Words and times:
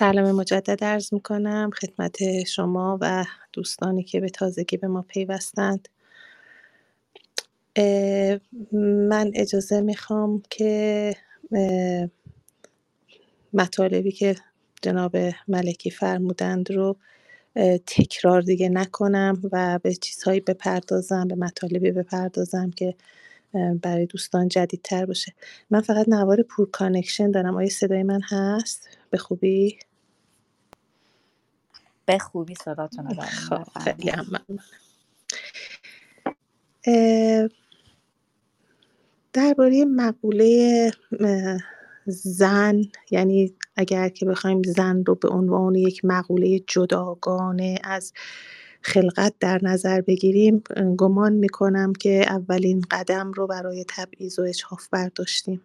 سلام 0.00 0.32
مجدد 0.32 0.84
عرض 0.84 1.14
می‌کنم 1.14 1.70
خدمت 1.74 2.44
شما 2.44 2.98
و 3.00 3.24
دوستانی 3.52 4.02
که 4.04 4.20
به 4.20 4.28
تازگی 4.28 4.76
به 4.76 4.88
ما 4.88 5.02
پیوستند. 5.02 5.88
من 9.08 9.30
اجازه 9.34 9.80
می‌خوام 9.80 10.42
که 10.50 11.16
مطالبی 13.52 14.12
که 14.12 14.36
جناب 14.82 15.16
ملکی 15.48 15.90
فرمودند 15.90 16.72
رو 16.72 16.96
تکرار 17.86 18.42
دیگه 18.42 18.68
نکنم 18.68 19.42
و 19.52 19.78
به 19.82 19.94
چیزهایی 19.94 20.40
بپردازم 20.40 21.28
به 21.28 21.34
مطالبی 21.34 21.90
بپردازم 21.90 22.70
که 22.70 22.94
برای 23.82 24.06
دوستان 24.06 24.48
جدیدتر 24.48 25.06
باشه. 25.06 25.34
من 25.70 25.80
فقط 25.80 26.08
نوار 26.08 26.42
poor 26.42 26.70
connection 26.70 27.30
دارم. 27.30 27.56
آیا 27.56 27.68
صدای 27.68 28.02
من 28.02 28.20
هست؟ 28.30 28.88
به 29.10 29.18
خوبی؟ 29.18 29.78
به 32.10 32.18
خوبی 32.18 32.54
صداتون 32.54 33.06
رو 33.06 33.22
خب 33.22 33.64
خیلی 33.84 34.12
درباره 39.32 39.84
مقوله 39.84 40.90
زن 42.06 42.82
یعنی 43.10 43.54
اگر 43.76 44.08
که 44.08 44.26
بخوایم 44.26 44.62
زن 44.62 45.04
رو 45.06 45.14
به 45.14 45.28
عنوان 45.28 45.74
یک 45.74 46.04
مقوله 46.04 46.58
جداگانه 46.66 47.78
از 47.84 48.12
خلقت 48.82 49.34
در 49.40 49.60
نظر 49.62 50.00
بگیریم 50.00 50.62
گمان 50.96 51.32
می‌کنم 51.32 51.92
که 51.92 52.24
اولین 52.28 52.84
قدم 52.90 53.32
رو 53.32 53.46
برای 53.46 53.84
تبعیض 53.88 54.38
و 54.38 54.42
اجحاف 54.42 54.88
برداشتیم. 54.88 55.62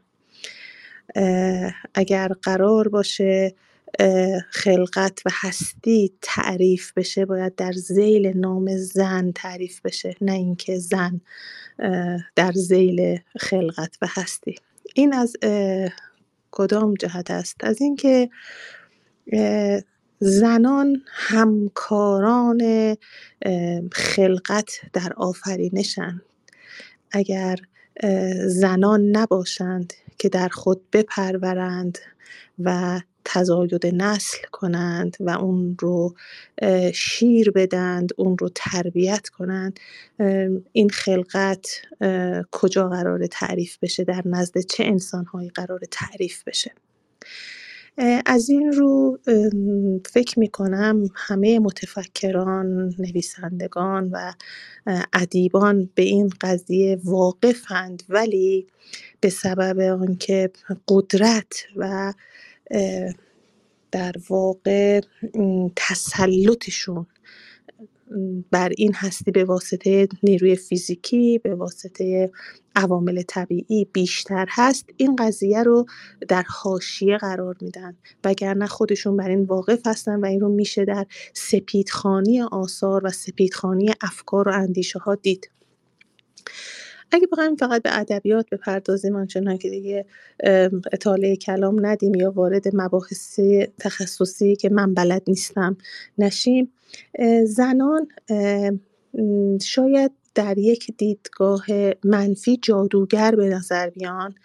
اگر 1.93 2.27
قرار 2.27 2.87
باشه 2.87 3.55
خلقت 4.49 5.21
و 5.25 5.29
هستی 5.33 6.13
تعریف 6.21 6.93
بشه 6.93 7.25
باید 7.25 7.55
در 7.55 7.71
زیل 7.71 8.37
نام 8.37 8.77
زن 8.77 9.31
تعریف 9.31 9.81
بشه 9.81 10.15
نه 10.21 10.31
اینکه 10.31 10.77
زن 10.79 11.21
در 12.35 12.51
زیل 12.51 13.19
خلقت 13.39 13.97
و 14.01 14.07
هستی. 14.09 14.55
این 14.95 15.13
از 15.13 15.35
کدام 16.51 16.93
جهت 16.93 17.31
است؟ 17.31 17.55
از 17.59 17.81
اینکه 17.81 18.29
زنان 20.19 21.01
همکاران 21.07 22.61
خلقت 23.91 24.71
در 24.93 25.13
آفرینشند. 25.17 26.21
اگر 27.11 27.57
زنان 28.47 29.01
نباشند 29.01 29.93
که 30.17 30.29
در 30.29 30.47
خود 30.47 30.81
بپرورند 30.91 31.97
و 32.59 33.01
تزاید 33.25 33.85
نسل 33.85 34.37
کنند 34.51 35.17
و 35.19 35.29
اون 35.29 35.77
رو 35.79 36.15
شیر 36.93 37.51
بدند 37.51 38.09
اون 38.17 38.37
رو 38.37 38.49
تربیت 38.55 39.29
کنند. 39.29 39.79
این 40.71 40.89
خلقت 40.89 41.67
کجا 42.51 42.89
قرار 42.89 43.27
تعریف 43.27 43.77
بشه؟ 43.81 44.03
در 44.03 44.21
نزد 44.25 44.57
چه 44.57 44.83
انسانهایی 44.83 45.49
قرار 45.49 45.79
تعریف 45.91 46.43
بشه؟ 46.43 46.71
از 48.25 48.49
این 48.49 48.71
رو 48.71 49.19
فکر 50.05 50.39
می 50.39 50.47
کنم 50.47 51.09
همه 51.15 51.59
متفکران، 51.59 52.95
نویسندگان 52.99 54.09
و 54.11 54.33
ادیبان 55.13 55.89
به 55.95 56.03
این 56.03 56.29
قضیه 56.41 56.99
واقفند 57.03 58.03
ولی 58.09 58.67
به 59.19 59.29
سبب 59.29 59.79
آنکه 59.79 60.51
قدرت 60.87 61.53
و 61.75 62.13
در 63.91 64.13
واقع 64.29 65.01
تسلطشون 65.75 67.07
بر 68.51 68.71
این 68.77 68.93
هستی 68.93 69.31
به 69.31 69.43
واسطه 69.43 70.07
نیروی 70.23 70.55
فیزیکی 70.55 71.39
به 71.39 71.55
واسطه 71.55 72.31
عوامل 72.75 73.21
طبیعی 73.21 73.85
بیشتر 73.93 74.45
هست. 74.49 74.89
این 74.97 75.15
قضیه 75.15 75.63
رو 75.63 75.85
در 76.27 76.43
حاشیه 76.47 77.17
قرار 77.17 77.55
میدن. 77.61 77.97
وگرنه 78.23 78.67
خودشون 78.67 79.17
بر 79.17 79.29
این 79.29 79.43
واقف 79.43 79.87
هستن 79.87 80.19
و 80.19 80.25
این 80.25 80.39
رو 80.39 80.49
میشه 80.49 80.85
در 80.85 81.05
سپیدخانی 81.33 82.41
آثار 82.41 83.05
و 83.05 83.09
سپیدخانی 83.09 83.93
افکار 84.01 84.49
و 84.49 84.51
اندیشه 84.51 84.99
ها 84.99 85.15
دید. 85.15 85.49
اگه 87.11 87.27
بخوایم 87.31 87.55
فقط 87.55 87.81
به 87.81 87.99
ادبیات 87.99 88.49
بپردازیم 88.51 89.15
آنچنان 89.15 89.57
که 89.57 89.69
دیگه 89.69 90.05
اطاله 90.91 91.35
کلام 91.35 91.85
ندیم 91.85 92.15
یا 92.15 92.31
وارد 92.31 92.65
مباحث 92.73 93.39
تخصصی 93.79 94.55
که 94.55 94.69
من 94.69 94.93
بلد 94.93 95.21
نیستم 95.27 95.77
نشیم 96.17 96.71
زنان 97.45 98.07
شاید 99.61 100.11
در 100.35 100.57
یک 100.57 100.91
دیدگاه 100.97 101.65
منفی 102.03 102.57
جادوگر 102.61 103.35
به 103.35 103.49
نظر 103.49 103.89
بیان 103.89 104.35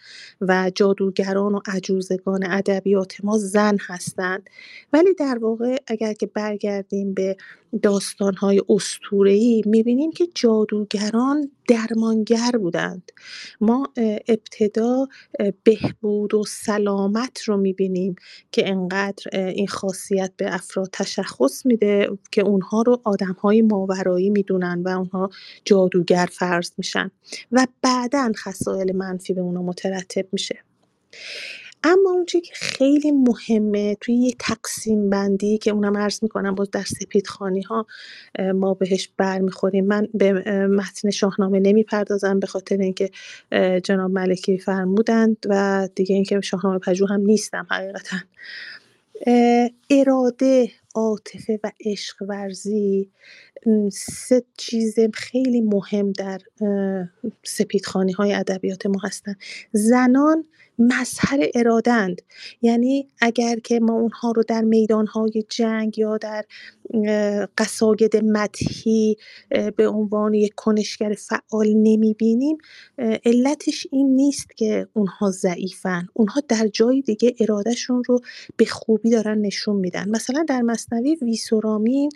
و 0.41 0.71
جادوگران 0.75 1.55
و 1.55 1.61
عجوزگان 1.67 2.47
ادبیات 2.47 3.25
ما 3.25 3.39
زن 3.39 3.77
هستند. 3.81 4.51
ولی 4.93 5.15
در 5.15 5.39
واقع 5.39 5.77
اگر 5.87 6.13
که 6.13 6.27
برگردیم 6.27 7.15
به 7.15 7.37
داستانهای 7.83 8.63
اسطوره‌ای 8.69 9.63
می‌بینیم 9.67 10.11
که 10.11 10.27
جادوگران 10.35 11.51
درمانگر 11.71 12.51
بودند. 12.51 13.13
ما 13.61 13.93
ابتدا 14.29 15.09
بهبود 15.65 16.35
و 16.35 16.45
سلامت 16.45 17.43
رو 17.43 17.57
می‌بینیم 17.57 18.17
که 18.53 18.69
انقدر 18.69 19.39
این 19.39 19.67
خاصیت 19.67 20.33
به 20.37 20.55
افراد 20.55 20.89
تشخص 20.93 21.67
میده 21.67 22.09
که 22.33 22.43
اونها 22.43 22.83
رو 22.83 23.01
آدمهای 23.05 23.63
ماورایی 23.63 24.31
می‌دونن 24.31 24.83
و 24.83 24.89
اونها 24.89 25.31
جادوگر 25.65 26.29
فرض 26.33 26.71
میشن 26.79 27.11
و 27.53 27.67
بعدا 27.83 28.33
خصایل 28.37 28.97
منفی 28.97 29.35
به 29.35 29.41
اونا 29.41 29.63
مترتب 29.63 30.27
میشه. 30.33 30.59
اما 31.85 32.11
اون 32.11 32.25
که 32.25 32.41
خیلی 32.55 33.13
مهمه 33.13 33.97
توی 34.01 34.15
یه 34.15 34.33
تقسیم 34.39 35.11
بندی 35.11 35.59
که 35.59 35.71
اونم 35.71 35.97
عرض 35.97 36.23
می‌کنم 36.23 36.55
باز 36.55 36.71
در 36.71 36.85
خانی 37.27 37.63
ها 37.63 37.87
ما 38.55 38.75
بهش 38.75 39.09
برمیخوریم. 39.17 39.87
من 39.87 40.09
به 40.15 40.33
متن 40.67 41.11
شاهنامه 41.11 41.61
نمی‌پردازم 41.61 42.41
به 42.41 42.47
خاطر 42.47 42.77
اینکه 42.77 43.11
جناب 43.85 44.11
ملکی 44.11 44.59
فرمودند 44.59 45.37
و 45.49 45.89
دیگه 45.95 46.15
اینکه 46.15 46.41
شاهنامه 46.41 46.79
پژوه 46.79 47.09
هم 47.09 47.21
نیستم 47.21 47.67
حقیقتا. 47.71 48.17
اراده 49.91 50.71
عاطفه 50.95 51.61
و 51.65 51.71
عشق 51.87 52.17
ورزی 52.29 53.11
سه 53.93 54.43
چیز 54.57 54.95
خیلی 55.15 55.61
مهم 55.61 56.13
در 56.13 56.39
سپیدخانی 57.43 58.13
های 58.13 58.33
ادبیات 58.33 58.87
ما 58.87 58.99
هستن. 59.05 59.35
زنان 59.73 60.45
مظهر 60.81 61.51
ارادند 61.55 62.23
یعنی 62.63 63.09
اگر 63.21 63.59
که 63.59 63.81
ما 63.81 63.93
اونها 63.93 64.33
رو 64.33 64.43
در 64.43 64.61
میدانهای 64.61 65.45
جنگ 65.49 65.99
یا 65.99 66.17
در 66.19 66.45
قصاید 67.59 68.17
مدهی 68.25 69.17
به 69.77 69.89
عنوان 69.89 70.35
یک 70.35 70.53
کنشگر 70.57 71.15
فعال 71.19 71.73
نمی 71.75 72.15
بینیم 72.15 72.59
علتش 73.25 73.87
این 73.93 74.17
نیست 74.17 74.57
که 74.57 74.87
اونها 74.93 75.31
ضعیفن. 75.31 76.09
اونها 76.15 76.41
در 76.49 76.69
جای 76.69 77.01
دیگه 77.01 77.35
ارادهشون 77.41 78.03
رو 78.07 78.21
به 78.57 78.65
خوبی 78.65 79.11
دارن 79.11 79.39
نشون 79.39 79.77
میدن. 79.77 80.09
مثلا 80.09 80.45
در 80.49 80.63
مصنوی 80.63 81.17
ویسورامین 81.23 82.11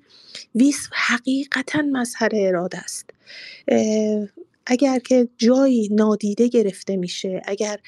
ویس 0.54 0.88
حقیقتا 0.92 1.82
مظهر 1.92 2.30
اراده 2.34 2.78
است. 2.78 3.10
اگر 4.66 4.98
که 4.98 5.28
جایی 5.38 5.88
نادیده 5.92 6.48
گرفته 6.48 6.96
میشه 6.96 7.42
اگر 7.44 7.80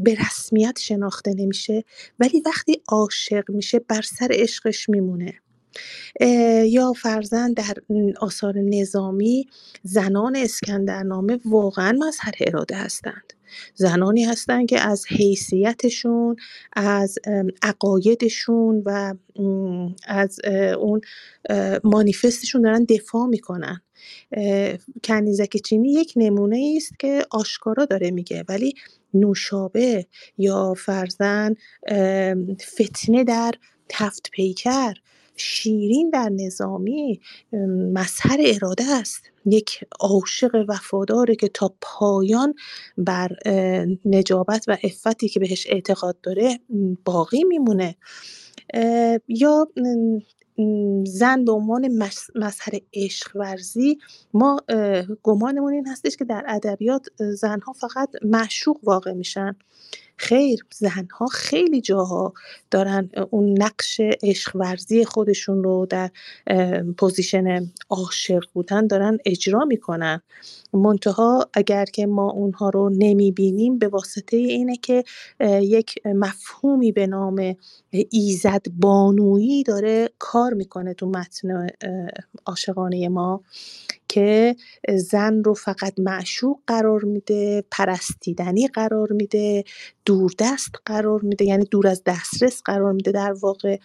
به 0.00 0.16
رسمیت 0.26 0.78
شناخته 0.78 1.34
نمیشه 1.34 1.84
ولی 2.18 2.42
وقتی 2.46 2.82
عاشق 2.88 3.50
میشه 3.50 3.78
بر 3.78 4.02
سر 4.02 4.28
عشقش 4.30 4.88
میمونه. 4.88 5.34
یا 6.66 6.92
فرزن 6.92 7.52
در 7.52 7.74
آثار 8.20 8.54
نظامی 8.58 9.48
زنان 9.82 10.36
اسکندرنامه 10.36 11.38
واقعا 11.44 11.98
مظهر 11.98 12.34
اراده 12.40 12.76
هستند. 12.76 13.32
زنانی 13.74 14.24
هستند 14.24 14.68
که 14.68 14.80
از 14.80 15.04
حیثیتشون 15.08 16.36
از 16.72 17.18
عقایدشون 17.62 18.82
و 18.86 19.14
از 20.06 20.40
اون 20.78 21.00
مانیفستشون 21.84 22.62
دارن 22.62 22.84
دفاع 22.84 23.26
می‌کنن. 23.26 23.80
کنیزک 25.04 25.56
چینی 25.56 25.92
یک 25.92 26.12
نمونه 26.16 26.74
است 26.76 26.98
که 26.98 27.26
آشکارا 27.30 27.84
داره 27.84 28.10
میگه 28.10 28.44
ولی 28.48 28.74
نوشابه 29.14 30.06
یا 30.38 30.74
فرزن 30.74 31.54
فتنه 32.74 33.24
در 33.24 33.52
تفت 33.88 34.30
پیکر 34.32 34.94
شیرین 35.40 36.10
در 36.10 36.28
نظامی 36.28 37.20
مظهر 37.92 38.38
اراده 38.40 38.84
است. 38.84 39.22
یک 39.46 39.84
عاشق 40.00 40.64
وفاداره 40.68 41.36
که 41.36 41.48
تا 41.48 41.74
پایان 41.80 42.54
بر 42.98 43.28
نجابت 44.04 44.64
و 44.68 44.76
افتی 44.84 45.28
که 45.28 45.40
بهش 45.40 45.66
اعتقاد 45.70 46.20
داره 46.22 46.58
باقی 47.04 47.44
میمونه. 47.44 47.96
یا 49.28 49.68
زن 51.06 51.44
به 51.44 51.52
عنوان 51.52 51.88
مظهر 52.34 52.80
عشق 52.94 53.36
ورزی 53.36 53.98
ما 54.34 54.60
گمانمون 55.22 55.72
این 55.72 55.86
هستش 55.86 56.16
که 56.16 56.24
در 56.24 56.44
ادبیات 56.48 57.06
زنها 57.18 57.72
فقط 57.72 58.08
معشوق 58.22 58.76
واقع 58.82 59.12
میشن. 59.12 59.56
خیر 60.20 60.66
زنها 60.74 61.26
خیلی 61.26 61.80
جاها 61.80 62.32
دارن 62.70 63.10
اون 63.30 63.62
نقش 63.62 64.00
عشق 64.22 64.56
ورزی 64.56 65.04
خودشون 65.04 65.64
رو 65.64 65.86
در 65.90 66.10
پوزیشن 66.98 67.72
عاشق 67.90 68.44
بودن 68.52 68.86
دارن 68.86 69.18
اجرا 69.26 69.64
می‌کنن. 69.64 70.20
منتها 70.72 71.48
اگر 71.54 71.84
که 71.84 72.06
ما 72.06 72.30
اونها 72.30 72.70
رو 72.70 72.90
نمی‌بینیم 72.98 73.78
به 73.78 73.88
واسطه 73.88 74.36
اینه 74.36 74.76
که 74.76 75.04
یک 75.60 75.94
مفهومی 76.06 76.92
به 76.92 77.06
نام 77.06 77.56
ایزد 78.10 78.66
بانویی 78.80 79.62
داره 79.62 80.08
کار 80.18 80.54
می‌کنه 80.54 80.94
تو 80.94 81.06
متن 81.06 81.66
عاشقانه 82.46 83.08
ما. 83.08 83.42
که 84.10 84.56
زن 84.96 85.44
رو 85.44 85.54
فقط 85.54 85.94
معشوق 85.98 86.58
قرار 86.66 87.04
میده 87.04 87.64
پرستیدنی 87.70 88.68
قرار 88.68 89.12
میده 89.12 89.64
دوردست 90.04 90.70
قرار 90.84 91.20
میده 91.20 91.44
یعنی 91.44 91.64
دور 91.64 91.86
از 91.86 92.02
دسترس 92.06 92.62
قرار 92.62 92.92
میده 92.92 93.12
در 93.12 93.32
واقع. 93.32 93.78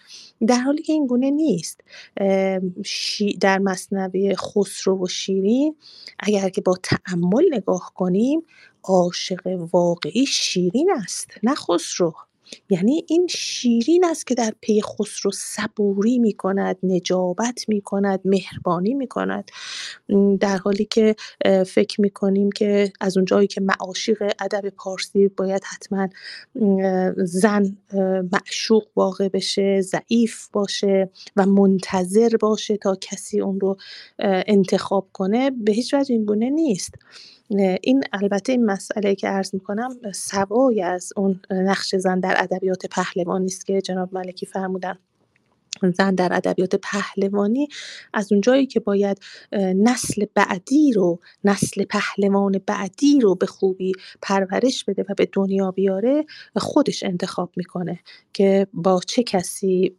در 0.47 0.59
حالی 0.59 0.81
که 0.81 0.93
این 0.93 1.07
گونه 1.07 1.31
نیست. 1.31 1.81
در 3.41 3.59
مصنوی 3.59 4.35
خسرو 4.35 5.03
و 5.03 5.07
شیرین 5.07 5.75
اگر 6.19 6.49
که 6.49 6.61
با 6.61 6.77
تعمل 6.83 7.43
نگاه 7.51 7.91
کنیم 7.95 8.41
عاشق 8.83 9.67
واقعی 9.73 10.25
شیرین 10.25 10.91
است 11.03 11.31
نه 11.43 11.55
خسرو. 11.55 12.13
یعنی 12.69 13.05
این 13.07 13.27
شیرین 13.27 14.05
است 14.05 14.27
که 14.27 14.35
در 14.35 14.53
پی 14.61 14.81
خسرو 14.81 15.31
صبوری 15.31 16.19
می 16.19 16.33
کند 16.33 16.77
نجابت 16.83 17.65
می 17.67 17.81
کند 17.81 18.19
مهربانی 18.25 18.93
می 18.93 19.07
کند 19.07 19.51
در 20.39 20.57
حالی 20.57 20.85
که 20.85 21.15
فکر 21.67 22.01
می 22.01 22.09
کنیم 22.09 22.51
که 22.51 22.93
از 23.01 23.17
اونجایی 23.17 23.47
که 23.47 23.61
معاشق 23.61 24.33
ادب 24.39 24.69
پارسی 24.69 25.27
باید 25.27 25.63
حتما 25.63 26.07
زن 27.17 27.77
معشوق 28.31 28.87
واقع 28.95 29.29
بشه 29.29 29.81
ضعیف 29.81 30.47
باشه 30.51 31.09
و 31.35 31.45
منتظر 31.45 32.37
باشه 32.39 32.77
تا 32.77 32.95
کسی 33.01 33.41
اون 33.41 33.59
رو 33.59 33.77
انتخاب 34.47 35.09
کنه 35.13 35.51
به 35.51 35.71
هیچ 35.71 35.93
وجه 35.93 36.13
این 36.13 36.25
گونه 36.25 36.49
نیست. 36.49 36.95
این 37.49 38.03
البته 38.13 38.51
این 38.51 38.65
مسئله 38.65 39.15
که 39.15 39.27
عرض 39.27 39.53
می‌کنم 39.53 39.89
سوای 40.13 40.81
از 40.81 41.13
اون 41.17 41.39
نقش 41.51 41.95
زن 41.95 42.19
در 42.19 42.35
ادبیات 42.37 42.85
پهلوانی 42.85 43.45
است 43.45 43.65
که 43.65 43.81
جناب 43.81 44.13
ملکی 44.13 44.45
فرمودن. 44.45 44.97
زن 45.81 46.15
در 46.15 46.33
ادبیات 46.33 46.75
پهلوانی 46.75 47.67
از 48.13 48.31
اونجایی 48.31 48.65
که 48.65 48.79
باید 48.79 49.19
نسل 49.75 50.25
بعدی 50.33 50.93
رو 50.93 51.19
نسل 51.43 51.83
پهلوان 51.83 52.61
بعدی 52.65 53.19
رو 53.19 53.35
به 53.35 53.45
خوبی 53.45 53.91
پرورش 54.21 54.83
بده 54.83 55.05
و 55.09 55.13
به 55.17 55.29
دنیا 55.33 55.71
بیاره 55.71 56.25
خودش 56.55 57.03
انتخاب 57.03 57.51
می‌کنه 57.55 57.99
که 58.33 58.67
با 58.73 59.01
چه 59.07 59.23
کسی 59.23 59.95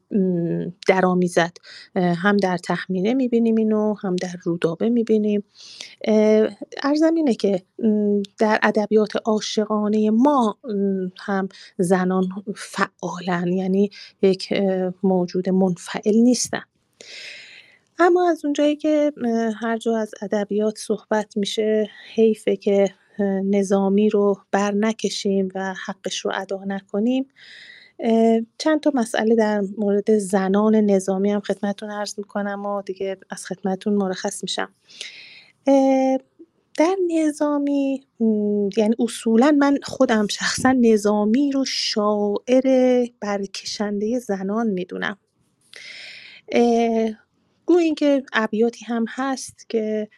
درآمیزد. 0.89 1.57
هم 1.97 2.37
در 2.37 2.57
تخمینه 2.57 3.15
می‌بینیم 3.15 3.57
اینو 3.57 3.95
هم 4.03 4.17
در 4.17 4.35
رودابه 4.43 4.89
می‌بینیم. 4.89 5.45
ارزم 6.83 7.15
اینه 7.15 7.35
که 7.35 7.63
در 8.39 8.59
ادبیات 8.63 9.17
عاشقانه 9.25 10.11
ما 10.11 10.59
هم 11.21 11.49
زنان 11.79 12.29
فعالن. 12.57 13.53
یعنی 13.53 13.91
یک 14.23 14.53
موجود 15.03 15.49
منفعل 15.67 16.17
نیستن 16.17 16.63
اما 17.99 18.31
از 18.31 18.45
اونجایی 18.45 18.77
که 18.77 19.13
هر 19.61 19.79
جا 19.79 19.97
از 19.97 20.11
ادبیات 20.23 20.79
صحبت 20.79 21.37
میشه 21.37 21.91
حیفه 22.15 22.57
که 22.57 22.95
نظامی 23.45 24.11
رو 24.11 24.37
بر 24.51 24.73
نکشیم 24.73 25.49
و 25.55 25.75
حقش 25.87 26.19
رو 26.19 26.31
ادا 26.35 26.65
نکنیم 26.67 27.29
چند 28.59 28.81
تا 28.83 28.93
مسئله 28.95 29.35
در 29.35 29.63
مورد 29.79 30.19
زنان 30.19 30.77
نظامی 30.77 31.31
هم 31.31 31.41
خدمتون 31.41 31.91
عرض 31.91 32.19
می‌کنم 32.19 32.67
و 32.67 32.83
دیگه 32.83 33.17
از 33.31 33.47
خدمتون 33.47 33.95
مرخص 33.95 34.43
میشم. 34.43 34.75
در 36.79 36.97
نظامی 37.09 38.07
یعنی 38.77 38.95
اصولا 38.99 39.57
من 39.59 39.79
خودم 39.83 40.27
شخصا 40.27 40.73
نظامی 40.73 41.53
رو 41.53 41.65
شاعر 41.65 43.07
برکشنده 43.21 44.19
زنان 44.19 44.67
می‌دونم. 44.67 45.19
گویا 47.67 47.95
که 47.97 48.23
ابیاتی 48.33 48.85
هم 48.85 49.05
هست 49.09 49.69
که 49.69 50.09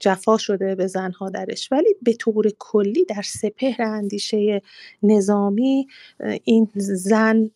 جفا 0.00 0.36
شده 0.36 0.74
به 0.74 0.86
زنها 0.86 1.30
درش. 1.30 1.72
ولی 1.72 1.94
به 2.02 2.12
طور 2.12 2.50
کلی 2.58 3.04
در 3.04 3.22
سپهر 3.22 3.82
اندیشه 3.82 4.62
نظامی 5.02 5.86
این 6.44 6.68
زن 6.76 7.50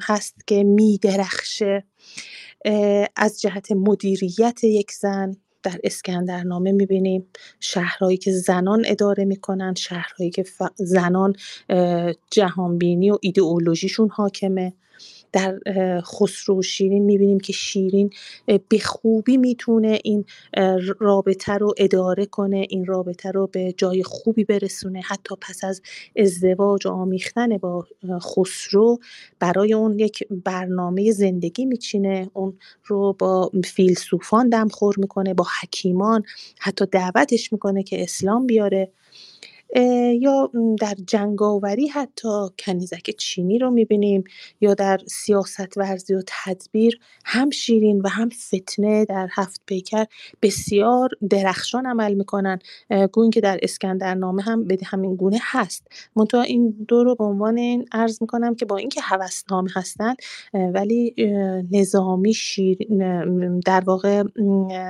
هست 0.00 0.46
که 0.46 0.64
میدرخشه. 0.64 1.84
از 3.16 3.40
جهت 3.40 3.72
مدیریت 3.72 4.64
یک 4.64 4.92
زن 4.92 5.36
در 5.62 5.80
اسکندرنامه 5.84 6.72
می‌بینیم 6.72 7.26
شهرهایی 7.60 8.16
که 8.16 8.32
زنان 8.32 8.82
اداره 8.86 9.24
می‌کنن 9.24 9.74
شهرهایی 9.74 10.30
که 10.30 10.44
زنان 10.76 11.36
جهانبینی 12.30 13.10
و 13.10 13.18
ایدئولوژیشون 13.20 14.08
حاکمه. 14.08 14.72
در 15.32 15.58
خسرو 16.00 16.62
شیرین 16.62 17.04
می‌بینیم 17.04 17.40
که 17.40 17.52
شیرین 17.52 18.10
به 18.46 18.78
خوبی 18.78 19.36
می‌تونه 19.36 19.98
این 20.04 20.24
رابطه 20.98 21.52
رو 21.52 21.74
اداره 21.76 22.26
کنه 22.26 22.66
این 22.70 22.84
رابطه 22.84 23.30
رو 23.30 23.46
به 23.46 23.74
جای 23.76 24.02
خوبی 24.02 24.44
برسونه. 24.44 25.00
حتی 25.00 25.34
پس 25.40 25.64
از 25.64 25.82
ازدواج 26.16 26.86
و 26.86 26.90
آمیختن 26.90 27.58
با 27.58 27.86
خسرو 28.20 28.98
برای 29.38 29.74
اون 29.74 29.98
یک 29.98 30.24
برنامه 30.44 31.12
زندگی 31.12 31.64
میچینه. 31.64 32.30
اون 32.32 32.58
رو 32.84 33.12
با 33.18 33.50
فیلسوفان 33.64 34.48
دمخور 34.48 34.94
می‌کنه 34.98 35.34
با 35.34 35.46
حکیمان 35.62 36.22
حتی 36.58 36.86
دعوتش 36.92 37.52
می‌کنه 37.52 37.82
که 37.82 38.02
اسلام 38.02 38.46
بیاره. 38.46 38.92
یا 40.20 40.50
در 40.80 40.94
جنگاوری 41.06 41.88
حتی 41.88 42.28
کنیزک 42.58 43.10
چینی 43.18 43.58
رو 43.58 43.70
می‌بینیم 43.70 44.24
یا 44.60 44.74
در 44.74 44.98
سیاست 45.08 45.78
ورزی 45.78 46.14
و 46.14 46.22
تدبیر 46.26 46.98
هم 47.24 47.50
شیرین 47.50 48.00
و 48.00 48.08
هم 48.08 48.28
فتنه 48.28 49.04
در 49.04 49.28
هفت 49.32 49.60
پیکر 49.66 50.04
بسیار 50.42 51.08
درخشان 51.30 51.86
عمل 51.86 52.14
می‌کنن. 52.14 52.58
گوین 53.12 53.30
که 53.30 53.40
در 53.40 53.58
اسکندرنامه 53.62 54.42
هم 54.42 54.64
به 54.64 54.78
همین 54.84 55.16
گونه 55.16 55.38
هست. 55.42 55.86
منتها 56.16 56.42
این 56.42 56.86
دو 56.88 57.04
رو 57.04 57.14
به 57.14 57.24
عنوان 57.24 57.58
این 57.58 57.84
عرض 57.92 58.18
می‌کنم 58.22 58.54
که 58.54 58.64
با 58.64 58.76
اینکه 58.76 59.00
هوسنامه 59.00 59.70
هستن 59.74 60.14
ولی 60.54 61.14
نظامی 61.72 62.34
شیرین 62.34 63.60
در 63.60 63.82
واقع 63.86 64.22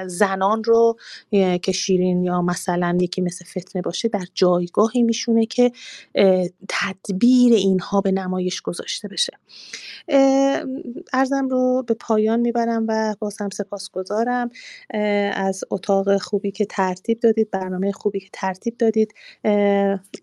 زنان 0.07 0.65
رو 0.65 0.97
که 1.63 1.73
شیرین 1.73 2.25
یا 2.25 2.43
مثلا 2.43 2.99
یکی 3.01 3.21
مثل 3.21 3.45
فتنه 3.45 3.83
باشه 3.83 4.09
در 4.09 4.25
جای 4.35 4.67
جایگاهی 4.73 5.03
میشونه 5.03 5.47
که 5.47 5.73
تدبیر 6.69 7.53
اینها 7.53 8.01
به 8.01 8.13
نمایش 8.13 8.61
گذاشته 8.61 9.09
بشه. 9.09 9.33
ارزم 11.13 11.49
رو 11.49 11.85
به 11.87 11.95
پایان 11.95 12.41
می‌برم 12.41 12.85
و 12.89 13.15
باز 13.19 13.37
هم 13.41 13.51
سپاسگزارم 13.51 14.49
از 15.35 15.65
اتاق 15.71 16.17
خوبی 16.17 16.51
که 16.51 16.65
ترتیب 16.65 17.21
دادید 17.21 17.51
برنامه 17.51 17.93
خوبی 17.93 18.21
که 18.21 18.29
ترتیب 18.33 18.77
دادید 18.79 19.15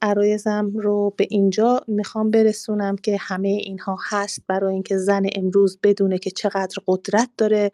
عرایزم 0.02 0.72
رو 0.76 1.14
به 1.18 1.28
اینجا 1.30 1.82
می‌خوام 1.88 2.32
برسونم 2.32 2.96
که 2.96 3.18
همه 3.20 3.48
اینها 3.48 3.98
هست 4.10 4.42
برای 4.48 4.74
اینکه 4.74 4.98
زن 4.98 5.24
امروز 5.36 5.80
بدونه 5.84 6.18
که 6.18 6.32
چقدر 6.32 6.76
قدرت 6.88 7.30
داره. 7.38 7.72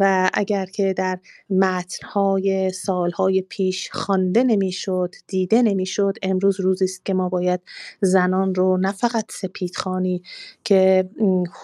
و 0.00 0.30
اگر 0.34 0.66
که 0.66 0.92
در 0.92 1.18
متنهای 1.50 2.70
سالهای 2.70 3.42
پیش 3.42 3.90
خوانده 3.92 4.44
نمی‌شد 4.44 5.14
دیده 5.26 5.62
نمی‌شد 5.62 6.16
امروز 6.22 6.60
روزی 6.60 6.84
است 6.84 7.04
که 7.04 7.14
ما 7.14 7.28
باید 7.28 7.60
زنان 8.00 8.54
رو 8.54 8.76
نه 8.76 8.92
فقط 8.92 9.24
سپیدخانی 9.30 10.22
که 10.64 11.10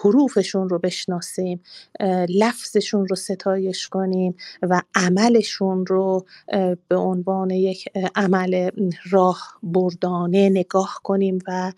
حروفشون 0.01 0.69
رو 0.69 0.79
بشناسیم 0.79 1.61
لفظشون 2.29 3.07
رو 3.07 3.15
ستایش 3.15 3.87
کنیم 3.87 4.35
و 4.61 4.81
عملشون 4.95 5.85
رو 5.85 6.25
به 6.87 6.95
عنوان 6.95 7.49
یک 7.49 7.85
عمل 8.15 8.69
راه 9.11 9.59
بردانه 9.63 10.49
نگاه 10.49 10.99
کنیم 11.03 11.39
و 11.47 11.71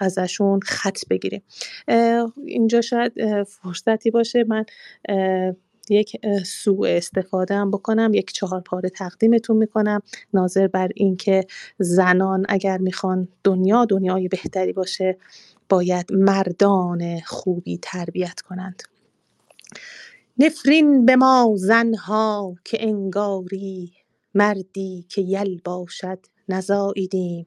ازشون 0.00 0.60
خط 0.60 0.98
بگیریم. 1.10 1.42
اینجا 2.46 2.80
شاید 2.80 3.44
فرصتی 3.44 4.10
باشه 4.10 4.44
من 4.44 4.64
یک 5.90 6.16
سوء 6.44 6.88
استفاده 6.88 7.54
هم 7.54 7.70
بکنم 7.70 8.14
یک 8.14 8.32
چهار 8.32 8.60
پاره 8.60 8.88
تقدیمتون 8.88 9.56
می‌کنم. 9.56 10.00
ناظر 10.34 10.66
بر 10.66 10.88
اینکه 10.94 11.46
زنان 11.78 12.46
اگر 12.48 12.78
می‌خوان 12.78 13.28
دنیا 13.44 13.84
دنیای 13.84 14.28
بهتری 14.28 14.72
باشه 14.72 15.18
باید 15.68 16.12
مردان 16.12 17.20
خوبی 17.20 17.78
تربیت 17.82 18.40
کنند. 18.40 18.82
نفرین 20.38 21.06
به 21.06 21.16
ما 21.16 21.54
زنها 21.56 22.54
که 22.64 22.78
انگاری 22.80 23.92
مردی 24.34 25.04
که 25.08 25.22
یل 25.22 25.60
باشد 25.64 26.18
نزاییدیم 26.48 27.46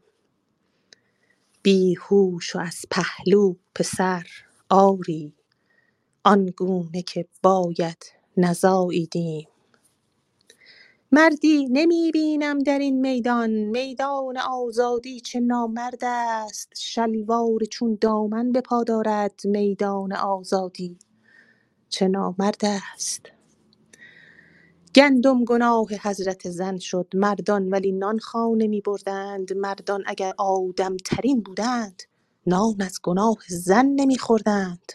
بی 1.66 1.96
هوش 1.96 2.56
و 2.56 2.60
از 2.60 2.86
پهلو 2.92 3.56
پسر 3.76 4.28
آری. 4.70 5.34
آنگونه 6.24 7.02
که 7.02 7.28
باید 7.44 8.06
نزاییدیم. 8.38 9.48
مردی 11.12 11.68
نمی 11.72 12.12
بینم 12.14 12.60
در 12.60 12.80
این 12.80 13.02
میدان. 13.02 13.50
میدان 13.52 14.38
آزادی 14.38 15.20
چه 15.20 15.40
نامرد 15.40 16.06
است. 16.06 16.74
شلوار 16.78 17.60
چون 17.72 17.98
دامن 18.02 18.52
به 18.52 18.62
پا 18.62 18.84
دارد. 18.84 19.42
میدان 19.46 20.14
آزادی 20.14 21.00
چه 21.90 22.08
نامرد 22.08 22.62
است. 22.64 23.35
گندم 24.96 25.46
گناه 25.46 25.88
حضرت 26.04 26.50
زن 26.52 26.78
شد. 26.80 27.08
مردان 27.16 27.70
ولی 27.70 27.92
نان 27.92 28.20
خانه 28.20 28.68
می 28.68 28.82
بردند. 28.82 29.54
مردان 29.54 30.04
اگر 30.08 30.34
آدم 30.40 30.98
ترین 30.98 31.42
بودند 31.42 32.04
نان 32.48 32.82
از 32.82 33.00
گناه 33.04 33.38
زن 33.50 33.86
نمی 33.86 34.18
خوردند. 34.18 34.94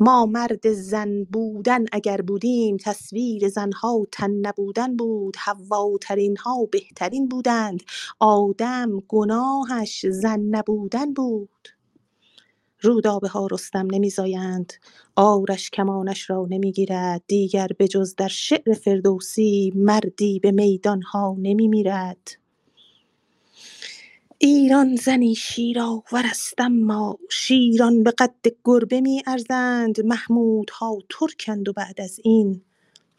ما 0.00 0.26
مرد 0.26 0.72
زن 0.72 1.24
بودن 1.24 1.86
اگر 1.92 2.22
بودیم 2.22 2.76
تصویر 2.76 3.48
زنها 3.48 4.06
تن 4.12 4.30
نبودن 4.30 4.96
بود. 4.96 5.36
حواترین 5.36 6.36
ها 6.36 6.66
بهترین 6.72 7.28
بودند. 7.28 7.82
آدم 8.20 9.00
گناهش 9.08 10.06
زن 10.10 10.40
نبودن 10.40 11.14
بود. 11.14 11.68
رودابه 12.82 13.28
ها 13.28 13.46
رستم 13.46 13.86
نمیزایند 13.90 14.72
آرش 15.16 15.70
کمانش 15.70 16.30
را 16.30 16.46
نمی‌گیرد 16.50 17.22
دیگر 17.26 17.68
به 17.78 17.88
جز 17.88 18.14
در 18.14 18.28
شعر 18.28 18.74
فردوسی 18.74 19.72
مردی 19.74 20.38
به 20.38 20.50
میدان 20.50 21.02
ها 21.02 21.36
نمی 21.38 21.68
میرد 21.68 22.36
ایران 24.38 24.96
زنی 24.96 25.34
شیرآور 25.34 26.26
است 26.30 26.54
اما 26.58 27.18
شیران 27.30 28.02
به 28.02 28.10
قد 28.10 28.46
گربه 28.64 29.00
می 29.00 29.22
ارزند 29.26 30.00
محمودها 30.00 30.98
ترکند 31.08 31.68
و 31.68 31.72
بعد 31.72 32.00
از 32.00 32.20
این 32.24 32.62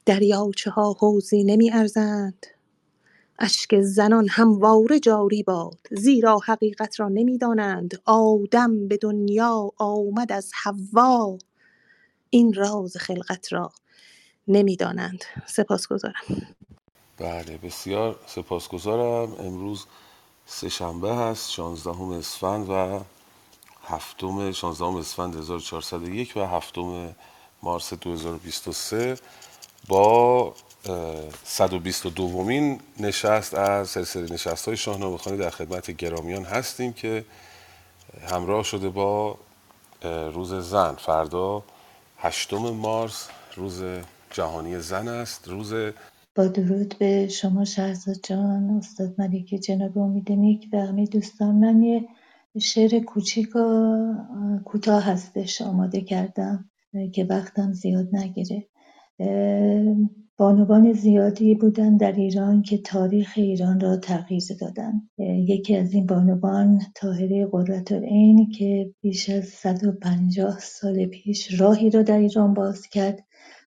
دریاچه 0.06 0.72
ها 0.72 0.96
حوضی 1.00 1.44
نمی 1.44 1.72
ارزند 1.72 2.46
اشک 3.43 3.81
زنان 3.81 4.27
همواره 4.29 5.00
جاری 5.00 5.43
باد 5.43 5.79
زیرا 5.91 6.39
حقیقت 6.45 7.00
را 7.00 7.10
نمی‌دانند. 7.10 8.01
آدم 8.05 8.88
به 8.88 8.98
دنیا 8.98 9.71
آمد 9.77 10.31
از 10.31 10.51
حوا. 10.63 11.38
این 12.29 12.53
راز 12.53 12.98
خلقت 12.98 13.53
را 13.53 13.71
نمی‌دانند. 14.48 15.24
سپاسگزارم. 15.45 16.55
بله 17.17 17.57
بسیار 17.57 18.19
سپاسگزارم. 18.27 19.33
امروز 19.39 19.86
سهشنبه 20.45 21.15
هست 21.15 21.51
16 21.51 22.01
اسفند 22.01 22.69
و 22.69 23.00
هفتم 23.83 24.51
16 24.51 24.86
اسفند 24.86 25.36
1401 25.36 26.33
و 26.38 26.39
هفتم 26.39 27.15
مارس 27.63 27.93
2023 27.93 29.17
با 29.88 30.53
122 30.83 32.09
دومین 32.09 32.79
نشست 33.00 33.53
از 33.53 33.89
سلسله 33.89 34.33
نشست 34.33 34.67
های 34.67 34.77
شاهنامه 34.77 35.17
خانی 35.17 35.38
در 35.38 35.50
خدمت 35.50 35.91
گرامیان 35.91 36.43
هستیم 36.43 36.93
که 36.93 37.25
همراه 38.27 38.63
شده 38.63 38.89
با 38.89 39.38
روز 40.33 40.53
زن. 40.53 40.95
فردا 40.95 41.63
هشتم 42.17 42.57
مارس 42.57 43.29
روز 43.55 43.83
جهانی 44.31 44.79
زن 44.79 45.07
است. 45.07 45.47
روز 45.47 45.73
با 46.35 46.47
درود 46.47 46.95
به 47.00 47.27
شما 47.27 47.65
شهرزاد 47.65 48.15
جان 48.23 48.69
استاد 48.69 49.15
ملیکی 49.17 49.59
جناب 49.59 49.97
امید 49.97 50.31
نیک 50.31 50.67
و 50.73 50.77
همه 50.77 51.05
دوستان. 51.05 51.55
من 51.55 51.83
یه 51.83 52.07
شعر 52.61 53.00
کوچیک 53.00 53.55
و 53.55 53.59
کوتاه 54.65 55.03
هستش 55.03 55.61
آماده 55.61 56.01
کردم 56.01 56.69
که 57.13 57.23
وقتم 57.23 57.73
زیاد 57.73 58.15
نگیره. 58.15 58.67
بانوان 60.41 60.93
زیادی 60.93 61.55
بودند 61.55 62.00
در 62.00 62.12
ایران 62.12 62.62
که 62.62 62.77
تاریخ 62.77 63.33
ایران 63.36 63.79
را 63.79 63.98
تغییر 63.98 64.43
دادند. 64.62 65.10
یکی 65.48 65.75
از 65.75 65.93
این 65.93 66.05
بانوان 66.05 66.81
طاهره 66.95 67.45
قرةالعین 67.45 68.51
که 68.51 68.93
بیش 69.01 69.29
از 69.29 69.45
150 69.45 70.60
سال 70.60 71.05
پیش 71.05 71.62
راهی 71.62 71.89
را 71.89 72.01
در 72.01 72.17
ایران 72.17 72.53
باز 72.53 72.88
کرد 72.88 73.24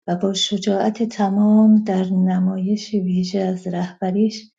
و 0.07 0.16
با 0.16 0.33
شجاعت 0.33 1.02
تمام 1.02 1.85
در 1.85 2.04
نمایش 2.04 2.95
ویژه 2.95 3.40
از 3.40 3.66
رهبریش 3.66 4.50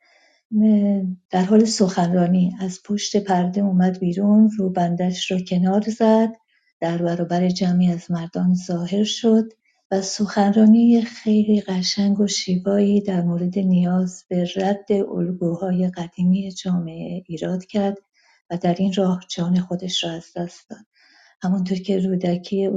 در 1.30 1.44
حال 1.44 1.66
سخنرانی 1.66 2.56
از 2.60 2.80
پشت 2.86 3.24
پرده 3.24 3.62
اومد 3.62 4.00
بیرون 4.00 4.50
روبندش 4.58 5.32
را 5.32 5.38
کنار 5.40 5.82
زد 5.82 6.30
در 6.80 6.98
برابر 6.98 7.50
جمعی 7.50 7.92
از 7.92 8.12
مردان 8.12 8.56
ظاهر 8.56 9.04
شد 9.04 9.50
و 9.92 10.02
سخنرانی 10.02 11.02
خیلی 11.02 11.62
قشنگ 11.62 12.20
و 12.20 12.28
شیوایی 12.28 13.02
در 13.02 13.22
مورد 13.22 13.60
نیاز 13.60 14.24
به 14.30 14.48
رد 14.56 14.92
الگوهای 14.92 15.88
قدیمی 15.88 16.52
جامعه 16.52 17.24
ایراد 17.28 17.66
کرد 17.66 17.98
و 18.50 18.58
در 18.58 18.74
این 18.74 18.94
راه 18.94 19.22
جان 19.30 19.60
خودش 19.60 20.04
را 20.04 20.12
از 20.12 20.32
دست 20.36 20.70
داد. 20.70 20.86
همونطور 21.42 21.78
که 21.78 22.00
رودکی 22.00 22.70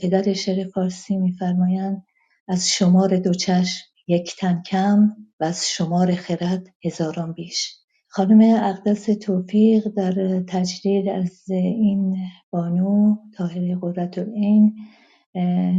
پدر 0.00 0.32
شعر 0.32 0.68
فارسی 0.68 1.16
میفرمایند 1.16 2.02
از 2.48 2.68
شمار 2.68 3.16
دو 3.16 3.34
چشم 3.34 3.84
یک 4.06 4.36
تن 4.36 4.62
کم 4.62 5.16
و 5.40 5.44
از 5.44 5.68
شمار 5.68 6.14
خرد 6.14 6.66
هزاران 6.84 7.32
بیش. 7.32 7.78
خانم 8.08 8.64
اقدس 8.64 9.04
توفیق 9.04 9.88
در 9.88 10.42
تجدید 10.48 11.08
از 11.08 11.50
این 11.50 12.16
بانو 12.50 13.16
طاهره 13.36 13.76
قرةالعین 13.76 14.76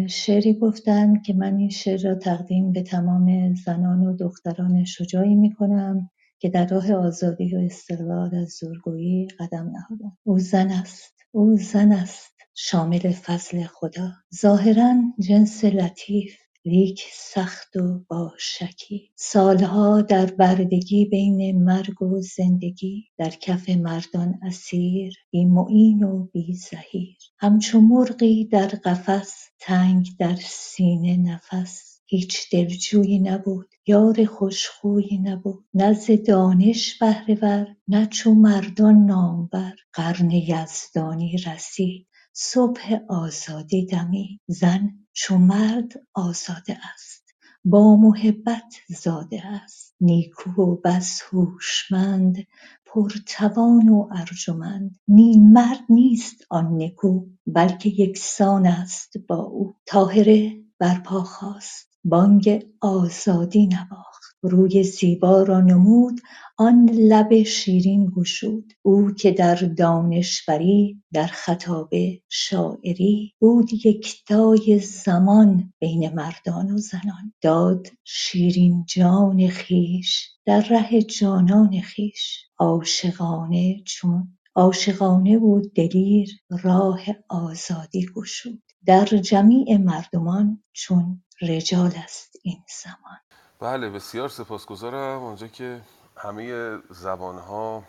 شعری 0.10 0.54
گفتن 0.54 1.22
که 1.22 1.34
من 1.34 1.58
این 1.58 1.70
شعر 1.70 2.02
را 2.02 2.16
تقدیم 2.16 2.72
به 2.72 2.84
تمام 2.84 3.56
زنان 3.56 4.06
و 4.06 4.18
دختران 4.18 4.84
شجاعی 4.84 5.36
می‌کنم 5.36 6.10
که 6.40 6.50
در 6.50 6.68
راه 6.68 6.94
آزادی 6.94 7.56
و 7.56 7.60
استقلال 7.60 8.36
از 8.36 8.50
زورگویی 8.60 9.28
قدم 9.40 9.72
نهادند. 9.72 10.18
او 10.24 10.40
زن 10.40 10.72
است. 10.72 11.14
او 11.32 11.58
زن 11.58 11.92
است. 11.92 12.34
شامل 12.56 13.12
فضل 13.12 13.64
خدا. 13.64 14.12
ظاهرا 14.42 14.94
جنس 15.20 15.66
لطیف. 15.66 16.43
لیک 16.66 17.04
سخت 17.14 17.76
و 17.76 18.00
با 18.08 18.34
شکی. 18.40 19.12
سالها 19.16 20.02
در 20.02 20.26
بردگی 20.26 21.06
بین 21.06 21.64
مرگ 21.64 22.02
و 22.02 22.22
زندگی. 22.22 23.06
در 23.18 23.30
کف 23.30 23.70
مردان 23.70 24.40
اسیر 24.42 25.14
بی 25.32 25.46
معین 25.46 26.04
و 26.04 26.26
بی 26.26 26.54
زحیر 26.54 27.18
همچو 27.40 27.82
مرغی 27.82 28.46
در 28.46 28.68
قفس 28.68 29.50
تنگ 29.60 30.08
در 30.20 30.36
سینه 30.36 31.18
نفس. 31.18 32.02
هیچ 32.06 32.50
دلجویی 32.52 33.20
نبود 33.20 33.70
یار 33.88 34.26
خوشخویی 34.26 35.18
نبود. 35.18 35.66
نه 35.74 35.94
ز 35.94 36.12
دانش 36.28 36.98
بهره 36.98 37.38
ور 37.42 37.76
نه 37.88 38.06
چو 38.06 38.34
مردان 38.34 39.06
نامور. 39.06 39.74
قرن 39.94 40.32
یزدانی 40.32 41.38
رسید 41.38 42.08
صبح 42.34 42.98
آزادی 43.10 43.86
دمید. 43.86 44.42
زن 44.48 45.03
چو 45.14 45.38
مرد 45.38 45.94
آزاده 46.14 46.80
است 46.94 47.24
با 47.66 47.96
محبت 47.96 48.76
زاده 48.90 49.48
است. 49.48 49.96
نیکو 50.02 50.62
و 50.64 50.76
بس 50.76 51.22
هوشمند 51.34 52.38
پرتوان 52.86 53.90
و 53.90 54.10
ارجمند. 54.12 55.00
نی 55.08 55.40
مرد 55.40 55.84
نیست 55.90 56.36
آن 56.50 56.84
نکو 56.84 57.26
بلکه 57.48 57.90
یکسان 57.90 58.68
است 58.68 59.14
با 59.30 59.38
او. 59.38 59.76
طاهره 59.88 60.64
برپا 60.80 61.24
خاست 61.24 61.90
بانگ 62.06 62.66
آزادی 62.82 63.68
نواخت. 63.68 64.23
روی 64.44 64.84
زیبا 64.84 65.44
را 65.44 65.62
نمود 65.62 66.22
آن 66.58 66.90
لب 66.90 67.44
شیرین 67.44 68.12
گشود. 68.16 68.74
او 68.82 69.12
که 69.12 69.32
در 69.32 69.56
دانشوری 69.56 71.04
در 71.14 71.28
خطابه 71.28 72.22
شاعری 72.30 73.34
بود 73.40 73.70
یکتای 73.86 74.80
زمان 74.80 75.74
بین 75.80 76.14
مردان 76.14 76.72
و 76.72 76.78
زنان. 76.78 77.34
داد 77.42 77.88
شیرین 78.04 78.86
جان 78.96 79.50
خویش 79.50 80.30
در 80.46 80.62
ره 80.62 81.02
جانان 81.02 81.82
خویش. 81.82 82.46
عاشقانه 82.60 83.82
چون 83.86 84.38
عاشقانه 84.56 85.38
و 85.38 85.62
دلیر 85.76 86.30
راه 86.64 87.02
آزادی 87.30 88.06
گشود. 88.16 88.64
در 88.86 89.06
جمیع 89.06 89.78
مردمان 89.78 90.64
چون 90.74 91.24
رجال 91.42 91.92
است 91.96 92.36
این 92.44 92.64
زمان. 92.82 93.23
بله 93.64 93.90
بسیار 93.90 94.30
سپاسگزارم. 94.30 95.24
آنجا 95.24 95.48
که 95.48 95.82
همه 96.18 96.78
زبانها 96.90 97.84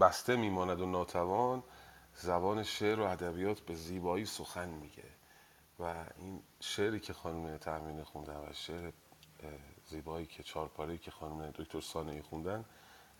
بسته 0.00 0.36
میماند 0.36 0.80
و 0.80 0.86
ناتوان 0.86 1.62
زبان 2.14 2.62
شعر 2.62 3.00
و 3.00 3.02
ادبیات 3.02 3.60
به 3.60 3.74
زیبایی 3.74 4.26
سخن 4.26 4.68
میگه. 4.68 5.04
و 5.80 5.94
این 6.18 6.42
شعری 6.60 7.00
که 7.00 7.12
خانم 7.12 7.56
تأمین 7.56 8.02
خوندن 8.02 8.36
و 8.36 8.52
شعر 8.52 8.92
زیبایی 9.86 10.26
که 10.26 10.42
چارپاری 10.42 10.98
که 10.98 11.10
خانم 11.10 11.50
دکتر 11.50 11.80
سانهی 11.80 12.22
خوندن 12.22 12.64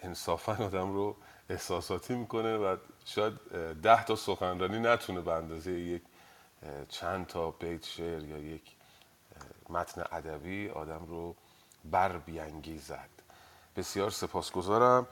انصافا 0.00 0.64
آدم 0.64 0.92
رو 0.92 1.16
احساساتی 1.50 2.14
می‌کنه 2.14 2.56
و 2.56 2.76
شاید 3.04 3.34
ده 3.82 4.04
تا 4.04 4.16
سخنرانی 4.16 4.78
نتونه 4.78 5.20
به 5.20 5.32
اندازه 5.32 5.72
یک 5.72 6.02
چند 6.88 7.26
تا 7.26 7.50
بیت 7.50 7.84
شعر 7.84 8.24
یا 8.24 8.38
یک 8.38 8.76
متن 9.68 10.04
ادبی 10.12 10.68
آدم 10.68 11.06
رو 11.06 11.36
بر 11.90 12.18
بیانگیزد. 12.18 13.08
بسیار 13.76 14.10
سپاسگزارم. 14.10 15.06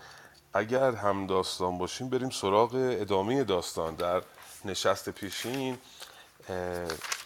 اگر 0.54 0.95
هم 0.95 1.26
داستان 1.26 1.78
باشیم 1.78 2.09
بریم 2.09 2.30
سراغ 2.30 2.75
ادامه 2.75 3.45
داستان. 3.45 3.95
در 3.95 4.23
نشست 4.64 5.11
پیشین 5.11 5.78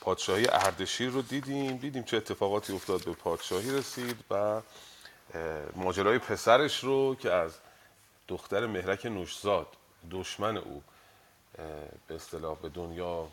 پادشاهی 0.01 0.47
اردشیر 0.47 1.11
رو 1.11 1.23
دیدیم. 1.23 1.77
دیدیم 1.77 2.03
چه 2.03 2.17
اتفاقاتی 2.17 2.73
افتاد 2.73 3.05
به 3.05 3.13
پادشاهی 3.13 3.71
رسید 3.71 4.17
و 4.31 4.61
ماجرای 5.77 6.19
پسرش 6.19 6.85
رو 6.85 7.15
که 7.15 7.33
از 7.33 7.53
دختر 8.29 8.67
مهرک 8.67 9.07
نوشزاد 9.07 9.67
دشمن 10.11 10.57
او 10.57 10.83
به 12.07 12.15
اصطلاح 12.15 12.59
به 12.59 12.69
دنیا 12.69 13.29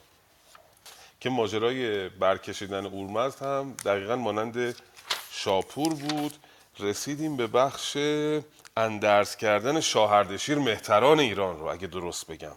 که 1.20 1.30
ماجرای 1.30 2.10
برکشیدن 2.10 2.86
اورمزد 2.86 3.42
هم 3.42 3.74
دقیقا 3.86 4.16
مانند 4.16 4.76
شاپور 5.38 5.94
بود. 5.94 6.34
رسیدیم 6.80 7.38
به 7.38 7.48
بخش 7.48 7.98
اندرز 8.78 9.36
کردن 9.36 9.80
شاهردشیر 9.80 10.58
مهتران 10.58 11.20
ایران 11.20 11.60
رو 11.60 11.66
اگه 11.66 11.88
درست 11.88 12.28
بگم. 12.28 12.56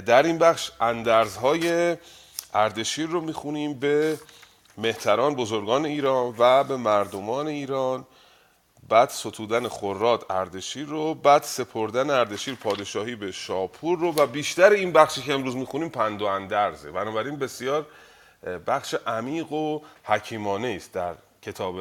در 0.00 0.22
این 0.22 0.38
بخش 0.38 0.70
اندرزهای 0.80 1.96
اردشیر 2.54 3.06
رو 3.06 3.20
می‌خونیم 3.20 3.74
به 3.74 4.18
مهتران 4.78 5.34
بزرگان 5.34 5.86
ایران 5.86 6.34
و 6.38 6.64
به 6.64 6.76
مردمان 6.76 7.46
ایران. 7.48 8.06
بعد 8.88 9.10
ستودن 9.10 9.68
خوراد 9.68 10.26
اردشیر 10.30 10.86
رو 10.86 11.14
بعد 11.14 11.42
سپردن 11.42 12.10
اردشیر 12.10 12.54
پادشاهی 12.54 13.16
به 13.16 13.32
شاپور 13.32 13.98
رو 13.98 14.12
و 14.12 14.26
بیشتر 14.26 14.70
این 14.70 14.92
بخشی 14.92 15.22
که 15.22 15.34
امروز 15.34 15.56
می‌خونیم 15.56 15.88
پند 15.88 16.22
و 16.22 16.26
اندرزه. 16.26 16.90
بنابراین 16.90 17.36
بسیار 17.36 17.86
بخش 18.66 18.94
عمیق 19.06 19.52
و 19.52 19.80
حکیمانه 20.04 20.68
است 20.68 20.92
در 20.92 21.14
کتاب 21.42 21.76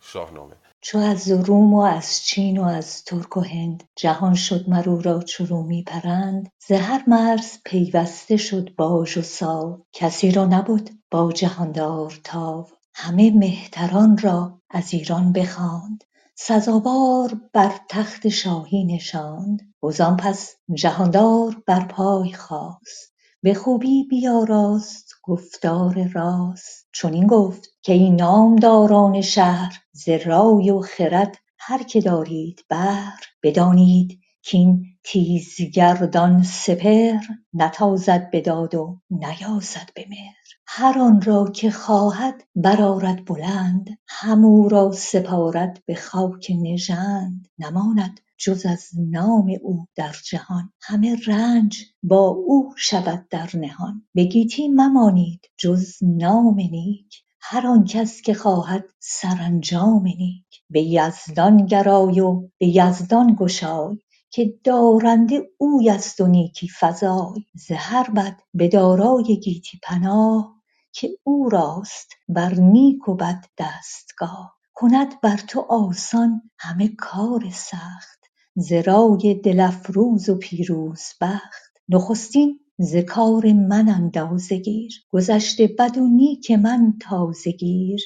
شاهنامه. 0.00 0.54
چو 0.80 0.98
از 0.98 1.30
روم 1.30 1.74
و 1.74 1.80
از 1.80 2.24
چین 2.24 2.58
و 2.58 2.64
از 2.64 3.04
ترک 3.04 3.36
و 3.36 3.40
هند 3.40 3.84
جهان 3.96 4.34
شد 4.34 4.68
مرو 4.68 5.00
را 5.00 5.22
چو 5.22 5.44
رومی 5.44 5.82
پرند 5.82 6.48
ز 6.68 6.72
هر 6.72 7.04
مرز 7.06 7.58
پیوسته 7.64 8.36
شد 8.36 8.74
باژ 8.76 9.16
و 9.16 9.22
ساو. 9.22 9.84
کسی 9.92 10.30
را 10.30 10.44
نبد 10.44 10.88
با 11.10 11.32
جهاندار 11.32 12.20
تاو. 12.24 12.66
همه 12.94 13.30
مهتران 13.30 14.18
را 14.18 14.60
از 14.70 14.94
ایران 14.94 15.32
بخواند. 15.32 16.04
سزاوار 16.34 17.40
بر 17.52 17.80
تخت 17.88 18.28
شاهی 18.28 18.84
نشاند. 18.84 19.74
وزان 19.82 20.16
پس 20.16 20.54
جهاندار 20.74 21.62
بر 21.66 21.84
پای 21.84 22.32
خاست. 22.32 23.14
به 23.42 23.54
خوبی 23.54 24.04
بیاراست 24.10 25.08
گفتار 25.22 26.08
راست. 26.14 26.88
چنین 26.92 27.26
گفت 27.26 27.71
که 27.84 27.92
ای 27.92 28.10
نامداران 28.10 29.20
شهر 29.20 29.80
ز 29.92 30.08
رای 30.08 30.70
و 30.70 30.80
خرد 30.80 31.36
هر 31.58 31.82
که 31.82 32.00
دارید 32.00 32.64
بهر 32.68 33.20
بدانید 33.42 34.20
کاین 34.52 34.84
تیزگردان 35.04 36.42
سپهر 36.42 37.26
نتازد 37.54 38.30
به 38.30 38.40
داد 38.40 38.74
و 38.74 39.00
نیازد 39.10 39.90
به 39.94 40.06
مهر. 40.10 40.34
هر 40.66 40.98
آن 40.98 41.22
را 41.22 41.50
که 41.54 41.70
خواهد 41.70 42.42
برآرد 42.54 43.24
بلند 43.24 43.98
هم 44.08 44.44
او 44.44 44.68
را 44.68 44.92
سپارد 44.92 45.82
به 45.86 45.94
خاک 45.94 46.52
نژند. 46.62 47.48
نماند 47.58 48.20
جز 48.38 48.66
از 48.66 48.88
نام 49.10 49.52
او 49.62 49.86
در 49.96 50.14
جهان. 50.24 50.72
همه 50.80 51.16
رنج 51.26 51.84
با 52.02 52.26
او 52.26 52.74
شود 52.76 53.28
در 53.30 53.50
نهان. 53.54 54.06
به 54.14 54.24
گیتی 54.24 54.68
ممانید 54.68 55.50
جز 55.58 55.96
نام 56.02 56.54
نیک. 56.54 57.24
هر 57.44 57.66
آن 57.66 57.84
کس 57.84 58.20
که 58.22 58.34
خواهد 58.34 58.84
سرانجام 58.98 60.02
نیک. 60.06 60.62
به 60.70 60.82
یزدان 60.82 61.66
گرای 61.66 62.20
و 62.20 62.48
به 62.58 62.66
یزدان 62.66 63.36
گشای 63.40 63.98
که 64.30 64.54
دارنده 64.64 65.42
اوی 65.58 65.90
است 65.90 66.20
و 66.20 66.26
نیکی 66.26 66.68
فزای. 66.80 67.44
ز 67.54 67.72
هر 67.72 68.10
بد 68.10 68.40
به 68.54 68.68
دارای 68.68 69.40
گیتی 69.40 69.78
پناه 69.82 70.54
که 70.92 71.10
او 71.24 71.48
راست 71.48 72.08
بر 72.28 72.54
نیک 72.54 73.08
و 73.08 73.14
بد 73.14 73.44
دستگاه. 73.58 74.54
کند 74.74 75.20
بر 75.20 75.36
تو 75.36 75.60
آسان 75.68 76.42
همه 76.58 76.88
کار 76.88 77.50
سخت 77.52 78.18
ز 78.56 78.72
رای 78.72 79.40
دل 79.44 79.60
افروز 79.60 80.28
و 80.28 80.38
پیروزبخت 80.38 81.72
نخستین 81.88 82.60
ز 82.82 82.96
کار 82.96 83.52
من 83.52 83.88
اندازه 83.88 84.56
گیر. 84.56 84.92
گذشته 85.10 85.66
بد 85.78 85.98
و 85.98 86.08
نیک 86.08 86.50
من 86.50 86.94
تازه 87.00 87.52
گیر. 87.52 88.00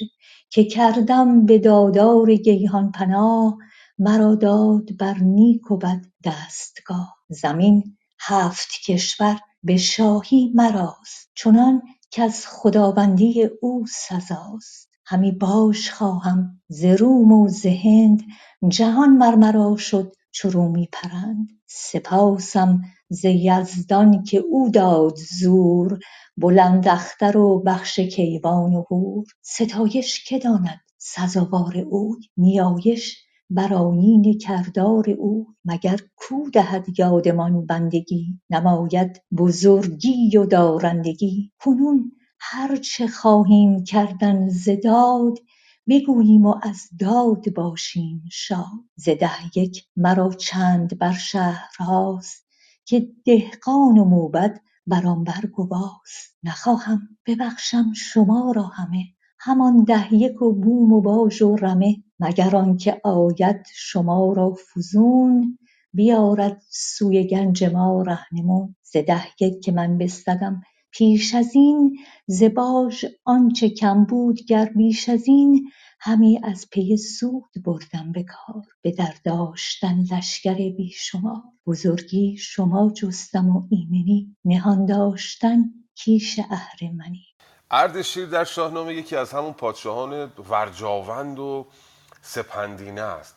که 0.51 0.65
کردم 0.65 1.47
به 1.47 1.59
دادار 1.59 2.35
گیهان 2.35 2.93
پناه 2.93 3.59
مرا 3.99 4.35
داد 4.35 4.97
بر 4.99 5.19
نیک 5.19 5.71
و 5.71 5.77
بد 5.77 6.05
دستگاه. 6.25 7.17
زمین 7.29 7.97
هفت 8.21 8.69
کشور 8.87 9.41
به 9.63 9.77
شاهی 9.77 10.53
مراست 10.55 11.31
چنان 11.35 11.83
کز 12.11 12.47
خداوندی 12.47 13.49
او 13.63 13.85
سزاست. 13.87 14.91
همی 15.07 15.33
باج 15.33 15.91
خواهم 15.91 16.61
ز 16.69 16.85
روم 16.85 17.33
و 17.33 17.49
ز 17.49 17.67
هند 17.67 18.23
جهان 18.69 19.11
مر 19.17 19.35
مرا 19.35 19.77
شد 19.77 20.13
چو 20.37 20.51
رومی 20.51 20.89
پرند 20.93 21.49
سپاسم 21.67 22.83
ز 23.09 23.25
یزدان 23.25 24.23
که 24.23 24.39
او 24.39 24.71
داد 24.71 25.17
زور 25.41 25.99
بلند 26.37 26.89
اختر 26.89 27.37
و 27.37 27.63
بخش 27.67 28.01
کیوان 28.01 28.75
و 28.75 28.85
هور 28.91 29.25
ستایش 29.43 30.25
که 30.25 30.39
داند 30.39 30.81
سزاوار 30.99 31.79
اوی؟ 31.91 32.21
نیایش 32.37 33.25
بر 33.51 33.75
آیین 33.75 34.39
کردار 34.39 35.11
اوی. 35.11 35.45
مگر 35.65 36.01
کو 36.17 36.51
دهد 36.53 36.99
یادمان 36.99 37.67
بندگی؟ 37.67 38.41
نماید 38.51 39.23
بزرگی 39.39 40.37
و 40.37 40.47
دارندگی. 40.47 41.53
کنون 41.59 42.13
هر 42.41 42.77
چه 42.77 43.07
خواهیم 43.07 43.85
کردن 43.85 44.49
ز 44.49 44.69
داد 44.85 45.39
بگوییم 45.89 46.47
و 46.47 46.55
از 46.63 46.89
داد 47.01 47.55
باشیم 47.55 48.25
شاد 48.33 48.85
ز 48.97 49.09
ده 49.09 49.59
یک 49.59 49.85
مرا 49.97 50.33
چند 50.33 50.99
بر 50.99 51.13
شهرهاست 51.13 52.47
که 52.85 53.09
دهقان 53.25 53.99
و 53.99 54.05
موبد 54.05 54.61
بران 54.87 55.25
بر 55.25 55.47
گواست. 55.53 56.39
نخواهم 56.43 57.09
ببخشم 57.27 57.93
شما 57.93 58.53
را 58.57 58.63
همه 58.63 59.05
همان 59.39 59.85
ده 59.85 60.15
یک 60.15 60.43
و 60.43 60.53
بوم 60.53 60.93
و 60.93 61.01
باژ 61.01 61.43
و 61.43 61.57
رمه 61.57 61.97
مگر 62.21 62.57
آنکه 62.57 63.01
آید 63.05 63.67
شما 63.75 64.33
را 64.33 64.55
فزون 64.75 65.59
بیارد 65.93 66.63
سوی 66.71 67.27
گنج 67.27 67.65
ما 67.65 68.03
رهنمون. 68.03 68.77
ز 68.83 68.97
ده 68.97 69.25
یک 69.41 69.65
که 69.65 69.73
من 69.73 69.99
بستدم 69.99 70.61
پیش 70.99 71.35
ازین 71.35 71.99
ز 72.27 72.43
باژ 72.43 73.05
آنچه 73.25 73.69
کم 73.69 74.05
بود 74.05 74.41
گر 74.41 74.65
بیش 74.65 75.09
ازین 75.09 75.71
همی 76.01 76.41
از 76.45 76.67
پی 76.71 76.97
سود 76.97 77.51
بردم 77.65 78.13
به 78.13 78.23
کار 78.23 78.63
به 78.83 78.91
در 78.91 79.15
داشتن 79.25 80.05
لشکر 80.13 80.55
بی 80.55 80.91
شمار 80.91 81.43
بزرگی 81.67 82.37
شما 82.37 82.91
جستم 82.91 83.49
و 83.49 83.69
ایمنی 83.71 84.37
نهان 84.45 84.87
داشتن 84.87 85.65
کیش 85.95 86.41
اهرمنی 86.51 87.27
اردشیر 87.71 88.27
در 88.27 88.45
شاهنامه 88.45 88.95
یکی 88.95 89.17
از 89.17 89.33
همون 89.33 89.53
پادشاهان 89.53 90.33
ورجاوند 90.51 91.39
و 91.39 91.67
سپندینه 92.23 93.01
است 93.01 93.37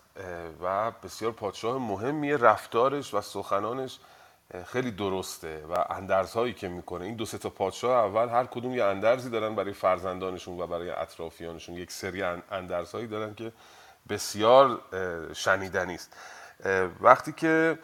و 0.62 0.92
بسیار 0.92 1.32
پادشاه 1.32 1.78
مهمیه 1.78 2.38
رفتارش 2.38 3.14
و 3.14 3.22
سخنانش 3.22 4.00
خیلی 4.66 4.92
درسته 4.92 5.66
و 5.70 5.86
اندرزهایی 5.90 6.54
که 6.54 6.68
می‌کنه. 6.68 7.06
این 7.06 7.16
دو 7.16 7.26
سه 7.26 7.38
تا 7.38 7.50
پادشاه 7.50 8.06
اول 8.06 8.30
هر 8.30 8.46
کدوم 8.46 8.76
یه 8.76 8.84
اندرزی 8.84 9.30
دارن 9.30 9.56
برای 9.56 9.74
فرزندانشون 9.74 10.60
و 10.60 10.68
برای 10.68 10.90
اطرافیانشون. 10.90 11.76
یک 11.76 11.92
سری 11.92 12.24
اندرزهایی 12.52 13.08
دارن 13.08 13.36
که 13.36 13.52
بسیار 14.10 14.82
شنیدنی 15.34 15.96
است. 15.96 16.14
وقتی 17.02 17.32
که 17.32 17.80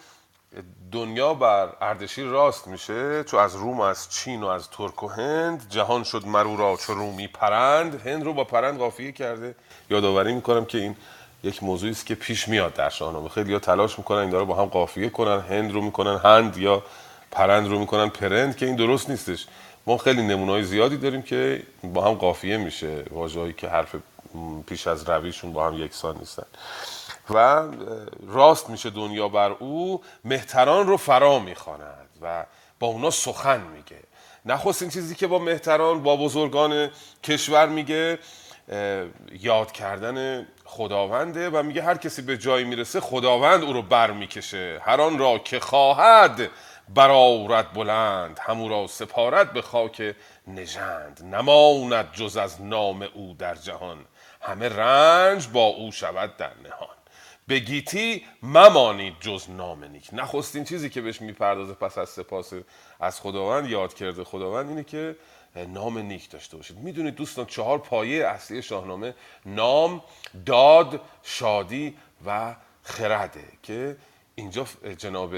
دنیا 0.91 1.33
بر 1.33 1.69
اردشیر 1.81 2.25
راست 2.25 2.67
میشه 2.67 3.23
چو 3.23 3.37
از 3.37 3.55
روم 3.55 3.79
و 3.79 3.81
از 3.81 4.09
چین 4.09 4.43
و 4.43 4.47
از 4.47 4.69
ترک 4.69 5.03
و 5.03 5.07
هند 5.07 5.69
جهان 5.69 6.03
شد 6.03 6.25
مرو 6.25 6.57
را 6.57 6.75
چو 6.75 6.93
رومی 6.93 7.27
پرند 7.27 8.07
هند 8.07 8.23
رو 8.23 8.33
با 8.33 8.43
پرند 8.43 8.77
قافیه 8.77 9.11
کرده. 9.11 9.55
یادآوری 9.89 10.33
می‌کنم 10.33 10.65
که 10.65 10.77
این 10.77 10.95
یک 11.45 11.63
موضوعی 11.63 11.91
است 11.91 12.05
که 12.05 12.15
پیش 12.15 12.47
میاد 12.47 12.73
در 12.73 12.89
شاهنامه. 12.89 13.29
خیلی 13.29 13.51
یا 13.51 13.59
تلاش 13.59 13.97
می‌کنن 13.97 14.19
این 14.19 14.29
داره 14.29 14.45
با 14.45 14.55
هم 14.55 14.65
قافیه 14.65 15.09
کنن 15.09 15.39
هند 15.39 15.71
رو 15.71 15.81
می‌کنن 15.81 16.17
هند 16.17 16.57
یا 16.57 16.83
پرند 17.31 17.67
رو 17.67 17.79
می‌کنن 17.79 18.09
پرند 18.09 18.57
که 18.57 18.65
این 18.65 18.75
درست 18.75 19.09
نیستش. 19.09 19.47
ما 19.87 19.97
خیلی 19.97 20.21
نمونای 20.21 20.63
زیادی 20.63 20.97
داریم 20.97 21.21
که 21.21 21.63
با 21.83 22.05
هم 22.05 22.13
قافیه 22.13 22.57
میشه. 22.57 23.03
واژه‌ای 23.11 23.53
که 23.53 23.67
حرف 23.67 23.95
پیش 24.67 24.87
از 24.87 25.09
رویشون 25.09 25.53
با 25.53 25.67
هم 25.67 25.73
یکسان 25.73 26.17
نیستن. 26.17 26.45
و 27.29 27.63
راست 28.27 28.69
میشه 28.69 28.89
دنیا 28.89 29.27
بر 29.27 29.51
او 29.51 30.01
مهتران 30.25 30.87
رو 30.87 30.97
فرا 30.97 31.39
می‌خواند 31.39 32.09
و 32.21 32.45
با 32.79 32.87
اونا 32.87 33.09
سخن 33.09 33.61
میگه. 33.61 33.99
نخستین 34.45 34.89
چیزی 34.89 35.15
که 35.15 35.27
با 35.27 35.39
مهتران 35.39 36.03
با 36.03 36.15
بزرگان 36.15 36.89
کشور 37.23 37.65
میگه 37.67 38.19
یاد 39.39 39.71
کردن 39.71 40.47
خداونده 40.65 41.49
و 41.49 41.63
میگه 41.63 41.83
هر 41.83 41.97
کسی 41.97 42.21
به 42.21 42.37
جایی 42.37 42.65
می‌رسه 42.65 42.99
خداوند 42.99 43.63
او 43.63 43.73
رو 43.73 43.81
بر 43.81 44.11
می‌کشه 44.11 44.81
هر 44.83 45.01
آن 45.01 45.17
را 45.17 45.37
که 45.37 45.59
خواهد 45.59 46.49
برارت 46.95 47.73
بلند 47.73 48.39
همو 48.41 48.69
را 48.69 48.87
سپارت 48.87 49.51
به 49.51 49.61
خاک 49.61 50.15
نژند. 50.47 51.21
نماند 51.23 52.11
جز 52.13 52.37
از 52.37 52.61
نام 52.61 53.01
او 53.13 53.35
در 53.39 53.55
جهان. 53.55 53.97
همه 54.41 54.69
رنج 54.69 55.47
با 55.47 55.65
او 55.65 55.91
شود 55.91 56.37
در 56.37 56.51
نهان. 56.63 56.95
به 57.47 57.59
گیتی 57.59 58.25
ممانید 58.43 59.13
جز 59.19 59.49
نام 59.49 59.83
نیک. 59.83 60.09
نخستین 60.13 60.63
چیزی 60.63 60.89
که 60.89 61.01
بهش 61.01 61.21
می‌پردازه 61.21 61.73
پس 61.73 61.97
از 61.97 62.09
سپاس 62.09 62.53
از 62.99 63.21
خداوند 63.21 63.69
یاد 63.69 63.93
کرده 63.93 64.23
خداوند 64.23 64.69
اینه 64.69 64.83
که 64.83 65.15
نام 65.57 65.97
نیک 65.97 66.29
داشته 66.29 66.57
باشید. 66.57 66.77
می‌دونید 66.77 67.15
دوستان 67.15 67.45
چهار 67.45 67.77
پایه 67.77 68.27
اصلی 68.27 68.61
شاهنامه 68.61 69.13
نام 69.45 70.03
داد 70.45 71.01
شادی 71.23 71.97
و 72.25 72.55
خرده 72.83 73.43
که 73.63 73.97
اینجا 74.35 74.65
جناب 74.97 75.35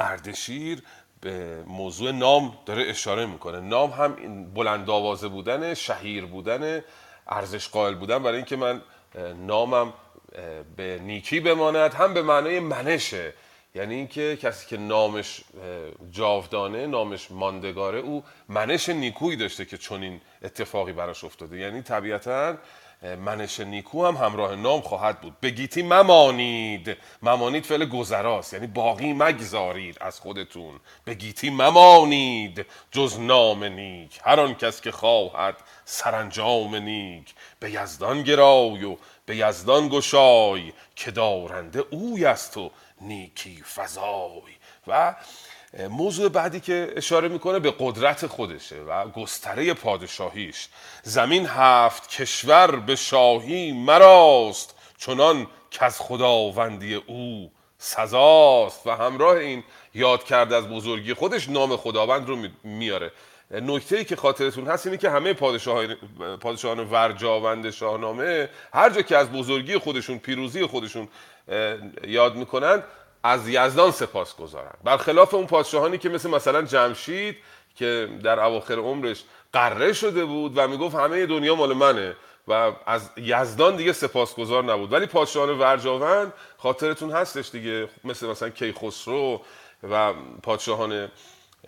اردشیر 0.00 0.82
به 1.20 1.62
موضوع 1.66 2.12
نام 2.12 2.58
داره 2.66 2.82
اشاره 2.90 3.26
می‌کنه. 3.26 3.60
نام 3.60 3.90
هم 3.90 4.44
بلند 4.54 4.90
آوازه 4.90 5.28
بودن 5.28 5.74
شهیر 5.74 6.24
بودن 6.24 6.84
ارزش 7.28 7.68
قائل 7.68 7.94
بودن. 7.94 8.22
برای 8.22 8.36
اینکه 8.36 8.56
من 8.56 8.82
نامم 9.36 9.92
به 10.76 10.98
نیکی 11.02 11.40
بماند 11.40 11.94
هم 11.94 12.14
به 12.14 12.22
معنای 12.22 12.60
منشه. 12.60 13.34
یعنی 13.74 13.94
اینکه 13.94 14.38
کسی 14.42 14.66
که 14.66 14.76
نامش 14.76 15.40
جاودانه 16.10 16.86
نامش 16.86 17.30
ماندگاره 17.30 17.98
او 17.98 18.24
منش 18.48 18.88
نیکویی 18.88 19.36
داشته 19.36 19.64
که 19.64 19.78
چنین 19.78 20.20
اتفاقی 20.42 20.92
براش 20.92 21.24
افتاده. 21.24 21.58
یعنی 21.58 21.82
طبیعتا 21.82 22.56
منش 23.02 23.60
نیکو 23.60 24.06
هم 24.06 24.16
همراه 24.16 24.56
نام 24.56 24.80
خواهد 24.80 25.20
بود. 25.20 25.40
بگیتی 25.40 25.82
ممانید. 25.82 26.96
ممانید 27.22 27.64
فعل 27.64 27.84
گذراست. 27.84 28.54
یعنی 28.54 28.66
باقی 28.66 29.12
مگذارید 29.12 29.96
از 30.00 30.20
خودتون. 30.20 30.80
بگیتی 31.06 31.50
ممانید. 31.50 32.66
جز 32.90 33.20
نام 33.20 33.64
نیک. 33.64 34.20
هر 34.24 34.40
آن 34.40 34.54
کس 34.54 34.80
که 34.80 34.90
خواهد 34.90 35.56
سرانجام 35.84 36.76
نیک. 36.76 37.34
به 37.60 37.70
یزدان 37.70 38.22
گرای 38.22 38.84
و 38.84 38.96
به 39.26 39.36
یزدان 39.36 39.88
گشای 39.88 40.72
که 40.96 41.10
دارنده 41.10 41.84
اوی 41.90 42.24
است 42.24 42.56
و 42.56 42.70
نیکی 43.00 43.62
فضای 43.74 44.52
و 44.86 45.14
موضوع 45.90 46.28
بعدی 46.28 46.60
که 46.60 46.92
اشاره 46.96 47.28
می‌کنه 47.28 47.58
به 47.58 47.74
قدرت 47.78 48.26
خودشه 48.26 48.76
و 48.76 49.08
گستره 49.08 49.74
پادشاهیش. 49.74 50.68
زمین 51.02 51.46
هفت 51.46 52.10
کشور 52.10 52.76
به 52.76 52.96
شاهی 52.96 53.72
مراست 53.72 54.74
چنان 54.98 55.46
که 55.70 55.84
از 55.84 56.00
خداوندی 56.00 56.94
او 56.94 57.52
سزاست. 57.78 58.86
و 58.86 58.90
همراه 58.90 59.36
این 59.36 59.64
یاد 59.94 60.24
کرده 60.24 60.56
از 60.56 60.68
بزرگی 60.68 61.14
خودش 61.14 61.48
نام 61.48 61.76
خداوند 61.76 62.28
رو 62.28 62.36
میاره. 62.64 63.12
نکته 63.50 63.96
ای 63.96 64.04
که 64.04 64.16
خاطرتون 64.16 64.66
هست 64.66 64.86
اینه 64.86 64.98
که 64.98 65.10
همه 65.10 65.32
پادشاهان 65.32 65.96
پادشاهان 66.40 66.78
ورجاوند 66.78 67.70
شاهنامه 67.70 68.48
هر 68.74 68.90
جا 68.90 69.02
که 69.02 69.16
از 69.16 69.30
بزرگی 69.30 69.78
خودشون 69.78 70.18
پیروزی 70.18 70.66
خودشون 70.66 71.08
یاد 72.06 72.36
می‌کنن 72.36 72.82
از 73.22 73.48
یزدان 73.48 73.90
سپاس 73.90 74.36
گذارن 74.36 74.74
برخلاف 74.84 75.34
اون 75.34 75.46
پادشاهانی 75.46 75.98
که 75.98 76.08
مثل 76.08 76.30
مثلا 76.30 76.62
جمشید 76.62 77.36
که 77.76 78.08
در 78.22 78.40
اواخر 78.40 78.74
عمرش 78.74 79.24
قره 79.52 79.92
شده 79.92 80.24
بود 80.24 80.52
و 80.58 80.68
می‌گفت 80.68 80.94
همه 80.94 81.26
دنیا 81.26 81.54
مال 81.54 81.72
منه 81.72 82.16
و 82.48 82.72
از 82.86 83.10
یزدان 83.16 83.76
دیگه 83.76 83.92
سپاسگزار 83.92 84.64
نبود. 84.64 84.92
ولی 84.92 85.06
پادشاهان 85.06 85.58
ورجاوند 85.58 86.32
خاطرتون 86.58 87.10
هستش 87.10 87.50
دیگه 87.50 87.88
مثل 88.04 88.26
مثلا 88.26 88.48
کیخسرو 88.48 89.40
و 89.90 90.12
پادشاهان 90.42 91.08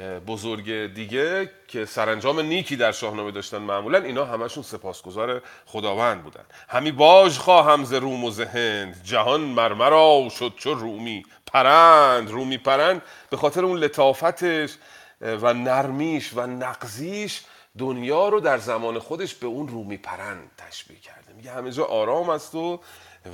بزرگ 0.01 0.95
دیگه 0.95 1.51
که 1.69 1.85
سرانجام 1.85 2.41
نیکی 2.41 2.77
در 2.77 2.93
شاهنامه 2.93 3.31
داشتن 3.31 3.59
معمولا 3.59 3.99
اینا 3.99 4.25
همشون 4.25 4.63
سپاسگزار 4.63 5.43
خداوند 5.67 6.23
بودن. 6.23 6.45
همی 6.69 6.93
باج 6.93 7.39
خواهم 7.39 7.85
ز 7.85 7.93
روم 7.93 8.25
و 8.25 8.31
ز 8.31 8.41
هند. 8.41 9.05
جهان 9.05 9.41
مرمرا 9.41 10.29
شد 10.39 10.53
چو 10.57 10.75
رومی 10.75 11.27
پرند. 11.47 12.31
رومی 12.31 12.59
پرند 12.59 13.03
به 13.31 13.37
خاطر 13.37 13.65
اون 13.65 13.79
لطافتش 13.79 14.75
و 15.21 15.55
نرمیش 15.55 16.31
و 16.35 16.47
نقزیش 16.47 17.41
دنیا 17.79 18.29
رو 18.29 18.41
در 18.41 18.59
زمان 18.59 18.99
خودش 18.99 19.35
به 19.35 19.47
اون 19.47 19.69
رومی 19.69 19.97
پرند 19.97 20.51
تشبیه 20.59 20.99
کرده. 20.99 21.33
میگه 21.33 21.53
همه 21.53 21.71
جا 21.71 21.85
آرام 21.85 22.31
است 22.31 22.55
و 22.55 22.81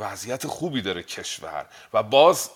وضعیت 0.01 0.47
خوبی 0.47 0.83
داره 0.83 1.03
کشور. 1.03 1.67
و 1.95 2.03
باز 2.03 2.51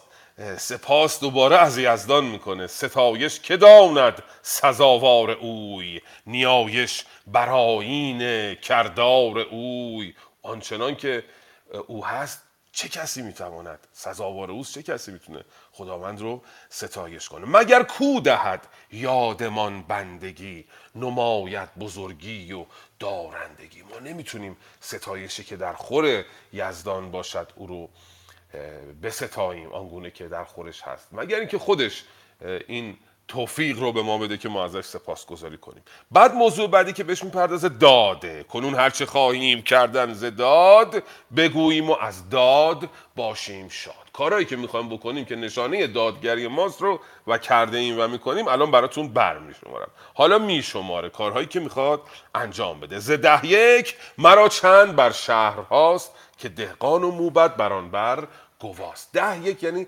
سپاس 0.59 1.21
دوباره 1.21 1.57
از 1.57 1.79
یزدان 1.79 2.25
می‌کنه. 2.25 2.67
ستایش 2.67 3.41
که 3.41 3.57
داند 3.57 4.23
سزاوار 4.43 5.31
اوی؟ 5.31 6.01
نیایش 6.27 7.05
براین 7.27 8.55
کردار 8.55 9.39
اوی؟ 9.39 10.15
آنچنان 10.43 10.97
که 10.97 11.25
او 11.87 12.07
هست 12.07 12.43
چه 12.73 12.89
کسی 12.89 13.23
می‌تواند؟ 13.23 13.87
سزاوار 13.93 14.51
اوست 14.51 14.75
چه 14.75 14.83
کسی 14.83 15.13
می‌تونه 15.13 15.45
خداوند 15.73 16.21
رو 16.21 16.43
ستایش 16.69 17.29
کنه؟ 17.29 17.47
مگر 17.47 17.83
کو 17.83 18.21
دهد 18.21 18.69
یادمان 18.93 19.83
بندگی 19.83 20.65
نمایت 20.95 21.69
بزرگی 21.81 22.53
و 22.53 22.67
دارندگی؟ 22.99 23.83
ما 23.83 23.99
نمی‌تونیم 23.99 24.57
ستایشی 24.81 25.45
که 25.45 25.57
در 25.57 25.73
خور 25.73 26.25
یزدان 26.53 27.11
باشد 27.11 27.53
او 27.57 27.67
رو 27.67 27.89
بستاییم 29.03 29.73
آنگونه 29.73 30.11
که 30.11 30.29
در 30.29 30.45
خورش 30.45 30.83
هست. 30.83 31.09
مگر 31.13 31.39
اینکه 31.39 31.59
خودش 31.59 32.05
این 32.69 32.97
توفیق 33.29 33.79
رو 33.79 33.93
به 33.93 34.03
ما 34.03 34.19
بده 34.19 34.37
که 34.37 34.49
ما 34.49 34.65
ازش 34.65 34.85
سپاسگزاری 34.85 35.57
کنیم. 35.57 35.83
بعد 36.11 36.35
موضوع 36.35 36.69
بعدی 36.69 36.93
که 36.93 37.05
بهش 37.05 37.25
می‌پردازه 37.25 37.69
داده. 37.69 38.43
کنون 38.43 38.75
هرچه 38.75 39.07
خواهیم 39.07 39.63
کردن 39.63 40.13
ز 40.13 40.25
داد 40.25 41.03
بگوییم 41.37 41.91
و 41.91 41.97
از 42.01 42.29
داد 42.31 42.89
باشیم 43.17 43.69
شاد. 43.69 43.95
کارهایی 44.13 44.45
که 44.45 44.57
می‌خوایم 44.57 44.89
بکنیم 44.89 45.25
که 45.25 45.37
نشانه 45.37 45.87
دادگری 45.87 46.49
ماست 46.49 46.83
رو 46.83 47.01
و 47.27 47.39
کرده 47.39 47.79
ایم 47.79 48.01
و 48.01 48.09
می‌کنیم 48.09 48.49
الان 48.49 48.71
براتون 48.71 49.09
بر 49.09 49.39
میشمارم. 49.39 49.91
حالا 50.15 50.39
میشماره 50.39 51.09
کارهایی 51.09 51.47
که 51.47 51.61
می‌خواد 51.61 52.01
انجام 52.35 52.81
بده. 52.81 52.99
ز 52.99 53.11
ده 53.11 53.47
یک 53.47 53.97
مرا 54.19 54.49
چند 54.49 54.97
بر 54.97 55.11
شهر 55.11 55.61
هاست 55.61 56.13
که 56.39 56.49
دهقان 56.49 57.05
و 57.05 57.11
موبت 57.11 57.57
بران 57.57 57.91
بر 57.91 58.29
گواست. 58.63 59.13
ده 59.13 59.47
یک 59.47 59.63
یعنی 59.63 59.87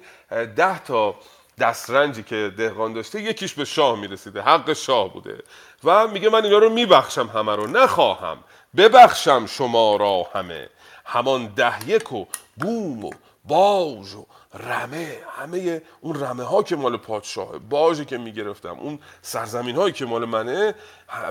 ده 0.57 0.79
تا 0.79 1.15
دسترنجی 1.59 2.23
که 2.23 2.53
دهقان 2.57 2.93
داشته 2.93 3.23
یکیش 3.23 3.55
به 3.55 3.65
شاه 3.65 4.01
می‌رسیده. 4.01 4.43
حق 4.43 4.73
شاه 4.73 5.13
بوده. 5.13 5.43
و 5.85 6.09
میگه 6.09 6.29
من 6.29 6.45
اینا 6.45 6.59
رو 6.59 6.71
میبخشم 6.71 7.27
همه 7.27 7.57
رو 7.57 7.67
نخواهم. 7.67 8.39
ببخشم 8.77 9.47
شما 9.47 9.97
را 9.97 10.27
همه. 10.35 10.69
همان 11.05 11.47
ده 11.47 11.89
یک 11.89 12.13
و 12.13 12.27
بوم 12.57 13.05
و 13.05 13.11
باج 13.45 14.15
و 14.15 14.27
رمه 14.55 15.17
همه 15.39 15.83
اون 16.01 16.21
رمه 16.21 16.45
ها 16.45 16.63
که 16.63 16.77
مال 16.77 16.97
پادشاه 16.97 17.59
باجی 17.59 18.05
که 18.05 18.19
می‌گرفتم 18.19 18.77
اون 18.81 18.99
سرزمین 19.23 19.77
هایی 19.77 19.93
که 19.93 20.07
مال 20.07 20.25
منه 20.25 20.75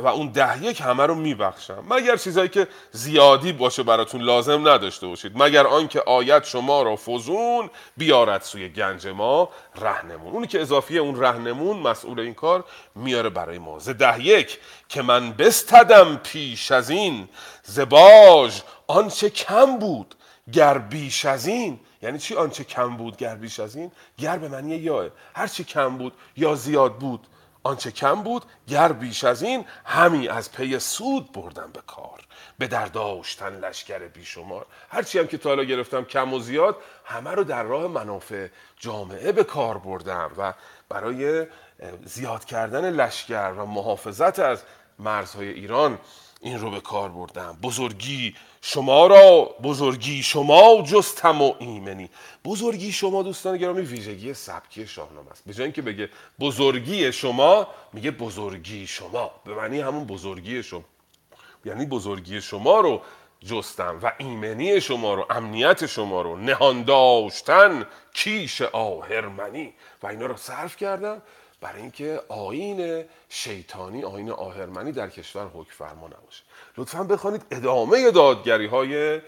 و 0.02 0.08
اون 0.08 0.28
ده 0.28 0.64
یک 0.64 0.82
همه 0.82 1.06
رو 1.06 1.16
میبخشم. 1.16 1.84
مگر 1.90 2.18
چیزهایی 2.18 2.50
که 2.50 2.68
زیادی 2.92 3.52
باشه 3.52 3.84
براتون 3.84 4.22
لازم 4.22 4.68
نداشته 4.68 5.08
باشید. 5.08 5.32
مگر 5.36 5.68
آنکه 5.68 6.02
آیت 6.02 6.44
شما 6.44 6.82
را 6.84 6.96
فزون 6.96 7.70
بیارد 7.98 8.42
سوی 8.42 8.70
گنج 8.70 9.08
ما 9.08 9.50
رهنمون. 9.76 10.34
اونی 10.34 10.48
که 10.48 10.62
اضافیه 10.62 11.02
اون 11.02 11.22
رهنمون 11.22 11.78
مسئول 11.78 12.20
این 12.20 12.34
کار 12.34 12.66
میاره 12.96 13.30
برای 13.30 13.58
ما. 13.58 13.80
ز 13.80 13.90
ده 13.90 14.26
یک 14.26 14.60
که 14.90 15.02
من 15.02 15.34
بستدم 15.34 16.18
پیش 16.24 16.72
از 16.72 16.90
این 16.90 17.30
زباج 17.64 18.62
آنچه 18.88 19.30
کم 19.30 19.80
بود 19.80 20.16
گر 20.54 20.78
بیش 20.78 21.26
از 21.26 21.48
این 21.48 21.80
یعنی 22.04 22.20
چی 22.20 22.36
آنچه 22.36 22.63
کم 22.63 22.98
بود 22.98 23.18
گر 23.18 23.36
بیش 23.36 23.60
از 23.60 23.76
این؟ 23.76 23.92
گر 24.18 24.38
به 24.38 24.48
معنی 24.48 24.76
یاه. 24.76 25.06
هر 25.36 25.48
چی 25.48 25.63
کم 25.63 25.98
بود 25.98 26.13
یا 26.36 26.56
زیاد 26.56 26.98
بود 26.98 27.28
آنچه 27.63 27.92
کم 27.92 28.24
بود 28.24 28.44
گر 28.68 28.92
بیش 28.92 29.24
از 29.24 29.44
این 29.44 29.66
همی 29.86 30.28
از 30.28 30.52
پی 30.52 30.80
سود 30.80 31.32
بردم 31.32 31.70
به 31.74 31.82
کار. 31.88 32.20
به 32.58 32.68
در 32.68 32.86
داشتن 32.86 33.60
لشکر 33.60 34.00
بیشمار. 34.00 34.66
هرچی 34.89 35.20
هم 35.20 35.28
که 35.28 35.38
تا 35.38 35.50
حالا 35.50 35.63
گرفتم 35.63 36.04
کم 36.04 36.34
و 36.34 36.39
زیاد 36.39 36.78
همه 37.06 37.32
رو 37.32 37.44
در 37.44 37.63
راه 37.63 37.88
منافع 37.88 38.48
جامعه 38.78 39.32
به 39.32 39.44
کار 39.44 39.78
بردم 39.78 40.32
و 40.38 40.54
برای 40.89 41.48
زیاد 42.06 42.46
کردن 42.46 42.89
لشکر 42.89 43.52
و 43.52 43.66
محافظت 43.66 44.39
از 44.39 44.63
مرزهای 45.00 45.50
ایران 45.50 46.00
این 46.43 46.60
رو 46.60 46.71
به 46.71 46.82
کار 46.82 47.10
بردم. 47.10 47.58
بزرگی 47.62 48.36
شما 48.62 49.08
را 49.08 49.56
بزرگی 49.63 50.23
شما 50.23 50.82
جستم 50.82 51.41
و 51.41 51.53
ایمنی. 51.60 52.10
بزرگی 52.45 52.91
شما 52.91 53.23
دوستان 53.23 53.58
گرامی 53.58 53.82
ویژگی 53.82 54.34
سبکی 54.34 54.88
شاهنامه 54.88 55.32
است. 55.32 55.43
به 55.45 55.53
جای 55.53 55.63
اینکه 55.63 55.82
بگه 55.82 56.10
بزرگی 56.39 57.12
شما 57.12 57.67
میگه 57.93 58.12
بزرگی 58.12 58.88
شما. 58.88 59.32
به 59.45 59.56
معنی 59.56 59.79
همون 59.79 60.06
بزرگی 60.06 60.63
شما. 60.63 60.84
یعنی 61.65 61.86
بزرگی 61.86 62.41
شما 62.41 62.79
رو 62.79 63.01
جستم 63.45 63.99
و 64.03 64.12
ایمنی 64.17 64.82
شما 64.82 65.13
رو 65.13 65.25
امنیت 65.29 65.86
شما 65.86 66.21
رو 66.21 66.38
نهان 66.38 66.84
داشتن 66.84 67.86
کیش 68.13 68.62
آهرمنی. 68.62 69.73
و 70.03 70.08
اینا 70.08 70.25
رو 70.25 70.38
صرف 70.38 70.77
کردم. 70.77 71.21
برای 71.63 71.82
اینکه 71.82 72.21
آین 72.30 73.06
شیطانی 73.30 74.04
آین 74.04 74.32
آهرمنی 74.32 74.91
در 74.91 75.10
کشور 75.10 75.47
حکم 75.47 75.71
فرما 75.71 76.08
نباشه. 76.08 76.43
لطفا 76.78 77.04
بخوانید 77.04 77.45
ادامه 77.52 78.12
دادگری 78.12 78.65
های 78.65 79.21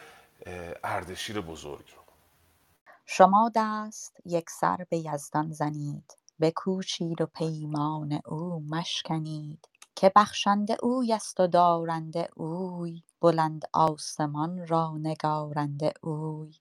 اردشیر 0.83 1.41
بزرگ 1.41 1.85
رو. 1.95 2.01
شما 3.05 3.51
دست 3.55 4.17
یک 4.25 4.49
سر 4.49 4.85
به 4.89 4.97
یزدان 4.97 5.51
زنید 5.51 6.17
بکوشید 6.41 7.21
و 7.21 7.25
پیمان 7.25 8.19
او 8.25 8.63
مشکنید 8.69 9.67
که 9.95 10.11
بخشنده 10.15 10.77
اوی 10.83 11.13
است 11.13 11.39
و 11.39 11.47
دارنده 11.47 12.29
اوی 12.35 13.03
بلند 13.21 13.65
آسمان 13.73 14.67
را 14.67 14.97
نگارنده 14.97 15.93
اوی. 16.01 16.53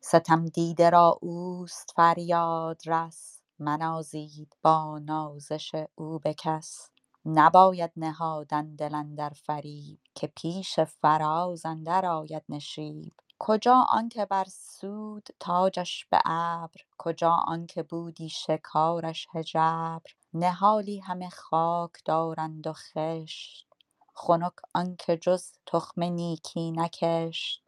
ستم 0.00 0.46
دیده 0.46 0.90
را 0.90 1.18
اوست 1.20 1.92
فریاد 1.96 2.82
رس 2.86 3.37
منازید 3.60 4.56
با 4.62 4.98
نازش 4.98 5.72
او 5.94 6.18
به 6.18 6.34
کس. 6.34 6.90
نباید 7.26 7.92
نهادن 7.96 8.76
دل 8.76 8.94
اندر 8.94 9.30
فریب 9.30 10.00
که 10.14 10.26
پیش 10.26 10.80
فراز 10.80 11.66
اندر 11.66 12.06
آید 12.06 12.44
نشیب. 12.48 13.12
کجا 13.38 13.86
آنکه 13.90 14.26
بر 14.26 14.44
سود 14.50 15.28
تاجش 15.40 16.06
به 16.10 16.20
ابر 16.26 16.80
کجا 16.98 17.32
آنکه 17.32 17.84
بودی 17.84 18.28
شکارش 18.28 19.28
هژبر 19.34 20.00
نهالی 20.34 21.00
همه 21.00 21.30
خاک 21.30 21.92
دارند 22.06 22.68
و 22.68 22.74
خشت 22.74 23.68
خنک 24.14 24.52
آنکه 24.74 25.18
جز 25.18 25.52
تخم 25.66 26.04
نیکی 26.04 26.72
نکشت. 26.72 27.67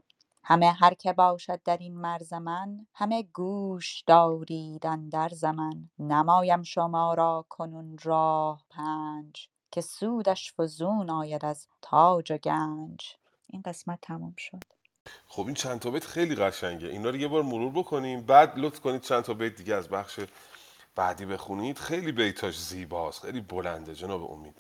همه 0.51 0.73
هر 0.73 0.95
که 0.95 1.13
باشد 1.13 1.61
در 1.65 1.77
این 1.77 1.97
مرز 1.97 2.33
من 2.33 2.87
همه 2.95 3.23
گوش 3.23 4.03
دارید 4.07 4.87
اندر 4.87 5.29
زمن 5.29 5.91
نمایم 5.99 6.63
شما 6.63 7.15
را 7.15 7.47
کنون 7.49 7.99
راه 8.03 8.65
پنج 8.71 9.49
که 9.71 9.81
سودش 9.81 10.53
فزون 10.59 11.11
آید 11.11 11.45
از 11.45 11.67
تاج 11.83 12.33
و 12.33 12.39
گنج. 12.39 13.17
این 13.47 13.63
قسمت 13.63 13.99
تمام 14.03 14.35
شد. 14.39 14.63
خب 15.27 15.47
این 15.47 15.55
چند 15.55 15.79
تا 15.79 15.91
بیت 15.91 16.05
خیلی 16.05 16.35
قشنگه. 16.35 16.89
اینا 16.89 17.11
رو 17.11 17.17
یه 17.17 17.29
بار 17.29 17.43
مرور 17.43 17.73
بکنیم. 17.73 18.21
بعد 18.23 18.53
لطف 18.57 18.81
کنید 18.81 19.01
چند 19.01 19.23
تا 19.23 19.35
بیت 19.35 19.57
دیگه 19.57 19.75
از 19.75 19.89
بخش 19.89 20.21
بعدی 20.97 21.27
بخونید. 21.27 21.79
خیلی 21.79 22.13
بیتاش 22.13 22.61
زیباست. 22.61 23.23
خیلی 23.23 23.41
بلنده. 23.41 23.95
جناب 23.95 24.33
امید. 24.33 24.55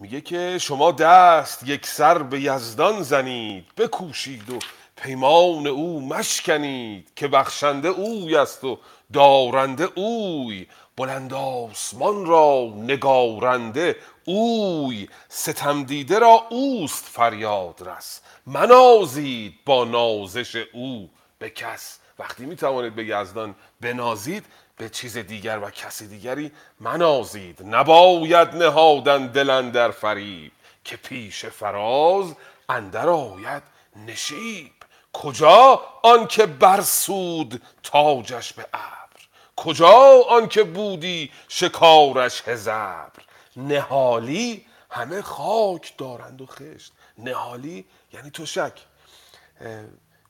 میگه 0.00 0.20
که 0.20 0.58
شما 0.60 0.92
دست 0.92 1.68
یک 1.68 1.86
سر 1.86 2.22
به 2.22 2.40
یزدان 2.40 3.02
زنید. 3.02 3.74
بکوشید 3.76 4.50
و 4.50 4.58
پیمان 4.96 5.66
او 5.66 6.08
مشکنید 6.08 7.12
که 7.16 7.28
بخشنده 7.28 7.88
اوی 7.88 8.36
است 8.36 8.64
و 8.64 8.78
دارنده 9.12 9.88
اوی. 9.94 10.66
بلند 10.96 11.34
آسمان 11.34 12.26
را 12.26 12.72
نگارنده 12.76 13.96
اوی. 14.24 15.08
ستم 15.28 15.84
دیده 15.84 16.18
را 16.18 16.46
اوست 16.50 17.04
فریاد 17.04 17.88
رس. 17.88 18.20
منازید 18.46 19.54
با 19.66 19.84
نازش 19.84 20.56
او. 20.72 21.10
به 21.38 21.50
کس. 21.50 21.98
وقتی 22.18 22.46
می 22.46 22.56
توانید 22.56 22.94
به 22.94 23.04
یزدان 23.04 23.54
بنازید 23.80 24.44
به 24.76 24.88
چیز 24.88 25.18
دیگر 25.18 25.58
و 25.58 25.70
کسی 25.70 26.08
دیگری 26.08 26.52
منازید. 26.80 27.62
نباید 27.62 28.48
نهادن 28.48 29.26
دل 29.26 29.70
در 29.70 29.90
فریب. 29.90 30.52
که 30.84 30.96
پیش 30.96 31.46
فراز 31.46 32.34
اندر 32.68 33.08
آید 33.08 33.62
نشیب. 34.06 34.81
کجا 35.12 35.82
آنکه 36.02 36.46
برسود 36.46 37.62
تاجش 37.82 38.52
به 38.52 38.66
ابر؟ 38.72 39.22
کجا 39.56 40.22
آنکه 40.28 40.62
بودی 40.62 41.30
شکارش 41.48 42.48
هزبر 42.48 43.10
نهالی 43.56 44.66
همه 44.90 45.22
خاک 45.22 45.96
دارند 45.98 46.40
و 46.40 46.46
خشت. 46.46 46.92
نهالی 47.18 47.84
یعنی 48.12 48.30
تشک 48.30 48.72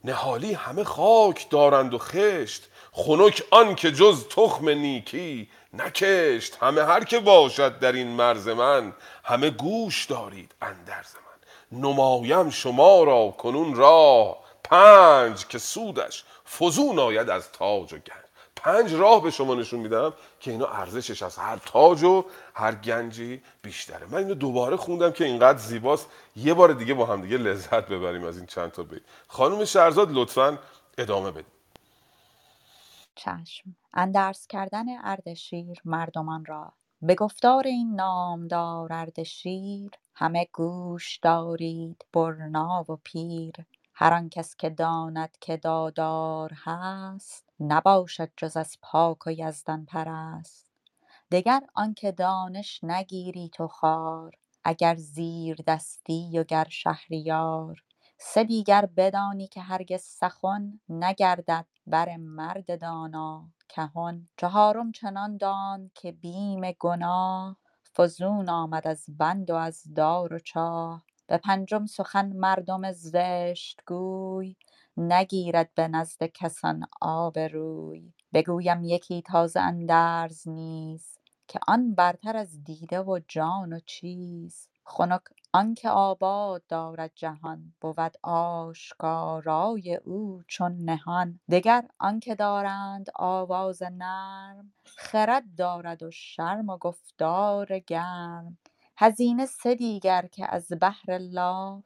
نهالی 0.04 0.52
همه 0.52 0.84
خاک 0.84 1.50
دارند 1.50 1.94
و 1.94 1.98
خشت. 1.98 2.68
خنک 2.92 3.42
آن 3.50 3.74
که 3.74 3.92
جز 3.92 4.28
تخم 4.28 4.68
نیکی 4.68 5.48
نکشت. 5.72 6.58
همه 6.62 6.84
هر 6.84 7.04
که 7.04 7.20
باشد 7.20 7.78
در 7.78 7.92
این 7.92 8.08
مرز 8.08 8.48
من 8.48 8.92
همه 9.24 9.50
گوش 9.50 10.04
دارید 10.04 10.54
اندر 10.62 11.04
من. 11.14 11.80
نمایم 11.80 12.50
شما 12.50 13.04
را 13.04 13.34
کنون 13.38 13.74
راه. 13.74 14.41
پنج 14.64 15.46
که 15.46 15.59
سودش 15.59 16.25
فزون 16.59 16.98
آید 16.98 17.31
از 17.31 17.53
تاج 17.53 17.92
و 17.92 17.96
گنج. 17.96 18.22
پنج 18.57 18.94
راه 18.94 19.22
به 19.22 19.31
شما 19.31 19.55
نشون 19.55 19.81
میدم 19.81 20.12
که 20.40 20.51
اینا 20.51 20.66
ارزشش 20.66 21.22
از 21.22 21.37
هر 21.37 21.57
تاج 21.57 22.03
و 22.03 22.25
هر 22.55 22.75
گنجی 22.75 23.42
بیشتره. 23.62 24.07
من 24.07 24.18
اینو 24.18 24.35
دوباره 24.35 24.77
خوندم 24.77 25.12
که 25.12 25.25
اینقدر 25.25 25.59
زیباست. 25.59 26.07
یه 26.37 26.55
بار 26.55 26.72
دیگه 26.72 26.94
با 26.94 27.07
هم 27.07 27.22
دیگه 27.22 27.37
لذت 27.37 27.88
ببریم 27.88 28.25
از 28.25 28.37
این 28.37 28.46
چند 28.46 28.70
تا 28.72 28.83
بیت. 28.83 29.03
خانم 29.29 29.64
شهرزاد 29.64 30.09
لطفا 30.12 30.59
ادامه 30.98 31.31
بدید 31.31 31.53
چشم. 33.14 33.77
اندرس 33.94 34.46
کردن 34.46 34.85
اردشیر 35.05 35.79
مردمان 35.85 36.44
را. 36.44 36.72
به 37.03 37.14
گفتار 37.14 37.66
این 37.66 37.94
نامدار 37.94 38.92
اردشیر 38.92 39.90
همه 40.14 40.48
گوش 40.53 41.16
دارید 41.16 42.05
برنا 42.12 42.85
و 42.88 42.96
پیر. 43.05 43.53
هر 44.02 44.14
آن 44.14 44.28
کس 44.28 44.56
که 44.56 44.70
داند 44.70 45.36
که 45.40 45.56
دادار 45.56 46.52
هست 46.64 47.44
نباشد 47.60 48.30
جز 48.36 48.56
از 48.56 48.78
پاک 48.82 49.26
و 49.26 49.30
یزدان 49.30 49.86
پرست. 49.86 50.70
دگر 51.30 51.62
آنکه 51.74 52.12
دانش 52.12 52.84
نگیری 52.84 53.48
تو 53.48 53.68
خوار 53.68 54.34
اگر 54.64 54.94
زیر 54.94 55.56
دستی 55.66 56.38
و 56.38 56.44
گر 56.44 56.66
شهریار. 56.70 57.82
سه 58.18 58.44
دیگر 58.44 58.86
بدانی 58.86 59.48
که 59.48 59.60
هرگز 59.60 60.02
سخن 60.02 60.80
نگردد 60.88 61.66
بر 61.86 62.16
مرد 62.16 62.80
دانا. 62.80 63.48
کهن 63.68 64.28
چهارم 64.36 64.92
چنان 64.92 65.36
دان 65.36 65.90
که 65.94 66.12
بیم 66.12 66.72
گناه 66.72 67.56
فزون 67.96 68.48
آمد 68.48 68.86
از 68.86 69.04
بند 69.08 69.50
و 69.50 69.54
از 69.54 69.82
دار 69.94 70.32
و 70.32 70.38
چاه. 70.38 71.02
به 71.26 71.38
پنجم 71.38 71.87
سخن 71.87 72.32
مردم 72.32 72.92
زشت 72.92 73.80
گوی 73.87 74.56
نگیرد 74.96 75.70
به 75.74 75.88
نزد 75.88 76.24
کسان 76.24 76.87
آبروی. 77.00 78.12
بگویم 78.35 78.85
یکی 78.85 79.22
تازه 79.22 79.61
اندرز 79.61 80.48
نیز 80.48 81.18
که 81.48 81.61
آن 81.68 81.94
برتر 81.94 82.37
از 82.37 82.64
دیده 82.64 83.00
و 83.02 83.20
جان 83.28 83.72
و 83.72 83.80
چیز. 83.87 84.68
خنک 84.85 85.20
آنکه 85.52 85.88
آباد 85.90 86.62
دارد 86.68 87.12
جهان 87.14 87.74
بود 87.80 88.12
آشکارای 88.22 89.96
او 89.96 90.42
چون 90.48 90.76
نهان. 90.76 91.40
دگر 91.50 91.85
آنکه 91.98 92.35
دارند 92.35 93.06
آواز 93.14 93.82
نرم 93.82 94.72
خرد 94.85 95.44
دارد 95.56 96.02
و 96.02 96.11
شرم 96.11 96.68
و 96.70 96.78
گفتار 96.78 97.78
گرم. 97.78 98.58
هزینه 99.04 99.46
سه 99.46 99.74
دیگر 99.74 100.26
که 100.26 100.54
از 100.54 100.68
بهر 100.68 101.18
لاف 101.18 101.84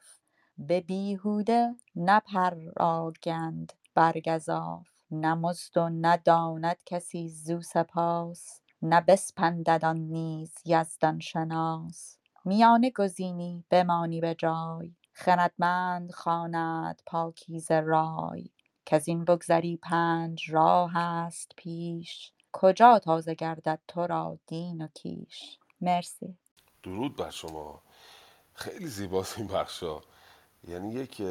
به 0.58 0.80
بیهوده 0.80 1.74
نپراگند 1.96 3.72
بر 3.94 4.20
گزاف 4.20 4.86
نه 5.10 5.34
مزد 5.34 5.76
و 5.78 5.88
نه 5.88 6.76
کسی 6.86 7.28
زو 7.28 7.60
سپاس 7.60 8.60
نه 8.82 9.00
بسپندد 9.00 9.84
آن 9.84 9.96
نیز 9.96 10.54
یزدان 10.64 11.20
شناس. 11.20 12.18
میانه 12.44 12.90
گزینی 12.90 13.64
بمانی 13.70 14.20
به 14.20 14.34
جای 14.34 14.92
خردمند 15.12 16.12
خواند 16.12 17.02
پاکیزه 17.06 17.80
رای. 17.80 18.50
کز 18.86 19.08
این 19.08 19.24
بگذری 19.24 19.76
پنج 19.76 20.50
راه 20.50 20.96
است 20.96 21.52
پیش 21.56 22.32
کجا 22.52 22.98
تازه 22.98 23.34
گردد 23.34 23.80
تو 23.88 24.06
را 24.06 24.38
دین 24.46 24.82
و 24.82 24.88
کیش؟ 24.94 25.58
مرسی. 25.80 26.38
درود 26.86 27.16
بر 27.16 27.30
شما. 27.30 27.82
خیلی 28.54 28.86
زیباست 28.86 29.38
این 29.38 29.46
بخشا 29.46 30.00
یعنی 30.68 30.94
یک 30.94 31.22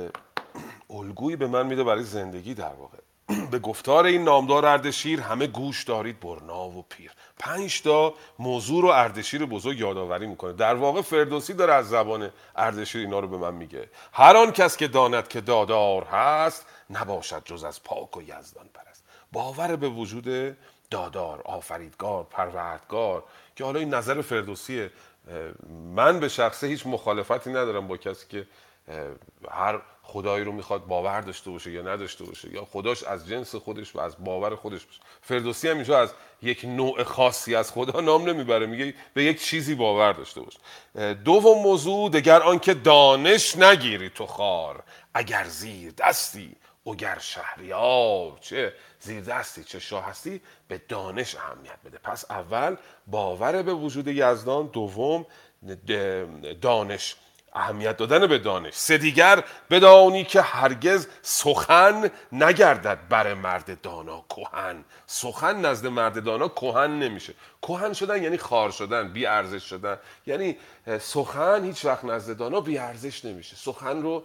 الگویی 0.90 1.36
به 1.36 1.48
من 1.48 1.68
میده 1.68 1.84
برای 1.84 2.04
زندگی 2.04 2.54
در 2.54 2.74
واقع. 2.74 2.98
به 3.52 3.60
گفتار 3.60 4.06
این 4.06 4.24
نامدار 4.24 4.66
اردشیر 4.66 5.22
همه 5.22 5.48
گوش 5.48 5.84
دارید 5.84 6.20
برنا 6.20 6.70
و 6.70 6.86
پیر. 6.90 7.12
پنج 7.40 7.82
تا 7.82 8.14
موضوع 8.40 8.82
رو 8.82 8.88
اردشیر 8.88 9.46
بزرگ 9.46 9.80
یادآوری 9.80 10.28
می‌کنه. 10.28 10.54
در 10.54 10.76
واقع 10.76 11.02
فردوسی 11.02 11.54
داره 11.54 11.74
از 11.74 11.90
زبان 11.90 12.32
اردشیر 12.56 13.02
اینا 13.02 13.20
رو 13.20 13.28
به 13.28 13.38
من 13.38 13.54
میگه. 13.54 13.90
هر 14.14 14.38
آن 14.38 14.52
کس 14.52 14.78
که 14.78 14.88
داند 14.88 15.28
که 15.28 15.42
دادار 15.42 16.04
هست 16.04 16.66
نباشد 16.90 17.42
جز 17.46 17.64
از 17.64 17.84
پاک 17.84 18.18
و 18.18 18.22
یزدان 18.22 18.70
پرست. 18.74 19.04
باور 19.32 19.76
به 19.76 19.90
وجود 19.90 20.58
دادار 20.90 21.42
آفریدگار 21.46 22.24
پروردگار 22.24 23.24
که 23.56 23.64
حالا 23.64 23.80
این 23.80 23.94
نظر 23.94 24.22
فردوسیه. 24.22 24.92
من 25.70 26.20
به 26.20 26.30
شخصه 26.30 26.68
هیچ 26.68 26.88
مخالفتی 26.88 27.50
ندارم 27.50 27.88
با 27.88 27.98
کسی 27.98 28.26
که 28.30 28.48
هر 29.52 29.82
خدایی 30.04 30.46
رو 30.46 30.52
می‌خواد 30.52 30.86
باور 30.86 31.22
داشته 31.22 31.50
باشه 31.50 31.72
یا 31.72 31.82
نداشته 31.82 32.24
باشه. 32.24 32.54
یا 32.54 32.66
خداش 32.66 33.04
از 33.04 33.28
جنس 33.28 33.56
خودش 33.56 33.96
و 33.96 34.00
از 34.00 34.16
باور 34.24 34.56
خودش 34.56 34.86
باشه. 34.86 35.00
فردوسی 35.22 35.70
هم 35.70 35.76
اینجا 35.76 36.00
از 36.00 36.14
یک 36.42 36.66
نوع 36.66 37.04
خاصی 37.04 37.56
از 37.56 37.72
خدا 37.72 38.02
نام 38.02 38.30
نمی‌بره. 38.30 38.66
میگه 38.66 38.94
به 39.14 39.24
یک 39.24 39.42
چیزی 39.44 39.76
باور 39.76 40.14
داشته 40.14 40.42
باشه 40.42 40.60
دوم 41.14 41.64
موضوع 41.64 42.10
دگر 42.10 42.42
آنکه 42.42 42.74
دانش 42.74 43.58
نگیری 43.58 44.10
تو 44.10 44.26
خار 44.26 44.84
اگر 45.14 45.44
زیر 45.44 45.92
دستی 45.92 46.56
اگر 46.88 47.18
شهریار 47.20 48.38
چه 48.42 48.74
زیر 49.00 49.22
دستی 49.22 49.64
چه 49.64 49.80
شاه 49.80 50.06
هستی 50.06 50.42
به 50.68 50.82
دانش 50.90 51.36
اهمیت 51.36 51.78
بده. 51.86 51.98
پس 51.98 52.32
اول 52.32 52.76
باور 53.08 53.62
به 53.62 53.74
وجود 53.74 54.08
یزدان 54.08 54.68
دوم 54.68 55.26
دانش 56.62 57.16
اهمیت 57.54 57.98
دادن 57.98 58.28
به 58.28 58.38
دانش. 58.38 58.74
سه 58.74 58.98
دیگر 58.98 59.44
بدانی 59.70 60.24
که 60.24 60.42
هرگز 60.42 61.08
سخن 61.22 62.12
نگردد 62.32 63.00
بر 63.10 63.34
مرد 63.34 63.82
دانا 63.82 64.26
کهن. 64.30 64.86
سخن 65.08 65.56
نزد 65.66 65.88
مرد 65.88 66.24
دانا 66.24 66.48
کهن 66.48 67.00
نمیشه. 67.00 67.34
کهن 67.62 67.94
شدن 67.94 68.24
یعنی 68.24 68.38
خار 68.38 68.72
شدن 68.72 69.14
بی 69.14 69.26
ارزش 69.26 69.64
شدن. 69.64 69.98
یعنی 70.26 70.58
سخن 71.00 71.64
هیچ 71.64 71.86
وقت 71.86 72.06
نزد 72.06 72.38
دانا 72.38 72.62
بی 72.62 72.78
ارزش 72.78 73.26
نمیشه. 73.26 73.56
سخن 73.56 74.02
رو 74.02 74.24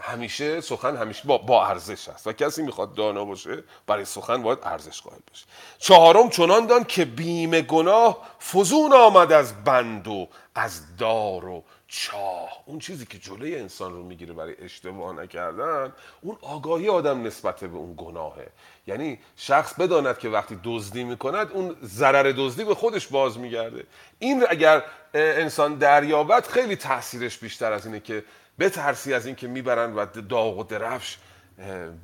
همیشه 0.00 0.60
سخن 0.60 0.96
همیشه 0.96 1.22
با, 1.24 1.66
ارزش 1.66 2.08
است. 2.08 2.26
و 2.26 2.32
کسی 2.32 2.62
می‌خواد 2.62 2.94
دانا 2.94 3.24
باشه 3.24 3.64
برای 3.86 4.04
سخن 4.04 4.42
باید 4.42 4.58
ارزش 4.62 5.02
قائل 5.02 5.18
باشه. 5.30 5.46
چهارم 5.78 6.30
چنان 6.30 6.66
دان 6.66 6.84
که 6.84 7.04
بیم 7.04 7.60
گناه 7.60 8.18
فزون 8.40 8.92
آمد 8.92 9.32
از 9.32 9.64
بند 9.64 10.08
و 10.08 10.28
از 10.54 10.96
دار 10.96 11.44
و 11.44 11.64
چاه. 11.88 12.48
اون 12.66 12.78
چیزی 12.78 13.06
که 13.06 13.18
جلوی 13.18 13.56
انسان 13.56 13.92
رو 13.92 14.02
می‌گیره 14.02 14.32
برای 14.32 14.54
اشتباه 14.58 15.12
نکردن 15.12 15.92
اون 16.20 16.38
آگاهی 16.42 16.88
آدم 16.88 17.22
نسبت 17.22 17.60
به 17.60 17.76
اون 17.76 17.94
گناهه. 17.96 18.46
یعنی 18.86 19.18
شخص 19.36 19.74
بداند 19.74 20.18
که 20.18 20.28
وقتی 20.28 20.60
دزدی 20.64 21.04
می‌کند 21.04 21.52
اون 21.52 21.76
ضرر 21.84 22.32
دزدی 22.36 22.64
به 22.64 22.74
خودش 22.74 23.06
باز 23.06 23.38
میگرده. 23.38 23.84
این 24.18 24.46
اگر 24.48 24.82
انسان 25.14 25.74
دریابت 25.74 26.48
خیلی 26.48 26.76
تاثیرش 26.76 27.38
بیشتر 27.38 27.72
از 27.72 27.86
اینه 27.86 28.00
که 28.00 28.24
بترسی 28.58 29.14
از 29.14 29.26
اینکه 29.26 29.46
می‌برن 29.46 29.94
و 29.94 30.06
داغ 30.06 30.58
و 30.58 30.64
درفش 30.64 31.16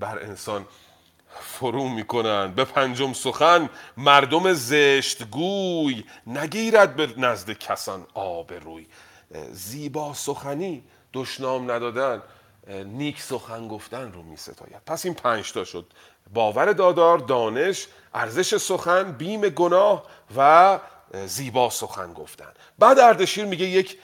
بر 0.01 0.19
انسان 0.19 0.67
فرو 1.41 1.89
می‌کنن. 1.89 2.53
به 2.55 2.65
پنجم 2.65 3.13
سخن 3.13 3.71
مردم 3.97 4.53
زشتگوی 4.53 6.05
نگیرد 6.27 6.97
به 6.97 7.09
نزد 7.17 7.51
کسان 7.51 8.07
آب 8.15 8.53
روی. 8.53 8.87
زیبا 9.53 10.15
سخنی 10.15 10.85
دشنام 11.13 11.71
ندادن 11.71 12.23
نیک 12.69 13.23
سخن 13.23 13.69
گفتن 13.69 14.13
رو 14.13 14.23
می 14.23 14.37
ستاید. 14.37 14.83
پس 14.87 15.05
این 15.05 15.15
پنج 15.15 15.53
تا 15.53 15.65
شد. 15.65 15.87
باور 16.35 16.73
دادار 16.73 17.19
دانش 17.19 17.87
ارزش 18.15 18.57
سخن 18.57 19.13
بیم 19.13 19.41
گناه 19.41 20.05
و 20.37 20.79
زیبا 21.27 21.71
سخن 21.71 22.13
گفتن. 22.13 22.53
بعد 22.79 22.99
اردشیر 22.99 23.45
میگه 23.45 23.67
یک 23.67 23.99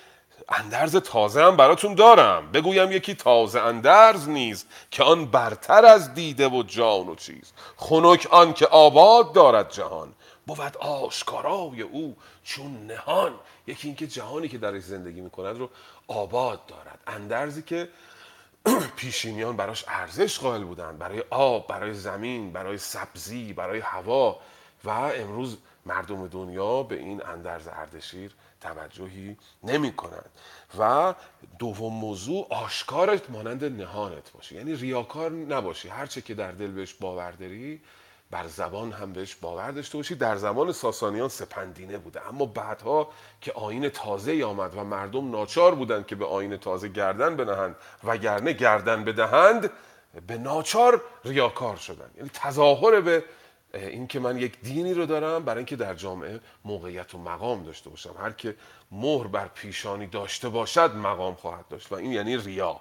اندرز 0.49 0.97
تازه 0.97 1.43
هم 1.43 1.57
براتون 1.57 1.95
دارم. 1.95 2.53
بگویم 2.53 2.93
یکی 2.93 3.15
تازه 3.15 3.61
اندرز 3.61 4.29
نیز 4.29 4.65
که 4.91 5.05
آن 5.05 5.27
برتر 5.27 5.85
از 5.85 6.15
دیده 6.15 6.49
و 6.49 6.63
جان 6.63 7.09
و 7.09 7.15
چیز. 7.15 7.53
خنک 7.77 8.29
آن 8.31 8.53
که 8.53 8.67
آباد 8.67 9.33
دارد 9.33 9.71
جهان. 9.71 10.13
بود 10.47 10.77
آشکارای 10.77 11.83
او 11.83 12.17
چون 12.45 12.87
نهان. 12.87 13.35
یکی 13.67 13.89
اینکه 13.89 14.07
جهانی 14.07 14.49
که 14.49 14.59
درش 14.59 14.83
زندگی 14.83 15.21
می‌کند 15.21 15.59
رو 15.59 15.71
آباد 16.09 16.67
دارد. 16.67 16.99
اندرزی 17.07 17.63
که 17.63 17.89
پیشینیان 18.97 19.57
براش 19.57 19.85
ارزش 19.89 20.39
قائل 20.39 20.65
بودن 20.65 20.99
برای 20.99 21.25
آب 21.31 21.67
برای 21.67 21.95
زمین 21.95 22.53
برای 22.53 22.79
سبزی 22.79 23.53
برای 23.53 23.79
هوا. 23.79 24.41
و 24.85 24.91
امروز 24.91 25.57
مردم 25.87 26.27
دنیا 26.27 26.83
به 26.83 26.97
این 26.97 27.23
اندرز 27.27 27.69
اردشیر 27.69 28.35
توجهی 28.61 29.37
نمی 29.65 29.93
کنند. 29.93 30.31
و 30.79 31.15
دوم 31.59 31.93
موضوع 31.93 32.47
آشکارت 32.51 33.31
مانند 33.31 33.65
نهانت 33.65 34.33
باشه. 34.33 34.57
یعنی 34.57 34.75
ریاکار 34.75 35.31
نباشی. 35.31 35.89
هرچه 35.89 36.21
که 36.21 36.35
در 36.35 36.53
دل 36.53 36.71
بهش 36.71 36.95
باور 36.95 37.31
داری 37.31 37.81
بر 38.31 38.47
زبان 38.47 38.93
هم 38.93 39.13
بهش 39.13 39.35
باور 39.35 39.71
داشته 39.71 39.99
باشی. 39.99 40.15
در 40.15 40.37
زمان 40.37 40.73
ساسانیان 40.73 41.29
سپندینه 41.29 41.99
بوده. 41.99 42.29
اما 42.29 42.47
بعدها 42.47 43.09
که 43.41 43.53
آین 43.53 43.89
تازه 43.89 44.45
آمد 44.45 44.77
و 44.77 44.85
مردم 44.85 45.31
ناچار 45.31 45.75
بودند 45.75 46.07
که 46.07 46.17
به 46.17 46.27
آین 46.27 46.57
تازه 46.57 46.89
گردن 46.89 47.37
بنهند 47.37 47.77
وگرنه 48.05 48.53
گردن 48.53 49.05
بدهند 49.05 49.71
به 50.27 50.39
ناچار 50.39 51.03
ریاکار 51.25 51.77
شدن 51.77 52.11
یعنی 52.17 52.31
تظاهر 52.35 53.01
به 53.01 53.25
اینکه 53.85 54.21
من 54.21 54.39
یک 54.39 54.61
دینی 54.61 54.95
رو 54.95 55.07
دارم 55.07 55.45
برای 55.45 55.59
اینکه 55.59 55.77
در 55.77 55.95
جامعه 55.95 56.41
موقعیت 56.65 57.15
و 57.15 57.19
مقام 57.19 57.63
داشته 57.63 57.91
باشم. 57.91 58.15
هر 58.19 58.33
که 58.33 58.57
مهر 58.91 59.27
بر 59.27 59.49
پیشانی 59.49 60.07
داشته 60.07 60.49
باشد 60.49 60.95
مقام 60.95 61.35
خواهد 61.35 61.69
داشت. 61.69 61.93
و 61.93 61.95
این 61.95 62.13
یعنی 62.13 62.37
ریا. 62.37 62.81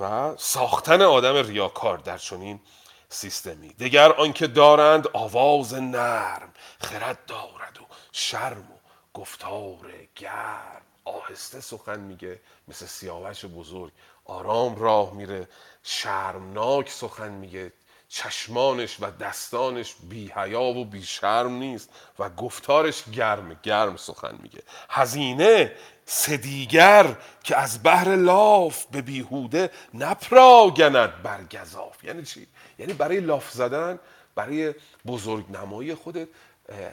و 0.00 0.36
ساختن 0.36 1.02
آدم 1.02 1.34
ریاکار 1.34 1.98
در 1.98 2.18
چنین 2.18 2.60
سیستمی. 3.08 3.68
دگر 3.68 4.12
آنکه 4.12 4.46
دارند 4.46 5.08
آواز 5.12 5.74
نرم 5.74 6.52
خرد 6.80 7.18
دارد 7.26 7.78
و 7.80 7.86
شرم 8.12 8.72
و 8.72 8.76
گفتار 9.14 9.92
گرم. 10.16 10.82
آهسته 11.04 11.60
سخن 11.60 12.00
میگه 12.00 12.40
مثل 12.68 12.86
سیاوش 12.86 13.44
بزرگ. 13.44 13.92
آرام 14.24 14.76
راه 14.76 15.14
میره 15.14 15.48
شرمناک 15.82 16.90
سخن 16.90 17.32
میگه. 17.32 17.72
چشمانش 18.12 18.96
و 19.00 19.10
دستانش 19.10 19.94
بی 20.08 20.32
حیا 20.36 20.62
و 20.62 20.84
بی 20.84 21.02
شرم 21.02 21.52
نیست 21.52 21.90
و 22.18 22.30
گفتارش 22.30 23.04
گرم 23.12 23.60
گرم 23.62 23.96
سخن 23.96 24.38
میگه. 24.42 24.62
هزینه 24.88 25.72
سدیگر 26.04 27.16
که 27.44 27.56
از 27.56 27.82
بحر 27.82 28.16
لاف 28.16 28.84
به 28.84 29.02
بیهوده 29.02 29.70
نپراگند 29.94 31.22
بر 31.22 31.44
گذاف 31.44 32.04
یعنی 32.04 32.22
چی؟ 32.22 32.46
یعنی 32.78 32.92
برای 32.92 33.20
لاف 33.20 33.50
زدن 33.50 33.98
برای 34.34 34.74
بزرگ 35.06 35.50
نمایی 35.50 35.94
خودت 35.94 36.28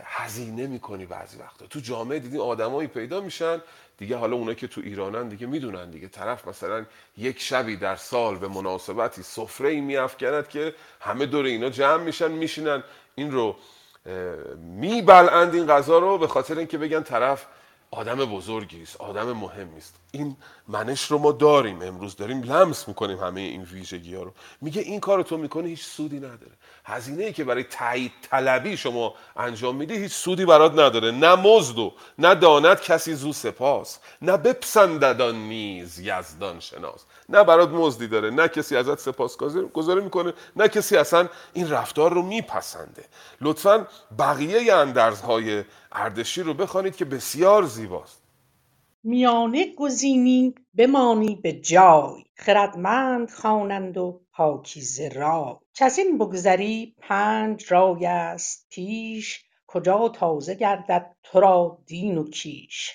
هزینه 0.04 0.68
می‌کنی 0.68 1.06
بعضی 1.06 1.38
وقتا. 1.38 1.68
تو 1.68 1.80
جامعه 1.80 2.20
دیدی 2.20 2.40
آدمایی 2.40 2.88
پیدا 2.88 3.22
میشن 3.22 3.62
دیگه 3.98 4.18
حالا 4.18 4.36
اونا 4.36 4.54
که 4.54 4.68
تو 4.68 4.82
ایرانن 4.82 5.28
دیگه 5.28 5.48
می‌دونن 5.48 5.90
دیگه. 5.92 6.08
طرف 6.08 6.48
مثلا 6.48 6.86
یک 7.18 7.40
شبی 7.40 7.76
در 7.76 7.96
سال 7.96 8.38
به 8.38 8.48
مناسبتی 8.48 9.24
سفره 9.24 9.70
ای 9.70 9.82
میافکند 9.82 10.50
که 10.50 10.76
همه 11.00 11.26
دور 11.26 11.46
اینا 11.46 11.70
جمع 11.70 12.04
میشن 12.04 12.32
میشینن. 12.32 12.84
این 13.16 13.32
رو 13.32 13.56
میبلند 14.58 15.56
این 15.56 15.68
غذا 15.68 16.00
رو 16.00 16.18
به 16.18 16.28
خاطر 16.28 16.58
اینکه 16.58 16.78
بگن 16.78 17.04
طرف 17.04 17.46
آدم 17.92 18.16
بزرگی 18.16 18.84
آدم 19.00 19.32
مهمی 19.32 19.78
است. 19.78 19.96
این 20.12 20.38
منش 20.68 21.04
رو 21.04 21.18
ما 21.18 21.32
داریم 21.32 21.82
امروز 21.82 22.16
داریم 22.16 22.44
لمس 22.44 22.88
می‌کنیم 22.88 23.20
همه 23.20 23.42
این 23.42 23.64
ویژگی 23.64 24.16
ها 24.16 24.24
رو. 24.24 24.34
میگه 24.62 24.82
این 24.82 25.00
کار 25.00 25.18
رو 25.18 25.24
تو 25.24 25.38
می‌کنی 25.38 25.70
هیچ 25.70 25.84
سودی 25.84 26.18
نداره. 26.18 26.52
هزینه 26.86 27.24
ای 27.24 27.34
که 27.34 27.44
برای 27.44 27.64
تایید 27.64 28.12
طلبی 28.22 28.78
شما 28.78 29.16
انجام 29.36 29.76
میدی 29.76 29.98
هیچ 29.98 30.12
سودی 30.12 30.46
برات 30.46 30.72
نداره. 30.72 31.12
نه 31.12 31.36
مزد 31.36 31.78
و 31.78 31.94
نه 32.18 32.36
داند 32.36 32.82
کسی 32.82 33.14
زو 33.14 33.34
سپاس. 33.34 34.00
نه 34.22 34.38
بپسنددان 34.38 35.36
نیز 35.36 36.00
یزدان 36.00 36.60
شناس. 36.60 37.06
نه 37.30 37.44
برات 37.44 37.70
مزدی 37.70 38.08
داره 38.08 38.30
نه 38.30 38.48
کسی 38.48 38.78
ازت 38.78 39.00
سپاس 39.00 39.38
گذاری 39.74 40.02
می‌کنه 40.02 40.34
نه 40.56 40.68
کسی 40.68 40.98
اصلا 40.98 41.30
این 41.54 41.70
رفتار 41.70 42.14
رو 42.14 42.22
میپسنده. 42.22 43.06
لطفا 43.42 43.88
بقیه 44.20 44.74
اندرزهای 44.74 45.64
اردشیر 45.92 46.46
رو 46.46 46.54
بخوانید 46.54 46.96
که 46.96 47.06
بسیار 47.06 47.64
زیباست. 47.64 48.27
میانه 49.10 49.76
گزینی 49.76 50.56
بمانی 50.78 51.36
به 51.36 51.54
جای 51.54 52.24
خردمند 52.36 53.32
خوانند 53.32 53.98
و 53.98 54.22
پاکیزه 54.32 55.10
رای. 55.10 55.56
کز 55.74 55.98
این 55.98 56.18
بگذری 56.18 56.96
پنج 57.02 57.74
رای 57.74 58.06
است 58.06 58.68
پیش 58.70 59.44
کجا 59.68 60.10
تازه 60.10 60.56
گردد 60.56 61.16
تو 61.24 61.40
را 61.40 61.80
دین 61.86 62.18
و 62.18 62.30
کیش. 62.30 62.92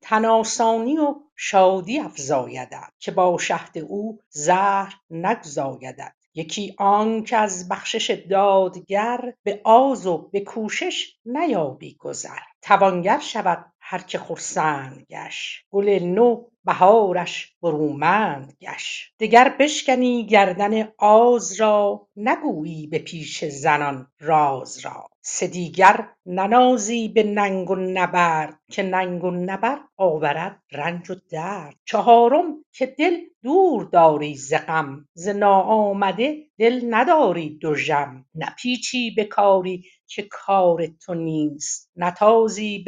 تن 0.00 0.24
آسانی 0.24 0.98
و 0.98 1.14
شادی 1.36 1.98
افزایدت 1.98 2.92
که 2.98 3.10
با 3.10 3.38
شهد 3.38 3.78
او 3.78 4.18
زهر 4.30 4.94
نگزایدت. 5.10 6.14
یکی 6.34 6.74
آنک 6.78 7.34
از 7.36 7.68
بخشش 7.68 8.10
دادگر 8.10 9.34
به 9.42 9.60
آز 9.64 10.06
و 10.06 10.28
به 10.32 10.40
کوشش 10.40 11.16
نیابی 11.24 11.94
گذر. 11.94 12.38
توانگر 12.62 13.18
شود 13.18 13.72
هر 13.88 13.98
که 13.98 14.18
خرسند 14.18 15.06
گشت. 15.10 15.64
گل 15.70 15.98
نو 16.02 16.44
بهارش 16.64 17.56
برومند 17.62 18.56
گشت. 18.60 19.14
دگر 19.20 19.56
بشکنی 19.60 20.26
گردن 20.26 20.88
آز 20.98 21.60
را 21.60 22.08
نگویی 22.16 22.86
به 22.86 22.98
پیش 22.98 23.44
زنان 23.44 24.06
راز 24.20 24.78
را. 24.78 25.06
سه 25.20 25.46
دیگر 25.46 26.08
ننازی 26.26 27.08
به 27.08 27.22
ننگ 27.22 27.70
و 27.70 27.76
نبرد 27.76 28.58
که 28.70 28.82
ننگ 28.82 29.24
و 29.24 29.30
نبرد 29.30 29.80
آورد 29.96 30.62
رنج 30.72 31.10
و 31.10 31.14
درد. 31.30 31.76
چهارم 31.84 32.64
که 32.72 32.86
دل 32.86 33.16
دور 33.42 33.84
داری 33.84 34.34
ز 34.34 34.54
غم 34.54 35.08
ز 35.14 35.28
ناآمده 35.28 36.46
دل 36.58 36.80
نداری 36.90 37.58
دژم 37.62 38.26
نپیچی 38.34 39.10
به 39.10 39.24
کاری 39.24 39.84
که 40.06 40.22
کار 40.30 40.86
تو 40.86 41.14
نیست 41.14 41.90
نتازی 41.96 42.78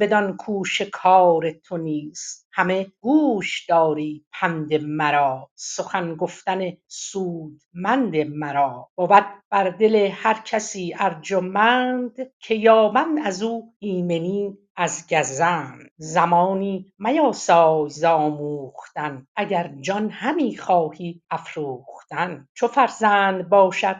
بدان 0.00 0.36
کو 0.36 0.64
شکار 0.64 1.50
تو 1.52 1.76
نیست. 1.76 2.48
همه 2.52 2.86
گوش 3.00 3.66
داری 3.66 4.24
پند 4.32 4.74
مرا. 4.74 5.50
سخن 5.54 6.14
گفتن 6.14 6.72
سودمند 6.86 8.16
مرا. 8.16 8.88
بود 8.96 9.24
بر 9.50 9.70
دل 9.70 10.08
هر 10.12 10.42
کسی 10.44 10.94
ارجمند 10.98 12.16
که 12.38 12.54
یابند 12.54 13.18
از 13.24 13.42
او 13.42 13.74
ایمنی 13.78 14.58
از 14.76 15.06
گزند. 15.10 15.90
زمانی 15.96 16.92
میاسای 16.98 17.90
ز 17.90 18.04
آموختن. 18.04 19.26
اگر 19.36 19.74
جان 19.80 20.10
همی 20.10 20.56
خواهی 20.56 21.22
افروختن. 21.30 22.48
چو 22.54 22.66
فرزند 22.68 23.48
باشد 23.48 23.96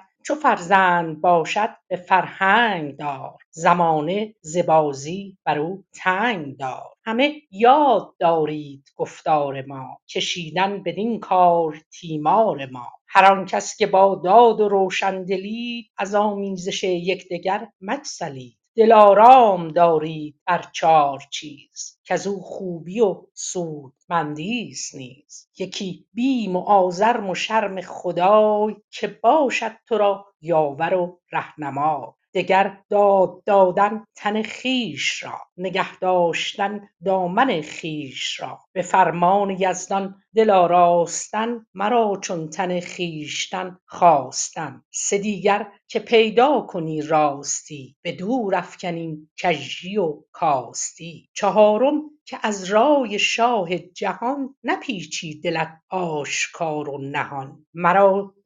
به 1.89 1.97
فرهنگ 1.97 2.97
دار 2.97 3.37
زمانه 3.51 4.35
ز 4.41 4.59
بازی 4.59 5.39
بر 5.45 5.59
او 5.59 5.85
تنگ 5.95 6.57
دار. 6.57 6.93
همه 7.05 7.33
یاد 7.51 8.14
دارید 8.19 8.89
گفتار 8.97 9.62
ما 9.66 9.99
کشیدن 10.14 10.83
بدین 10.83 11.21
کار 11.21 11.81
تیمار 11.93 12.66
ما. 12.66 12.89
هر 13.09 13.33
آن 13.33 13.47
کس 13.47 13.77
که 13.77 13.87
با 13.87 14.21
داد 14.25 14.61
و 14.61 14.69
روشندلید 14.69 15.91
از 15.99 16.14
آمیزش 16.14 16.85
یکدگر 16.85 17.69
مگسلید. 17.81 18.59
دلارام 18.77 19.69
دارید 19.69 20.41
بر 20.47 20.64
چار 20.73 21.23
چیز. 21.31 21.98
کز 22.09 22.27
او 22.27 22.41
خوبی 22.41 23.01
و 23.01 23.23
سودمندیست 23.35 24.95
نیز. 24.95 25.49
یکی 25.59 26.07
بیم 26.15 26.57
و 26.57 26.59
آزرم 26.59 27.31
و 27.31 27.35
شرم 27.35 27.81
خدای 27.81 28.77
که 28.91 29.19
باشد 29.23 29.73
تو 29.87 29.99
را 29.99 30.27
یاور 30.41 30.95
و 30.95 31.21
رهنمای 31.33 32.07
دگر 32.35 32.81
داد 32.91 33.45
دادن 33.45 34.05
تن 34.17 34.43
خویش 34.43 35.23
را 35.23 35.39
نگه 35.57 35.99
داشتن 35.99 36.89
دامن 37.05 37.63
خویش 37.63 38.41
را. 38.41 38.59
به 38.73 38.83
فرمان 38.83 39.51
یزدان 39.51 40.23
دل 40.35 40.51
آراستن 40.51 41.67
مرا 41.75 42.19
چون 42.23 42.51
تن 42.51 42.81
خویشتن 42.81 43.79
خواستن. 43.87 44.83
سه 44.91 45.19
دیگر 45.19 45.73
که 45.91 45.99
پیدا 45.99 46.61
کنی 46.61 47.03
راستی 47.03 47.97
به 48.03 48.12
دور 48.12 48.55
افکنی 48.55 49.28
کژی 49.43 49.97
و 49.97 50.22
کاستی. 50.32 51.28
چهارم 51.32 52.03
که 52.24 52.39
از 52.43 52.64
رای 52.64 53.18
شاه 53.18 53.78
جهان 53.78 54.55
نپیچی 54.64 55.41
دلت 55.41 55.80
آشکار 55.91 56.89
و 56.89 56.99
نهان. 56.99 57.66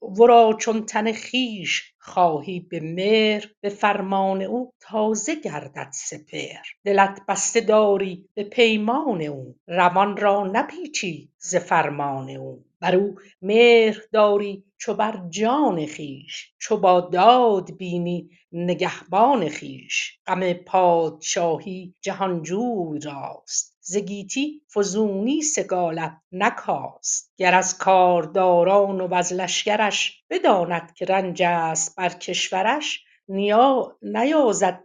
ورا 0.03 0.57
چون 0.61 0.86
تن 0.86 1.12
خویش 1.12 1.95
خواهی 1.99 2.61
به 2.61 2.80
مهر 2.80 3.51
به 3.61 3.68
فرمان 3.68 4.43
او 4.43 4.72
تازه 4.80 5.34
گردد 5.34 5.88
سپهر. 5.93 6.66
دلت 6.84 7.20
بسته 7.28 7.61
داری 7.61 8.28
به 8.34 8.45
پیمان 8.45 9.22
او 9.22 9.57
روان 9.66 10.16
را 10.16 10.47
نپیچی 10.47 11.30
ز 11.38 11.57
فرمان 11.57 12.30
او. 12.30 12.64
بر 12.83 12.97
او 12.97 13.14
مهر 13.43 13.99
داری 14.12 14.64
چو 14.78 14.95
بر 14.95 15.22
جان 15.30 15.87
خویش 15.87 16.53
چو 16.59 16.76
با 16.76 17.01
داد 17.01 17.76
بینی 17.76 18.30
نگهبان 18.53 19.49
خویش. 19.49 20.18
غم 20.26 20.53
پادشاهی 20.53 21.95
جهانجوی 22.01 23.01
راست 23.01 23.76
ز 23.80 23.97
گیتی 23.97 24.62
فزونی 24.74 25.43
سگالد 25.43 26.20
نه 26.33 26.51
کاست 26.51 27.33
گر 27.37 27.55
از 27.55 27.78
کارداران 27.78 29.01
و 29.01 29.14
از 29.14 29.33
لشکرش 29.33 30.24
بداند 30.30 30.95
که 30.95 31.05
رنج 31.05 31.43
است 31.43 31.97
بر 31.97 32.09
کشورش 32.09 33.05
نیازد 33.28 34.85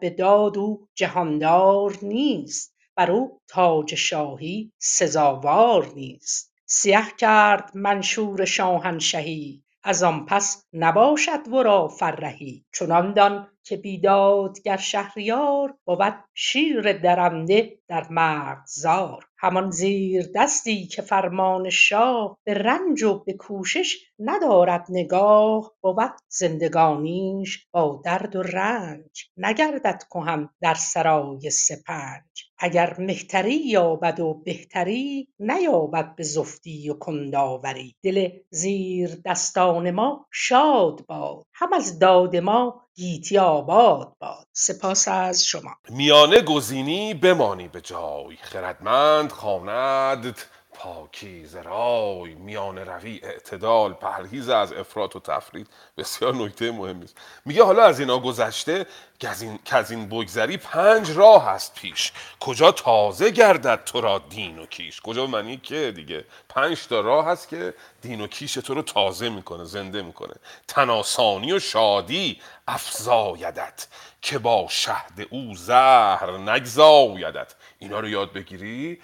به 0.00 0.10
داد 0.10 0.58
او 0.58 0.88
جهاندار 0.94 1.98
نیست. 2.02 2.69
بر 2.96 3.10
او 3.10 3.40
تاج 3.48 3.94
شاهی 3.94 4.72
سزاوار 4.78 5.92
نیست. 5.94 6.52
سیه 6.66 7.02
کرد 7.18 7.70
منشور 7.74 8.44
شاهنشهی 8.44 9.62
از 9.82 10.02
آن 10.02 10.26
پس 10.26 10.64
نباشد 10.72 11.48
ورا 11.48 11.88
فرهی. 11.88 12.64
چنان 12.74 13.14
دان 13.14 13.48
که 13.70 13.76
بیدادگر 13.76 14.76
شهریار 14.76 15.74
بود 15.84 16.24
شیر 16.34 16.92
درنده 16.92 17.78
در 17.88 18.08
مرغزار. 18.10 19.24
همان 19.38 19.70
زیردستی 19.70 20.86
که 20.86 21.02
فرمان 21.02 21.70
شاه 21.70 22.38
به 22.44 22.54
رنج 22.54 23.02
و 23.02 23.18
به 23.18 23.32
کوشش 23.32 23.96
ندارد 24.18 24.86
نگاه 24.88 25.72
بود 25.80 26.12
زندگانیش 26.28 27.66
با 27.72 28.02
درد 28.04 28.36
و 28.36 28.42
رنج. 28.42 29.30
نگردد 29.36 30.02
کهن 30.10 30.48
در 30.60 30.74
سرای 30.74 31.50
سپنج. 31.50 32.50
اگر 32.58 32.96
مهتری 32.98 33.56
یابد 33.56 34.20
و 34.20 34.42
بهتری 34.44 35.28
نیابد 35.38 36.14
به 36.16 36.22
زفتی 36.22 36.90
و 36.90 36.94
کندآوری 36.94 37.96
دل 38.02 38.28
زیردستان 38.50 39.90
ما 39.90 40.26
شاد 40.32 41.06
باد. 41.06 41.44
هم 41.54 41.72
از 41.72 41.98
داد 41.98 42.36
ما 42.36 42.82
گیتی 42.96 43.38
آباد 43.38 44.14
باد. 44.20 44.46
سپاس 44.52 45.08
از 45.08 45.44
شما. 45.44 45.74
میانه 45.90 46.42
گزینی 46.42 47.14
بمانی 47.14 47.68
به 47.68 47.80
جای. 47.80 48.36
خردمند 48.42 49.32
خواندت 49.32 50.46
پاکیزه 50.82 51.62
رای 51.62 52.34
میانه 52.34 52.84
روی 52.84 53.20
اعتدال 53.22 53.92
پرهیز 53.92 54.48
از 54.48 54.72
افراط 54.72 55.16
و 55.16 55.20
تفرید. 55.20 55.66
بسیار 55.96 56.34
نکته 56.34 56.70
مهمی 56.70 57.04
است 57.04 57.16
میگه 57.44 57.64
حالا 57.64 57.82
از 57.82 58.00
اینا 58.00 58.18
گذشته 58.18 58.86
که 59.18 59.28
از 59.76 59.90
این 59.90 60.08
بگذری 60.08 60.56
پنج 60.56 61.10
راه 61.10 61.48
است 61.48 61.74
پیش. 61.74 62.12
کجا 62.40 62.72
تازه 62.72 63.30
گردد 63.30 63.84
تو 63.84 64.00
را 64.00 64.18
دین 64.18 64.58
و 64.58 64.66
کیش؟ 64.66 65.00
کجا 65.00 65.26
معنی 65.26 65.56
که 65.56 65.92
دیگه؟ 65.96 66.24
پنج 66.48 66.86
تا 66.86 67.00
راه 67.00 67.26
هست 67.26 67.48
که 67.48 67.74
دین 68.02 68.20
و 68.20 68.26
کیش 68.26 68.54
تو 68.54 68.74
رو 68.74 68.82
تازه 68.82 69.28
می‌کنه 69.28 69.64
زنده 69.64 70.02
می‌کنه. 70.02 70.34
تناسانی 70.68 71.52
و 71.52 71.58
شادی 71.58 72.40
افزایدت 72.68 73.86
که 74.22 74.38
با 74.38 74.66
شهد 74.70 75.26
او 75.30 75.54
زهر 75.54 76.38
نگزایدت. 76.38 77.54
اینا 77.78 78.00
رو 78.00 78.08
یاد 78.08 78.32
بگیری؟ 78.32 79.00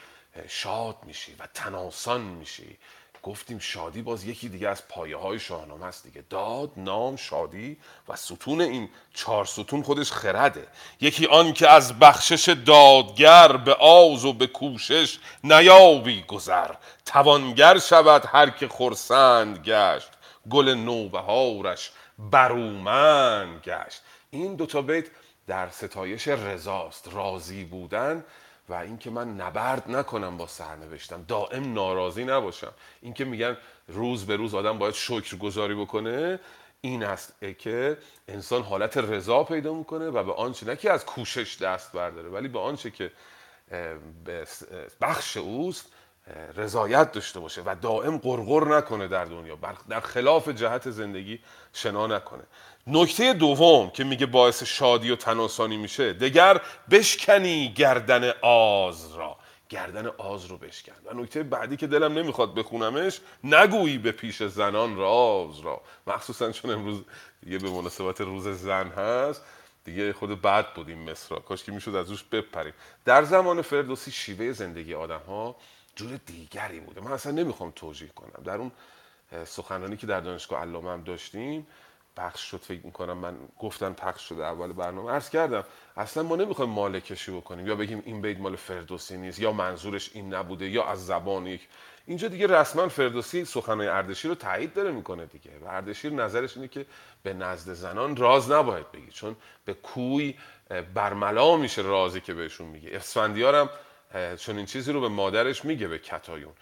شاد 0.48 0.96
میشی 1.06 1.34
و 1.38 1.46
تناسان 1.54 2.20
میشی. 2.20 2.78
گفتیم 3.26 3.58
شادی 3.58 4.02
باز 4.02 4.24
یکی 4.24 4.48
دیگه 4.48 4.68
از 4.68 4.88
پایه 4.88 5.16
های 5.16 5.38
شاهنامه 5.38 5.86
است 5.86 6.04
دیگه. 6.04 6.24
داد 6.30 6.70
نام 6.76 7.16
شادی 7.16 7.76
و 8.08 8.16
ستون 8.16 8.60
این 8.60 8.88
چهار 9.14 9.44
ستون 9.44 9.82
خودش 9.82 10.12
خرده. 10.12 10.66
یکی 11.00 11.26
آن 11.26 11.52
که 11.52 11.68
از 11.68 11.98
بخشش 11.98 12.48
دادگر 12.66 13.56
به 13.56 13.74
آز 13.74 14.24
و 14.24 14.32
به 14.32 14.46
کوشش 14.46 15.18
نیابی 15.44 16.22
گذر. 16.22 16.70
توانگر 17.04 17.78
شود 17.78 18.24
هر 18.26 18.50
که 18.50 18.68
خرسند 18.68 19.58
گشت. 19.58 20.08
گل 20.50 20.68
نوبهارش 20.68 21.90
برومند 22.18 23.60
گشت. 23.60 24.02
این 24.30 24.56
دوتا 24.56 24.82
بیت 24.82 25.04
در 25.46 25.68
ستایش 25.68 26.28
رضاست. 26.28 27.08
راضی 27.12 27.64
بودن 27.64 28.24
و 28.68 28.74
اینکه 28.74 29.10
من 29.10 29.36
نبرد 29.40 29.90
نکنم 29.90 30.36
با 30.36 30.46
سرنوشتم 30.46 31.24
دائم 31.28 31.72
ناراضی 31.72 32.24
نباشم. 32.24 32.72
اینکه 33.00 33.24
میگن 33.24 33.56
روز 33.88 34.26
به 34.26 34.36
روز 34.36 34.54
آدم 34.54 34.78
باید 34.78 34.94
شکر 34.94 35.36
گذاری 35.36 35.74
بکنه 35.74 36.40
این 36.80 37.04
است 37.04 37.34
که 37.58 37.98
انسان 38.28 38.62
حالت 38.62 38.96
رضا 38.96 39.44
پیدا 39.44 39.74
می‌کنه 39.74 40.06
و 40.06 40.24
به 40.24 40.32
آنچه 40.32 40.66
نه 40.66 40.76
که 40.76 40.92
از 40.92 41.06
کوشش 41.06 41.62
دست 41.62 41.92
برداره 41.92 42.28
ولی 42.28 42.48
به 42.48 42.58
آنچه 42.58 42.90
که 42.90 43.12
بخش 45.00 45.36
اوست 45.36 45.92
رضایت 46.56 47.12
داشته 47.12 47.40
باشه 47.40 47.62
و 47.66 47.76
دائم 47.82 48.18
قرقر 48.18 48.76
نکنه 48.76 49.08
در 49.08 49.24
دنیا 49.24 49.58
در 49.88 50.00
خلاف 50.00 50.48
جهت 50.48 50.90
زندگی 50.90 51.40
شنا 51.72 52.06
نکنه. 52.06 52.42
نکته 52.86 53.32
دوم 53.32 53.90
که 53.90 54.04
میگه 54.04 54.26
باعث 54.26 54.62
شادی 54.62 55.10
و 55.10 55.16
تناسانی 55.16 55.76
میشه 55.76 56.12
دگر 56.12 56.60
بشکنی 56.90 57.72
گردن 57.76 58.32
آز 58.42 59.14
را. 59.14 59.36
گردن 59.68 60.06
آز 60.06 60.46
رو 60.46 60.58
بشکن. 60.58 60.92
و 61.04 61.14
نکته 61.14 61.42
بعدی 61.42 61.76
که 61.76 61.86
دلم 61.86 62.18
نمی‌خواد 62.18 62.54
بخونمش 62.54 63.20
نگویی 63.44 63.98
به 63.98 64.12
پیش 64.12 64.42
زنان 64.42 64.96
راز 64.96 65.60
را. 65.60 65.80
مخصوصا 66.06 66.52
چون 66.52 66.70
امروز 66.70 67.02
یه 67.46 67.58
به 67.58 67.70
مناسبت 67.70 68.20
روز 68.20 68.48
زن 68.48 68.88
هست 68.88 69.42
دیگه 69.84 70.12
خود 70.12 70.42
بعد 70.42 70.74
بودیم 70.74 71.10
مصرا 71.10 71.38
کاش 71.38 71.64
که 71.64 71.72
می‌شد 71.72 71.94
از 71.94 72.10
روش 72.10 72.24
بپریم. 72.24 72.72
در 73.04 73.24
زمان 73.24 73.62
فردوسی 73.62 74.10
شیوه 74.10 74.52
زندگی 74.52 74.94
آدم 74.94 75.20
ها 75.26 75.56
جور 75.96 76.20
دیگری 76.26 76.80
بوده. 76.80 77.00
من 77.00 77.12
اصلا 77.12 77.32
نمی‌خوام 77.32 77.72
توجیه 77.76 78.08
کنم. 78.08 78.42
در 78.44 78.56
اون 78.56 78.72
سخنرانی 79.44 79.96
که 79.96 80.06
در 80.06 80.20
دانشگاه 80.20 80.60
علامه 80.60 80.90
هم 80.90 81.02
داشتیم 81.02 81.66
پخش 82.16 82.50
شد 82.50 82.60
فکر 82.60 82.86
می‌کنم. 82.86 83.18
من 83.18 83.36
گفتن 83.58 83.92
پخش 83.92 84.28
شده 84.28 84.44
اول 84.44 84.72
برنامه. 84.72 85.10
عرض 85.10 85.30
کردم 85.30 85.64
اصلا 85.96 86.22
ما 86.22 86.36
نمی‌خوایم 86.36 86.70
مال 86.70 87.00
کشی 87.00 87.32
بکنیم. 87.32 87.66
یا 87.66 87.76
بگیم 87.76 88.02
این 88.06 88.20
بیت 88.20 88.38
مال 88.38 88.56
فردوسی 88.56 89.16
نیست 89.16 89.38
یا 89.40 89.52
منظورش 89.52 90.10
این 90.14 90.34
نبوده 90.34 90.68
یا 90.68 90.84
از 90.84 91.06
زبان 91.06 91.46
یک. 91.46 91.68
اینجا 92.06 92.28
دیگه 92.28 92.46
رسما 92.46 92.88
فردوسی 92.88 93.44
سخنهای 93.44 93.88
اردشیر 93.88 94.28
رو 94.28 94.34
تایید 94.34 94.74
داره 94.74 94.90
می‌کنه 94.90 95.26
دیگه. 95.26 95.50
و 95.62 95.68
اردشیر 95.68 96.12
نظرش 96.12 96.56
اینه 96.56 96.68
که 96.68 96.86
به 97.22 97.32
نزد 97.32 97.72
زنان 97.72 98.16
راز 98.16 98.50
نباید 98.50 98.92
بگی. 98.92 99.10
چون 99.10 99.36
به 99.64 99.74
کوی 99.74 100.34
برملا 100.94 101.56
میشه 101.56 101.82
رازی 101.82 102.20
که 102.20 102.34
بهشون 102.34 102.66
میگه. 102.66 102.96
اسفندیار 102.96 103.54
هم 103.54 103.68
چون 104.36 104.56
این 104.56 104.66
چیزی 104.66 104.92
رو 104.92 105.00
به 105.00 105.08
مادرش 105.08 105.64
میگه 105.64 105.88
به 105.88 105.98
کتایون. 105.98 106.52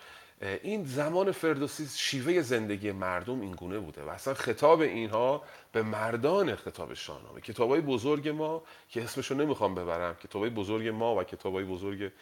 این 0.41 0.85
زمان 0.85 1.32
فردوسی 1.32 1.87
شیوه 1.87 2.43
زندگی 2.43 2.93
مردم 2.93 3.41
این 3.41 3.53
گونه 3.53 3.78
بوده 3.78 4.03
و 4.03 4.09
اصلا 4.09 4.35
خطاب 4.35 4.80
اینها 4.80 5.43
به 5.72 5.82
مردان 5.82 6.57
خطاب 6.57 6.95
شاهنامه. 6.95 7.41
کتابای 7.41 7.80
بزرگ 7.80 8.28
ما 8.28 8.62
که 8.89 9.05
اسمشو 9.05 9.35
نمی‌خوام 9.35 9.74
ببرم 9.74 10.14
کتابای 10.14 10.51
بزرگ 10.51 10.89
ما 10.89 11.16
و 11.16 11.24
کتابای 11.24 11.64
بزرگ 11.64 12.12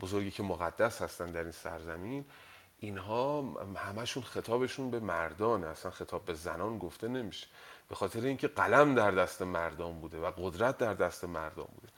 بزرگی 0.00 0.30
که 0.30 0.42
مقدس 0.42 1.02
هستن 1.02 1.26
در 1.26 1.42
این 1.42 1.52
سرزمین 1.52 2.24
اینها 2.80 3.42
همشون 3.76 4.22
خطابشون 4.22 4.90
به 4.90 5.00
مردان 5.00 5.64
اصلا 5.64 5.90
خطاب 5.90 6.24
به 6.24 6.34
زنان 6.34 6.78
گفته 6.78 7.08
نمیشه. 7.08 7.46
به 7.88 7.94
خاطر 7.94 8.20
اینکه 8.20 8.48
قلم 8.48 8.94
در 8.94 9.10
دست 9.10 9.42
مردان 9.42 10.00
بوده 10.00 10.18
و 10.18 10.30
قدرت 10.30 10.78
در 10.78 10.94
دست 10.94 11.24
مردان 11.24 11.68
بوده. 11.74 11.92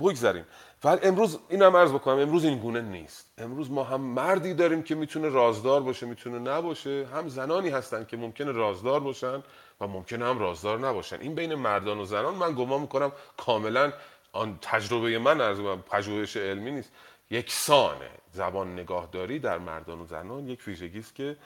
بگذاریم 0.00 0.44
ولی 0.84 1.00
امروز 1.02 1.38
اینم 1.48 1.76
عرض 1.76 1.92
بکنم 1.92 2.18
امروز 2.18 2.44
این 2.44 2.58
گونه 2.58 2.80
نیست. 2.80 3.32
امروز 3.38 3.70
ما 3.70 3.84
هم 3.84 4.00
مردی 4.00 4.54
داریم 4.54 4.82
که 4.82 4.94
می‌تونه 4.94 5.28
رازدار 5.28 5.80
باشه 5.80 6.06
می‌تونه 6.06 6.38
نباشه. 6.38 7.06
هم 7.14 7.28
زنانی 7.28 7.68
هستن 7.68 8.04
که 8.04 8.16
ممکنه 8.16 8.52
رازدار 8.52 9.00
باشن 9.00 9.42
و 9.80 9.86
ممکنه 9.86 10.24
هم 10.24 10.38
رازدار 10.38 10.78
نباشن. 10.78 11.20
این 11.20 11.34
بین 11.34 11.54
مردان 11.54 11.98
و 11.98 12.04
زنان 12.04 12.34
من 12.34 12.52
گمان 12.52 12.80
می‌کنم 12.80 13.12
کاملا 13.36 13.92
آن 14.32 14.58
تجربه 14.62 15.18
من 15.18 15.40
از 15.40 15.58
پژوهش 15.90 16.36
علمی 16.36 16.70
نیست. 16.70 16.92
یکسانه 17.30 18.10
زبان 18.32 18.72
نگاهداری 18.72 19.38
در 19.38 19.58
مردان 19.58 20.00
و 20.00 20.06
زنان 20.06 20.48
یک 20.48 20.68
ویژگی 20.68 20.98
است 20.98 21.14
که 21.14 21.36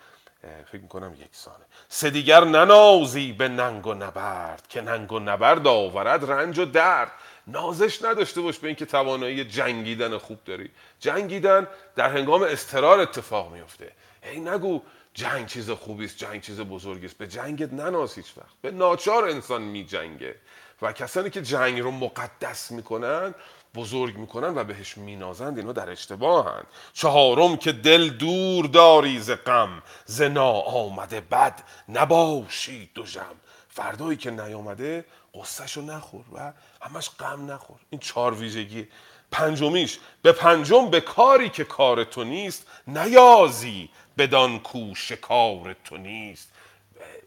فکر 0.66 0.82
می‌کنم 0.82 1.14
یکسانه 1.14 1.64
سه 1.88 2.10
دیگر 2.10 2.44
ننازی 2.44 3.32
به 3.32 3.48
ننگ 3.48 3.86
و 3.86 3.94
نبرد 3.94 4.66
که 4.68 4.80
ننگ 4.80 5.12
و 5.12 5.18
نبرد 5.18 5.66
آورد 5.66 6.30
رنج 6.30 6.58
و 6.58 6.64
درد. 6.64 7.12
نازش 7.49 8.03
نداشته 8.03 8.40
باش 8.40 8.59
به 8.59 8.66
اینکه 8.66 8.86
توانایی 8.86 9.44
جنگیدن 9.44 10.18
خوب 10.18 10.38
داری. 10.44 10.70
جنگیدن 11.01 11.66
در 11.96 12.11
هنگام 12.11 12.42
استرار 12.42 13.01
اتفاق 13.01 13.53
میفته. 13.53 13.92
هی 14.22 14.40
نگو 14.40 14.82
جنگ 15.14 15.46
چیز 15.46 15.70
خوبی 15.70 16.05
است 16.05 16.16
جنگ 16.16 16.40
چیز 16.40 16.61
بزرگی 16.61 17.07
است 17.07 17.18
به 17.18 17.26
جنگت 17.26 17.72
نناز 17.72 18.14
هیچ 18.14 18.32
وقت. 18.36 18.55
به 18.62 18.70
ناچار 18.70 19.24
انسان 19.28 19.62
میجنگه. 19.62 20.34
و 20.82 20.92
کسانی 20.92 21.30
که 21.30 21.42
جنگ 21.42 21.80
رو 21.80 21.90
مقدس 21.90 22.70
می‌کنن 22.70 23.34
بزرگ 23.74 24.16
می‌کنن 24.16 24.59
و 24.59 24.64
بهش 24.64 24.99
مینازند 24.99 25.59
اینا 25.59 25.72
در 25.72 25.90
اشتباهند 25.90 26.66
چهارم 26.92 27.57
که 27.57 27.72
دل 27.72 28.09
دور 28.09 28.66
داری 28.66 29.20
ز 29.20 29.30
غم 29.30 29.82
ز 30.05 30.22
آمده 30.22 31.20
بد 31.20 31.62
نباشی 31.88 32.90
دو 32.94 33.03
جم 33.03 33.34
فردایی 33.68 34.16
که 34.16 34.30
نیامده 34.30 35.05
قصهشو 35.41 35.80
نخور 35.80 36.24
و 36.34 36.53
همش 36.82 37.11
غم 37.11 37.51
نخور. 37.53 37.76
این 37.91 38.01
چهار 38.01 38.34
ویژگی 38.34 38.89
پنجمیش 39.30 39.99
به 40.22 40.32
پنجم 40.32 40.91
به 40.91 41.01
کاری 41.01 41.49
که 41.49 41.64
کار 41.64 42.05
تو 42.05 42.24
نیست 42.24 42.66
نیازی 42.86 43.91
بدان 44.18 44.59
کو 44.59 44.95
شکار 44.95 45.76
تو 45.84 45.97
نیست. 45.97 46.53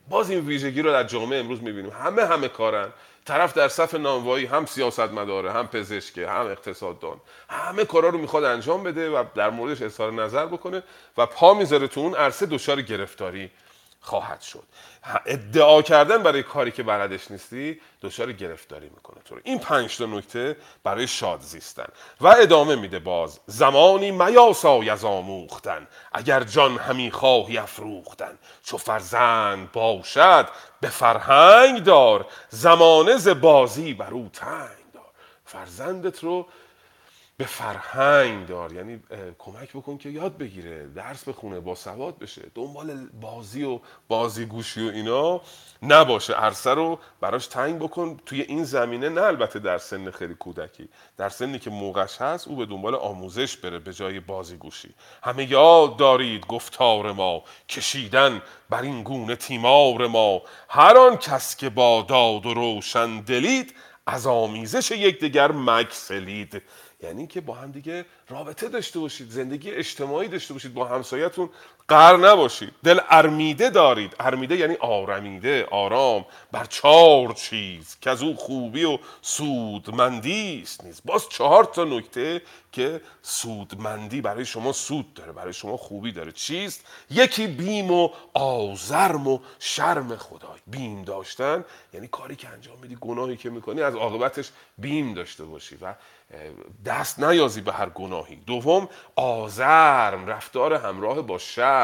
باز 0.09 0.30
این 0.30 0.39
ویژگی 0.39 0.82
رو 0.82 0.91
در 0.91 1.03
جامعه 1.03 1.39
امروز 1.39 1.62
می‌بینیم. 1.64 1.91
همه 1.91 2.26
همه 2.26 2.47
کارن. 2.47 2.89
طرف 3.26 3.53
در 3.53 3.68
صف 3.68 3.93
نانوایی 3.93 4.45
هم 4.45 4.66
سیاست 4.66 4.99
مداره 4.99 5.51
هم 5.51 5.68
پزشکه 5.68 6.30
هم 6.30 6.45
اقتصاددان. 6.47 7.22
همه 7.49 7.86
کارا 7.86 8.09
رو 8.09 8.18
می‌خواد 8.18 8.43
انجام 8.43 8.84
بده 8.84 9.09
و 9.09 9.24
در 9.36 9.49
موردش 9.49 9.82
اظهار 9.82 10.12
نظر 10.12 10.45
بکنه 10.45 10.84
و 11.18 11.26
پا 11.26 11.53
می‌ذاره 11.53 11.88
تو 11.88 12.01
اون 12.01 12.16
عرصه 12.16 12.45
دچار 12.45 12.82
گرفتاری 12.82 13.51
خواهد 14.01 14.41
شد. 14.41 14.63
ادعا 15.25 15.81
کردن 15.81 16.23
برای 16.23 16.43
کاری 16.43 16.71
که 16.71 16.83
بلدش 16.83 17.31
نیستی 17.31 17.81
دچار 18.01 18.31
گرفتاری 18.31 18.89
می‌کنه. 18.89 19.21
تو 19.25 19.35
این 19.43 19.59
پنج 19.59 19.97
تا 19.97 20.05
نکته 20.05 20.57
برای 20.83 21.07
شاد 21.07 21.41
زیستن. 21.41 21.87
و 22.21 22.27
ادامه 22.27 22.75
میده 22.75 22.99
باز 22.99 23.39
زمانی 23.45 24.11
میاسای 24.11 24.89
از 24.89 25.05
آموختن. 25.05 25.87
اگر 26.11 26.43
جان 26.43 26.77
همی 26.77 27.11
خواهی 27.11 27.57
افروختن. 27.57 28.37
چو 28.63 28.77
فرزند 28.77 29.71
باشد 29.71 30.49
به 30.81 30.89
فرهنگ 30.89 31.83
دار. 31.83 32.25
زمانه 32.49 33.17
ز 33.17 33.27
بازی 33.27 33.93
بر 33.93 34.11
او 34.11 34.29
تنگ 34.33 34.91
دار. 34.93 35.11
فرزندت 35.45 36.23
رو 36.23 36.47
به 37.41 37.47
فرهنگ 37.47 38.47
دار. 38.47 38.73
یعنی 38.73 38.99
کمک 39.39 39.69
بکن 39.69 39.97
که 39.97 40.09
یاد 40.09 40.37
بگیره 40.37 40.87
درس 40.87 41.23
بخونه 41.23 41.59
با 41.59 41.75
سواد 41.75 42.19
بشه. 42.19 42.41
دنبال 42.55 43.07
بازی 43.21 43.63
و 43.63 43.79
بازی 44.07 44.45
گوشی 44.45 44.89
و 44.89 44.91
اینا 44.91 45.41
نباشه. 45.83 46.33
عرصه 46.33 46.73
رو 46.73 46.99
براش 47.21 47.47
تنگ 47.47 47.79
بکن. 47.79 48.19
توی 48.25 48.41
این 48.41 48.63
زمینه 48.63 49.09
نه 49.09 49.21
البته 49.21 49.59
در 49.59 49.77
سن 49.77 50.11
خیلی 50.11 50.33
کودکی. 50.33 50.89
در 51.17 51.29
سنی 51.29 51.59
که 51.59 51.69
موقعش 51.69 52.21
هست 52.21 52.47
او 52.47 52.55
به 52.55 52.65
دنبال 52.65 52.95
آموزش 52.95 53.57
بره 53.57 53.79
به 53.79 53.93
جای 53.93 54.19
بازی 54.19 54.57
گوشی. 54.57 54.93
همه 55.23 55.51
یاد 55.51 55.97
دارید 55.97 56.47
گفتار 56.47 57.11
ما 57.11 57.43
کشیدن 57.69 58.41
بر 58.69 58.81
این 58.81 59.03
گونه 59.03 59.35
تیمار 59.35 60.07
ما. 60.07 60.41
هر 60.69 60.97
آن 60.97 61.17
کس 61.17 61.55
که 61.55 61.69
با 61.69 62.05
داد 62.07 62.45
و 62.45 62.53
روشن 62.53 63.19
دلید 63.21 63.75
از 64.07 64.27
آمیزش 64.27 64.91
یکدیگر 64.91 65.51
مکسلید 65.51 66.61
یعنی 67.03 67.27
که 67.27 67.41
با 67.41 67.53
هم 67.53 67.71
دیگه 67.71 68.05
رابطه 68.29 68.69
داشته 68.69 68.99
باشید 68.99 69.29
زندگی 69.29 69.71
اجتماعی 69.71 70.27
داشته 70.27 70.53
باشید 70.53 70.73
با 70.73 70.85
همسایتون 70.85 71.49
قر 71.91 72.17
نباشید 72.17 72.73
دل 72.83 72.99
ارمیده 73.09 73.69
دارید. 73.69 74.15
ارمیده 74.19 74.57
یعنی 74.57 74.75
آرمیده 74.75 75.67
آرام. 75.71 76.25
بر 76.51 76.65
چهار 76.65 77.33
چیز 77.33 77.97
که 78.01 78.09
از 78.09 78.23
او 78.23 78.35
خوبی 78.35 78.83
و 78.83 78.97
سودمندی 79.21 80.61
است 80.63 80.83
نیست 80.83 81.01
باز 81.05 81.29
چهار 81.29 81.63
تا 81.63 81.83
نکته 81.83 82.41
که 82.71 83.01
سودمندی 83.21 84.21
برای 84.21 84.45
شما 84.45 84.71
سود 84.71 85.13
داره 85.13 85.31
برای 85.31 85.53
شما 85.53 85.77
خوبی 85.77 86.11
داره. 86.11 86.31
چیست؟ 86.31 86.85
یکی 87.09 87.47
بیم 87.47 87.91
و 87.91 88.09
آزرم 88.33 89.27
و 89.27 89.39
شرم 89.59 90.15
خدای. 90.15 90.59
بیم 90.67 91.03
داشتن 91.03 91.65
یعنی 91.93 92.07
کاری 92.07 92.35
که 92.35 92.49
انجام 92.49 92.77
میدی 92.81 92.97
گناهی 93.01 93.37
که 93.37 93.49
می‌کنی 93.49 93.81
از 93.81 93.95
عاقبتش 93.95 94.49
بیم 94.77 95.13
داشته 95.13 95.43
باشی 95.43 95.77
و 95.81 95.93
دست 96.85 97.19
نیازی 97.19 97.61
به 97.61 97.73
هر 97.73 97.89
گناهی. 97.89 98.35
دوم 98.35 98.89
آزرم 99.15 100.27
رفتار 100.27 100.73
همراه 100.73 101.21
با 101.21 101.37
شرم 101.37 101.80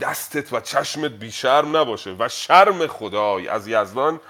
دستت 0.00 0.52
و 0.52 0.60
چشمت 0.60 1.10
بی 1.10 1.32
شرم 1.32 1.76
نباشه 1.76 2.16
و 2.18 2.28
شرم 2.28 2.86
خدای 2.86 3.48
از 3.48 3.68
یزدان 3.68 4.20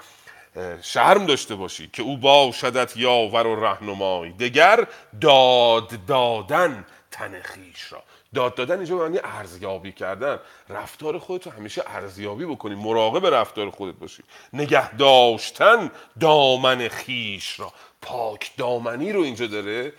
شرم 0.81 1.25
داشته 1.25 1.55
باشی 1.55 1.89
که 1.93 2.03
او 2.03 2.17
باشدت 2.17 2.97
یاور 2.97 3.47
و 3.47 3.63
رهنمای. 3.63 4.31
دگر 4.31 4.87
داد 5.21 6.05
دادن 6.05 6.85
تن 7.11 7.41
خیش 7.41 7.91
را. 7.91 8.03
داد 8.33 8.55
دادن 8.55 8.75
اینجا 8.75 8.95
معنی 8.95 9.19
ارزیابی 9.23 9.91
کردن. 9.91 10.39
رفتار 10.69 11.19
خودت 11.19 11.45
رو 11.45 11.51
همیشه 11.51 11.83
ارزیابی 11.87 12.45
بکنی 12.45 12.75
مراقب 12.75 13.25
رفتار 13.25 13.69
خودت 13.69 13.95
باشی. 13.95 14.23
نگه 14.53 14.95
داشتن 14.95 15.91
دامن 16.19 16.87
خیش 16.87 17.59
را. 17.59 17.73
پاک 18.01 18.51
دامنی 18.57 19.11
رو 19.11 19.21
اینجا 19.21 19.47
داره 19.47 19.93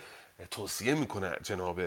توصیه 0.51 0.93
می‌کنه 0.93 1.35
جناب 1.43 1.79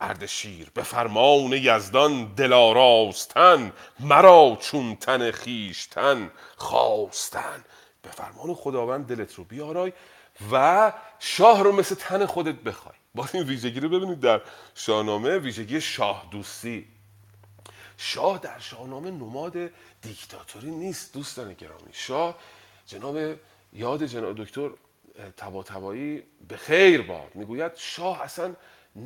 اردشیر 0.00 0.70
به 0.74 0.82
فرمان 0.82 1.52
یزدان 1.52 2.24
دلاراستن 2.34 3.72
مرا 4.00 4.58
چون 4.60 4.96
تن 4.96 5.30
خیشتن 5.30 6.30
خواستن. 6.56 7.64
به 8.02 8.08
فرمان 8.10 8.54
خداوند 8.54 9.06
دلت 9.06 9.34
رو 9.34 9.44
بیارای 9.44 9.92
و 10.52 10.92
شاه 11.18 11.62
رو 11.62 11.72
مثل 11.72 11.94
تن 11.94 12.26
خودت 12.26 12.54
بخوای. 12.54 12.94
باز 13.14 13.34
این 13.34 13.44
ویژگی 13.44 13.80
رو 13.80 13.88
ببینید 13.88 14.20
در 14.20 14.40
شاهنامه 14.74 15.38
ویژگی 15.38 15.80
شاه 15.80 16.28
دوستی. 16.30 16.86
شاه 17.96 18.38
در 18.38 18.58
شاهنامه 18.58 19.10
نماد 19.10 19.70
دیکتاتوری 20.02 20.70
نیست 20.70 21.14
دوستان 21.14 21.52
گرامی. 21.52 21.90
شاه 21.92 22.38
جناب 22.86 23.16
یاد 23.72 24.04
جناب 24.04 24.44
دکتر 24.44 24.70
تبا 25.36 25.62
تبایی 25.62 26.22
به 26.48 26.56
خیر 26.56 27.02
باد. 27.02 27.30
می‌گوید 27.34 27.72
شاه 27.76 28.22
اصلا 28.22 28.54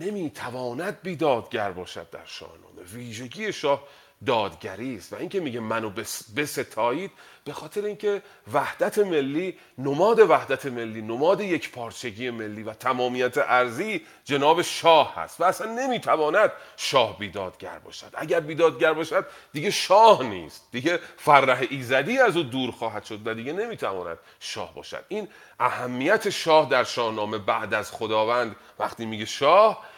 نمی‌تواند 0.00 1.02
بیدادگر 1.02 1.72
باشد 1.72 2.10
در 2.10 2.24
شاهنامه. 2.24 2.82
ویژگی 2.94 3.52
شاه 3.52 3.88
دادگری 4.26 4.96
است. 4.96 5.12
و 5.12 5.16
اینکه 5.16 5.40
میگه 5.40 5.60
منو 5.60 5.90
بستایید 6.36 7.10
به 7.44 7.52
خاطر 7.52 7.84
اینکه 7.84 8.22
وحدت 8.52 8.98
ملی 8.98 9.58
نماد 9.78 10.18
وحدت 10.18 10.66
ملی 10.66 11.02
نماد 11.02 11.40
یک 11.40 11.70
پارچگی 11.70 12.30
ملی 12.30 12.62
و 12.62 12.74
تمامیت 12.74 13.38
ارزی 13.38 14.02
جناب 14.24 14.62
شاه 14.62 15.14
هست. 15.16 15.40
و 15.40 15.44
اصلا 15.44 15.72
نمی‌تواند 15.72 16.52
شاه 16.76 17.18
بیدادگر 17.18 17.78
باشد. 17.78 18.10
اگر 18.14 18.40
بیدادگر 18.40 18.92
باشد 18.92 19.26
دیگه 19.52 19.70
شاه 19.70 20.22
نیست. 20.22 20.68
دیگه 20.72 21.00
فرح 21.16 21.66
ایزدی 21.70 22.18
از 22.18 22.36
او 22.36 22.42
دور 22.42 22.70
خواهد 22.70 23.04
شد 23.04 23.26
و 23.26 23.34
دیگه 23.34 23.52
نمی‌تواند 23.52 24.18
شاه 24.40 24.74
باشد. 24.74 25.04
این 25.08 25.28
اهمیت 25.60 26.30
شاه 26.30 26.68
در 26.68 26.84
شاهنامه 26.84 27.38
بعد 27.38 27.74
از 27.74 27.92
خداوند 27.92 28.56
وقتی 28.78 29.06
میگه 29.06 29.24
شاه 29.24 29.91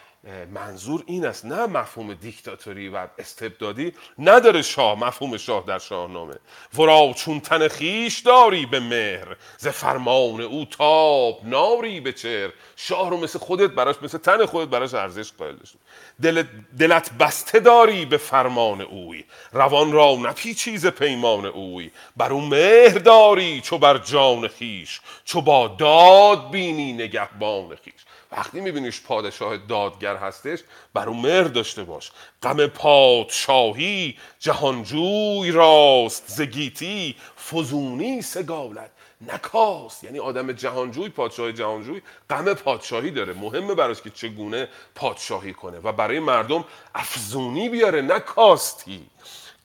منظور 0.53 1.03
این 1.05 1.25
است 1.25 1.45
نه 1.45 1.65
مفهوم 1.65 2.13
دیکتاتوری 2.13 2.89
و 2.89 3.07
استبدادی 3.19 3.93
نداره 4.19 4.61
شاه 4.61 4.99
مفهوم 4.99 5.37
شاه 5.37 5.63
در 5.67 5.79
شاهنامه. 5.79 6.35
ورا 6.77 7.13
چون 7.15 7.39
تن 7.39 7.67
خیش 7.67 8.19
داری 8.19 8.65
به 8.65 8.79
مهر 8.79 9.35
ز 9.57 9.67
فرمان 9.67 10.41
او 10.41 10.65
تاب 10.65 11.39
ناری 11.43 11.99
به 11.99 12.13
چهر. 12.13 12.51
شاه 12.75 13.09
رو 13.09 13.17
مثل 13.17 13.39
خودت 13.39 13.69
براش 13.71 13.95
مثل 14.01 14.17
تن 14.17 14.45
خودت 14.45 14.69
براش 14.69 14.93
ارزش 14.93 15.31
قائل 15.33 15.55
داشت 15.55 15.75
دل 16.21 16.43
دلت 16.79 17.11
بسته 17.13 17.59
داری 17.59 18.05
به 18.05 18.17
فرمان 18.17 18.81
اوی 18.81 19.23
روان 19.51 19.91
را 19.91 20.15
نپی 20.15 20.53
چیز 20.53 20.87
پیمان 20.87 21.45
اوی. 21.45 21.91
بر 22.17 22.33
او 22.33 22.41
مهر 22.41 22.97
داری 22.97 23.61
چو 23.61 23.77
بر 23.77 23.97
جان 23.97 24.47
خیش 24.47 25.01
چو 25.25 25.41
با 25.41 25.67
داد 25.67 26.51
بینی 26.51 26.93
نگهبان 26.93 27.75
خیش. 27.75 27.93
وقتی 28.37 28.61
میبینیش 28.61 29.01
پادشاه 29.01 29.57
دادگر 29.57 30.15
هستش 30.15 30.59
بر 30.93 31.09
اون 31.09 31.19
مهر 31.19 31.43
داشته 31.43 31.83
باش. 31.83 32.11
غم 32.43 32.67
پادشاهی 32.67 34.17
جهانجوی 34.39 35.51
راست 35.51 36.23
زگیتی 36.27 37.15
فزونی 37.51 38.21
سگالت 38.21 38.91
نکاست. 39.21 40.03
یعنی 40.03 40.19
آدم 40.19 40.51
جهانجوی 40.51 41.09
پادشاه 41.09 41.51
جهانجوی 41.51 42.01
غم 42.29 42.53
پادشاهی 42.53 43.11
داره. 43.11 43.33
مهمه 43.33 43.75
براش 43.75 44.01
که 44.01 44.09
چگونه 44.09 44.69
پادشاهی 44.95 45.53
کنه 45.53 45.79
و 45.79 45.91
برای 45.91 46.19
مردم 46.19 46.65
افزونی 46.95 47.69
بیاره 47.69 48.01
نکاستی 48.01 49.05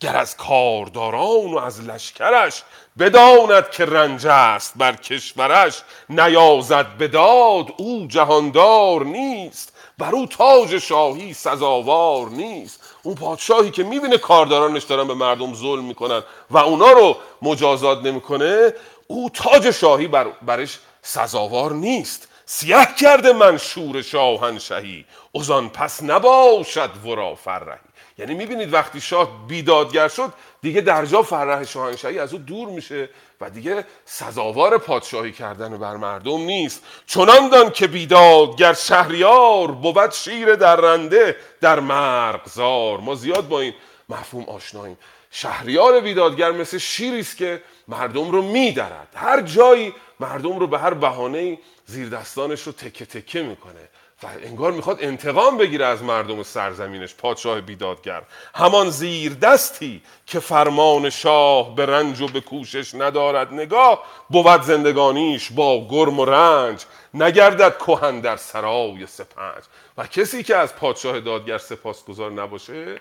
گر 0.00 0.16
از 0.16 0.36
کارداران 0.36 1.54
و 1.54 1.58
از 1.58 1.80
لشکرش 1.80 2.62
بداند 2.98 3.70
که 3.70 3.84
رنج 3.84 4.26
است 4.26 4.72
بر 4.76 4.96
کشورش 4.96 5.82
نیازد 6.08 6.86
بداد 6.98 7.66
او 7.76 8.06
جهاندار 8.08 9.04
نیست 9.04 9.72
بر 9.98 10.10
او 10.10 10.26
تاج 10.26 10.78
شاهی 10.78 11.34
سزاوار 11.34 12.28
نیست. 12.28 12.80
اون 13.02 13.14
پادشاهی 13.14 13.70
که 13.70 13.82
می‌بینه 13.82 14.18
کاردارانش 14.18 14.84
دارن 14.84 15.08
به 15.08 15.14
مردم 15.14 15.54
ظلم 15.54 15.84
می‌کنن 15.84 16.22
و 16.50 16.58
اونا 16.58 16.90
رو 16.90 17.16
مجازات 17.42 18.04
نمی‌کنه 18.04 18.74
او 19.06 19.30
تاج 19.30 19.70
شاهی 19.70 20.08
بر 20.08 20.26
برش 20.42 20.78
سزاوار 21.02 21.72
نیست. 21.72 22.28
سیه 22.46 22.88
کرده 23.00 23.32
منشور 23.32 24.02
شاهنشهی 24.02 25.04
ازان 25.34 25.68
پس 25.68 26.02
نباشد 26.02 26.90
ورا 27.06 27.34
فرهی 27.34 27.89
یعنی 28.20 28.34
می‌بینید 28.34 28.72
وقتی 28.72 29.00
شاه 29.00 29.46
بیدادگر 29.48 30.08
شد 30.08 30.32
دیگه 30.62 30.80
در 30.80 31.06
جا 31.06 31.22
فرح 31.22 31.64
شاهنشاهی 31.64 32.18
از 32.18 32.32
او 32.32 32.38
دور 32.38 32.68
میشه 32.68 33.08
و 33.40 33.50
دیگه 33.50 33.84
سزاوار 34.04 34.78
پادشاهی 34.78 35.32
کردن 35.32 35.78
بر 35.78 35.96
مردم 35.96 36.40
نیست. 36.40 36.82
چنان 37.06 37.48
دان 37.48 37.70
که 37.70 37.86
بیدادگر 37.86 38.72
شهریار 38.72 39.70
بود 39.70 40.10
شیر 40.10 40.54
درنده 40.54 41.36
در 41.60 41.80
مرغزار. 41.80 43.00
ما 43.00 43.14
زیاد 43.14 43.48
با 43.48 43.60
این 43.60 43.74
مفهوم 44.08 44.44
آشناییم. 44.44 44.98
شهریار 45.30 46.00
بیدادگر 46.00 46.50
مثل 46.50 46.78
شیری 46.78 47.20
است 47.20 47.36
که 47.36 47.62
مردم 47.88 48.30
رو 48.30 48.42
میدرد. 48.42 49.08
هر 49.14 49.40
جایی 49.40 49.94
مردم 50.20 50.58
رو 50.58 50.66
به 50.66 50.78
هر 50.78 50.94
بهانه 50.94 51.58
زیر 51.86 52.08
دستانش 52.08 52.62
رو 52.62 52.72
تکه 52.72 53.06
تکه 53.06 53.42
می‌کنه. 53.42 53.88
و 54.22 54.26
انگار 54.42 54.72
می‌خواد 54.72 54.98
انتقام 55.00 55.58
بگیره 55.58 55.86
از 55.86 56.02
مردم 56.02 56.42
سرزمینش 56.42 57.14
پادشاه 57.14 57.60
بیدادگر. 57.60 58.22
همان 58.54 58.90
زیر 58.90 59.34
دستی 59.34 60.02
که 60.26 60.40
فرمان 60.40 61.10
شاه 61.10 61.74
به 61.74 61.86
رنج 61.86 62.20
و 62.20 62.28
به 62.28 62.40
کوشش 62.40 62.94
ندارد 62.94 63.54
نگاه 63.54 64.04
بود 64.30 64.62
زندگانیش 64.62 65.52
با 65.52 65.86
گرم 65.90 66.18
و 66.20 66.24
رنج 66.24 66.84
نگردد 67.14 67.76
کهن 67.76 68.20
در 68.20 68.36
سرای 68.36 69.06
سپنج. 69.06 69.64
و 69.98 70.06
کسی 70.06 70.42
که 70.42 70.56
از 70.56 70.76
پادشاه 70.76 71.20
دادگر 71.20 71.58
سپاسگزار 71.58 72.30
نباشه 72.30 73.00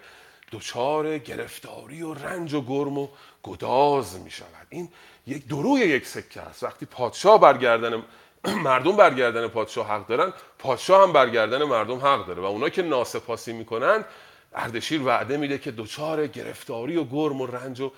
دچار 0.51 1.17
گرفتاری 1.17 2.01
و 2.01 2.13
رنج 2.13 2.53
و 2.53 2.61
گرم 2.61 2.97
و 2.97 3.07
گداز 3.43 4.19
می 4.19 4.31
شود 4.31 4.67
این 4.69 4.89
یک 5.27 5.47
دروی 5.47 5.79
یک 5.79 6.07
سکه 6.07 6.41
است. 6.41 6.63
وقتی 6.63 6.85
پادشاه 6.85 7.39
برگردن 7.39 8.03
مردم 8.63 8.95
برگردن 8.95 9.47
پادشاه 9.47 9.87
حق 9.87 10.07
دارن 10.07 10.33
پادشاه 10.59 11.03
هم 11.03 11.13
برگردن 11.13 11.63
مردم 11.63 11.97
حق 11.97 12.25
داره. 12.25 12.41
و 12.41 12.45
اونا 12.45 12.69
که 12.69 12.81
ناسپاسی 12.81 13.53
می‌کنن 13.53 14.05
اردشیر 14.55 15.03
وعده 15.03 15.37
میده 15.37 15.57
که 15.57 15.71
دچار 15.71 16.27
گرفتاری 16.27 16.97
و 16.97 17.03
گرم 17.03 17.41
و 17.41 17.45
رنج 17.45 17.79
و 17.79 17.91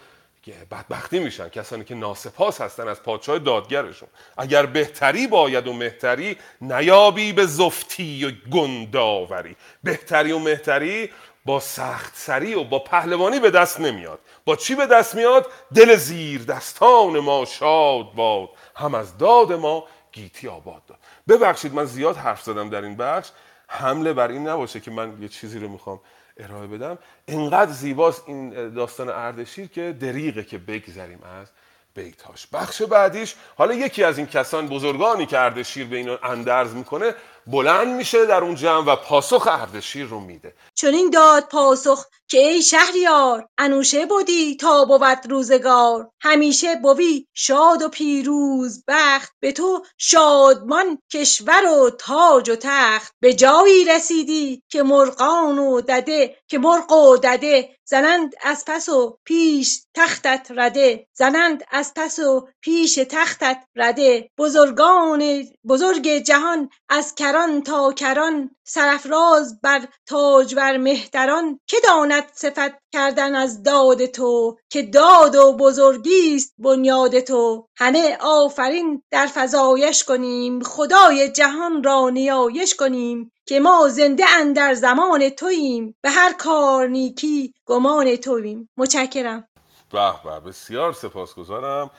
بدبختی 0.71 1.19
میشن. 1.19 1.49
کسانی 1.49 1.83
که 1.83 1.95
ناسپاس 1.95 2.61
هستن 2.61 2.87
از 2.87 3.03
پادشاه 3.03 3.39
دادگرشون. 3.39 4.09
اگر 4.37 4.65
بهتری 4.65 5.27
باید 5.27 5.67
و 5.67 5.73
مهتری 5.73 6.37
نیابی 6.61 7.33
به 7.33 7.45
زفتی 7.45 8.25
و 8.25 8.31
گنداوری. 8.51 9.55
بهتری 9.83 10.31
و 10.31 10.39
مهتری 10.39 11.09
با 11.45 11.59
سخت 11.59 12.13
سری 12.15 12.53
و 12.53 12.63
با 12.63 12.79
پهلوانی 12.79 13.39
به 13.39 13.51
دست 13.51 13.79
نمیاد. 13.79 14.19
با 14.45 14.55
چی 14.55 14.75
به 14.75 14.85
دست 14.85 15.15
میاد؟ 15.15 15.47
دل 15.75 15.95
زیر 15.95 16.43
دستان 16.43 17.19
ما 17.19 17.45
شاد 17.45 18.13
باد. 18.13 18.49
هم 18.75 18.95
از 18.95 19.17
داد 19.17 19.53
ما 19.53 19.87
گیتی 20.11 20.47
آباد 20.47 20.85
داد. 20.85 20.97
ببخشید 21.27 21.73
من 21.73 21.85
زیاد 21.85 22.17
حرف 22.17 22.41
زدم 22.43 22.69
در 22.69 22.81
این 22.81 22.97
بخش. 22.97 23.29
حمله 23.67 24.13
بر 24.13 24.27
این 24.27 24.47
نباشه 24.47 24.79
که 24.79 24.91
من 24.91 25.21
یه 25.21 25.27
چیزی 25.27 25.59
رو 25.59 25.69
می‌خوام 25.69 25.99
ارائه 26.37 26.67
بدم. 26.67 26.97
انقدر 27.27 27.71
زیباست 27.71 28.23
این 28.27 28.69
داستان 28.73 29.09
اردشیر 29.09 29.67
که 29.67 29.95
دریغه 29.99 30.43
که 30.43 30.57
بگذریم 30.57 31.23
از 31.23 31.47
بیتاش. 31.93 32.47
بخش 32.47 32.81
بعدیش 32.81 33.35
حالا 33.57 33.73
یکی 33.73 34.03
از 34.03 34.17
این 34.17 34.27
کسان 34.27 34.67
بزرگانی 34.67 35.25
که 35.25 35.39
اردشیر 35.39 35.87
به 35.87 35.97
اینو 35.97 36.17
اندرز 36.23 36.73
می‌کنه. 36.73 37.13
بلند 37.47 37.87
میشه 37.87 38.25
در 38.25 38.43
اون 38.43 38.55
جمع 38.55 38.93
و 38.93 38.95
پاسخ 38.95 39.47
اردشیر 39.51 40.05
رو 40.05 40.19
میده. 40.19 40.53
چون 40.75 40.93
این 40.93 41.09
داد 41.09 41.43
پاسخ 41.43 42.05
که 42.27 42.37
ای 42.37 42.61
شهریار 42.61 43.47
انوشه 43.57 44.05
بودی 44.05 44.55
تا 44.55 44.85
بود 44.85 45.31
روزگار. 45.31 46.09
همیشه 46.21 46.75
بوی 46.75 47.27
شاد 47.33 47.81
و 47.81 47.89
پیروز 47.89 48.83
بخت 48.87 49.31
به 49.39 49.51
تو 49.51 49.83
شادمان 49.97 50.99
کشور 51.13 51.65
و 51.65 51.89
تاج 51.89 52.49
و 52.49 52.55
تخت. 52.55 53.13
به 53.19 53.33
جایی 53.33 53.85
رسیدی 53.85 54.63
که 54.69 54.83
مرغان 54.83 55.59
و 55.59 55.81
دده 55.81 56.35
که 56.47 56.59
مرغ 56.59 56.91
و 56.91 57.17
دده 57.17 57.69
زنند 57.85 58.33
از 58.41 58.63
پس 58.67 58.89
و 58.89 59.17
پیش 59.25 59.81
تختت 59.93 60.47
رده. 60.55 61.07
زنند 61.13 61.63
از 61.71 61.93
پس 61.95 62.19
و 62.19 62.47
پیش 62.61 62.95
تختت 62.95 63.63
رده. 63.75 64.29
بزرگان 64.37 65.43
بزرگ 65.67 66.07
جهان 66.09 66.69
از 66.89 67.15
کران 67.31 67.61
تا 67.61 67.93
کران 67.93 68.55
سرافراز 68.63 69.61
بر 69.61 69.87
تاجور 70.05 70.77
مهتران 70.77 71.59
که 71.67 71.77
داند 71.83 72.23
صفت 72.33 72.71
کردن 72.93 73.35
از 73.35 73.63
داد 73.63 74.05
تو 74.05 74.57
که 74.69 74.81
داد 74.81 75.35
و 75.35 75.53
بزرگی 75.53 76.35
است 76.35 76.53
بنیاد 76.57 77.19
تو. 77.19 77.67
همه 77.77 78.17
آفرین 78.21 79.03
در 79.11 79.29
فزایش 79.35 80.03
کنیم 80.03 80.63
خدای 80.63 81.29
جهان 81.29 81.83
را 81.83 82.09
نیایش 82.09 82.75
کنیم 82.75 83.31
که 83.45 83.59
ما 83.59 83.87
زنده 83.87 84.25
اندر 84.39 84.73
زمان 84.73 85.29
توییم 85.29 85.95
به 86.01 86.09
هر 86.09 86.33
کار 86.33 86.87
نیکی 86.87 87.53
گمان 87.65 88.15
توییم. 88.15 88.69
متشکرم. 88.77 89.47
به 89.91 90.13
به 90.23 90.39
بسیار 90.39 90.93
سپاسگزارم. 90.93 91.91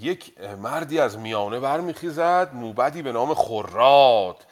یک 0.00 0.40
مردی 0.62 0.98
از 0.98 1.18
میانه 1.18 1.60
برمیخیزد 1.60 2.50
موبدی 2.54 3.02
به 3.02 3.12
نام 3.12 3.34
خراد 3.34 4.44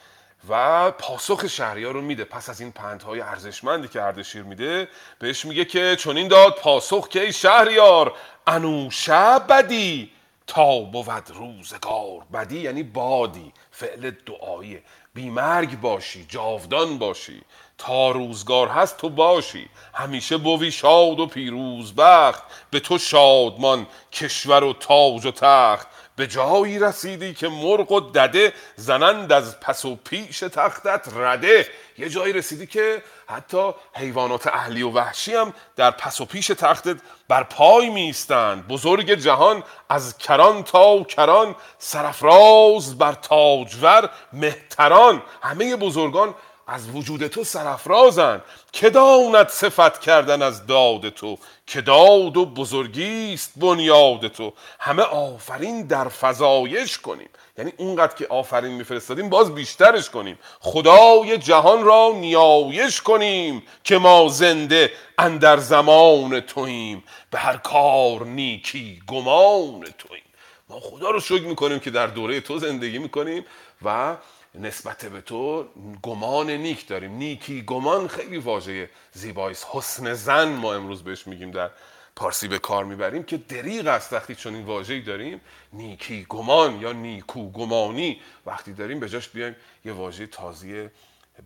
و 0.48 0.90
پاسخ 0.90 1.46
شهریار 1.46 1.92
رو 1.94 2.00
میده. 2.00 2.24
پس 2.24 2.48
از 2.48 2.60
این 2.60 2.72
پندهای 2.72 3.20
ارزشمندی 3.20 3.88
که 3.88 4.02
اردشیر 4.02 4.42
میده 4.42 4.88
بهش 5.18 5.44
میگه 5.44 5.64
که 5.64 5.96
چون 5.96 6.16
این 6.16 6.28
داد 6.28 6.54
پاسخ 6.54 7.08
که 7.08 7.20
ای 7.20 7.32
شهریار 7.32 8.12
انوشه 8.46 9.38
بدی 9.38 10.10
تا 10.46 10.80
بود 10.80 11.30
روزگار. 11.34 12.24
بدی 12.32 12.60
یعنی 12.60 12.82
بادی 12.82 13.52
فعل 13.70 14.10
دعاییه 14.10 14.82
بیمرگ 15.14 15.80
باشی 15.80 16.26
جاودان 16.28 16.98
باشی. 16.98 17.42
تا 17.78 18.10
روزگار 18.10 18.68
هست 18.68 18.96
تو 18.96 19.08
باشی. 19.08 19.68
همیشه 19.94 20.36
بوی 20.36 20.72
شاد 20.72 21.20
و 21.20 21.26
پیروز 21.26 21.94
بخت. 21.94 22.42
به 22.70 22.80
تو 22.80 22.98
شادمان 22.98 23.86
کشور 24.12 24.64
و 24.64 24.72
تاج 24.72 25.26
و 25.26 25.30
تخت. 25.30 25.88
به 26.16 26.26
جایی 26.26 26.78
رسیدی 26.78 27.34
که 27.34 27.48
مرغ 27.48 27.92
و 27.92 28.00
دده 28.00 28.52
زنند 28.76 29.32
از 29.32 29.60
پس 29.60 29.84
و 29.84 29.96
پیش 29.96 30.38
تختت 30.38 31.08
رده. 31.16 31.68
یه 31.98 32.08
جایی 32.08 32.32
رسیدی 32.32 32.66
که 32.66 33.02
حتی 33.26 33.72
حیوانات 33.92 34.46
اهلی 34.46 34.82
و 34.82 34.90
وحشی 34.90 35.34
هم 35.34 35.54
در 35.76 35.90
پس 35.90 36.20
و 36.20 36.24
پیش 36.24 36.46
تختت 36.46 36.96
بر 37.28 37.42
پای 37.42 37.90
میستند 37.90 38.68
بزرگ 38.68 39.14
جهان 39.14 39.62
از 39.88 40.18
کران 40.18 40.62
تا 40.62 41.02
کران 41.02 41.54
سرفراز 41.78 42.98
بر 42.98 43.12
تاجور 43.12 44.10
مهتران. 44.32 45.22
همه 45.42 45.76
بزرگان 45.76 46.34
از 46.66 46.90
وجود 46.90 47.26
تو 47.26 47.44
سرفرازن 47.44 48.42
که 48.72 48.90
داند 48.90 49.48
صفت 49.48 50.00
کردن 50.00 50.42
از 50.42 50.66
داد 50.66 51.08
تو؟ 51.08 51.38
که 51.66 51.80
داد 51.80 52.36
و 52.36 52.46
بزرگی 52.46 53.34
است 53.34 53.52
بنیاد 53.56 54.28
تو. 54.28 54.52
همه 54.80 55.02
آفرین 55.02 55.86
در 55.86 56.08
فزایش 56.08 56.98
کنیم. 56.98 57.28
یعنی 57.58 57.72
اونقدر 57.76 58.14
که 58.14 58.26
آفرین 58.26 58.72
میفرستادیم 58.72 59.28
باز 59.28 59.54
بیشترش 59.54 60.10
کنیم. 60.10 60.38
خدای 60.60 61.38
جهان 61.38 61.84
را 61.84 62.12
نیایش 62.14 63.00
کنیم 63.00 63.62
که 63.84 63.98
ما 63.98 64.28
زنده 64.28 64.92
اندر 65.18 65.56
زمان 65.56 66.40
توییم. 66.40 67.04
به 67.30 67.38
هر 67.38 67.56
کار 67.56 68.26
نیکی 68.26 69.02
گمان 69.06 69.84
توییم. 69.98 70.24
ما 70.68 70.80
خدا 70.80 71.10
رو 71.10 71.20
شکر 71.20 71.42
می‌کنیم 71.42 71.78
که 71.78 71.90
در 71.90 72.06
دوره 72.06 72.40
تو 72.40 72.58
زندگی 72.58 72.98
می‌کنیم 72.98 73.44
و 73.84 74.16
نسبت 74.54 75.04
به 75.06 75.20
تو 75.20 75.68
گمان 76.02 76.50
نیک 76.50 76.88
داریم. 76.88 77.12
نیکی 77.12 77.62
گمان 77.62 78.08
خیلی 78.08 78.38
واژه 78.38 78.90
زیبایی 79.12 79.56
حسن 79.72 80.14
زن 80.14 80.48
ما 80.48 80.74
امروز 80.74 81.04
بهش 81.04 81.26
میگیم 81.26 81.50
در 81.50 81.70
پارسی 82.16 82.48
به 82.48 82.58
کار 82.58 82.84
می‌بریم 82.84 83.22
که 83.22 83.36
دریغ 83.36 83.86
است 83.86 84.12
وقتی 84.12 84.34
چون 84.34 84.54
این 84.54 84.66
واژه‌ای 84.66 85.00
داریم. 85.00 85.40
نیکی 85.72 86.26
گمان 86.28 86.80
یا 86.80 86.92
نیکو 86.92 87.50
گمانی 87.50 88.20
وقتی 88.46 88.72
داریم 88.72 89.00
به 89.00 89.08
جاش 89.08 89.28
بیایم 89.28 89.56
یه 89.84 89.92
واژه 89.92 90.26
تازی 90.26 90.88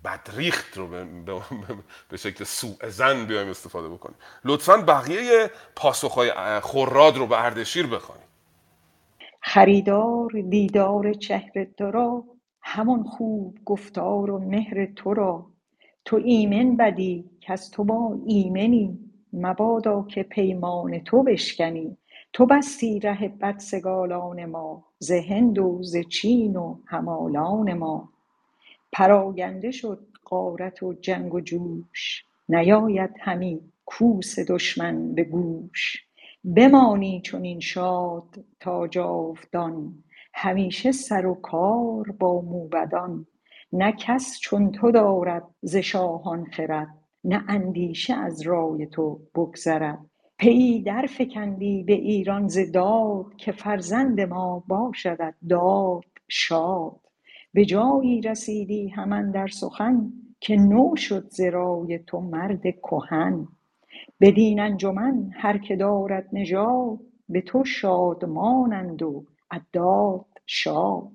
بدریخت 0.04 0.78
رو 0.78 0.88
به, 2.10 2.16
شکل 2.16 2.44
سوء 2.44 2.88
زن 2.88 3.26
بیایم 3.26 3.48
استفاده 3.48 3.88
بکنیم. 3.88 4.16
لطفا 4.44 4.76
بقیه 4.76 5.50
پاسخهای 5.76 6.60
خوراد 6.60 7.16
رو 7.16 7.26
به 7.26 7.44
اردشیر 7.44 7.86
بخوانیم 7.86 8.26
خریدار 9.42 10.30
دیدار 10.50 11.14
چهر 11.14 11.66
را 11.78 12.24
همان 12.70 13.02
خوب 13.02 13.58
گفتار 13.64 14.30
و 14.30 14.38
مهر 14.38 14.86
تو 14.86 15.14
را. 15.14 15.46
تو 16.04 16.16
ایمن 16.16 16.76
بدی 16.76 17.24
کز 17.40 17.70
تو 17.70 17.84
ما 17.84 18.20
ایمنی. 18.26 18.98
مبادا 19.32 20.02
که 20.02 20.22
پیمان 20.22 20.98
تو 20.98 21.22
بشکنی. 21.22 21.96
تو 22.32 22.46
بستی 22.46 23.00
ره 23.00 23.28
بدسگالان 23.28 24.44
ما 24.44 24.84
ز 24.98 25.10
هند 25.12 25.58
و 25.58 25.82
ز 25.82 25.96
چین 25.96 26.56
و 26.56 26.78
همالان 26.86 27.72
ما. 27.72 28.08
پراگنده 28.92 29.70
شد 29.70 30.06
غارت 30.26 30.82
و 30.82 30.92
جنگ 30.94 31.34
و 31.34 31.40
جوش. 31.40 32.24
نیاید 32.48 33.10
همی 33.20 33.60
کوس 33.86 34.38
دشمن 34.38 35.14
به 35.14 35.24
گوش. 35.24 36.04
بمانی 36.44 37.20
چنین 37.20 37.60
شاد 37.60 38.44
تا 38.60 38.88
جاودان. 38.88 40.04
همیشه 40.40 40.92
سر 40.92 41.26
و 41.26 41.34
کار 41.34 42.10
با 42.18 42.40
موبدان. 42.40 43.26
نه 43.72 43.92
کس 43.92 44.38
چون 44.40 44.72
تو 44.72 44.90
دارد 44.90 45.42
ز 45.62 45.76
شاهان 45.76 46.44
خرد 46.44 46.88
نه 47.24 47.44
اندیشه 47.48 48.14
از 48.14 48.42
رای 48.42 48.86
تو 48.86 49.20
بگذرد. 49.34 49.98
پیی 50.38 50.82
درفکندی 50.82 51.82
به 51.82 51.92
ایران 51.92 52.48
ز 52.48 52.72
داد 52.72 53.36
که 53.36 53.52
فرزند 53.52 54.20
ما 54.20 54.64
باشدت 54.68 55.34
داد 55.48 56.04
شاد. 56.28 57.00
به 57.54 57.64
جایی 57.64 58.20
رسیدی 58.20 58.88
هم 58.88 59.12
اندر 59.12 59.46
سخن 59.46 60.12
که 60.40 60.56
نو 60.56 60.96
شد 60.96 61.28
ز 61.30 61.40
رای 61.40 61.98
تو 61.98 62.20
مرد 62.20 62.62
کهن. 62.62 63.48
بدین 64.20 64.60
انجمن 64.60 65.30
هر 65.34 65.58
که 65.58 65.76
دارد 65.76 66.28
نژاد 66.32 66.98
به 67.28 67.40
تو 67.40 67.64
شادمانند 67.64 69.02
و 69.02 69.24
انداد 69.50 70.24
شاد. 70.48 71.12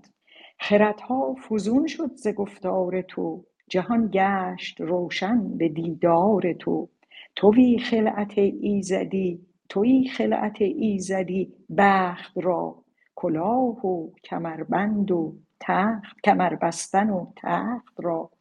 خردها 0.60 1.36
فزون 1.50 1.88
شد 1.88 2.16
ز 2.16 2.28
گفتار 2.28 3.02
تو 3.02 3.46
جهان 3.70 4.10
گشت 4.14 4.82
روشن 4.82 5.58
به 5.58 5.70
دیدار 5.70 6.54
تو. 6.54 6.90
توی 7.36 7.80
خلعت 7.80 8.38
ایزدی 8.38 9.48
توی 9.70 10.08
خلعت 10.08 10.62
ایزدی 10.62 11.54
بخت 11.78 12.34
را. 12.36 12.84
کلاه 13.16 13.88
و 13.88 14.12
کمربند 14.26 15.12
و 15.12 15.36
تخت 15.62 16.22
کمربستن 16.24 17.10
و 17.10 17.28
تخت 17.36 17.96
را. 17.98 18.32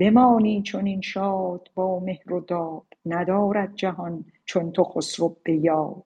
بمانی 0.00 0.62
چنین 0.62 1.00
شاد 1.00 1.70
با 1.74 2.00
مهر 2.00 2.34
و 2.34 2.40
داد 2.40 2.86
ندارد 3.06 3.74
جهان 3.76 4.24
چون 4.44 4.72
تو 4.72 4.84
خسرو 4.84 5.36
به 5.44 5.56
یاد. 5.56 6.04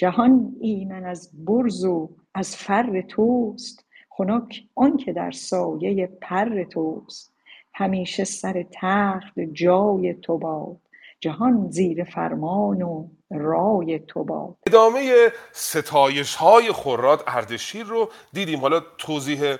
جهان 0.00 0.56
ایمن 0.60 1.04
از 1.04 1.30
برز 1.44 1.84
و 1.84 2.10
از 2.34 2.56
فر 2.56 3.00
توست. 3.00 3.84
خنک 4.10 4.62
آنکه 4.74 5.12
در 5.12 5.30
سایه 5.30 6.06
پر 6.22 6.64
توست. 6.64 7.32
همیشه 7.74 8.24
سر 8.24 8.66
تخت 8.72 9.40
جای 9.52 10.14
تو 10.14 10.38
باد. 10.38 10.76
جهان 11.20 11.70
زیر 11.70 12.04
فرمان 12.04 12.82
و 12.82 13.08
رای 13.30 13.98
تو 13.98 14.24
باد. 14.24 14.56
ادامه 14.66 15.32
ستایش 15.52 16.34
های 16.34 16.72
خراد 16.72 17.24
اردشیر 17.26 17.84
رو 17.84 18.10
دیدیم. 18.32 18.60
حالا 18.60 18.80
توضیح 18.98 19.56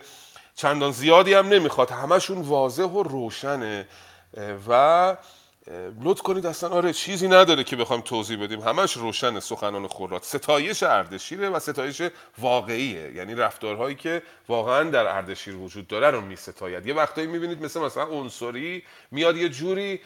چندان 0.55 0.93
زیادی 0.93 1.35
هم 1.35 1.49
نمی‌خواد. 1.49 1.91
همشون 1.91 2.39
واضح 2.39 2.85
و 2.85 3.03
روشنه. 3.03 3.87
و 4.69 5.17
لطف 6.03 6.23
کنید 6.23 6.47
اصلا 6.47 6.69
آره 6.69 6.93
چیزی 6.93 7.29
نداره 7.29 7.65
که 7.65 7.77
بخوایم 7.77 8.03
توضیح 8.03 8.43
بدیم. 8.43 8.61
همش 8.61 8.93
روشن 8.93 9.41
سخنان 9.41 9.87
خورات 9.87 10.25
ستایش 10.25 10.83
اردشیره 10.83 11.49
و 11.49 11.59
ستایش 11.59 12.03
واقعیه. 12.39 13.13
یعنی 13.15 13.35
رفتارهایی 13.35 13.95
که 13.95 14.23
واقعا 14.49 14.91
در 14.91 15.07
اردشیر 15.07 15.57
وجود 15.57 15.87
داره 15.87 16.11
رو 16.11 16.21
می 16.21 16.37
ستاید 16.37 16.87
یه 16.87 16.95
وقتایی 16.95 17.27
می‌بینید 17.27 17.65
مثل 17.65 17.81
مثلا 17.81 18.05
عنصری 18.05 18.83
میاد 19.11 19.37
یه 19.37 19.49
جوری 19.49 20.01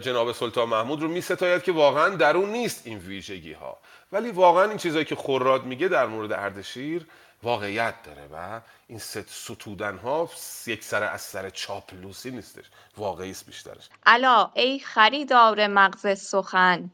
جناب 0.00 0.32
سلطان 0.32 0.68
محمود 0.68 1.02
رو 1.02 1.08
می 1.08 1.20
ستاید 1.20 1.62
که 1.62 1.72
واقعا 1.72 2.08
در 2.08 2.36
اون 2.36 2.50
نیست 2.50 2.82
این 2.86 2.98
ویژگی 2.98 3.52
ها 3.52 3.78
ولی 4.12 4.30
واقعا 4.30 4.64
این 4.64 4.76
چیزایی 4.76 5.04
که 5.04 5.14
خوراد 5.14 5.64
میگه 5.64 5.88
در 5.88 6.06
مورد 6.06 6.32
اردشیر 6.32 7.06
واقعیت 7.44 7.94
داره 8.02 8.28
و 8.32 8.60
این 8.86 8.98
ست 8.98 9.28
ستودن 9.28 9.98
ها 9.98 10.30
یک 10.66 10.84
سر 10.84 11.02
از 11.02 11.20
سر 11.20 11.50
چاپلوسی 11.50 12.30
نیستش 12.30 12.64
واقعی 12.96 13.30
است 13.30 13.46
بیشترش. 13.46 13.88
الا 14.06 14.50
ای 14.54 14.78
خریدار 14.78 15.66
مغز 15.66 16.18
سخن 16.18 16.90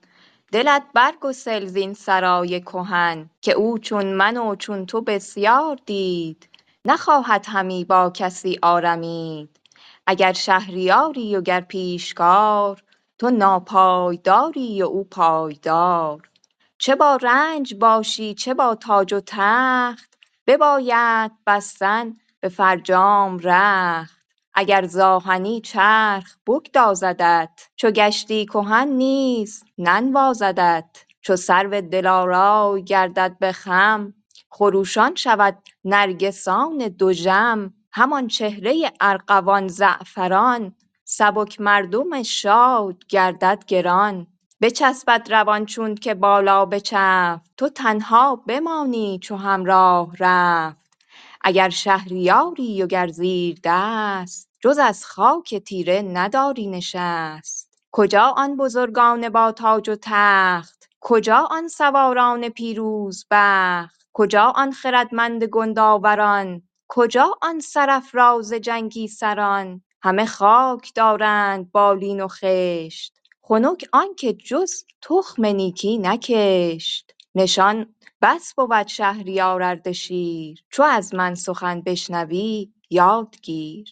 دلت 0.53 0.82
برگسل 0.94 1.66
زین 1.66 1.94
سرای 1.94 2.61
کهن 2.61 3.30
که 3.40 3.53
او 3.53 3.78
چون 3.78 4.07
من 4.07 4.36
و 4.36 4.57
چون 4.57 4.86
تو 4.86 5.01
بسیار 5.01 5.78
دید 5.86 6.48
نخواهد 6.84 7.46
همی 7.48 7.84
با 7.84 8.11
کسی 8.11 8.59
آرمید. 8.62 9.61
اگر 10.07 10.32
شهریاری 10.32 11.36
و 11.36 11.40
گر 11.40 11.61
پیشکار 11.61 12.82
تو 13.18 13.30
ناپایداری 13.30 14.82
و 14.82 14.86
او 14.86 15.05
پایدار. 15.05 16.30
چه 16.78 16.94
با 16.94 17.16
رنج 17.16 17.74
باشی 17.74 18.34
چه 18.34 18.55
با 18.55 18.74
تاج 18.74 19.12
و 19.12 19.20
تخت 19.26 20.09
بباید 20.51 21.32
بستن 21.46 22.16
به 22.40 22.48
فرجام 22.48 23.38
رخت. 23.38 24.20
اگر 24.55 24.86
ز 24.86 24.98
آهنی 24.98 25.61
چرخ 25.61 26.36
بگدازدت 26.46 27.68
چو 27.76 27.90
گشتی 27.90 28.46
کهن 28.46 28.88
نیز 28.88 29.64
ننوازدت. 29.78 31.05
چو 31.20 31.36
سرو 31.36 31.80
دلارای 31.80 32.84
گردد 32.84 33.36
به 33.40 33.53
خم 33.53 34.14
خروشان 34.51 35.14
شود 35.14 35.59
نرگسان 35.84 36.96
دژم 36.98 37.74
همان 37.92 38.28
چهره 38.28 38.92
ارغوان 39.01 39.68
زعفران 39.68 40.74
سبک 41.05 41.61
مردم 41.61 42.22
شاد 42.22 43.05
گردد 43.09 43.64
گران. 43.66 44.26
بچسبد 44.62 45.32
روان 45.32 45.66
چون 45.66 45.94
که 45.94 46.14
بالا 46.14 46.66
بچفت. 46.66 47.50
تو 47.56 47.68
تنها 47.68 48.36
بمانی 48.36 49.18
چو 49.22 49.36
همراه 49.36 50.16
رفت. 50.18 50.98
اگر 51.40 51.68
شهریاری 51.68 52.82
و 52.82 52.86
گر 52.86 53.08
زیردست 53.08 54.48
جز 54.61 54.78
از 54.78 55.06
خاک 55.06 55.54
تیره 55.54 56.02
نداری 56.02 56.66
نشست. 56.66 57.70
کجا 57.92 58.22
آن 58.36 58.56
بزرگان 58.56 59.28
با 59.28 59.52
تاج 59.52 59.88
و 59.88 59.96
تخت؟ 60.02 60.88
کجا 61.00 61.48
آن 61.50 61.68
سواران 61.68 62.48
پیروز 62.48 63.26
بخت؟ 63.30 64.06
کجا 64.12 64.52
آن 64.56 64.72
خردمند 64.72 65.44
گندآوران 65.44 66.62
کجا 66.88 67.38
آن 67.42 67.61
سرافراز 67.61 68.52
جنگی 68.52 69.08
سران؟ 69.08 69.82
همه 70.02 70.26
خاک 70.26 70.92
دارند 70.94 71.72
بالین 71.72 72.20
و 72.20 72.28
خشت. 72.28 73.19
خنک 73.51 73.86
آنکه 73.94 74.34
جز 74.34 74.84
تخم 75.03 75.46
نیکی 75.46 75.98
نکشت. 75.98 77.14
نشان 77.36 77.96
بس 78.22 78.55
بود 78.59 78.88
شهریار 78.88 79.64
اردشیر 79.64 80.64
چو 80.70 80.84
از 80.84 81.14
من 81.16 81.36
سخن 81.36 81.82
بشنوی 81.82 82.70
یاد 82.90 83.36
گیر. 83.42 83.88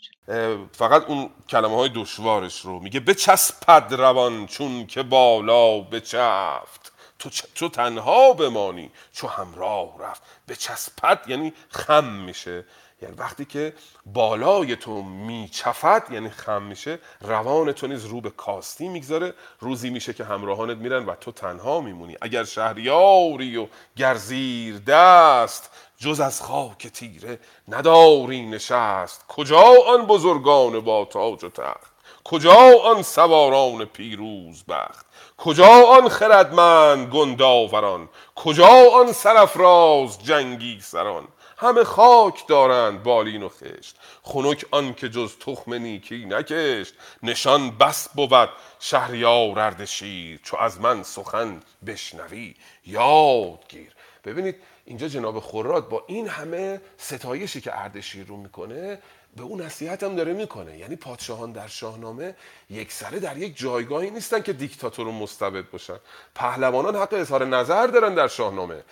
فقط 0.72 1.04
اون 1.04 1.30
کلمه 1.50 1.76
های 1.76 1.90
دشوارش 1.96 2.60
رو. 2.60 2.80
میگه 2.80 3.00
بچسپد 3.00 3.94
روان 3.94 4.46
چون 4.46 4.86
که 4.88 5.04
بالا 5.04 5.80
بچفت. 5.80 6.92
تو, 7.20 7.30
چ- 7.30 7.46
تو 7.56 7.70
تنها 7.70 8.34
بمانی 8.34 8.92
چو 9.12 9.28
همراه 9.28 9.98
رفت. 10.00 10.22
بچسپد 10.48 11.24
یعنی 11.28 11.54
خم 11.70 12.04
میشه. 12.06 12.66
یعنی 13.02 13.14
وقتی 13.14 13.44
که 13.44 13.74
بالای 14.06 14.76
تو 14.76 15.02
میچفد 15.02 16.02
یعنی 16.10 16.30
خم 16.30 16.62
میشه 16.62 16.98
روان 17.20 17.72
تو 17.72 17.86
نیز 17.86 18.04
رو 18.04 18.20
به 18.20 18.30
کاستی 18.30 18.88
می‌گذاره. 18.88 19.34
روزی 19.60 19.90
میشه 19.90 20.12
که 20.12 20.24
همراهانت 20.24 20.76
میرن 20.76 21.06
و 21.06 21.14
تو 21.14 21.32
تنها 21.32 21.80
میمونی. 21.80 22.16
اگر 22.20 22.44
شهریاری 22.44 23.56
و 23.56 23.66
گرزیر 23.96 24.78
دست 24.78 25.70
جز 25.98 26.20
از 26.20 26.42
خاک 26.42 26.86
تیره 26.86 27.38
نداری 27.68 28.46
نشست. 28.46 29.24
کجا 29.28 29.64
آن 29.88 30.06
بزرگان 30.06 30.80
با 30.80 31.04
تاج 31.04 31.44
و 31.44 31.48
تخت؟ 31.48 31.92
کجا 32.24 32.80
آن 32.84 33.02
سواران 33.02 33.84
پیروز 33.84 34.64
بخت؟ 34.64 35.06
کجا 35.38 35.86
آن 35.86 36.08
خردمند 36.08 37.08
گنداوران؟ 37.08 38.08
کجا 38.34 38.90
آن 38.92 39.12
سرافراز 39.12 40.24
جنگی 40.24 40.80
سران؟ 40.80 41.28
همه 41.60 41.84
خاک 41.84 42.46
دارند 42.46 43.02
بالین 43.02 43.42
و 43.42 43.48
خشت. 43.48 43.96
خنک 44.22 44.64
آن 44.70 44.94
که 44.94 45.08
جز 45.08 45.36
تخم 45.36 45.74
نیکی 45.74 46.26
نکشت. 46.26 46.94
نشان 47.22 47.70
بس 47.70 48.08
بود 48.08 48.48
شهریار 48.80 49.58
اردشیر 49.58 50.40
چو 50.42 50.56
از 50.56 50.80
من 50.80 51.02
سخن 51.02 51.60
بشنوی 51.86 52.54
یاد 52.86 53.64
گیر. 53.68 53.92
ببینید 54.24 54.56
اینجا 54.84 55.08
جناب 55.08 55.40
خوراد 55.40 55.88
با 55.88 56.04
این 56.06 56.28
همه 56.28 56.80
ستایشی 56.98 57.60
که 57.60 57.80
اردشیر 57.80 58.26
رو 58.26 58.36
می‌کنه 58.36 58.98
به 59.36 59.42
اون 59.42 59.60
نصیحت 59.60 60.02
هم 60.02 60.16
داره 60.16 60.32
می‌کنه. 60.32 60.78
یعنی 60.78 60.96
پادشاهان 60.96 61.52
در 61.52 61.68
شاهنامه 61.68 62.36
یک 62.70 62.92
سره 62.92 63.18
در 63.18 63.36
یک 63.36 63.58
جایگاهی 63.58 64.10
نیستن 64.10 64.42
که 64.42 64.52
دیکتاتور 64.52 65.08
و 65.08 65.12
مستبد 65.12 65.70
باشن. 65.70 65.98
پهلوانان 66.34 66.96
حق 66.96 67.12
اظهار 67.12 67.44
نظر 67.44 67.86
دارن 67.86 68.14
در 68.14 68.28
شاهنامه. 68.28 68.82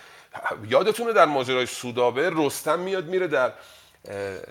یادتونه 0.69 1.13
در 1.13 1.25
ماجرای 1.25 1.65
سودابه 1.65 2.31
رستم 2.33 2.79
میاد 2.79 3.05
میره 3.05 3.27
در 3.27 3.53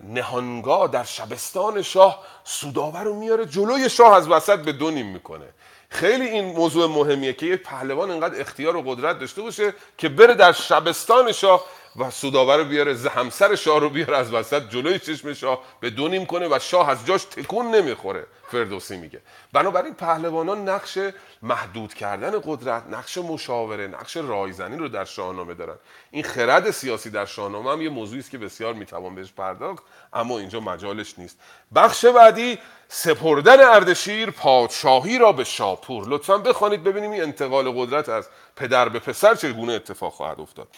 نهانگاه 0.03 0.89
در 0.89 1.05
شبستان 1.05 1.83
شاه 1.83 2.25
سوداوه 2.45 3.01
رو 3.01 3.15
میاره 3.15 3.47
جلوی 3.47 3.91
شاه 3.91 4.17
از 4.17 4.29
وسط 4.29 4.59
به 4.59 4.73
دو 4.73 4.91
نیم 4.91 5.07
می‌کنه. 5.07 5.47
خیلی 5.89 6.25
این 6.27 6.45
موضوع 6.45 6.89
مهمیه 6.89 7.33
که 7.33 7.47
یک 7.47 7.63
پهلوان 7.63 8.11
انقدر 8.11 8.41
اختیار 8.41 8.77
و 8.77 8.83
قدرت 8.83 9.19
داشته 9.19 9.43
باشه 9.43 9.75
که 9.99 10.09
بره 10.09 10.35
در 10.35 10.53
شبستان 10.53 11.33
شاه 11.33 11.65
و 11.99 12.11
سوداوه 12.11 12.57
رو 12.57 12.65
بیاره 12.65 12.97
همسر 13.11 13.55
شاه 13.55 13.81
رو 13.81 13.91
بیاره 13.91 14.17
از 14.17 14.35
وسط 14.35 14.69
جلوی 14.69 14.99
چشم 14.99 15.33
شاه 15.33 15.63
به 15.81 15.91
دو 15.91 16.09
نیم 16.09 16.27
کنه 16.27 16.49
و 16.49 16.59
شاه 16.59 16.91
از 16.91 17.07
جاش 17.07 17.25
تکون 17.25 17.75
نمی‌خوره 17.75 18.27
فردوسی 18.51 18.97
میگه. 18.97 19.21
بنابراین 19.53 19.95
پهلوانان 19.95 20.69
نقش 20.69 20.99
محدود 21.43 21.95
کردن 21.95 22.41
قدرت 22.45 22.83
نقش 22.91 23.19
مشاوره 23.19 23.87
نقش 23.87 24.17
رایزنی 24.17 24.77
رو 24.77 24.89
در 24.89 25.05
شاهنامه 25.05 25.55
دارن. 25.55 25.77
این 26.11 26.23
خرد 26.23 26.71
سیاسی 26.71 27.11
در 27.11 27.25
شاهنامه 27.25 27.73
هم 27.73 27.83
یه 27.83 27.89
موضوعی 27.89 28.21
است 28.21 28.31
که 28.31 28.39
بسیار 28.39 28.75
می‌توان 28.75 29.15
بهش 29.15 29.33
پرداخت 29.33 29.85
اما 30.13 30.39
اینجا 30.39 30.61
مجالش 30.61 31.19
نیست. 31.19 31.39
بخش 31.75 32.05
بعدی 32.05 32.59
سپردن 32.89 33.61
اردشیر 33.61 34.31
پادشاهی 34.31 35.19
را 35.19 35.33
به 35.33 35.45
شاپور 35.45 36.09
لطفا 36.09 36.39
بخوانید 36.39 36.85
ببینیم 36.85 37.11
این 37.11 37.23
انتقال 37.23 37.73
قدرت 37.73 38.09
از 38.09 38.29
پدر 38.57 38.89
به 38.89 38.99
پسر 38.99 39.35
چگونه 39.35 39.73
اتفاق 39.73 40.13
خواهد 40.13 40.41
افتاد. 40.41 40.69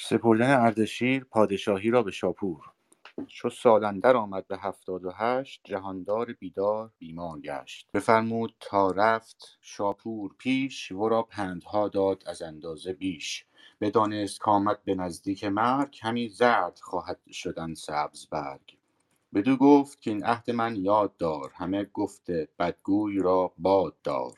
سپردن 0.00 0.60
اردشیر 0.60 1.24
پادشاهی 1.24 1.90
را 1.90 2.02
به 2.02 2.10
شاپور. 2.10 2.64
چو 3.26 3.50
سال 3.50 3.84
اندر 3.84 4.16
آمد 4.16 4.46
به 4.46 4.58
هفتاد 4.58 5.04
و 5.04 5.10
هشت 5.10 5.60
جهاندار 5.64 6.32
بیدار 6.32 6.90
بیمار 6.98 7.40
گشت. 7.40 7.88
بفرمود 7.94 8.54
تا 8.60 8.90
رفت 8.90 9.58
شاپور 9.60 10.34
پیش 10.38 10.92
ورا 10.92 11.22
پندها 11.22 11.88
داد 11.88 12.22
از 12.26 12.42
اندازه 12.42 12.92
بیش. 12.92 13.46
بدانست 13.80 14.40
کامد 14.40 14.84
به 14.84 14.94
نزدیک 14.94 15.44
مرگ 15.44 15.98
همی 16.02 16.28
زرد 16.28 16.78
خواهد 16.82 17.20
شدن 17.32 17.74
سبز 17.74 18.26
برگ. 18.26 18.78
بدو 19.34 19.56
گفت 19.56 20.00
که 20.02 20.10
این 20.10 20.24
عهد 20.24 20.50
من 20.50 20.76
یاد 20.76 21.16
دار 21.16 21.52
همه 21.54 21.84
گفت 21.84 22.30
بدگوی 22.58 23.18
را 23.18 23.52
باد 23.58 23.96
دار. 24.02 24.34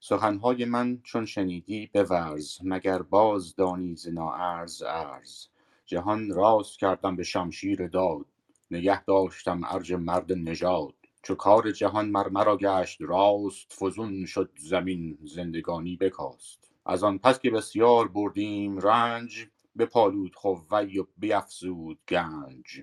سخنهای 0.00 0.64
من 0.64 1.00
چون 1.02 1.26
شنیدی 1.26 1.90
بورز 1.94 2.58
مگر 2.62 3.02
باز 3.02 3.56
دانی 3.56 3.96
ز 3.96 4.08
ناارز 4.08 4.82
ارز 4.82 5.46
جهان 5.86 6.34
راست 6.34 6.78
کردم 6.78 7.16
به 7.16 7.22
شمشیر 7.22 7.86
داد 7.86 8.26
نگه 8.70 9.04
داشتم 9.04 9.60
ارج 9.64 9.92
مرد 9.92 10.32
نژاد. 10.32 10.94
چو 11.22 11.34
کار 11.34 11.70
جهان 11.70 12.08
مر 12.08 12.28
مرا 12.28 12.56
گشت 12.56 12.98
راست 13.00 13.72
فزون 13.72 14.24
شد 14.26 14.50
زمین 14.58 15.18
زندگانی 15.24 15.96
بکاست. 15.96 16.70
از 16.86 17.04
آن 17.04 17.18
پس 17.18 17.38
که 17.38 17.50
بسیار 17.50 18.08
بردیم 18.08 18.78
رنج 18.78 19.46
بپالود 19.78 20.34
خوی 20.34 20.98
و 20.98 21.06
بیفزود 21.18 21.98
گنج. 22.08 22.82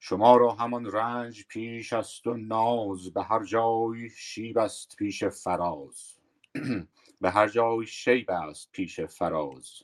شما 0.00 0.36
را 0.36 0.52
همان 0.52 0.86
رنج 0.86 1.44
پیش 1.48 1.92
است 1.92 2.26
و 2.26 2.34
ناز 2.34 3.12
به 3.12 3.22
هر 3.22 3.44
جای 3.44 4.10
شیب 4.16 4.58
است 4.58 4.96
پیش 4.96 5.24
فراز. 5.24 6.21
به 7.22 7.30
هر 7.30 7.48
جای 7.48 7.86
شیب 7.86 8.30
است 8.30 8.72
پیش 8.72 9.00
فراز. 9.00 9.82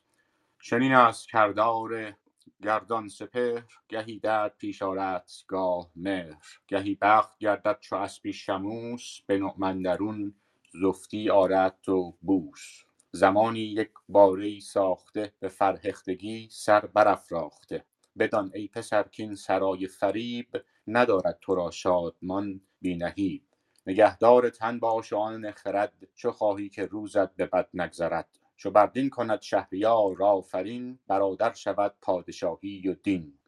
چنین 0.63 0.93
است 0.95 1.29
کردار 1.31 2.15
گردان 2.63 3.09
سپهر 3.09 3.65
گهی 3.89 4.21
درد 4.21 4.57
پیش 4.59 4.83
آرد 4.83 5.31
گاه 5.49 5.91
مهر. 5.97 6.37
گهی 6.69 6.99
بخت 7.03 7.39
گردد 7.39 7.79
چو 7.81 7.97
اسپی 7.97 8.35
شموس 8.35 9.21
به 9.27 9.39
نوع 9.39 9.65
اندرون 9.65 10.35
زفتی 10.83 11.31
آرد 11.31 11.79
تو 11.83 12.15
بوس. 12.23 12.85
زمانی 13.13 13.61
یک 13.61 13.91
باره 14.11 14.61
ساخته 14.61 15.35
به 15.41 15.49
فرهختگی 15.49 16.49
سر 16.53 16.81
برافراخته. 16.87 17.85
بدان 18.19 18.53
ای 18.55 18.69
پسر 18.69 19.03
کاین 19.19 19.37
سرای 19.37 19.89
فریب 19.89 20.49
ندارد 20.89 21.39
تو 21.43 21.57
را 21.57 21.73
شادمان 21.73 22.63
بی 22.83 22.97
نهیب. 22.97 23.48
نگهدار 23.89 24.51
تن 24.51 24.79
باش 24.79 25.13
و 25.13 25.17
آن 25.17 25.51
خرد 25.51 25.93
چو 26.15 26.31
خواهی 26.33 26.69
که 26.69 26.87
روزت 26.87 27.37
به 27.37 27.47
بد 27.47 27.69
نگذرد. 27.75 28.29
چو 28.57 28.71
بر 28.71 28.87
دین 28.87 29.11
کند 29.11 29.43
شهریار 29.43 30.23
آفرین 30.23 30.99
برادر 31.07 31.53
شود 31.53 31.95
پادشاهی 32.03 32.89
و 32.89 32.95
دین. 32.95 33.39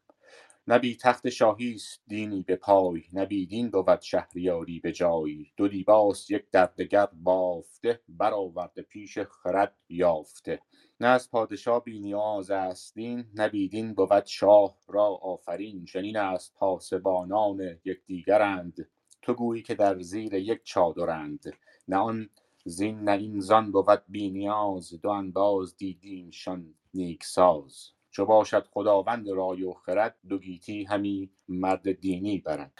نه 0.67 0.79
بی 0.79 0.97
تخت 0.97 1.29
شاهی 1.29 1.73
است 1.73 2.01
دینی 2.07 2.43
به 2.43 2.55
پای 2.55 3.03
نه 3.13 3.25
بی 3.25 3.45
دین 3.45 3.69
بود 3.69 4.01
شهریاری 4.01 4.79
به 4.79 4.91
جای. 4.91 5.45
دو 5.57 5.67
دیباست 5.67 6.31
یک 6.31 6.45
در 6.51 6.65
دگر 6.65 7.07
بافته 7.23 7.99
برآورده 8.09 8.81
پیش 8.81 9.19
خرد 9.19 9.75
یافته. 9.89 10.59
نه 10.99 11.07
از 11.07 11.31
پادشاه 11.31 11.83
بی 11.83 11.99
نیاز 11.99 12.51
است 12.51 12.95
دین 12.95 13.25
نه 13.33 13.49
بی 13.49 13.69
دین 13.69 13.93
بود 13.93 14.25
شاه 14.25 14.77
را 14.87 15.05
آفرین. 15.05 15.85
چنین 15.85 16.17
است 16.17 16.53
پاسبانان 16.55 17.79
یکدیگرند. 17.85 18.87
تو 19.21 19.33
گویی 19.33 19.61
که 19.61 19.75
در 19.75 20.01
زیر 20.01 20.33
یک 20.33 20.59
چادرند 20.63 21.53
نه 21.87 21.97
آن 21.97 22.29
زین 22.65 22.99
نه 22.99 23.11
این 23.11 23.39
زان 23.39 23.71
بود 23.71 24.03
بی 24.07 24.29
نیاز 24.29 24.93
دو 25.01 25.09
انباز 25.09 25.77
دیدیمشان 25.77 26.73
نیک 26.93 27.23
ساز. 27.23 27.91
چو 28.11 28.25
باشد 28.25 28.67
خداوند 28.71 29.29
رای 29.29 29.63
و 29.63 29.73
خرد 29.73 30.15
دو 30.29 30.37
گیتی 30.37 30.83
همی 30.83 31.29
مرد 31.47 31.91
دینی 31.91 32.37
برد. 32.37 32.71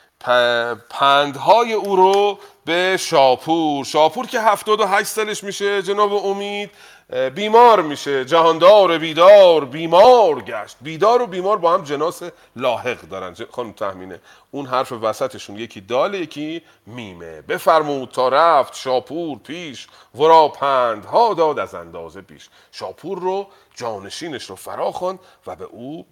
پندهای 0.90 1.74
او 1.74 1.96
رو 1.96 2.38
به 2.66 2.98
شاپور 3.00 3.86
شاپور 3.86 4.28
که 4.28 4.40
هفتاد 4.42 4.80
و 4.80 4.86
هشت 4.86 5.08
سالش 5.08 5.44
میشه 5.44 5.82
جناب 5.82 6.14
امید 6.14 6.70
بیمار 7.12 7.82
میشه 7.82 8.26
جهاندار 8.26 8.98
بیدار 8.98 9.66
بیمار 9.66 10.42
گشت. 10.42 10.78
بیدار 10.82 11.22
و 11.22 11.28
بیمار 11.28 11.58
با 11.58 11.74
هم 11.74 11.84
جناس 11.84 12.24
لاحق 12.56 13.02
دارن. 13.02 13.36
خانم 13.52 13.72
تحمینه 13.72 14.20
اون 14.52 14.66
حرف 14.66 14.92
وسطشون 14.92 15.58
یکی 15.58 15.82
داله 15.82 16.20
یکی 16.20 16.62
میمه. 16.86 17.42
بفرمود 17.42 18.10
تا 18.10 18.30
رفت 18.30 18.76
شاپور 18.76 19.40
پیش 19.40 19.88
ورا 20.16 20.48
پندها 20.48 21.34
داد 21.34 21.60
از 21.60 21.76
اندازه 21.76 22.22
بیش 22.22 22.50
شاپور 22.72 23.20
رو 23.20 23.48
جانشینش 23.76 24.50
رو 24.50 24.56
فرا 24.56 24.92
خواند 24.92 25.20
و 25.48 25.56
به 25.56 25.66
او 25.66 26.06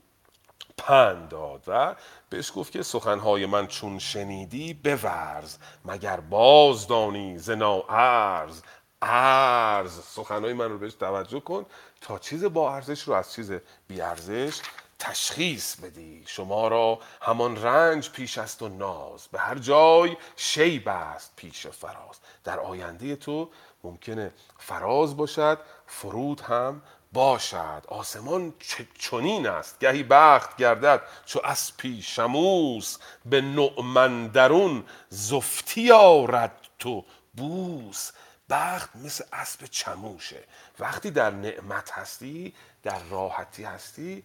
پند 0.77 1.29
داد 1.29 1.63
و 1.67 1.95
بهش 2.29 2.51
گفت 2.55 2.71
که 2.71 2.83
سخنهای 2.83 3.45
من 3.45 3.67
چون 3.67 3.99
شنیدی 3.99 4.73
بورز. 4.73 5.57
مگر 5.85 6.19
باز 6.19 6.87
دانی 6.87 7.37
ز 7.37 7.49
ناارز 7.49 8.61
ارز 9.01 9.99
سخنهای 10.03 10.53
من 10.53 10.69
رو 10.69 10.77
بهش 10.77 10.93
توجه 10.93 11.39
کن 11.39 11.65
تا 12.01 12.19
چیز 12.19 12.43
با 12.43 12.75
ارزش 12.75 13.01
رو 13.01 13.13
از 13.13 13.33
چیز 13.33 13.51
بی 13.87 14.01
ارزش 14.01 14.61
تشخیص 14.99 15.75
بدی. 15.75 16.23
شما 16.27 16.67
را 16.67 16.99
همان 17.21 17.63
رنج 17.63 18.09
پیش 18.09 18.37
است 18.37 18.61
و 18.61 18.69
ناز. 18.69 19.27
به 19.27 19.39
هر 19.39 19.55
جای 19.55 20.17
شیب 20.35 20.87
است 20.87 21.33
پیش 21.35 21.67
فراز. 21.67 22.19
در 22.43 22.59
آینده 22.59 23.15
تو 23.15 23.49
ممکنه 23.83 24.33
فراز 24.57 25.17
باشد 25.17 25.59
فرود 25.87 26.41
هم 26.41 26.81
باشد. 27.13 27.83
آسمان 27.87 28.53
چنین 28.99 29.47
است. 29.47 29.79
گهی 29.79 30.03
بخت 30.03 30.57
گردد 30.57 31.01
چو 31.25 31.39
اسپی 31.43 32.01
شموس. 32.01 32.97
به 33.25 33.41
نعمندرون 33.41 34.83
زفتی 35.09 35.91
آرد 35.91 36.67
تو 36.79 37.05
بوس. 37.33 38.11
بخت 38.49 38.95
مثل 38.95 39.23
اسب 39.33 39.65
چموشه. 39.65 40.43
وقتی 40.79 41.11
در 41.11 41.31
نعمت 41.31 41.91
هستی 41.91 42.53
در 42.83 42.99
راحتی 43.09 43.63
هستی 43.63 44.23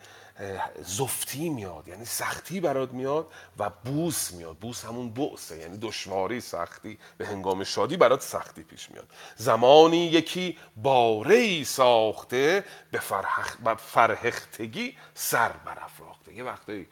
زفتی 0.83 1.49
میاد. 1.49 1.89
یعنی 1.89 2.05
سختی 2.05 2.61
برات 2.61 2.93
میاد 2.93 3.33
و 3.59 3.71
بوس 3.71 4.33
میاد. 4.33 4.57
بوس 4.57 4.85
همون 4.85 5.11
بوسه 5.11 5.57
یعنی 5.59 5.79
دشواری 5.79 6.41
سختی. 6.41 6.99
به 7.19 7.27
هنگام 7.27 7.65
شادی 7.65 7.97
برات 7.97 8.23
سختی 8.23 8.63
پیش 8.63 8.91
میاد. 8.91 9.09
زمانی 9.37 10.07
یکی 10.07 10.59
باره 10.77 11.65
ساخته 11.65 12.65
به 12.91 12.99
فرهخ- 12.99 13.75
فرهختگی 13.75 14.97
سر 15.15 15.49
برافراخته. 15.49 16.35
یه 16.35 16.45
وقتی 16.45 16.89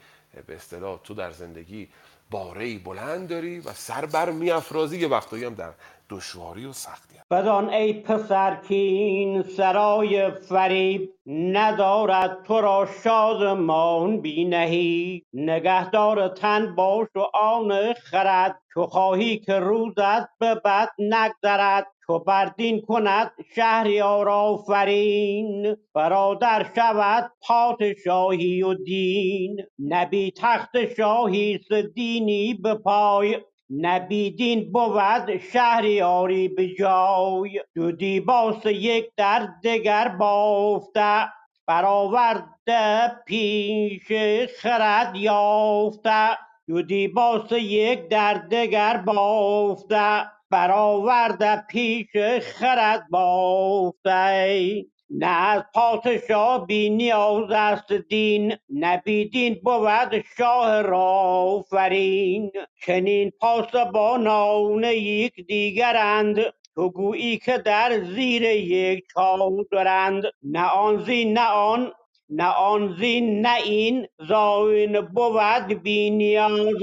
به 0.47 0.57
اصطلاح 0.57 0.99
تو 1.05 1.14
در 1.14 1.30
زندگی 1.30 1.89
باره 2.33 2.78
بلند 2.78 3.28
داری 3.28 3.61
و 3.61 3.72
سر 3.72 4.07
بر 4.07 4.30
میافرازی. 4.30 4.99
یه 4.99 5.09
وقتایی 5.09 5.45
هم 5.45 5.55
در 5.55 5.70
دشواری 6.11 6.66
و 6.66 6.72
سختی 6.72 7.16
هم. 7.16 7.22
بدان 7.30 7.68
ای 7.70 7.93
پسر 7.93 8.57
که 8.68 8.74
این 8.74 9.43
سرای 9.43 10.30
فریب 10.30 11.11
ندارد 11.26 12.43
تو 12.45 12.61
را 12.61 12.89
شادمان 13.05 14.20
بی 14.20 14.45
نهی 14.45 15.24
نگهدار 15.33 16.28
تن 16.28 16.74
باش 16.74 17.09
و 17.14 17.20
آن 17.35 17.93
خرد 17.93 18.59
چو 18.74 18.87
خواهی 18.87 19.39
که 19.39 19.59
روزت 19.59 20.39
به 20.39 20.55
بد 20.55 20.89
نگذرد. 20.99 21.87
چو 22.07 22.18
بر 22.18 22.44
دین 22.46 22.80
کند 22.80 23.32
شهریار 23.55 24.28
آفرین 24.28 25.76
برادر 25.94 26.66
شود 26.76 27.32
پادشاهی 27.46 28.62
و 28.62 28.74
دین. 28.74 29.61
نبی 29.78 30.32
تخت 30.36 30.94
شاهی 30.96 31.61
دینی 31.94 32.55
به 32.55 32.74
پای 32.74 33.38
نبیدین 33.70 34.72
بود 34.72 35.36
شهریاری 35.53 36.48
به 36.48 36.68
جای 36.74 37.61
دو 37.74 37.92
دیباس 37.92 38.66
یک 38.66 39.11
در 39.16 39.48
دگر 39.64 40.09
بافته 40.09 41.28
برآورده 41.66 43.12
پیش 43.26 44.12
خرد 44.59 45.16
یافته. 45.16 46.38
دو 46.68 46.82
دیباس 46.82 47.53
یک 47.53 48.09
در 48.09 48.34
دگر 48.34 48.96
بافته 48.96 50.24
برآورده 50.53 51.62
پیش 51.70 52.09
خرد 52.40 53.07
بافته 53.11 54.84
نه 55.11 55.26
از 55.26 55.62
پادشاه 55.74 56.66
بی 56.66 56.90
نیاز 56.90 57.50
است 57.50 57.92
دین 57.92 58.57
نه 58.70 59.03
بی 59.05 59.28
دین 59.28 59.61
بود 59.64 60.24
شاه 60.38 60.82
را 60.82 61.00
آفرین 61.00 62.53
چنین 62.86 63.32
پاسبانان 63.40 64.84
یک 64.84 65.46
دیگرند 65.46 66.36
تو 66.74 66.90
گویی 66.90 67.38
که 67.38 67.59
در 67.59 68.05
زیر 68.05 68.42
یک 68.42 69.05
چادرند 69.14 70.24
نه 70.42 70.64
آن 70.66 71.05
زین 71.05 71.32
نه 71.32 71.48
آن 71.48 71.92
نه 72.30 72.48
آن 72.48 72.96
زین 73.00 73.40
نه 73.46 73.57
این. 73.64 74.07
زاین 74.28 75.00
بود 75.00 75.82
بی 75.82 76.11
نیاز 76.11 76.76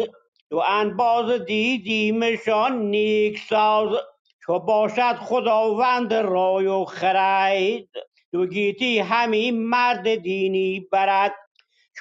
دو 0.49 0.57
انباز 0.57 1.45
دیدیمشان 1.45 2.79
نیک 2.81 3.39
ساز. 3.39 3.89
چو 4.45 4.59
باشد 4.59 5.15
خداوند 5.15 6.13
رای 6.13 6.67
و 6.67 6.85
خرید 6.85 7.89
دو 8.31 8.45
گیتی 8.47 8.99
همی 8.99 9.51
مرد 9.51 10.15
دینی 10.15 10.79
برد. 10.91 11.35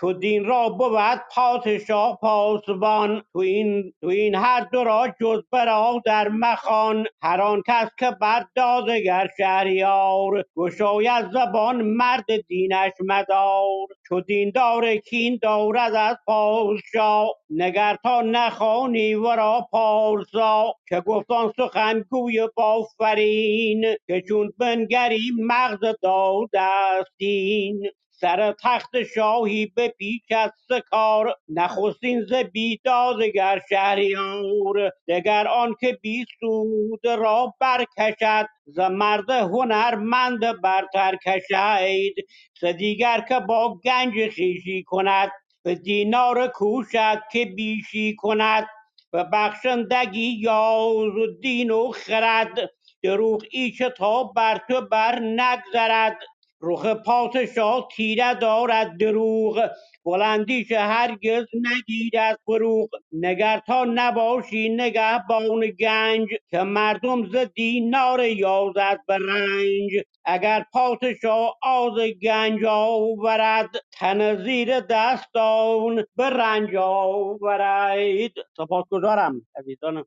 چو 0.00 0.12
دین 0.12 0.44
را 0.44 0.68
بود 0.68 1.20
پادشاه 1.34 2.18
پاسبان 2.20 3.22
تو 3.32 3.38
این 3.38 3.92
تو 4.00 4.06
این 4.06 4.34
هر 4.34 4.60
دو 4.72 4.84
را 4.84 5.08
جز 5.20 5.42
برادر 5.52 6.28
مخوان. 6.28 7.06
هر 7.22 7.40
آن 7.40 7.62
کس 7.66 7.88
که 7.98 8.10
بر 8.20 8.44
دادگر 8.54 9.28
شهریار 9.38 10.44
گشاید 10.56 11.30
زبان 11.32 11.82
مرد 11.82 12.24
دینش 12.48 12.92
مدار. 13.00 13.86
چو 14.08 14.20
دین 14.20 14.52
دار 14.54 14.96
کین 14.96 15.38
دارد 15.42 15.94
از 15.94 16.16
پادشاه 16.26 17.28
نگر 17.50 17.96
تا 18.02 18.20
نخوانی 18.22 19.14
ورا 19.14 19.68
پارسا. 19.70 20.74
که 20.88 21.00
گفتان 21.00 21.52
سخن 21.56 22.04
گوی 22.10 22.48
بافرین 22.56 23.84
که 24.06 24.22
چون 24.28 24.52
بنگری 24.58 25.30
مغز 25.38 25.80
داده 26.02 26.60
است 26.60 27.10
دین. 27.18 27.82
سر 28.20 28.54
تخت 28.62 29.02
شاهی 29.14 29.66
به 29.66 29.88
پیش 29.88 30.22
از 30.36 30.50
کار 30.90 31.34
نخستین 31.48 32.22
ز 32.24 32.32
بیدادگر 32.32 33.60
شهریار. 33.70 34.92
دگر 35.08 35.48
آنکه 35.48 35.98
بی 36.02 36.24
سود 36.40 37.06
را 37.06 37.54
برکشد 37.60 38.46
ز 38.66 38.78
مرد 38.80 39.30
هنرمند 39.30 40.62
برتر 40.62 41.16
کشید. 41.26 42.14
سه 42.60 42.72
دیگر 42.72 43.24
که 43.28 43.40
با 43.40 43.80
گنج 43.84 44.34
خویشی 44.34 44.82
کند 44.86 45.30
به 45.64 45.74
دینار 45.74 46.48
کوشد 46.48 47.22
که 47.32 47.44
بیشی 47.44 48.16
کند. 48.16 48.66
به 49.12 49.24
بخشندگی 49.32 50.38
یاز 50.40 51.16
و 51.16 51.26
دین 51.42 51.70
و 51.70 51.90
خرد 51.92 52.70
دروغ 53.02 53.44
ایچ 53.50 53.82
تا 53.82 54.24
بر 54.24 54.60
تو 54.68 54.80
بر 54.80 55.18
نگذرد. 55.20 56.18
رخ 56.62 56.86
پادشاه 56.86 57.88
تیره 57.96 58.34
دارد 58.34 58.96
دروغ. 59.00 59.68
بلندیش 60.04 60.72
هرگز 60.72 61.46
نگیرد 61.54 62.40
فروغ. 62.44 62.88
نگر 63.12 63.62
تا 63.66 63.84
نباشی 63.84 64.68
نگهبان 64.68 65.70
گنج 65.70 66.28
که 66.50 66.58
مردم 66.58 67.28
ز 67.32 67.36
دینار 67.36 68.24
یازد 68.24 69.00
به 69.06 69.18
رنج 69.18 69.90
اگر 70.24 70.64
پادشاه 70.72 71.58
آز 71.62 71.98
گنج 72.22 72.64
آورد 72.68 73.70
تن 73.92 74.44
زیر 74.44 74.80
دستان 74.80 76.04
به 76.16 76.30
رنج 76.30 76.76
آورید 76.76 78.32
سپاسگزارم 78.56 79.46
عزیزان 79.56 80.04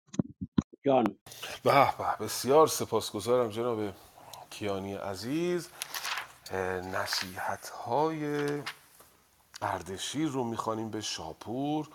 جان. 0.85 1.03
به 1.63 1.71
به 1.71 2.25
بسیار 2.25 2.67
سپاسگزارم 2.67 3.49
جناب 3.49 3.79
کیانی 4.49 4.93
عزیز. 4.93 5.69
نصیحت 6.93 7.69
های 7.69 8.45
اردشیر 9.61 10.27
رو 10.27 10.43
می‌خوانیم 10.43 10.89
به 10.89 11.01
شاپور. 11.01 11.87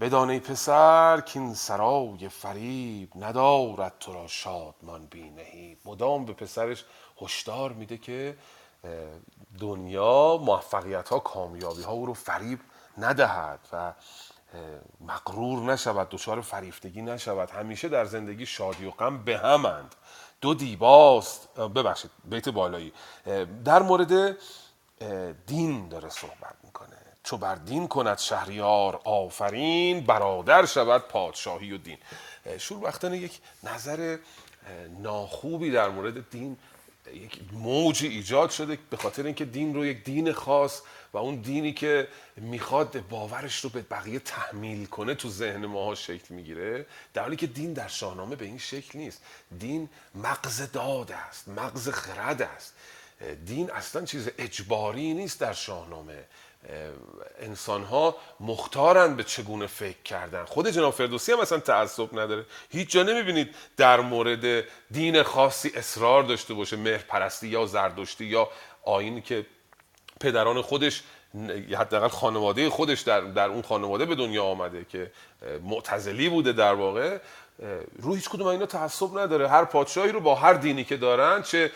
بدان 0.00 0.30
ای 0.30 0.40
پسر 0.40 1.20
که 1.20 1.40
این 1.40 1.54
سرای 1.54 2.28
فریب 2.28 3.12
ندارد 3.24 3.92
تو 4.00 4.12
را 4.12 4.26
شادمان 4.26 5.06
بی 5.06 5.30
نهیب 5.30 5.78
مدام 5.84 6.24
به 6.24 6.32
پسرش 6.32 6.84
هشدار 7.20 7.72
میده 7.72 7.98
که 7.98 8.36
دنیا 9.58 10.36
موفقیت 10.36 11.08
ها 11.08 11.18
کامیابی 11.18 11.82
ها 11.82 11.92
او 11.92 12.06
رو 12.06 12.14
فریب 12.14 12.60
ندهد 12.98 13.60
و 13.72 13.76
اه، 13.76 13.94
مغرور 15.00 15.72
نشود 15.72 16.08
دچار 16.08 16.40
فریفتگی 16.40 17.02
نشود. 17.02 17.50
همیشه 17.50 17.88
در 17.88 18.04
زندگی 18.04 18.46
شادی 18.46 18.84
و 18.84 18.90
غم 18.90 19.24
به 19.24 19.38
همند 19.38 19.94
دو 20.40 20.54
دیباست. 20.54 21.58
ببخشید 21.58 22.10
بیت 22.24 22.48
بالایی. 22.48 22.92
در 23.64 23.82
مورد 23.82 24.36
دین 25.46 25.88
داره 25.88 26.08
صحبت 26.08 26.54
می‌کنه. 26.64 26.96
چو 27.22 27.36
بر 27.36 27.54
دین 27.54 27.88
کند 27.88 28.18
شهریار 28.18 29.00
آفرین 29.04 30.00
برادر 30.00 30.66
شود 30.66 31.02
پادشاهی 31.02 31.72
و 31.72 31.78
دین. 31.78 31.98
شوربختانه 32.58 33.18
یک 33.18 33.40
نظر 33.62 34.18
ناخوبی 34.98 35.70
در 35.70 35.88
مورد 35.88 36.30
دین 36.30 36.56
یک 37.14 37.40
موجی 37.52 38.08
ایجاد 38.08 38.50
شده 38.50 38.78
به 38.90 38.96
خاطر 38.96 39.26
اینکه 39.26 39.44
دین 39.44 39.74
رو 39.74 39.86
یک 39.86 40.04
دین 40.04 40.32
خاص 40.32 40.82
و 41.12 41.18
اون 41.18 41.36
دینی 41.36 41.72
که 41.72 42.08
می‌خواد 42.36 43.08
باورش 43.08 43.60
رو 43.60 43.70
به 43.70 43.82
بقیه 43.82 44.18
تحمیل 44.18 44.86
کنه 44.86 45.14
تو 45.14 45.28
ذهن 45.28 45.66
ماها 45.66 45.94
شکل 45.94 46.34
می‌گیره 46.34 46.86
در 47.14 47.22
حالی 47.22 47.36
که 47.36 47.46
دین 47.46 47.72
در 47.72 47.88
شاهنامه 47.88 48.36
به 48.36 48.44
این 48.44 48.58
شکل 48.58 48.98
نیست. 48.98 49.22
دین 49.58 49.88
مغز 50.14 50.72
داد 50.72 51.12
است 51.12 51.48
مغز 51.48 51.88
خرد 51.88 52.42
است. 52.42 52.74
دین 53.46 53.70
اصلا 53.70 54.04
چیز 54.04 54.28
اجباری 54.38 55.14
نیست 55.14 55.40
در 55.40 55.52
شاهنامه. 55.52 56.24
انسان 57.38 57.82
ها 57.82 58.16
مختارن 58.40 59.16
به 59.16 59.24
چگونه 59.24 59.66
فکر 59.66 60.02
کردن. 60.04 60.44
خود 60.44 60.68
جناب 60.68 60.94
فردوسی 60.94 61.32
هم 61.32 61.40
اصلا 61.40 61.58
تعصب 61.58 62.18
نداره. 62.18 62.46
هیچ 62.70 62.90
جا 62.90 63.02
نمی‌بینید 63.02 63.54
در 63.76 64.00
مورد 64.00 64.64
دین 64.90 65.22
خاصی 65.22 65.72
اصرار 65.74 66.22
داشته 66.22 66.54
باشه 66.54 66.76
مهر 66.76 66.98
پرستی 66.98 67.48
یا 67.48 67.66
زردشتی 67.66 68.24
یا 68.24 68.48
آینی 68.82 69.20
که 69.20 69.46
پدران 70.20 70.62
خودش 70.62 71.02
حداقل 71.78 72.08
خانواده 72.08 72.70
خودش 72.70 73.00
در, 73.00 73.20
در 73.20 73.48
اون 73.48 73.62
خانواده 73.62 74.04
به 74.04 74.14
دنیا 74.14 74.44
آمده 74.44 74.84
که 74.84 75.10
معتزلی 75.62 76.28
بوده 76.28 76.52
در 76.52 76.74
واقع 76.74 77.18
روی 77.98 78.14
هیچ 78.14 78.28
کدوم 78.28 78.46
اینا 78.46 78.66
تعصب 78.66 79.18
نداره. 79.18 79.48
هر 79.48 79.64
پادشاهی 79.64 80.12
رو 80.12 80.20
با 80.20 80.34
هر 80.34 80.52
دینی 80.52 80.84
که 80.84 80.96
دارن 80.96 81.42
چه 81.42 81.70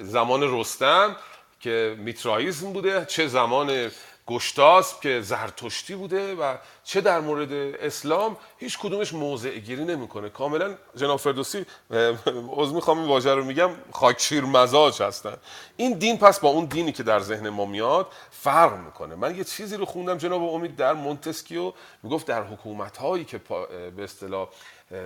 زمان 0.00 0.60
رستم 0.60 1.16
که 1.60 1.96
میترائیزم 1.98 2.72
بوده 2.72 3.04
چه 3.04 3.26
زمان 3.26 3.90
گشتاسب 4.28 5.00
که 5.00 5.20
زرتشتی 5.20 5.94
بوده 5.94 6.34
و 6.34 6.56
چه 6.84 7.00
در 7.00 7.20
مورد 7.20 7.52
اسلام 7.52 8.36
هیچ 8.58 8.78
کدومش 8.78 9.12
موضع 9.12 9.58
گیری 9.58 9.84
نمی‌کنه. 9.84 10.28
کاملا 10.28 10.74
جناب 10.96 11.18
فردوسی 11.18 11.66
عذر 12.48 12.74
می‌خوام 12.74 12.98
این 12.98 13.08
واژه 13.08 13.34
رو 13.34 13.44
میگم 13.44 13.70
خاکشیر 13.92 14.44
مزاج 14.44 15.02
هستن. 15.02 15.36
این 15.76 15.98
دین 15.98 16.18
پس 16.18 16.40
با 16.40 16.48
اون 16.48 16.64
دینی 16.64 16.92
که 16.92 17.02
در 17.02 17.20
ذهن 17.20 17.48
ما 17.48 17.64
میاد 17.64 18.06
فرق 18.30 18.76
می‌کنه. 18.76 19.14
من 19.14 19.36
یه 19.36 19.44
چیزی 19.44 19.76
رو 19.76 19.84
خوندم 19.84 20.18
جناب 20.18 20.42
امید 20.42 20.76
در 20.76 20.92
مونتسکیو 20.92 21.72
می‌گفت 22.02 22.26
در 22.26 22.42
حکومت 22.42 22.96
هایی 22.96 23.24
که 23.24 23.40
به 23.96 24.04
اصطلاح 24.04 24.48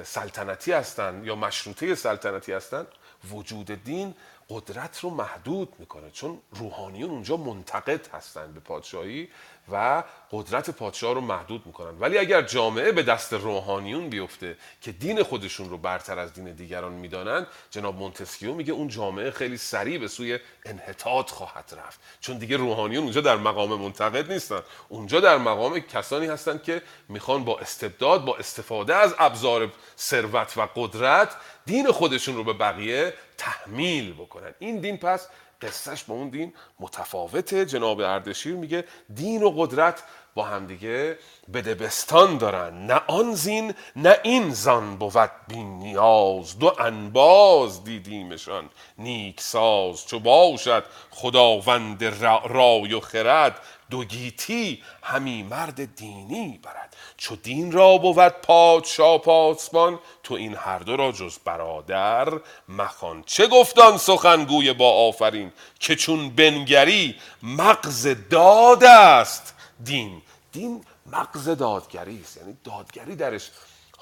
سلطنتی 0.04 0.72
هستن 0.72 1.22
یا 1.24 1.36
مشروطه 1.36 1.94
سلطنتی 1.94 2.52
هستن 2.52 2.86
وجود 3.32 3.84
دین 3.84 4.14
قدرت 4.48 5.00
رو 5.00 5.10
محدود 5.10 5.74
می‌کنه. 5.78 6.10
چون 6.10 6.38
روحانیون 6.50 7.10
اونجا 7.10 7.36
منتقد 7.36 8.06
هستن 8.06 8.52
به 8.52 8.60
پادشاهی 8.60 9.28
و 9.72 10.04
قدرت 10.30 10.70
پادشاه 10.70 11.14
رو 11.14 11.20
محدود 11.20 11.66
می‌کنن. 11.66 11.98
ولی 12.00 12.18
اگر 12.18 12.42
جامعه 12.42 12.92
به 12.92 13.02
دست 13.02 13.32
روحانیون 13.32 14.08
بیفته 14.08 14.56
که 14.80 14.92
دین 14.92 15.22
خودشون 15.22 15.70
رو 15.70 15.78
برتر 15.78 16.18
از 16.18 16.32
دین 16.32 16.52
دیگران 16.52 16.92
می‌دانند 16.92 17.46
جناب 17.70 17.96
مونتسکیو 17.96 18.54
میگه 18.54 18.72
اون 18.72 18.88
جامعه 18.88 19.30
خیلی 19.30 19.56
سریع 19.56 19.98
به 19.98 20.08
سوی 20.08 20.38
انحطاط 20.64 21.30
خواهد 21.30 21.74
رفت. 21.86 22.00
چون 22.20 22.38
دیگه 22.38 22.56
روحانیون 22.56 23.02
اونجا 23.02 23.20
در 23.20 23.36
مقام 23.36 23.74
منتقد 23.74 24.32
نیستن. 24.32 24.60
اونجا 24.88 25.20
در 25.20 25.38
مقام 25.38 25.80
کسانی 25.80 26.26
هستند 26.26 26.62
که 26.62 26.82
می‌خوان 27.08 27.44
با 27.44 27.58
استبداد 27.58 28.24
با 28.24 28.36
استفاده 28.36 28.94
از 28.94 29.14
ابزار 29.18 29.72
ثروت 29.98 30.56
و 30.56 30.68
قدرت 30.76 31.36
دین 31.66 31.92
خودشون 31.92 32.36
رو 32.36 32.44
به 32.44 32.52
بقیه 32.52 33.14
تحمیل 33.38 34.12
بکنن. 34.12 34.54
این 34.58 34.80
دین 34.80 34.96
پس 34.96 35.28
قصهش 35.62 36.02
با 36.02 36.14
اون 36.14 36.28
دین 36.28 36.52
متفاوته. 36.80 37.66
جناب 37.66 38.00
اردشیر 38.00 38.54
میگه 38.54 38.84
دین 39.14 39.42
و 39.42 39.50
قدرت 39.50 40.02
با 40.34 40.44
همدیگه 40.44 41.18
بدبستان 41.54 42.38
دارن. 42.38 42.86
نه 42.86 43.00
آن 43.06 43.34
زین 43.34 43.74
نه 43.96 44.16
این 44.22 44.50
زان 44.50 44.96
بود 44.96 45.30
بی 45.48 45.62
نیاز. 45.62 46.58
دو 46.58 46.72
انباز 46.78 47.84
دیدیمشان. 47.84 48.70
نیک 48.98 49.40
ساز 49.40 50.06
چو 50.06 50.18
باشد 50.18 50.84
خداوند 51.10 52.04
رای 52.48 52.94
و 52.94 53.00
خرد. 53.00 53.60
دو 53.92 54.04
گیتی 54.04 54.82
همی 55.02 55.42
مرد 55.42 55.96
دینی 55.96 56.60
برد. 56.62 56.96
چو 57.16 57.36
دین 57.36 57.72
را 57.72 57.98
بود 57.98 58.28
پادشاه 58.28 59.18
پاسبان 59.18 59.98
تو 60.22 60.34
این 60.34 60.54
هر 60.54 60.78
دو 60.78 60.96
را 60.96 61.12
جز 61.12 61.38
برادر 61.38 62.28
مخوان. 62.68 63.22
چه 63.26 63.46
گفتان 63.46 63.98
سخنگوی 63.98 64.72
با 64.72 65.08
آفرین 65.08 65.52
که 65.80 65.96
چون 65.96 66.30
بنگری 66.30 67.16
مغز 67.42 68.08
داد 68.30 68.84
است؟ 68.84 69.54
دین 69.84 70.22
دین 70.52 70.84
مغز 71.06 71.48
دادگری 71.48 72.20
است 72.20 72.36
یعنی 72.36 72.56
دادگری 72.64 73.16
درش 73.16 73.50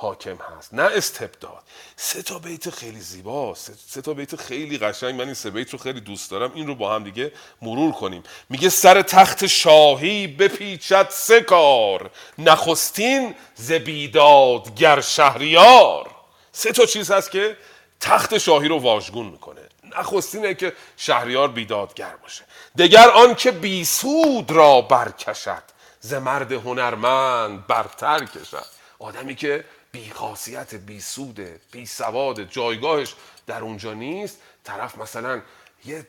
حاکم 0.01 0.37
هست 0.37 0.75
نه 0.75 0.83
استبداد. 0.83 1.63
سه 1.97 2.23
تا 2.23 2.39
بیت 2.39 2.71
خیلی 2.71 3.01
زیبا 3.01 3.55
سه 3.89 4.03
تا 4.03 4.15
بیت 4.15 4.37
خیلی 4.37 4.79
قشنگ 4.79 5.15
من 5.15 5.25
این 5.25 5.35
سه 5.35 5.51
بیت 5.51 5.71
رو 5.71 5.79
خیلی 5.79 6.01
دوست 6.01 6.31
دارم. 6.31 6.53
این 6.55 6.67
رو 6.67 6.75
با 6.75 6.95
هم 6.95 7.05
دیگه 7.05 7.33
مرور 7.63 7.93
کنیم. 7.93 8.23
میگه 8.49 8.69
سر 8.69 9.03
تخت 9.03 9.47
شاهی 9.47 10.27
بپیچد 10.27 11.07
سه 11.11 11.41
کار 11.41 12.11
نخستین 12.39 13.35
ز 13.55 13.73
بیدادگر 13.73 15.01
شهریار. 15.01 16.11
سه 16.53 16.73
تا 16.73 16.87
چیز 16.87 17.11
هست 17.11 17.31
که 17.31 17.57
تخت 18.01 18.39
شاهی 18.39 18.69
رو 18.69 18.79
واژگون 18.79 19.27
می‌کنه. 19.27 19.61
نخستینه 19.99 20.55
که 20.55 20.73
شهریار 20.97 21.49
بیدادگر 21.49 22.17
باشه. 22.23 22.45
دگر 22.79 23.11
آن 23.11 23.35
که 23.35 23.51
بیسود 23.51 24.51
را 24.51 24.81
برکشد 24.81 25.63
ز 26.01 26.15
مرد 26.15 26.53
هنرمند 26.53 27.67
برتر 27.67 28.25
کشد. 28.25 28.67
آدمی 28.99 29.35
که 29.35 29.65
بی 29.93 30.11
خاصیت 30.11 30.75
بی 30.75 31.01
سوده 31.01 31.61
بی 31.73 31.87
سواد 31.87 32.51
جایگاهش 32.51 33.15
در 33.47 33.61
اونجا 33.61 33.95
نیست. 33.95 34.39
طرف 34.65 34.99
مثلا 34.99 35.43
یه 35.85 36.07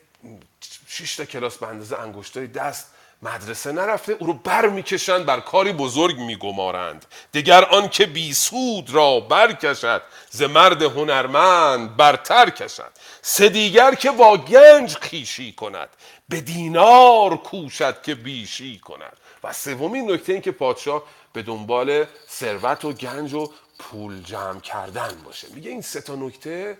شش 0.88 1.20
کلاس 1.20 1.56
به 1.56 1.66
اندازه 1.66 1.98
انگشتای 1.98 2.46
دست 2.46 2.86
مدرسه 3.22 3.72
نرفته 3.72 4.12
او 4.12 4.26
رو 4.26 4.32
بر 4.32 4.68
می‌کشند 4.68 5.26
بر 5.26 5.40
کاری 5.40 5.72
بزرگ 5.72 6.18
میگمارند. 6.18 7.06
دگر 7.34 7.64
آن 7.64 7.88
که 7.88 8.06
بی 8.06 8.34
سود 8.34 8.90
را 8.90 9.20
برکشد 9.20 10.02
ز 10.30 10.42
مرد 10.42 10.82
هنرمند 10.82 11.96
برتر 11.96 12.50
کشد. 12.50 12.92
سه 13.22 13.48
دیگر 13.48 13.94
که 13.94 14.10
با 14.10 14.36
گنج 14.36 14.96
خیشی 14.96 15.52
کند 15.52 15.88
به 16.28 16.40
دینار 16.40 17.36
کوشد 17.36 18.02
که 18.02 18.14
بیشی 18.14 18.78
کند. 18.78 19.16
و 19.44 19.52
سومین 19.52 20.10
نکته 20.10 20.32
این 20.32 20.42
که 20.42 20.52
پادشاه 20.52 21.02
به 21.32 21.42
دنبال 21.42 22.06
ثروت 22.30 22.84
و 22.84 22.92
گنج 22.92 23.34
و 23.34 23.52
پول 23.82 24.22
جمع 24.22 24.60
کردن 24.60 25.22
باشه. 25.24 25.54
میگه 25.54 25.70
این 25.70 25.80
سه 25.80 26.00
تا 26.00 26.16
نکته 26.16 26.78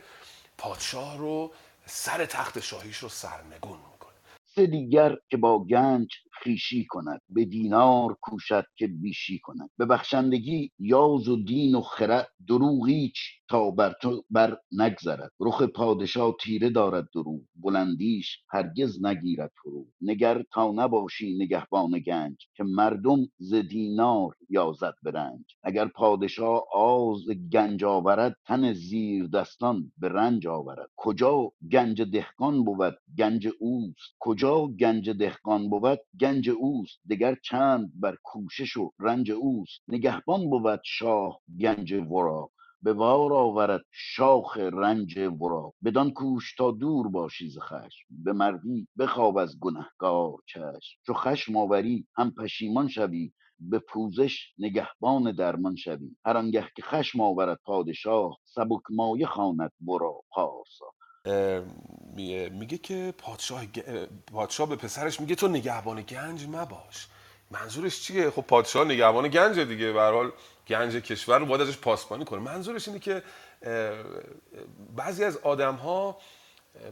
پادشاه 0.59 1.19
رو 1.19 1.53
سر 1.87 2.27
تخت 2.27 2.61
شاهیش 2.61 2.97
رو 2.97 3.09
سرنگون 3.09 3.79
می‌کنه. 3.93 4.13
سه 4.55 4.67
دیگر 4.67 5.17
که 5.31 5.37
با 5.37 5.65
گنج 5.65 6.09
خیشی 6.33 6.87
کند 6.87 7.21
به 7.29 7.45
دینار 7.45 8.17
کوشد 8.21 8.67
که 8.77 8.87
بیشی 8.87 9.39
کند. 9.39 9.71
به 9.79 9.87
بخشندگی 9.87 10.73
یاز 10.79 11.29
و 11.29 11.45
دین 11.45 11.75
و 11.75 11.81
خرد 11.81 12.29
دروغ 12.49 12.89
هیچ 12.89 13.21
بر 13.61 13.95
تو 14.03 14.25
بر 14.31 14.59
نگذرد. 14.73 15.33
رخ 15.41 15.63
پادشاه 15.63 16.35
تیره 16.41 16.71
دارد 16.71 17.09
دروغ 17.15 17.41
بلندیش 17.57 18.39
هرگز 18.51 19.05
نگیرد 19.05 19.53
فرو. 19.63 19.87
نگر 20.01 20.43
تا 20.53 20.73
نباشی 20.73 21.37
نگهبان 21.39 21.99
گنج 21.99 22.37
که 22.57 22.65
مردم 22.65 23.19
ز 23.39 23.55
دینار 23.55 24.35
یازد 24.49 24.95
به 25.03 25.11
رنج. 25.11 25.45
اگر 25.63 25.87
پادشاه 25.89 26.63
آز 26.75 27.21
گنج 27.53 27.85
آورد 27.85 28.37
تن 28.47 28.73
زیر 28.73 29.27
دستان 29.27 29.93
به 29.99 30.09
رنج 30.09 30.47
آورد. 30.47 30.91
کجا 30.97 31.53
گنج 31.73 32.03
دهقان 32.03 32.65
بود؟ 32.65 32.95
گنج 33.19 33.49
اوست. 33.61 34.15
کجا 34.21 34.67
گنج 34.67 35.11
دهقان 35.11 35.71
بود؟ 35.71 35.99
گنج 36.21 36.51
اوست. 36.51 37.01
دگر 37.11 37.37
چند 37.45 37.93
بر 38.01 38.17
کوشش 38.23 38.77
و 38.77 38.91
رنج 39.01 39.31
اوست. 39.31 39.83
نگهبان 39.89 40.51
بود 40.51 40.81
شاه 40.85 41.41
گنج 41.61 41.93
ورا. 41.93 42.51
به 42.83 42.93
وار 42.93 43.33
آورد 43.33 43.81
شاخ 43.91 44.57
رنج 44.57 45.19
ورا. 45.19 45.73
بدان 45.85 46.11
کوش 46.11 46.55
تا 46.55 46.71
دور 46.71 47.09
باشی 47.09 47.51
ز 47.51 47.59
خشم. 47.59 48.07
به 48.11 48.33
مردی 48.33 48.89
بخواب 48.99 49.39
از 49.39 49.61
گنهکار 49.61 50.33
چشم. 50.47 50.99
چو 51.07 51.15
خشم 51.15 51.57
آوری 51.57 52.07
هم 52.17 52.31
پشیمان 52.31 52.89
شوی. 52.89 53.33
به 53.59 53.79
پوزش 53.79 54.53
نگهبان 54.59 55.33
درمان 55.33 55.77
شوی. 55.77 56.17
هر 56.25 56.37
آنگه 56.37 56.69
که 56.77 56.83
خشم 56.83 57.21
آورد 57.21 57.61
پادشاه 57.65 58.37
سبک 58.45 58.83
مایه 58.91 59.27
خواند 59.27 59.73
ورا 59.89 60.15
پارسا. 60.31 60.87
میگه 62.53 62.79
که 62.79 63.15
پادشاه, 63.19 63.65
پادشاه 64.33 64.69
به 64.69 64.77
پسرش 64.77 65.21
میگه 65.21 65.35
تو 65.35 65.49
نگهبان 65.49 66.03
گنج 66.03 66.47
مباش. 66.47 67.09
منظورش 67.51 68.03
چیه؟ 68.03 68.31
خب 68.31 68.43
پادشاه 68.43 68.85
نگهبان 68.85 69.29
گنج 69.29 69.59
دیگه. 69.59 69.93
به 69.93 70.03
حال 70.03 70.31
گنج 70.69 70.97
کشور 70.97 71.39
رو 71.39 71.47
باید 71.47 71.61
ازش 71.61 71.79
پاسبانی 71.79 72.25
کنه. 72.25 72.41
منظورش 72.41 72.89
اینه 72.89 73.01
که 73.01 73.23
بعضی 74.97 75.25
از 75.25 75.37
آدم 75.37 75.75
ها 75.75 76.19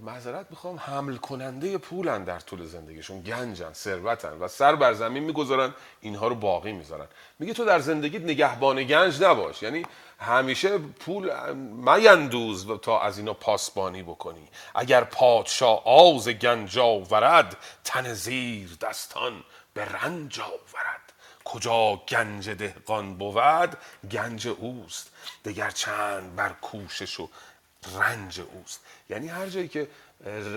معذرت 0.01 0.47
می‌خوام 0.51 0.77
حمل 0.77 1.17
کننده 1.17 1.79
پولن 1.79 2.25
در 2.25 2.41
طول 2.41 2.67
زندگیشون. 2.67 3.21
گنجن 3.21 3.73
ثروتن 3.73 4.33
و 4.33 4.49
سر 4.49 4.77
بر 4.77 4.93
زمین 4.93 5.23
می‌گذارن 5.25 5.75
اینها 6.01 6.29
رو 6.29 6.35
باقی 6.35 6.73
می‌ذارن. 6.73 7.07
میگه 7.39 7.53
تو 7.53 7.65
در 7.65 7.79
زندگیت 7.79 8.23
نگهبان 8.23 8.85
گنج 8.85 9.23
نباش. 9.23 9.63
یعنی 9.63 9.87
همیشه 10.19 10.79
پول 10.79 11.53
میندوز 11.55 12.67
تا 12.83 13.01
از 13.01 13.19
اینا 13.19 13.35
پاسبانی 13.35 14.03
بکنی. 14.03 14.49
اگر 14.75 15.05
پادشاه 15.05 15.83
آز 15.85 16.29
گنج 16.29 16.79
آورد 16.79 17.57
تن 17.85 18.15
زیر 18.15 18.77
دستان 18.81 19.45
به 19.75 19.85
رنج 19.85 20.41
آورد. 20.41 21.00
کجا 21.53 21.97
گنج 22.09 22.51
دهقان 22.51 23.15
بود؟ 23.15 23.77
گنج 24.11 24.49
اوست. 24.49 25.13
دگر 25.45 25.71
چند 25.71 26.37
بر 26.37 26.49
کوشش 26.49 27.21
و 27.21 27.29
رنج 28.01 28.41
اوست. 28.41 28.81
یعنی 29.11 29.29
هر 29.29 29.47
جایی 29.47 29.69
که 29.69 29.89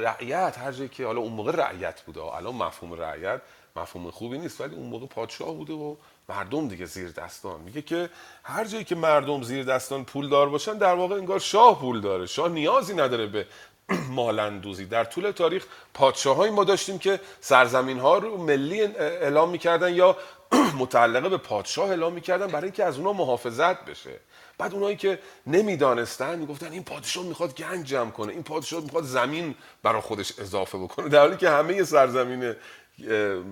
رعیت 0.03 0.57
هر 0.57 0.71
جایی 0.71 0.89
که 0.89 1.05
حالا 1.05 1.21
اون 1.21 1.33
موقع 1.33 1.51
رعیت 1.51 2.01
بوده. 2.01 2.21
الان 2.21 2.55
مفهوم 2.55 2.93
رعیت 2.93 3.41
مفهوم 3.75 4.11
خوبی 4.11 4.37
نیست 4.37 4.61
ولی 4.61 4.75
اون 4.75 4.89
موقع 4.89 5.05
پادشاه 5.05 5.53
بوده 5.53 5.73
و 5.73 5.95
مردم 6.29 6.67
دیگه 6.67 6.85
زیر 6.85 7.11
دستان. 7.11 7.61
میگه 7.61 7.81
که 7.81 8.09
هر 8.43 8.65
جایی 8.65 8.83
که 8.83 8.95
مردم 8.95 9.43
زیر 9.43 9.63
دستان 9.63 10.05
پول 10.05 10.29
دار 10.29 10.49
باشن 10.49 10.77
در 10.77 10.95
واقع 10.95 11.15
انگار 11.15 11.39
شاه 11.39 11.79
پول 11.79 12.01
داره. 12.01 12.25
شاه 12.25 12.49
نیازی 12.49 12.93
نداره 12.93 13.27
به 13.27 13.47
مالندوزی 14.09 14.85
در 14.85 15.03
طول 15.03 15.31
تاریخ 15.31 15.65
پادشاهایی 15.93 16.51
ما 16.51 16.63
داشتیم 16.63 16.99
که 16.99 17.19
سرزمین 17.41 17.99
ها 17.99 18.17
رو 18.17 18.37
ملی 18.37 18.81
اعلام 18.81 19.49
می‌کردن 19.49 19.93
یا 19.93 20.17
متعلقه 20.77 21.29
به 21.29 21.37
پادشاه 21.37 21.89
اعلام 21.89 22.13
می‌کردن 22.13 22.47
برای 22.47 22.63
اینکه 22.63 22.83
از 22.83 22.97
اونها 22.97 23.13
محافظت 23.13 23.85
بشه. 23.85 24.19
بعد 24.57 24.73
اونایی 24.73 24.95
که 24.95 25.19
نمی‌دانستن 25.47 26.39
می‌گفتن 26.39 26.71
این 26.71 26.83
پادشاه 26.83 27.25
می‌خواد 27.25 27.55
گنج 27.55 27.85
جمع 27.87 28.11
کنه 28.11 28.33
این 28.33 28.43
پادشاه 28.43 28.83
می‌خواد 28.83 29.03
زمین 29.03 29.55
برای 29.83 30.01
خودش 30.01 30.39
اضافه 30.39 30.77
بکنه. 30.77 31.09
در 31.09 31.19
حالی 31.19 31.37
که 31.37 31.49
همه 31.49 31.83
سرزمین 31.83 32.55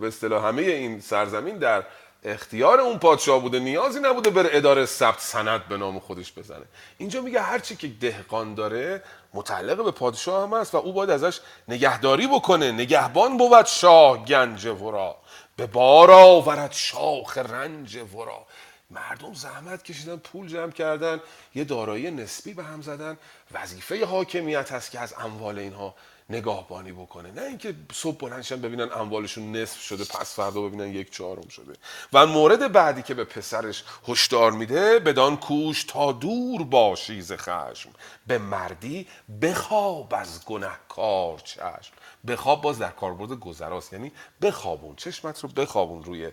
به 0.02 0.08
اصطلاح 0.08 0.48
همه 0.48 0.62
این 0.62 1.00
سرزمین 1.00 1.58
در 1.58 1.84
اختیار 2.24 2.80
اون 2.80 3.00
پادشاه 3.00 3.42
بوده 3.42 3.60
نیازی 3.60 4.00
نبوده 4.00 4.30
بره 4.30 4.50
اداره 4.54 4.86
ثبت 4.86 5.20
سند 5.20 5.68
به 5.68 5.78
نام 5.78 6.00
خودش 6.00 6.34
بزنه. 6.34 6.66
اینجا 6.98 7.22
میگه 7.22 7.42
هر 7.42 7.60
چی 7.60 7.76
که 7.76 7.88
دهقان 7.88 8.56
داره 8.56 9.04
متعلق 9.34 9.84
به 9.84 9.92
پادشاه 9.92 10.44
هم 10.44 10.54
است 10.54 10.76
و 10.76 10.78
او 10.78 10.94
باید 10.94 11.10
ازش 11.10 11.40
نگهداری 11.68 12.28
بکنه. 12.28 12.72
نگهبان 12.72 13.38
بود 13.38 13.66
شاه 13.66 14.26
گنج 14.26 14.66
ورا. 14.66 15.18
به 15.56 15.68
بار 15.68 16.12
آورد 16.12 16.72
شاخ 16.72 17.38
رنج 17.38 17.98
ورا. 18.16 18.46
مردم 18.92 19.34
زحمت 19.34 19.84
کشیدن 19.84 20.16
پول 20.16 20.48
جمع 20.48 20.72
کردن 20.72 21.20
یه 21.56 21.64
دارایی 21.64 22.12
نسبی 22.12 22.54
به 22.54 22.64
هم 22.64 22.82
زدن. 22.82 23.18
وظیفه 23.52 24.06
حاکمیت 24.06 24.72
هست 24.72 24.92
که 24.92 25.00
از 25.00 25.14
اموال 25.18 25.60
اینها 25.60 25.96
نگاهبانی 26.32 26.92
بکنه. 26.92 27.32
نه 27.32 27.42
اینکه 27.42 27.76
صبح 27.94 28.18
بلندشن 28.18 28.62
ببینن 28.62 28.92
اموالشون 28.92 29.56
نصف 29.56 29.82
شده 29.82 30.04
پس 30.04 30.36
فردا 30.36 30.62
ببینن 30.62 30.88
یک 30.88 31.12
چهارم 31.12 31.48
شده. 31.48 31.74
و 32.14 32.26
مورد 32.26 32.72
بعدی 32.72 33.02
که 33.02 33.14
به 33.14 33.24
پسرش 33.24 33.84
هشدار 34.08 34.52
میده 34.52 35.00
بدان 35.00 35.38
کوش 35.38 35.84
تا 35.84 36.12
دور 36.12 36.64
باشی 36.64 37.22
ز 37.22 37.32
خشم. 37.32 37.90
به 38.28 38.38
مردی 38.38 39.08
بخواب 39.42 40.14
از 40.14 40.46
گنهکار 40.46 41.40
چشم. 41.40 41.94
بخواب 42.28 42.62
باز 42.62 42.80
در 42.80 42.90
کاربرد 42.90 43.32
گذراست 43.32 43.94
یعنی 43.94 44.12
بخوابون 44.42 44.96
چشمت 44.96 45.40
رو 45.40 45.50
بخوابون 45.50 46.04
روی 46.04 46.32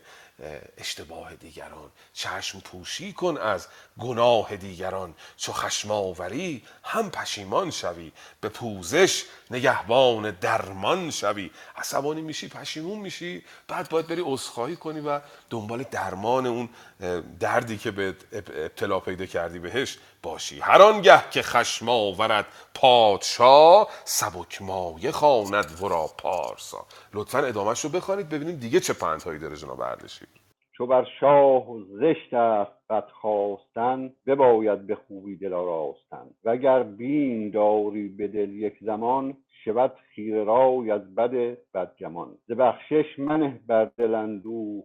اشتباه 0.79 1.37
دیگران. 1.37 1.91
چشم 2.13 2.61
پوشی 2.61 3.13
کن 3.13 3.37
از 3.37 3.67
گناه 3.99 4.57
دیگران. 4.57 5.15
چو 5.37 5.53
خشم 5.53 5.91
آوری 5.91 6.63
هم 6.85 7.11
پشیمان 7.11 7.71
شوی. 7.71 8.13
به 8.41 8.49
پوزش 8.49 9.25
نگهبان 9.51 10.31
درمان 10.31 11.11
شوی. 11.11 11.51
عصبانی 11.77 12.23
میشی 12.23 12.49
پشیمون 12.49 12.99
میشی. 12.99 13.45
بعد 13.69 13.89
باید 13.89 14.07
بری 14.07 14.23
عذرخواهی 14.25 14.77
کنی 14.77 15.01
و 15.01 15.21
دنبال 15.51 15.83
درمان 15.83 16.47
اون 16.47 16.69
دردی 17.41 17.79
که 17.79 17.91
به 17.91 18.15
ابتلا 18.33 19.01
پیدا 19.01 19.27
کردی 19.27 19.59
بهش 19.59 19.99
باشی 20.23 20.61
هر 20.61 20.83
آنگه 20.83 21.31
که 21.31 21.43
خشم 21.43 21.89
آورد 21.89 22.47
پادشاه 22.75 23.89
سبک 24.05 24.63
مایه 24.63 25.13
خواند 25.13 25.83
ورا 25.83 26.07
پارسا. 26.19 26.87
لطفا 27.15 27.39
ادامهش 27.39 27.81
رو 27.81 27.91
بخوانید 27.91 28.29
ببینیم 28.29 28.57
دیگه 28.57 28.81
چه 28.81 28.93
پندهایی 28.93 29.39
داره 29.39 29.57
جناب 29.57 29.81
اردشیر. 29.81 30.29
چو 30.79 30.87
بر 30.87 31.07
شاه 31.21 31.67
زشت 32.01 32.35
است 32.35 32.89
بد 32.91 33.09
خواستن 33.09 34.13
بباید 34.27 34.87
به 34.87 34.95
خوبی 34.95 35.37
دل 35.37 35.53
آراستن. 35.53 36.27
وگر 36.45 36.83
بیم 36.83 37.51
داری 37.51 38.09
به 38.09 38.29
دل 38.29 38.53
یک 38.53 38.75
زمان 38.81 39.37
شود 39.65 39.93
خیره 40.15 40.45
رای 40.45 40.91
از 40.91 41.15
بد 41.15 41.57
بدگمان 41.75 42.29
ز 42.49 42.53
بخشش 42.53 43.19
منه 43.19 43.61
بر 43.67 43.85
دل 43.85 44.15
اندوه 44.15 44.85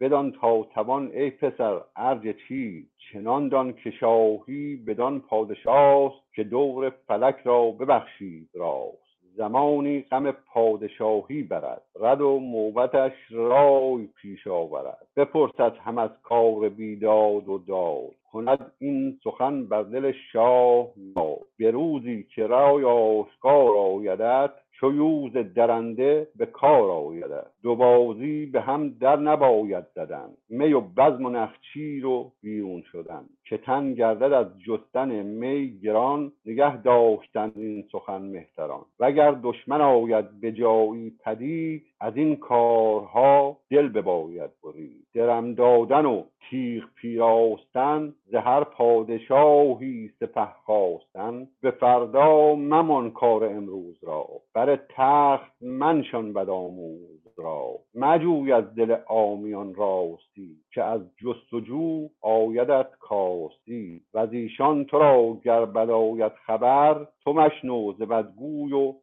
بدان 0.00 0.32
تا 0.32 0.62
توان 0.62 1.10
ای 1.14 1.30
پسر 1.30 1.80
ارج 1.96 2.34
چیز. 2.48 2.84
چنان 3.12 3.48
دان 3.48 3.72
که 3.72 3.90
شاهی 3.90 4.76
بدان 4.76 5.20
پادشاست 5.20 6.34
که 6.34 6.44
دور 6.44 6.90
فلک 6.90 7.36
را 7.44 7.70
ببخشید 7.70 8.48
راست. 8.54 9.07
زمانی 9.38 10.00
غم 10.00 10.30
پادشاهی 10.30 11.42
برد. 11.42 11.82
رد 12.00 12.20
و 12.20 12.38
موبتش 12.38 13.12
رای 13.30 14.06
پیش 14.06 14.46
آورد. 14.46 15.06
بپرسد 15.16 15.76
هم 15.84 15.98
از 15.98 16.10
کار 16.22 16.68
بیداد 16.68 17.48
و 17.48 17.58
داد. 17.58 18.14
کند 18.32 18.72
این 18.78 19.18
سخن 19.24 19.66
بر 19.66 19.82
دل 19.82 20.12
شاه 20.32 20.88
یاد 21.16 21.38
به 21.58 21.70
روزی 21.70 22.26
که 22.34 22.46
رای 22.46 22.84
آشکار 22.84 23.76
آیدت 23.76 24.50
چو 24.80 24.94
یوز 24.94 25.32
درنده 25.32 26.28
به 26.36 26.46
کار 26.46 26.90
آیدت 26.90 27.46
دو 27.62 27.76
بازی 27.76 28.46
به 28.46 28.60
هم 28.60 28.88
در 28.88 29.16
نباید 29.16 29.84
زدن. 29.94 30.28
می 30.48 30.72
و 30.72 30.80
بزم 30.80 31.24
و 31.24 31.30
نخچیر 31.30 32.06
و 32.06 32.32
بیرون 32.42 32.82
شدن. 32.82 33.24
که 33.44 33.56
تن 33.56 33.94
گردد 33.94 34.32
از 34.32 34.46
جستن 34.66 35.22
می 35.22 35.78
گران 35.78 36.32
نگه 36.46 36.82
داشتن 36.82 37.52
این 37.56 37.84
سخن 37.92 38.22
مهتران. 38.22 38.84
وگر 39.00 39.30
دشمن 39.42 39.80
آید 39.80 40.40
به 40.40 40.52
جایی 40.52 41.12
پدید 41.24 41.86
از 42.00 42.16
این 42.16 42.36
کارها 42.36 43.56
دل 43.70 43.88
بباید 43.88 44.50
برید. 44.64 45.06
درم 45.14 45.54
دادن 45.54 46.06
و 46.06 46.22
تیغ 46.50 46.84
پیراستن 46.94 48.14
ز 48.26 48.34
هر 48.34 48.64
پادشاهی 48.64 50.10
سپه 50.20 50.48
خواستن. 50.64 51.48
به 51.60 51.70
فردا 51.70 52.54
ممان 52.54 53.10
کار 53.10 53.44
امروز 53.44 53.96
را. 54.02 54.26
بر 54.54 54.76
تخت 54.76 55.52
منشان 55.60 56.32
بد 56.32 56.48
آموز 56.48 57.27
را. 57.38 57.78
مجوی 57.94 58.52
از 58.52 58.74
دل 58.74 58.90
عامیان 58.90 59.74
راستی 59.74 60.56
که 60.74 60.82
از 60.82 61.00
جستجو 61.16 62.08
آیدت 62.20 62.86
کاستی. 63.00 64.02
و 64.14 64.18
ایشان 64.18 64.84
تو 64.84 64.98
را 64.98 65.38
گر 65.44 65.64
بد 65.64 65.90
آید 65.90 66.32
خبر 66.46 67.06
تو 67.24 67.32
مشنو 67.32 67.92
ز 67.92 68.02
بدگوی 68.02 68.72
و 68.72 68.94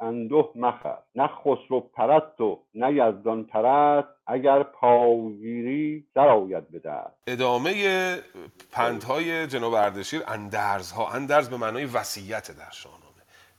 انده 0.00 0.44
مخر. 0.54 0.98
نه 1.14 1.26
خسرو 1.26 1.80
پرست 1.80 2.40
و 2.40 2.60
نه 2.74 2.92
یزدان 2.92 3.44
پرست 3.44 4.08
اگر 4.26 4.62
پایگیری 4.62 6.04
سر 6.14 6.28
آید 6.28 6.70
به 6.70 6.80
ادامه 7.26 7.74
پندهای 8.72 9.46
جناب 9.46 9.74
اردشیر 9.74 10.22
اندرزها. 10.28 11.10
اندرز 11.10 11.50
به 11.50 11.56
معنای 11.56 11.84
وصیت 11.84 12.50
در 12.58 12.70
شاهنامه. 12.72 13.04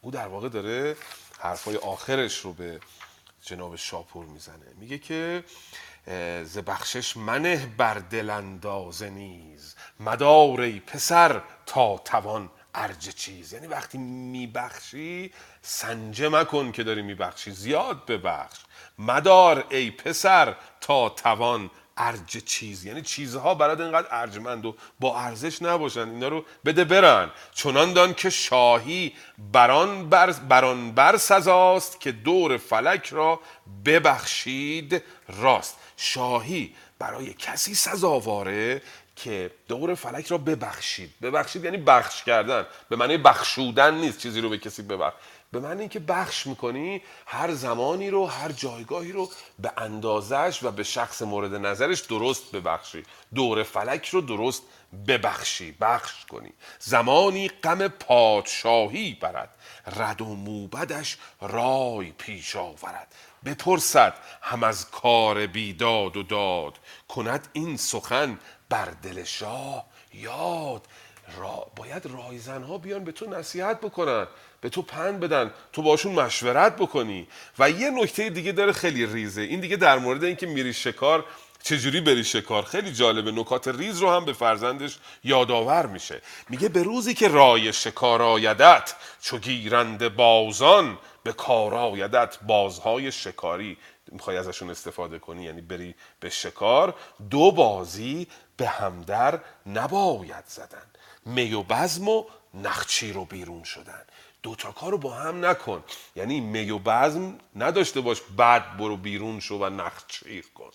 او 0.02 0.12
در 0.12 0.28
واقع 0.28 0.50
داره 0.50 0.96
حرفای 1.40 1.78
آخرش 1.78 2.38
رو 2.38 2.54
به 2.54 2.80
جناب 3.46 3.76
شاپور 3.76 4.26
می‌زنه. 4.26 4.66
میگه 4.80 4.98
که 4.98 5.44
ز 6.46 6.58
بخشش 6.58 7.18
منه 7.18 7.66
بر 7.78 7.94
دل 7.94 8.30
اندازه 8.30 9.10
نیز. 9.10 9.76
مدار 10.00 10.62
ای 10.62 10.80
پسر 10.80 11.42
تا 11.66 11.98
توان 11.98 12.50
ارج 12.76 13.10
چیز. 13.10 13.54
یعنی 13.54 13.68
وقتی 13.68 13.98
میبخشی 13.98 15.34
سنجه 15.62 16.30
مکن 16.30 16.72
که 16.72 16.84
داری 16.84 17.02
میبخشی. 17.02 17.52
زیاد 17.52 18.06
ببخش. 18.06 18.60
مدار 19.00 19.68
ای 19.70 19.92
پسر 19.92 20.56
تا 20.82 21.10
توان 21.10 21.72
ارج 21.98 22.38
چیز. 22.38 22.86
یعنی 22.86 23.02
چیزها 23.02 23.56
برات 23.56 23.80
اینقدر 23.80 24.08
ارجمند 24.12 24.66
و 24.66 24.76
با 25.00 25.20
ارزش 25.20 25.62
نباشن. 25.62 26.10
اینا 26.10 26.28
رو 26.28 26.46
بده 26.66 26.84
برن. 26.84 27.32
چنان 27.54 27.94
دان 27.94 28.14
که 28.14 28.30
شاهی 28.30 29.14
بران 29.52 30.10
بر, 30.10 30.32
بران 30.32 30.92
بر 30.92 31.18
سزاست 31.18 32.02
که 32.02 32.12
دور 32.12 32.58
فلک 32.58 33.08
را 33.08 33.40
ببخشید 33.86 35.04
راست. 35.42 35.78
شاهی 35.98 36.76
برای 37.00 37.34
کسی 37.34 37.76
سزاواره 37.76 38.82
که 39.16 39.52
دور 39.68 39.96
فلک 39.96 40.28
را 40.28 40.38
ببخشید. 40.38 41.14
ببخشید 41.22 41.64
یعنی 41.64 41.78
بخش 41.78 42.24
کردن. 42.24 42.66
به 42.90 42.96
معنی 42.96 43.18
بخشودن 43.18 43.94
نیست 43.94 44.20
چیزی 44.20 44.42
رو 44.42 44.50
به 44.50 44.58
کسی 44.58 44.82
ببخش. 44.82 45.14
به 45.56 45.62
معنی 45.62 45.80
اینکه 45.80 46.00
بخش 46.00 46.48
می‌کنی 46.48 47.02
هر 47.26 47.54
زمانی 47.54 48.10
رو 48.10 48.26
هر 48.26 48.52
جایگاهی 48.52 49.12
رو 49.12 49.30
به 49.60 49.72
اندازش 49.78 50.60
و 50.64 50.72
به 50.72 50.84
شخص 50.84 51.22
مورد 51.22 51.56
نظرش 51.56 52.00
درست 52.00 52.52
ببخشی. 52.52 53.04
دور 53.36 53.64
فلک 53.64 54.10
رو 54.10 54.22
درست 54.22 54.64
ببخشی 55.08 55.72
بخش 55.72 56.26
کنی. 56.26 56.54
زمانی 56.80 57.48
غم 57.48 57.88
پادشاهی 57.88 59.18
برد 59.22 59.50
رد 59.98 60.22
و 60.22 60.26
موبدش 60.26 61.18
رای 61.42 62.12
پیش 62.12 62.56
آورد. 62.56 63.16
بپرسد 63.46 64.14
هم 64.42 64.64
از 64.64 64.90
کار 64.92 65.48
بیداد 65.48 66.18
و 66.18 66.24
داد 66.24 66.78
کند 67.08 67.48
این 67.54 67.78
سخن 67.78 68.40
بر 68.70 68.86
دل 68.86 69.24
شاه 69.24 69.86
یاد. 70.14 70.88
را 71.38 71.68
باید 71.76 72.06
رایزن 72.06 72.64
ها 72.64 72.78
بیان 72.78 73.04
به 73.04 73.12
تو 73.12 73.30
نصیحت 73.30 73.82
بکنن. 73.82 74.28
به 74.66 74.70
تو 74.70 74.82
پند 74.82 75.20
بدن 75.20 75.54
تو 75.74 75.82
باشون 75.82 76.14
مشورت 76.14 76.76
بکنی. 76.76 77.28
و 77.60 77.70
یه 77.70 77.90
نکته 77.90 78.30
دیگه 78.30 78.52
داره 78.52 78.72
خیلی 78.72 79.06
ریزه. 79.06 79.42
این 79.42 79.60
دیگه 79.60 79.76
در 79.76 79.98
مورد 80.00 80.24
اینکه 80.24 80.46
میری 80.46 80.74
شکار 80.74 81.26
چجوری 81.64 82.02
بری 82.02 82.24
شکار؟ 82.24 82.64
خیلی 82.64 82.92
جالبه. 82.94 83.32
نکات 83.32 83.68
ریز 83.68 84.00
رو 84.00 84.12
هم 84.12 84.26
به 84.26 84.34
فرزندش 84.34 84.98
یادآور 85.24 85.86
میشه. 85.86 86.22
میگه 86.50 86.70
به 86.70 86.84
روزی 86.84 87.14
که 87.14 87.28
رای 87.28 87.74
شکار 87.74 88.22
آیدت 88.22 88.94
چو 89.22 89.38
گیرنده 89.38 90.10
بازان 90.10 90.98
به 91.24 91.34
کار 91.34 91.76
آیدت 91.76 92.38
بازهای 92.48 93.12
شکاری. 93.12 93.78
می‌خوای 94.12 94.38
ازشون 94.38 94.70
استفاده 94.70 95.20
کنی؟ 95.20 95.44
یعنی 95.44 95.62
بری 95.62 95.96
به 96.20 96.30
شکار 96.30 96.96
دو 97.30 97.52
بازی 97.52 98.28
به 98.58 98.68
همدر 98.68 99.40
نباید 99.66 100.46
زدن. 100.48 100.86
می 101.26 101.54
و 101.54 101.64
بزم 101.64 102.08
و 102.08 102.26
نخچی 102.54 103.14
رو 103.14 103.26
بیرون 103.26 103.64
شدن. 103.64 104.02
دوتا 104.46 104.72
کار 104.72 104.92
رو 104.92 104.98
با 104.98 105.14
هم 105.14 105.46
نکن. 105.46 105.84
یعنی 106.16 106.40
می 106.40 106.70
و 106.70 106.80
بزم 106.80 107.38
نداشته 107.56 108.02
باش 108.02 108.22
بعد 108.38 108.78
برو 108.78 108.98
بیرون 108.98 109.40
شو 109.40 109.56
و 109.56 109.70
نخچیر 109.70 110.46
کن. 110.56 110.72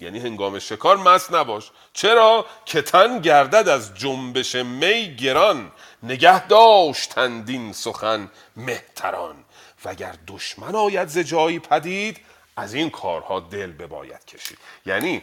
یعنی 0.00 0.18
هنگام 0.18 0.58
شکار 0.58 0.96
مست 0.96 1.32
نباش. 1.32 1.70
چرا؟ 1.92 2.46
که 2.64 2.82
تن 2.82 3.20
گردد 3.20 3.68
از 3.68 3.94
جنبش 3.94 4.54
می 4.54 5.16
گران. 5.16 5.72
نگه 6.02 6.46
داشتندین 6.46 7.72
سخن 7.72 8.30
مهتران. 8.56 9.44
وگر 9.84 10.14
دشمن 10.26 10.74
آید 10.74 11.08
ز 11.08 11.18
جایی 11.18 11.58
پدید 11.58 12.20
از 12.56 12.74
این 12.74 12.90
کارها 12.90 13.40
دل 13.40 13.72
بباید 13.72 14.24
کشید. 14.24 14.58
یعنی 14.86 15.22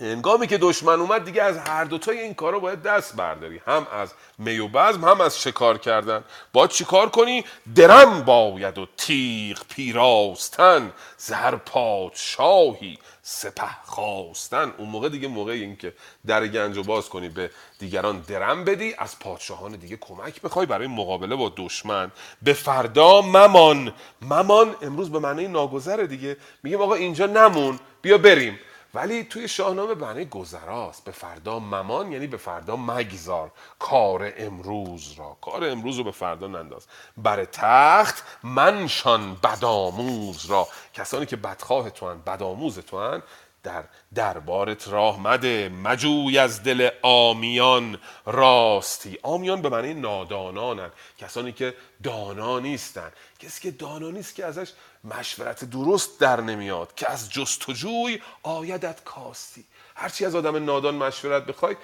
هنگامی 0.00 0.46
که 0.46 0.58
دشمن 0.58 1.00
اومد 1.00 1.24
دیگه 1.24 1.42
از 1.42 1.58
هر 1.58 1.84
دوتای 1.84 2.18
این 2.18 2.34
کارا 2.34 2.58
باید 2.58 2.82
دست 2.82 3.16
برداری. 3.16 3.60
هم 3.66 3.86
از 3.92 4.12
می 4.38 4.58
و 4.58 4.68
بزم 4.68 5.04
هم 5.04 5.20
از 5.20 5.42
شکار 5.42 5.78
کردن. 5.78 6.24
باید 6.52 6.70
چیکار 6.70 7.08
کنی؟ 7.08 7.44
درم 7.74 8.22
باید 8.22 8.78
و 8.78 8.86
تیغ 8.96 9.62
پیراستن. 9.68 10.92
زهر 11.16 11.56
پادشاهی 11.56 12.98
سپه 13.22 13.76
خواستن. 13.84 14.72
اون 14.78 14.88
موقع 14.88 15.08
دیگه 15.08 15.28
موقع 15.28 15.52
این 15.52 15.76
که 15.76 15.92
در 16.26 16.46
گنج 16.46 16.76
رو 16.76 16.82
باز 16.82 17.08
کنی 17.08 17.28
به 17.28 17.50
دیگران 17.78 18.18
درم 18.18 18.64
بدی 18.64 18.94
از 18.98 19.18
پادشاهان 19.18 19.72
دیگه 19.72 19.96
کمک 19.96 20.40
بخوای 20.40 20.66
برای 20.66 20.86
مقابله 20.86 21.36
با 21.36 21.52
دشمن. 21.56 22.12
به 22.42 22.52
فردا 22.52 23.20
ممان. 23.20 23.92
ممان 24.22 24.76
امروز 24.82 25.10
به 25.10 25.18
معنی 25.18 25.48
ناگذره 25.48 26.06
دیگه. 26.06 26.36
میگیم 26.62 26.80
آقا 26.80 26.94
اینجا 26.94 27.26
نمون. 27.26 27.78
بیا 28.02 28.18
بریم. 28.18 28.58
ولی 28.94 29.24
توی 29.24 29.48
شاهنامه 29.48 29.94
معنی 29.94 30.24
گذراست. 30.24 31.04
به 31.04 31.12
فردا 31.12 31.58
ممان 31.58 32.12
یعنی 32.12 32.26
به 32.26 32.36
فردا 32.36 32.76
مگذار. 32.76 33.52
کار 33.78 34.32
امروز 34.36 35.12
را. 35.12 35.36
کار 35.40 35.64
امروز 35.64 35.98
رو 35.98 36.04
به 36.04 36.10
فردا 36.10 36.46
ننداز. 36.46 36.86
بر 37.16 37.44
تخت 37.44 38.24
منشان 38.42 39.34
بدآموز 39.34 40.46
را. 40.46 40.68
کسانی 40.94 41.26
که 41.26 41.36
بدخواه 41.36 41.90
تو 41.90 42.10
هن 42.10 42.20
بدآموز 42.26 42.78
تو 42.78 43.00
هن 43.00 43.22
در 43.62 43.84
دربارت 44.14 44.88
راه 44.88 45.20
مده. 45.20 45.68
مجوی 45.68 46.38
از 46.38 46.62
دل 46.62 46.88
آمیان 47.02 47.98
راستی. 48.26 49.18
آمیان 49.22 49.62
به 49.62 49.68
معنی 49.68 49.94
نادانانن 49.94 50.90
کسانی 51.18 51.52
که 51.52 51.74
دانا 52.02 52.58
نیستن 52.58 53.12
کسی 53.44 53.60
که 53.60 53.70
دانا 53.70 54.10
نیست 54.10 54.34
که 54.34 54.44
ازش 54.44 54.72
مشورت 55.04 55.64
درست 55.64 56.20
در 56.20 56.40
نمیاد 56.40 56.94
که 56.94 57.10
از 57.10 57.30
جستجوی 57.30 58.22
آیدت 58.42 59.04
کاستی. 59.04 59.64
هرچی 59.96 60.24
از 60.24 60.34
آدم 60.34 60.64
نادان 60.64 60.94
مشورت 60.94 61.46
بخوای 61.46 61.76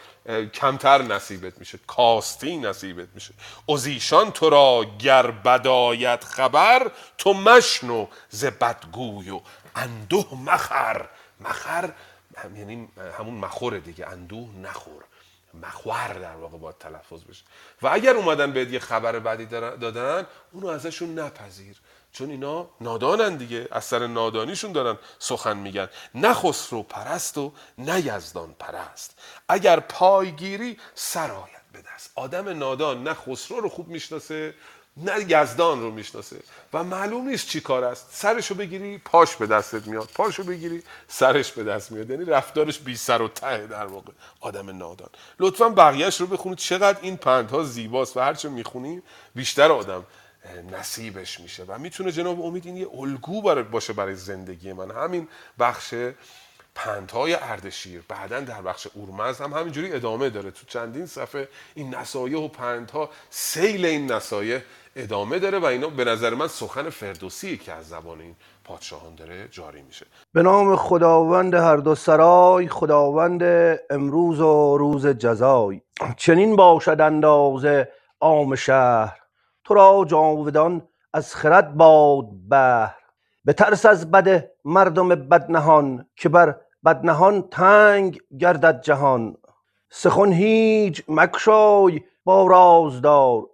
کمتر 0.55 1.03
نصیبت 1.03 1.59
میشه. 1.59 1.79
کاستی 1.87 2.57
نصیبت 2.57 3.09
میشه. 3.15 3.35
ازیشان 3.69 4.33
تو 4.33 4.51
را 4.51 4.85
گر 4.99 5.31
بدایت 5.31 6.25
خبر 6.25 6.91
تو 7.19 7.33
مشنو 7.33 8.07
ز 8.31 8.45
بدگوی 8.45 9.31
و 9.31 9.41
اندوه 9.77 10.35
مخر. 10.35 11.09
مخر 11.41 11.93
یعنی 12.57 12.89
همون 13.19 13.35
مخوره 13.35 13.81
دیگه 13.81 14.07
اندوه 14.07 14.49
نخور. 14.63 15.05
مخور 15.55 16.19
در 16.19 16.37
واقع 16.37 16.59
باید 16.59 16.79
تلفظ 16.79 17.25
بشه. 17.25 17.45
و 17.83 17.89
اگر 17.93 18.15
اومدن 18.15 18.53
بهت 18.53 18.69
یه 18.69 18.79
خبر 18.79 19.13
در- 19.13 19.77
دادن 19.77 20.27
اونو 20.53 20.67
ازشون 20.67 21.19
نپذیر. 21.19 21.77
چون 22.13 22.31
اینا 22.31 22.69
نادانن 22.81 23.37
دیگه. 23.37 23.69
از 23.71 23.85
سر 23.85 24.07
نادانیشون 24.07 24.73
دارن 24.73 24.99
سخن 25.19 25.57
میگن. 25.57 25.89
نه 26.15 26.35
خسرو 26.35 26.83
پرست 26.83 27.39
و 27.39 27.53
نه 27.79 28.07
یزدان 28.07 28.55
پرست. 28.59 29.19
اگر 29.49 29.81
پایگیری 29.81 30.79
سرایت 30.95 31.63
به 31.73 31.83
دست. 31.95 32.11
آدم 32.15 32.49
نادان 32.49 33.03
نه 33.03 33.15
خسرو 33.15 33.61
رو 33.61 33.69
خوب 33.69 33.89
می‌شناسه 33.89 34.55
نه 35.05 35.25
یزدان 35.29 35.81
رو 35.81 35.91
می‌شناسه. 35.91 36.37
و 36.73 36.85
معلوم 36.85 37.29
نیست 37.29 37.49
چی 37.49 37.61
کار 37.61 37.85
است. 37.85 38.09
سرشو 38.13 38.55
بگیری 38.55 38.99
پاش 38.99 39.37
به 39.37 39.47
دستت 39.47 39.87
میاد. 39.87 40.09
پاشو 40.15 40.45
بگیری 40.45 40.83
سرش 41.09 41.53
به 41.53 41.65
دست 41.65 41.93
میاد. 41.93 42.11
یعنی 42.11 42.25
رفتارش 42.25 42.79
بی 42.79 42.97
سر 42.97 43.23
و 43.23 43.29
ته 43.29 43.67
در 43.67 43.87
واقع. 43.87 44.13
آدم 44.41 44.71
نادان. 44.79 45.09
لطفا 45.41 45.69
بقیهش 45.69 46.21
رو 46.21 46.27
بخونید 46.27 46.59
چقدر 46.59 46.99
این 47.03 47.17
پندها 47.17 47.63
زیباست 47.63 48.17
و 48.17 48.21
هرچه 48.21 48.49
می‌خونیم 48.49 49.03
بیشتر 49.35 49.73
آدم 49.73 50.07
نصیبش 50.73 51.41
میشه. 51.41 51.65
و 51.69 51.79
می‌تونه 51.79 52.13
جناب 52.13 52.41
امید 52.41 52.67
این 52.67 52.77
یه 52.77 52.89
الگو 52.95 53.43
باشه 53.65 53.93
برای 53.93 54.15
زندگی 54.15 54.73
من. 54.73 54.91
همین 54.91 55.29
بخش 55.59 55.95
پندهای 56.75 57.35
اردشیر. 57.35 58.03
بعدا 58.09 58.41
در 58.41 58.63
بخش 58.63 58.87
اورمز 58.95 59.41
هم 59.41 59.53
همینجوری 59.53 59.93
ادامه 59.93 60.31
داره. 60.31 60.51
تو 60.51 60.67
چندین 60.67 61.07
صفحه 61.07 61.49
این 61.75 61.95
نصایح 61.95 62.39
و 62.39 62.49
پندها 62.49 63.11
سیل 63.31 63.85
این 63.85 64.13
نصایح 64.13 64.61
ادامه 64.97 65.39
داره 65.39 65.59
و 65.59 65.65
اینا 65.65 65.89
به 65.89 66.05
نظر 66.05 66.35
من 66.35 66.49
سخن 66.49 66.91
فردوسی 66.91 67.57
که 67.57 67.73
از 67.73 67.89
زبان 67.89 68.21
این 68.21 68.37
پادشاهان 68.65 69.15
داره 69.15 69.49
جاری 69.51 69.83
میشه. 69.83 70.07
به 70.33 70.43
نام 70.43 70.77
خداوند 70.77 71.55
هر 71.55 71.77
دو 71.77 71.95
سرای 71.95 72.69
خداوند 72.69 73.43
امروز 73.91 74.41
و 74.41 74.79
روز 74.79 75.07
جزای. 75.07 75.81
چنین 76.17 76.57
باشد 76.57 77.01
اندازه 77.01 77.89
عام 78.21 78.55
شهر. 78.55 79.19
تو 79.65 79.75
را 79.75 80.05
جاودان 80.09 80.89
از 81.13 81.35
خرد 81.35 81.75
باد 81.75 82.25
بهر. 82.49 82.97
به 83.45 83.53
ترس 83.53 83.87
از 83.87 84.11
بد 84.11 84.51
مردم 84.65 85.09
بدنهان 85.09 86.07
که 86.17 86.29
بر 86.29 86.57
بدنهان 86.85 87.43
تنگ 87.43 88.21
گردد 88.41 88.81
جهان. 88.81 89.37
سخن 89.91 90.33
هیچ 90.33 91.03
مکشای 91.09 92.01
با 92.25 92.47
رازدار. 92.47 93.47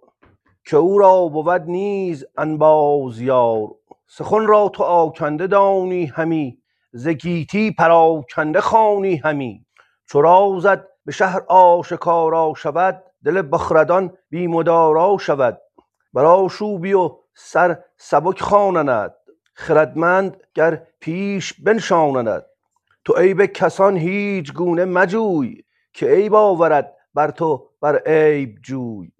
که 0.69 0.77
او 0.77 0.97
را 0.97 1.27
بود 1.27 1.61
نیز 1.61 2.25
انباز 2.37 3.21
یار. 3.21 3.67
سخن 4.07 4.47
را 4.47 4.69
تو 4.69 4.83
آکنده 4.83 5.47
دانی 5.47 6.05
همی 6.05 6.57
ز 6.91 7.07
گیتی 7.07 7.71
پراکنده 7.71 8.61
خوانی 8.61 9.15
همی. 9.15 9.65
چو 10.05 10.21
رازد 10.21 10.87
به 11.05 11.11
شهر 11.11 11.41
آشکارا 11.47 12.53
شود 12.57 13.03
دل 13.25 13.41
بخردان 13.51 14.13
بی 14.29 14.47
مدارا 14.47 15.17
شود. 15.17 15.61
بر 16.13 16.25
آشوبی 16.25 16.93
و 16.93 17.11
سر 17.35 17.79
سبک 17.97 18.41
خوانند 18.41 19.13
خردمند 19.53 20.37
گر 20.53 20.81
پیش 20.99 21.53
بنشانند. 21.63 22.45
تو 23.05 23.13
عیب 23.13 23.45
کسان 23.45 23.97
هیچ 23.97 24.53
گونه 24.53 24.85
مجوی 24.85 25.63
که 25.93 26.05
عیب 26.05 26.33
آورد 26.33 26.93
بر 27.13 27.31
تو 27.31 27.69
بر 27.81 28.01
عیب 28.05 28.57
جوی. 28.61 29.11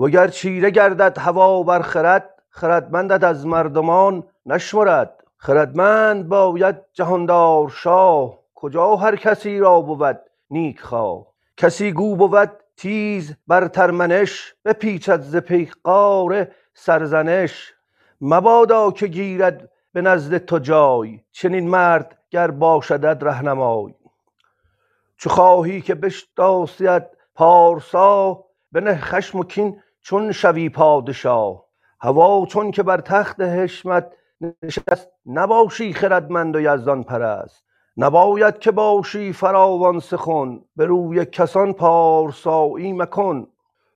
وگر 0.00 0.28
چیره 0.28 0.70
گردد 0.70 1.18
هوا 1.18 1.62
بر 1.62 1.82
خرد 1.82 2.42
خردمندت 2.50 3.24
از 3.24 3.46
مردمان 3.46 4.24
نشمرد. 4.46 5.24
خردمند 5.36 6.28
باید 6.28 6.76
جهاندار 6.92 7.68
شاه 7.68 8.38
کجا 8.54 8.96
هر 8.96 9.16
کسی 9.16 9.58
را 9.58 9.80
بود 9.80 10.20
نیک 10.50 10.80
خواه 10.80 11.26
کسی 11.56 11.92
گو 11.92 12.16
بود 12.16 12.50
تیز 12.76 13.36
بر 13.46 13.68
ترمنش 13.68 14.54
بپیچد 14.64 15.20
ز 15.20 15.36
پیغار 15.36 16.46
سرزنش. 16.74 17.74
مبادا 18.20 18.90
که 18.90 19.06
گیرد 19.06 19.70
به 19.92 20.02
نزد 20.02 20.38
تو 20.38 20.58
جای 20.58 21.20
چنین 21.32 21.68
مرد 21.68 22.18
گر 22.30 22.50
باشدت 22.50 23.22
رهنمای. 23.22 23.94
چو 25.16 25.30
خواهی 25.30 25.80
که 25.80 25.94
بشناسیت 25.94 27.10
پارسا 27.34 28.44
بنه 28.72 28.96
خشم 28.96 29.38
و 29.38 29.44
کین 29.44 29.82
چون 30.02 30.32
شوی 30.32 30.68
پادشاه 30.68 31.64
هوا 32.00 32.46
چون 32.46 32.70
که 32.70 32.82
بر 32.82 33.00
تخت 33.00 33.40
حشمت 33.40 34.12
نشست 34.40 35.08
نباشی 35.26 35.92
خردمند 35.92 36.56
و 36.56 36.60
یزدان 36.60 37.02
پرست. 37.04 37.64
نباید 37.96 38.58
که 38.58 38.70
باشی 38.70 39.32
فراوان 39.32 40.00
سخن 40.00 40.60
به 40.76 40.86
روی 40.86 41.24
کسان 41.24 41.72
پارسایی 41.72 42.92
مکن. 42.92 43.46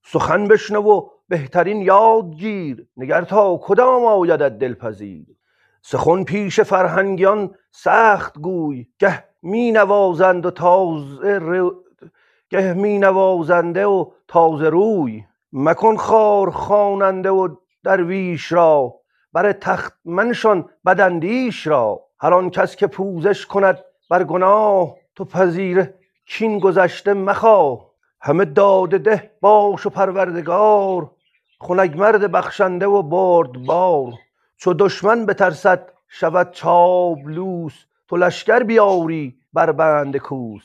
سخن 0.05 0.49
بشنو 0.49 0.83
و 0.83 1.09
بهترین 1.29 1.83
یاد 1.83 2.35
گیر 2.35 2.87
نگر 2.97 3.23
تا 3.23 3.61
کدام 3.63 4.05
آیدت 4.05 4.59
دلپذیر. 4.59 5.27
سخن 5.83 6.25
پیش 6.25 6.61
فرهنگیان 6.61 7.55
سخت 7.71 8.39
گوی 8.39 8.87
گه 8.99 9.25
می 9.43 9.73
نوازند 9.73 10.47
و 10.47 10.51
تازه 10.51 11.39
رو... 11.39 11.75
گه 12.51 12.75
می 12.75 12.99
نوازنده 12.99 13.87
و 13.87 14.11
تازه 14.29 14.69
روی. 14.69 15.25
مکن 15.57 15.97
خار 15.97 16.51
خواننده 16.51 17.31
و 17.31 17.49
درویش 17.85 18.53
را 18.53 18.95
بر 19.33 19.53
تخت 19.53 19.93
منشان 20.05 20.69
بداندیش 20.87 21.67
را. 21.67 22.01
هر 22.21 22.35
آن 22.35 22.51
کس 22.51 22.77
که 22.77 22.87
پوزش 22.87 23.47
کند 23.47 23.79
بر 24.11 24.25
گناه 24.25 24.97
تو 25.15 25.25
پذیر 25.25 25.91
کین 26.27 26.59
گذشته 26.59 27.15
مخواه. 27.15 27.91
همه 28.21 28.45
داده 28.45 28.99
ده 28.99 29.31
باش 29.41 29.87
و 29.87 29.91
پروردگار 29.91 31.11
خنک 31.61 31.97
مرد 31.97 32.33
بخشنده 32.33 32.87
و 32.87 33.03
بردبار. 33.03 34.13
چو 34.57 34.75
دشمن 34.75 35.27
بترسد 35.27 35.93
شود 36.09 36.51
چاپلوس 36.51 37.85
تو 38.09 38.17
لشکر 38.17 38.63
بیاری 38.63 39.37
بر 39.53 39.73
بند 39.73 40.17
کوس. 40.17 40.65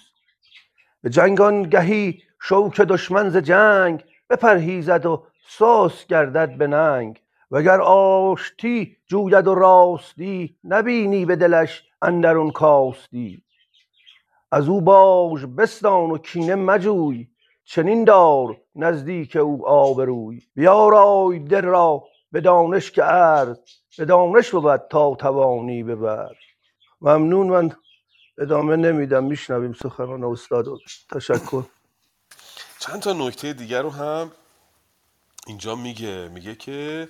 به 1.04 1.10
جنگ 1.10 1.42
آنگهی 1.42 2.22
شوک 2.42 2.82
دشمن 2.82 3.30
ز 3.30 3.38
جنگ 3.38 4.04
بپرهیزد 4.30 5.06
و 5.06 5.24
سست 5.48 6.08
گردد 6.08 6.58
به 6.58 6.68
ننگ. 6.68 7.22
وگر 7.52 7.82
آشتی 7.82 8.98
جوید 9.08 9.48
و 9.48 9.56
راستی 9.56 10.58
نبینی 10.64 11.26
به 11.26 11.36
دلش 11.36 11.84
اندرون 12.02 12.52
کاستی. 12.52 13.42
از 14.52 14.70
او 14.70 14.82
باژ 14.82 15.46
بستان 15.46 16.12
و 16.12 16.18
کینه 16.18 16.56
مجوی 16.56 17.28
چنین 17.64 18.04
دار 18.04 18.58
نزدیک 18.76 19.36
او 19.36 19.68
آبروی. 19.68 20.42
بیارای 20.56 21.40
دل 21.40 21.66
را 21.66 22.04
به 22.32 22.42
دانش 22.42 22.92
که 22.92 23.04
عرض 23.04 23.58
به 23.98 24.06
دانش 24.06 24.52
بود 24.52 24.82
تا 24.90 25.16
توانی 25.16 25.84
ببرد 25.84 26.36
ممنون 27.02 27.48
من 27.48 27.72
ادامه 28.38 28.76
نمیدم. 28.76 29.24
میشنویم 29.24 29.74
سخنان 29.74 30.24
استاد. 30.24 30.66
تشکر. 31.12 31.64
چند 32.80 33.02
تا 33.02 33.14
نکته 33.14 33.54
دیگر 33.54 33.82
رو 33.82 33.90
هم 33.90 34.32
اینجا 35.48 35.76
میگه. 35.76 36.28
میگه 36.28 36.56
که 36.56 37.10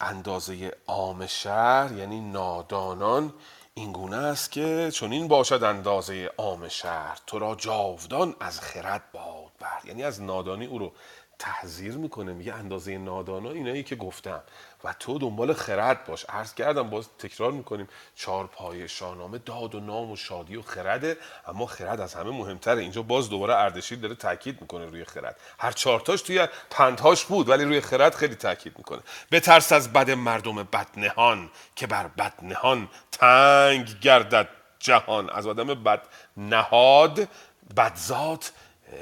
اندازه 0.00 0.72
عام 0.86 1.26
شهر 1.26 1.92
یعنی 1.92 2.20
نادانان 2.20 3.34
اینگونه 3.74 4.16
است 4.16 4.50
که 4.50 4.90
چون 4.94 5.12
این 5.12 5.28
باشد 5.28 5.62
اندازه 5.64 6.30
عام 6.38 6.68
شهر. 6.68 7.18
تو 7.26 7.38
را 7.38 7.54
جاودان 7.54 8.36
از 8.40 8.60
خرد 8.60 9.12
باد 9.12 9.52
بر. 9.58 9.80
یعنی 9.84 10.04
از 10.04 10.22
نادانی 10.22 10.66
او 10.66 10.78
رو 10.78 10.92
تحذیر 11.38 11.96
می‌کنه 11.96 12.32
میگه 12.32 12.54
اندازه 12.54 12.98
نادانا 12.98 13.50
اینایی 13.50 13.82
که 13.82 13.96
گفتم. 13.96 14.42
و 14.84 14.92
تو 14.92 15.18
دنبال 15.18 15.52
خرد 15.52 16.04
باش. 16.04 16.24
عرض 16.28 16.54
کردم 16.54 16.90
باز 16.90 17.08
تکرار 17.18 17.52
می‌کنیم. 17.52 17.88
چهار 18.14 18.46
پای 18.46 18.88
شاهنامه 18.88 19.38
داد 19.38 19.74
و 19.74 19.80
نام 19.80 20.10
و 20.10 20.16
شادی 20.16 20.56
و 20.56 20.62
خرده 20.62 21.16
اما 21.46 21.66
خرد 21.66 22.00
از 22.00 22.14
همه 22.14 22.30
مهمتره. 22.30 22.80
اینجا 22.80 23.02
باز 23.02 23.30
دوباره 23.30 23.54
اردشیر 23.54 23.98
داره 23.98 24.14
تاکید 24.14 24.60
می‌کنه 24.60 24.86
روی 24.86 25.04
خرد. 25.04 25.36
هر 25.58 25.72
چهارتاش 25.72 26.22
توی 26.22 26.48
پندهاش 26.70 27.24
بود 27.24 27.48
ولی 27.48 27.64
روی 27.64 27.80
خرد 27.80 28.14
خیلی 28.14 28.34
تاکید 28.34 28.78
می‌کنه. 28.78 29.00
بترس 29.32 29.72
از 29.72 29.92
بد 29.92 30.10
مردم 30.10 30.62
بدنهان 30.62 31.50
که 31.76 31.86
بر 31.86 32.06
بدنهان 32.08 32.88
تنگ 33.12 34.00
گردد 34.00 34.48
جهان. 34.78 35.30
از 35.30 35.46
آدم 35.46 35.66
بد 35.66 36.02
نهاد 36.36 37.28
بدذات 37.76 38.52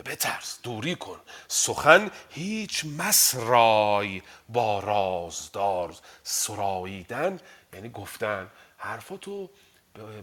بترس 0.02 0.58
دوری 0.62 0.94
کن. 0.94 1.18
سخن 1.48 2.10
هیچ 2.30 2.84
مسرای 2.98 4.22
با 4.48 4.80
رازدار. 4.80 5.94
سراییدن 6.22 7.40
یعنی 7.74 7.88
گفتن. 7.88 8.50
حرفاتو 8.76 9.50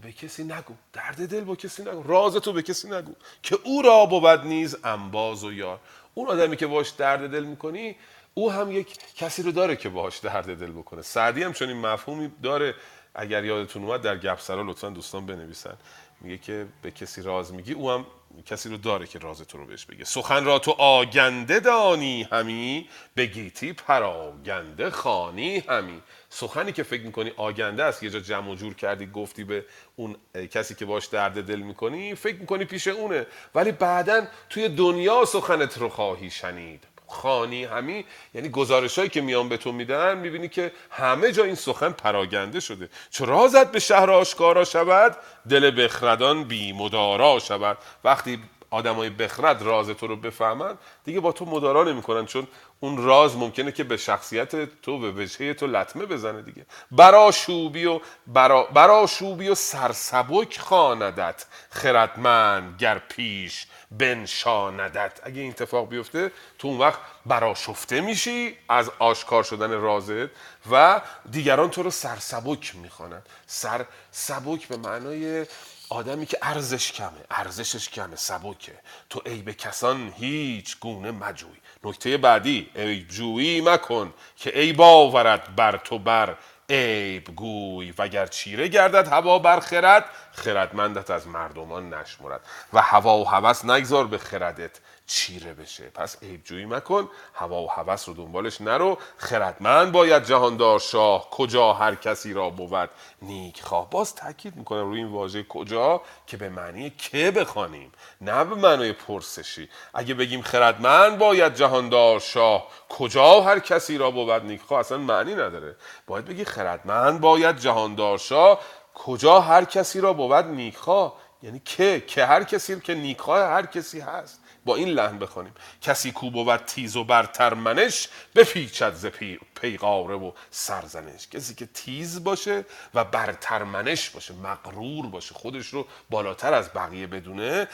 به- 0.02 0.12
کسی 0.12 0.44
نگو. 0.44 0.74
درد 0.94 1.28
دل 1.30 1.42
با 1.44 1.56
کسی 1.56 1.82
نگو. 1.82 2.04
رازتو 2.04 2.54
به 2.54 2.62
کسی 2.62 2.90
نگو. 2.90 3.14
که 3.44 3.58
او 3.64 3.82
را 3.82 4.06
بود 4.06 4.26
نیز 4.46 4.78
انباز 4.84 5.44
و 5.44 5.54
یار. 5.54 5.80
اون 6.14 6.28
آدمی 6.28 6.58
که 6.58 6.68
باش 6.68 6.90
درد 6.90 7.32
دل 7.32 7.44
می‌کنی 7.44 7.96
او 8.34 8.52
هم 8.52 8.72
یک 8.72 9.16
کسی 9.16 9.44
رو 9.44 9.52
داره 9.52 9.76
که 9.76 9.90
باهاش 9.90 10.18
درد 10.18 10.60
دل 10.60 10.72
بکنه. 10.72 11.02
سعدی 11.02 11.44
هم 11.44 11.54
این 11.62 11.78
مفهومی 11.78 12.32
داره. 12.44 12.76
اگر 13.16 13.44
یادتون 13.44 13.84
اومد 13.84 14.02
در 14.02 14.18
گپسرا 14.18 14.62
لطفا 14.64 14.90
دوستان 14.90 15.26
بنویسن. 15.26 15.78
میگه 16.22 16.38
که 16.38 16.68
به 16.82 16.92
کسی 16.92 17.22
راز 17.22 17.54
میگی 17.54 17.74
او 17.74 17.92
هم 17.92 18.06
کسی 18.46 18.70
رو 18.70 18.78
داره 18.78 19.08
که 19.08 19.20
راز 19.20 19.42
تو 19.42 19.58
رو 19.58 19.66
بهش 19.66 19.86
بگه. 19.86 20.06
سخن 20.06 20.46
را 20.46 20.60
تو 20.60 20.72
آگنده 20.72 21.60
دانی 21.60 22.28
همی 22.32 22.90
به 23.16 23.26
گیتی 23.26 23.74
پراگنده 23.74 24.90
خانی 24.90 25.58
همی. 25.58 26.02
سخنی 26.30 26.72
که 26.72 26.84
فکر 26.84 27.02
می‌کنی 27.02 27.32
آگنده 27.38 27.84
است 27.84 28.04
یه 28.04 28.10
جا 28.10 28.20
جمع 28.20 28.52
و 28.52 28.56
جور 28.56 28.74
کردی 28.74 29.06
گفتی 29.06 29.44
به 29.44 29.66
اون 29.96 30.16
کسی 30.52 30.76
که 30.76 30.86
باش 30.86 31.06
درد 31.06 31.44
دل 31.44 31.60
می‌کنی 31.60 32.16
فکر 32.16 32.36
می‌کنی 32.36 32.66
پیش 32.66 32.88
اونه. 32.88 33.26
ولی 33.56 33.72
بعدا 33.72 34.28
توی 34.50 34.70
دنیا 34.70 35.26
سخنت 35.26 35.78
رو 35.78 35.90
خواهی 35.90 36.30
شنید. 36.30 36.84
خانی 37.10 37.64
همی 37.64 38.06
یعنی 38.34 38.50
گزارش 38.50 38.98
هایی 38.98 39.10
که 39.10 39.22
میان 39.22 39.50
به 39.50 39.58
تو 39.58 39.72
میدن 39.72 40.18
می‌بینی 40.18 40.48
که 40.50 40.72
همه 40.90 41.32
جا 41.32 41.44
این 41.44 41.56
سخن 41.56 41.92
پراگنده 41.92 42.60
شده. 42.60 42.90
چو 43.10 43.26
رازت 43.26 43.72
به 43.72 43.80
شهر 43.80 44.12
آشکارا 44.12 44.66
شود 44.66 45.18
دل 45.50 45.84
بخردان 45.84 46.44
بی 46.44 46.74
مدارا 46.74 47.40
شود. 47.40 47.78
وقتی 48.04 48.40
آدمای 48.72 49.10
بخرد 49.10 49.62
راز 49.62 49.90
تو 49.90 50.08
رو 50.08 50.16
بفهمن 50.16 50.78
دیگه 51.04 51.20
با 51.20 51.32
تو 51.32 51.46
مدارا 51.46 51.84
نمی‌کنن 51.84 52.26
چون 52.26 52.48
اون 52.80 53.04
راز 53.04 53.38
ممکنه 53.38 53.72
که 53.72 53.84
به 53.84 53.98
شخصیت 53.98 54.82
تو 54.82 55.00
به 55.00 55.12
وجهه 55.12 55.54
تو 55.54 55.68
لطمه 55.68 56.06
بزنه 56.06 56.42
دیگه. 56.42 56.66
برا 56.92 57.32
شوبی 57.32 57.86
و 57.86 58.00
برا, 58.28 58.64
برا 58.64 59.08
شوبی 59.08 59.50
و 59.50 59.56
سرسبک 59.56 60.60
خواندت 60.60 61.46
خردمند 61.70 62.80
گر 62.80 63.00
پیش 63.00 63.68
بنشاندت. 63.92 65.20
اگه 65.24 65.42
این 65.42 65.50
اتفاق 65.50 65.90
بیفته 65.90 66.32
تو 66.60 66.68
اون 66.68 66.78
وقت 66.78 67.00
براشفته 67.26 68.02
میشی 68.02 68.58
از 68.70 68.92
آشکار 69.00 69.44
شدن 69.44 69.72
رازت 69.72 70.30
و 70.72 71.02
دیگران 71.32 71.70
تو 71.70 71.84
رو 71.84 71.92
سرسبک 71.92 72.76
می‌خوانند 72.76 73.30
سر 73.48 73.86
سبک 74.12 74.68
به 74.68 74.78
معنای 74.78 75.46
آدمی 75.90 76.26
که 76.26 76.38
ارزش 76.42 76.92
کمه 76.92 77.24
ارزشش 77.32 77.90
کمه 77.90 78.16
سبکه. 78.16 78.80
تو 79.10 79.22
عیب 79.26 79.52
کسان 79.52 80.14
هیچ 80.18 80.80
گونه 80.80 81.12
مجوی. 81.12 81.58
نکته 81.84 82.18
بعدی 82.18 82.70
عیب 82.76 83.08
جویی 83.08 83.62
مکن 83.62 84.14
که 84.36 84.50
عیب 84.50 84.82
آورد 84.82 85.56
بر 85.56 85.78
تو 85.78 86.00
بر 86.00 86.38
عیب 86.70 87.36
گوی. 87.36 87.94
وگر 87.98 88.28
چیره 88.28 88.68
گردد 88.68 89.08
هوا 89.08 89.40
بر 89.40 89.60
خرد 89.60 90.06
خردمندت 90.32 91.12
از 91.12 91.28
مردمان 91.28 91.94
نشمرد. 91.94 92.42
و 92.74 92.82
هوا 92.82 93.18
و 93.18 93.28
هوس 93.28 93.66
نگذار 93.66 94.08
به 94.08 94.18
خردت. 94.18 94.80
چیره 95.10 95.54
بشه. 95.54 95.84
پس 95.84 96.24
عیب 96.24 96.44
جویی 96.44 96.66
مکن 96.66 97.10
هوا 97.34 97.62
و 97.62 97.72
هوس 97.72 98.08
رو 98.10 98.14
دنبالش 98.14 98.62
نرو. 98.62 98.98
خردمند 99.18 99.92
باید 99.92 100.24
جهاندار 100.24 100.80
شاه 100.80 101.30
کجا 101.30 101.74
هر 101.74 101.96
کسی 101.96 102.34
را 102.34 102.50
بود؟ 102.50 102.90
نیک 103.22 103.62
خواه. 103.62 103.90
باز 103.90 104.16
تاکید 104.16 104.56
می‌کنم 104.56 104.90
روی 104.90 105.00
این 105.00 105.08
واژه 105.08 105.44
کجا 105.44 106.02
که 106.28 106.38
به 106.38 106.50
معنی 106.50 106.90
که 106.90 107.32
بخوانیم 107.32 107.92
نه 108.22 108.44
به 108.44 108.56
معنی 108.56 108.92
پرسشی. 108.92 109.70
اگه 109.94 110.14
بگیم 110.14 110.42
خردمند 110.42 111.18
باید 111.18 111.54
جهاندار 111.54 112.20
شاه 112.20 112.68
کجا 112.90 113.42
هر 113.42 113.60
کسی 113.60 113.98
را 113.98 114.12
بود؟ 114.12 114.32
نیک 114.32 114.62
خواه 114.62 114.80
اصلا 114.80 114.98
معنی 114.98 115.34
نداره. 115.34 115.76
باید 116.08 116.26
بگی 116.26 116.46
خردمند 116.46 117.22
باید 117.22 117.58
جهاندار 117.58 118.18
شاه 118.18 118.60
کجا 118.94 119.40
هر 119.40 119.66
کسی 119.66 120.02
را 120.02 120.14
بود؟ 120.14 120.34
نیکخواه 120.34 121.16
یعنی 121.42 121.62
که 121.66 122.04
که 122.08 122.26
هر 122.26 122.44
کسی 122.44 122.80
که 122.80 122.94
نیکخواه 122.94 123.40
هر 123.40 123.66
کسی 123.66 124.00
هست. 124.00 124.42
با 124.66 124.76
این 124.76 124.88
لحن 124.90 125.20
بخونیم 125.20 125.54
کسی 125.82 126.12
کو 126.12 126.30
بود 126.32 126.58
تیز 126.58 126.96
و 126.96 127.04
برتر 127.04 127.54
منش 127.54 128.08
بپیچد 128.36 128.94
ز 128.94 129.06
پی- 129.06 129.40
پیغاره 129.62 130.16
و 130.16 130.32
سرزنش. 130.52 131.28
کسی 131.28 131.56
که 131.56 131.66
تیز 131.66 132.24
باشه 132.24 132.66
و 132.94 133.04
برتر 133.04 133.64
منش 133.64 134.10
باشه 134.10 134.34
مغرور 134.34 135.06
باشه 135.08 135.34
خودش 135.36 135.68
رو 135.68 135.88
بالاتر 136.10 136.54
از 136.54 136.74
بقیه 136.74 137.08
بدونه 137.08 137.68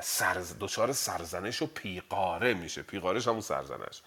سرز 0.00 0.54
دچار 0.60 0.92
سرزنش 0.92 1.62
و 1.62 1.66
پیقاره 1.66 2.54
میشه. 2.54 2.82
پیقارش 2.82 3.28
همون 3.28 3.40
سرزنش. 3.40 4.02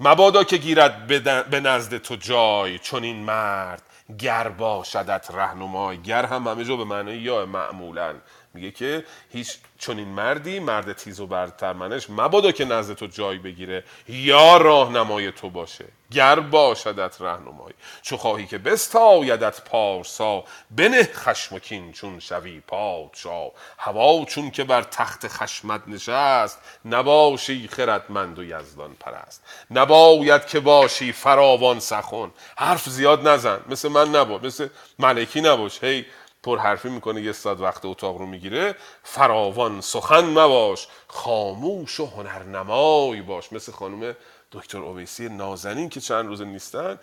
مبادا 0.00 0.44
که 0.44 0.56
گیرد 0.56 1.06
به 1.50 1.60
نزد 1.60 1.98
تو 1.98 2.16
جای 2.16 2.78
چون 2.78 3.04
این 3.04 3.16
مرد 3.16 3.82
گر 4.18 4.48
باشدت 4.48 5.30
رهنمای. 5.30 5.96
گر 6.02 6.24
هم 6.26 6.48
همه 6.48 6.64
جا 6.64 6.76
به 6.76 6.84
معنای 6.84 7.18
یا 7.18 7.46
معمولا 7.46 8.14
میگه 8.56 8.70
که 8.70 9.04
هیچ 9.32 9.58
چون 9.78 9.98
این 9.98 10.08
مردی 10.08 10.58
مرد 10.58 10.92
تیز 10.92 11.20
و 11.20 11.26
برترمنش 11.26 12.10
مبادا 12.10 12.52
که 12.52 12.64
نزد 12.64 12.94
تو 12.94 13.06
جای 13.06 13.38
بگیره 13.38 13.84
یا 14.08 14.56
راهنمای 14.56 15.32
تو 15.32 15.50
باشه. 15.50 15.84
گر 16.12 16.40
باشدت 16.40 17.20
رهنمای 17.20 17.72
چو 18.02 18.16
خواهی 18.16 18.46
که 18.46 18.58
بستایدت 18.58 19.60
پارسا 19.60 20.44
بنه 20.70 21.02
خشم 21.02 21.54
و 21.54 21.58
کین 21.58 21.92
چون 21.92 22.20
شوی 22.20 22.60
پادشاه. 22.60 23.50
هوا 23.78 24.24
چون 24.24 24.50
که 24.50 24.64
بر 24.64 24.82
تخت 24.82 25.28
خشمت 25.28 25.80
نشست 25.86 26.58
نباشی 26.84 27.68
خردمند 27.68 28.38
و 28.38 28.44
یزدان 28.44 28.94
پرست. 29.00 29.42
نباید 29.70 30.46
که 30.46 30.60
باشی 30.60 31.12
فراوان 31.12 31.80
سخن. 31.80 32.30
حرف 32.56 32.88
زیاد 32.88 33.28
نزن. 33.28 33.60
مثل 33.68 33.88
من 33.88 34.08
نباش. 34.08 34.42
مثل 34.42 34.68
ملکی 34.98 35.40
نباش. 35.40 35.84
هی 35.84 36.06
پر 36.46 36.58
حرفی 36.58 36.88
می‌کنه 36.88 37.22
یه 37.22 37.32
ساعت 37.32 37.60
وقت 37.60 37.84
اتاق 37.84 38.16
رو 38.16 38.26
می‌گیره. 38.26 38.74
فراوان 39.02 39.80
سخن 39.80 40.24
مباش 40.24 40.88
خاموش 41.08 42.00
و 42.00 42.06
هنرنمای 42.06 43.22
باش. 43.22 43.52
مثل 43.52 43.72
خانم 43.72 44.16
دکتر 44.52 44.78
اویسی 44.78 45.28
نازنین 45.28 45.88
که 45.88 46.00
چند 46.00 46.26
روز 46.26 46.42
نیستن 46.42 46.98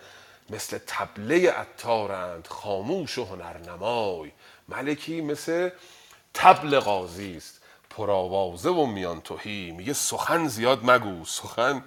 مثل 0.50 0.78
تبله 0.86 1.50
عطارند 1.50 2.46
خاموش 2.46 3.18
و 3.18 3.24
هنرنمای. 3.24 4.32
ملکی 4.68 5.20
مثل 5.20 5.70
تبل 6.34 6.80
قاضی 6.80 7.36
است. 7.36 7.60
پرآوازه 7.90 8.70
و 8.70 8.86
میان 8.86 9.20
توهی 9.20 9.70
میگه 9.70 9.92
سخن 9.92 10.48
زیاد 10.48 10.90
مگو. 10.90 11.24
سخن 11.24 11.84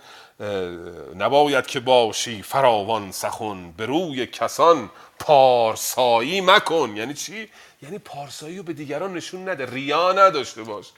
نباید 1.17 1.67
که 1.67 1.79
باشی 1.79 2.41
فراوان 2.41 3.11
سخن 3.11 3.71
به 3.71 3.85
روی 3.85 4.25
کسان 4.25 4.89
پارسایی 5.19 6.41
مکن. 6.41 6.93
یعنی 6.95 7.13
چی؟ 7.13 7.49
یعنی 7.81 7.99
پارسایی 7.99 8.57
رو 8.57 8.63
به 8.63 8.73
دیگران 8.73 9.13
نشون 9.13 9.49
نده 9.49 9.65
ریا 9.65 10.11
نداشته 10.11 10.63
باش. 10.63 10.91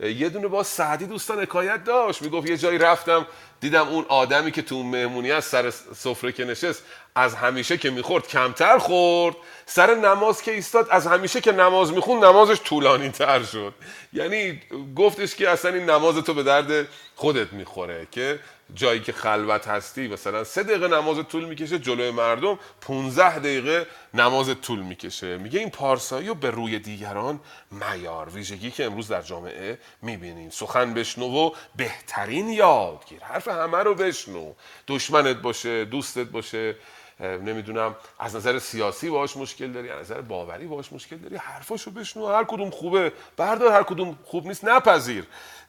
یه 0.00 0.28
دونه 0.28 0.48
با 0.48 0.62
سعدی 0.62 1.06
دوستان 1.06 1.40
حکایت 1.40 1.84
داشت. 1.84 2.22
می‌گفت 2.22 2.50
یه 2.50 2.56
جایی 2.56 2.78
رفتم 2.78 3.26
دیدم 3.60 3.88
اون 3.88 4.04
آدمی 4.08 4.52
که 4.52 4.62
تو 4.62 4.82
مهمونی 4.82 5.32
از 5.32 5.44
سر 5.44 5.70
سفره 5.70 6.32
که 6.32 6.44
نشست 6.44 6.82
از 7.16 7.34
همیشه 7.34 7.78
که 7.78 7.90
می‌خورد 7.90 8.28
کمتر 8.28 8.78
خورد. 8.78 9.36
سر 9.66 9.94
نماز 9.94 10.42
که 10.42 10.52
ایستاد 10.52 10.88
از 10.90 11.06
همیشه 11.06 11.40
که 11.40 11.52
نماز 11.52 11.92
می‌خوند 11.92 12.24
نمازش 12.24 12.60
طولانی 12.64 13.08
تر 13.08 13.42
شد. 13.42 13.74
یعنی 14.12 14.60
گفتش 14.96 15.34
که 15.34 15.50
اصلا 15.50 15.74
این 15.74 15.90
نماز 15.90 16.16
تو 16.16 16.34
به 16.34 16.42
درد 16.42 16.88
خودت 17.16 17.52
می‌خوره 17.52 18.06
که 18.10 18.38
جایی 18.74 19.00
که 19.00 19.12
خلوت 19.12 19.68
هستی 19.68 20.08
مثلا 20.08 20.44
سه 20.44 20.62
دقیقه 20.62 20.88
نماز 20.88 21.16
طول 21.28 21.44
می‌کشه 21.44 21.78
جلوی 21.78 22.10
مردم 22.10 22.58
15 22.80 23.38
دقیقه 23.38 23.86
نماز 24.14 24.60
طول 24.62 24.78
می‌کشه. 24.78 25.38
میگه 25.38 25.58
این 25.58 25.70
پارسایی 25.70 26.28
رو 26.28 26.34
به 26.34 26.50
روی 26.50 26.78
دیگران 26.78 27.40
میار. 27.70 28.28
ویژگی 28.28 28.70
که 28.70 28.84
امروز 28.84 29.08
در 29.08 29.22
جامعه 29.22 29.78
می‌بینیم. 30.02 30.50
سخن 30.50 30.94
بشنو 30.94 31.26
و 31.26 31.50
بهترین 31.76 32.48
یادگیر. 32.48 33.24
حرف 33.24 33.48
همه 33.48 33.78
رو 33.78 33.94
بشنو. 33.94 34.52
دشمنت 34.88 35.36
باشه 35.36 35.84
دوستت 35.84 36.26
باشه. 36.26 36.76
نمی‌دونم 37.20 37.96
از 38.18 38.36
نظر 38.36 38.58
سیاسی 38.58 39.10
باش 39.10 39.36
مشکل 39.36 39.72
داری 39.72 39.90
از 39.90 40.00
نظر 40.00 40.20
باوری 40.20 40.66
باش 40.66 40.92
مشکل 40.92 41.16
داری. 41.16 41.36
حرفاشو 41.36 41.90
بشنو 41.90 42.26
هر 42.26 42.44
کدوم 42.44 42.70
خوبه 42.70 43.12
بردار 43.36 43.72
هر 43.72 43.82
کدوم 43.82 44.18
خوب 44.24 44.46
نیست 44.46 44.64
نپذیر. 44.64 45.26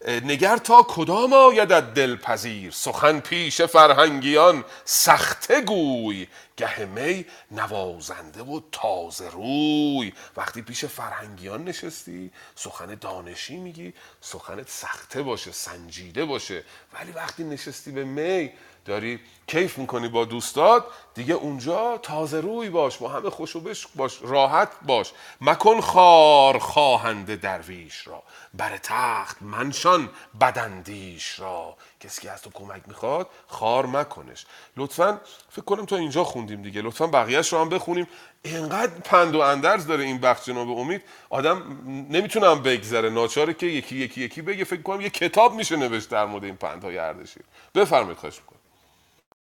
نگر 0.07 0.57
تا 0.57 0.83
کدام 0.83 1.33
آیدت 1.33 1.93
دلپذیر؟ 1.93 2.71
سخن 2.71 3.19
پیش 3.19 3.61
فرهنگیان 3.61 4.65
سخته 4.85 5.61
گوی. 5.61 6.27
گه 6.57 7.25
نوازنده 7.51 8.41
و 8.41 8.61
تازه 8.71 9.29
روی. 9.29 10.13
وقتی 10.37 10.61
پیش 10.61 10.85
فرهنگیان 10.85 11.63
نشستی 11.63 12.31
سخن 12.55 12.95
دانشی 12.95 13.57
میگی 13.57 13.93
سخنت 14.21 14.69
سخته 14.69 15.21
باشه 15.21 15.51
سنجیده 15.51 16.25
باشه. 16.25 16.63
ولی 16.93 17.11
وقتی 17.11 17.43
نشستی 17.43 17.91
به 17.91 18.03
می 18.03 18.51
داری 18.87 19.19
کیف 19.47 19.77
می‌کنی 19.77 20.07
با 20.07 20.25
دوستات 20.25 20.85
دیگه 21.13 21.33
اونجا 21.33 21.97
تازه 21.97 22.41
روی 22.41 22.69
باش 22.69 22.97
با 22.97 23.09
همه 23.09 23.29
خوش 23.29 23.55
و 23.55 23.59
بش 23.59 23.87
باش 23.95 24.19
راحت 24.21 24.69
باش. 24.81 25.11
مکن 25.41 25.81
خار 25.81 26.59
خواهنده 26.59 27.35
درویش 27.35 28.07
را 28.07 28.23
بر 28.53 28.77
تخت 28.77 29.37
منشان 29.41 30.09
بدندیش 30.41 31.39
را. 31.39 31.77
کسی 31.99 32.21
که 32.21 32.31
از 32.31 32.41
تو 32.41 32.49
کمک 32.49 32.81
می‌خواد 32.87 33.29
خار 33.47 33.85
مکنش. 33.85 34.45
لطفا 34.77 35.21
فکر 35.49 35.65
کنم 35.65 35.85
تا 35.85 35.95
اینجا 35.95 36.23
خوندیم 36.23 36.61
دیگه. 36.61 36.81
لطفا 36.81 37.07
بقیهش 37.07 37.53
رو 37.53 37.59
هم 37.59 37.69
بخونیم. 37.69 38.07
اینقدر 38.43 38.91
پند 39.03 39.35
و 39.35 39.39
اندرز 39.39 39.87
داره 39.87 40.03
این 40.03 40.17
بخش 40.17 40.45
جناب 40.45 40.69
امید. 40.69 41.03
آدم 41.29 41.79
نمی‌تونم 42.09 42.61
بگذره. 42.61 43.09
ناچاره 43.09 43.53
که 43.53 43.65
یکی 43.65 43.95
یکی 43.95 44.21
یکی 44.21 44.41
بگه. 44.41 44.63
فکر 44.63 44.81
کنم 44.81 45.01
یه 45.01 45.09
کتاب 45.09 45.53
میشه 45.53 45.75
نوشت 45.75 46.09
در 46.09 46.25
مورد 46.25 46.43
این 46.43 46.55
پندهای 46.55 46.97
اردشیر. 46.97 47.43
بفرمایید 47.75 48.17
خواهش 48.17 48.39
می‌کنم. 48.39 48.56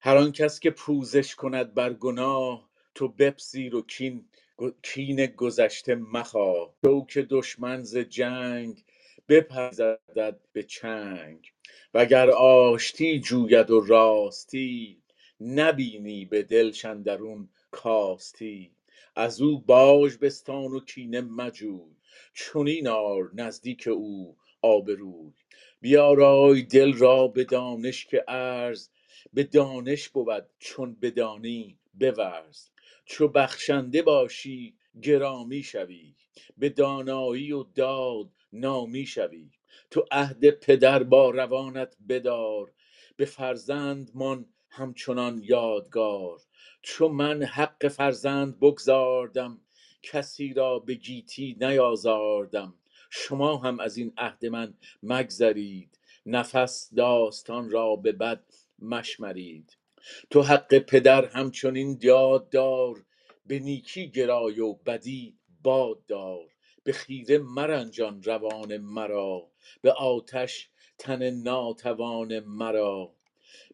هر 0.07 0.16
آن 0.16 0.33
کس 0.33 0.61
که 0.61 0.70
پوزش 0.70 1.35
کند 1.35 1.74
بر 1.74 1.93
گناه 1.93 2.70
تو 2.95 3.09
بپذیر 3.09 3.74
و 3.74 3.83
کین 3.83 4.24
کین 4.83 5.27
گذشته 5.27 5.95
مخواه. 5.95 6.74
که 7.09 7.23
دشمن 7.31 7.83
ز 7.83 7.97
جنگ 7.97 8.85
بپزدد 9.28 10.41
به 10.53 10.62
چنگ. 10.62 11.53
وگر 11.95 12.31
آشتی 12.31 13.20
جوید 13.20 13.70
و 13.70 13.81
راستی 13.81 15.03
نبینی 15.41 16.24
به 16.24 16.43
دلش 16.43 16.85
اندرون 16.85 17.49
کاستی. 17.70 18.70
از 19.16 19.41
او 19.41 19.61
باژ 19.61 20.16
بستان 20.16 20.73
و 20.73 20.81
کینه 20.81 21.20
مجوی 21.20 21.97
چنین 22.35 22.89
آر 22.89 23.31
نزدیک 23.35 23.89
او 23.89 24.37
آبروی. 24.62 25.33
بیارای 25.81 26.62
دل 26.62 26.93
را 26.93 27.28
به 27.28 27.45
دانش 27.45 28.07
که 28.07 28.24
ارز 28.28 28.89
به 29.32 29.44
دانش 29.44 30.09
بود 30.09 30.47
چون 30.59 30.97
بدانی 31.03 31.78
بورز. 31.94 32.69
چو 33.05 33.28
بخشنده 33.28 34.03
باشی 34.03 34.74
گرامی 35.03 35.62
شوی 35.62 36.15
به 36.59 36.69
دانایی 36.69 37.53
و 37.53 37.62
داد 37.62 38.31
نامی 38.53 39.07
شوی. 39.07 39.51
تو 39.90 40.05
عهد 40.11 40.51
پدر 40.51 41.03
با 41.03 41.31
روانت 41.31 41.97
بدار 42.09 42.73
به 43.16 43.24
فرزند 43.24 44.11
مان 44.15 44.47
همچنان 44.70 45.40
یادگار. 45.44 46.40
چو 46.82 47.09
من 47.09 47.43
حق 47.43 47.89
فرزند 47.89 48.61
بگزاردم 48.61 49.61
کسی 50.03 50.53
را 50.53 50.78
به 50.78 50.94
گیتی 50.94 51.57
نیازاردم. 51.61 52.74
شما 53.11 53.57
هم 53.57 53.81
از 53.81 53.97
این 53.97 54.12
عهد 54.19 54.47
من 54.47 54.74
مگذرید 55.03 55.98
نفس 56.27 56.94
داستان 56.94 57.70
را 57.70 57.97
به 57.97 58.12
بد 58.12 58.44
مشمرید. 58.78 59.77
تو 60.31 60.43
حق 60.43 60.78
پدر 60.78 61.24
همچنین 61.24 61.98
یاد 62.03 62.51
دار 62.51 63.05
به 63.47 63.59
نیکی 63.59 64.11
گرای 64.11 64.61
و 64.61 64.73
بدی 64.73 65.39
باد 65.62 66.07
دار. 66.07 66.48
به 66.85 66.93
خیره 66.93 67.39
مرنجان 67.39 68.23
روان 68.23 68.77
مرا 68.77 69.48
به 69.82 69.93
آتش 69.93 70.70
تن 70.98 71.31
ناتوان 71.31 72.40
مرا. 72.40 73.12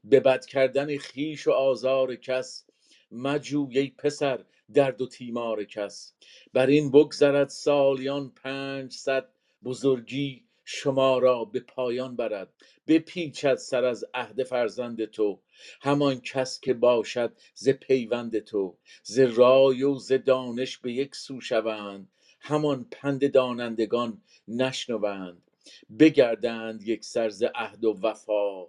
به 0.05 0.21
بد 0.21 0.47
کردن 0.47 0.97
خیش 0.99 1.47
و 1.47 1.51
آزار 1.51 2.17
کس 2.17 2.67
مجوی 3.13 3.79
ای 3.79 3.89
پسر 3.91 4.45
درد 4.75 5.01
و 5.03 5.07
تیمار 5.07 5.65
کس. 5.65 6.15
بر 6.53 6.67
این 6.67 6.91
بگذرد 6.91 7.49
سالیان 7.49 8.31
پنجصد 8.31 9.29
بزرگی 9.65 10.45
شما 10.65 11.19
را 11.19 11.45
به 11.45 11.61
پایان 11.61 12.17
برد. 12.17 12.53
بپیچد 12.87 13.55
سر 13.55 13.85
از 13.85 14.05
عهد 14.15 14.43
فرزند 14.43 15.05
تو. 15.05 15.41
همان 15.81 16.21
کس 16.21 16.61
که 16.61 16.75
باشد 16.75 17.33
ز 17.55 17.69
پیوند 17.69 18.39
تو. 18.39 18.77
ز 19.03 19.19
رای 19.19 19.83
و 19.83 19.99
ز 19.99 20.13
دانش 20.13 20.79
به 20.79 20.93
یک 20.93 21.17
سو 21.17 21.41
شوند. 21.41 22.09
همان 22.41 22.87
پند 22.91 23.33
دانندگان 23.33 24.23
نشنوند. 24.49 25.43
بگردند 25.99 26.83
یک 26.83 27.05
سر 27.05 27.29
ز 27.29 27.43
عهد 27.55 27.85
و 27.85 27.99
وفا. 28.03 28.67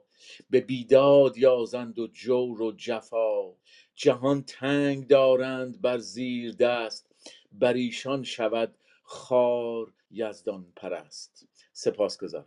به 0.49 0.61
بیداد 0.61 1.37
یازند 1.37 1.99
و 1.99 2.07
جور 2.07 2.61
و 2.61 2.71
جفا. 2.71 3.53
جهان 3.95 4.43
تنگ 4.43 5.07
دارند 5.07 5.81
بر 5.81 5.97
زیر 5.97 6.51
دست. 6.55 7.09
بر 7.51 7.73
ایشان 7.73 8.23
شود 8.23 8.75
خار 9.03 9.93
یزدان 10.11 10.73
پرست. 10.75 11.47
سپاسگزارم. 11.73 12.45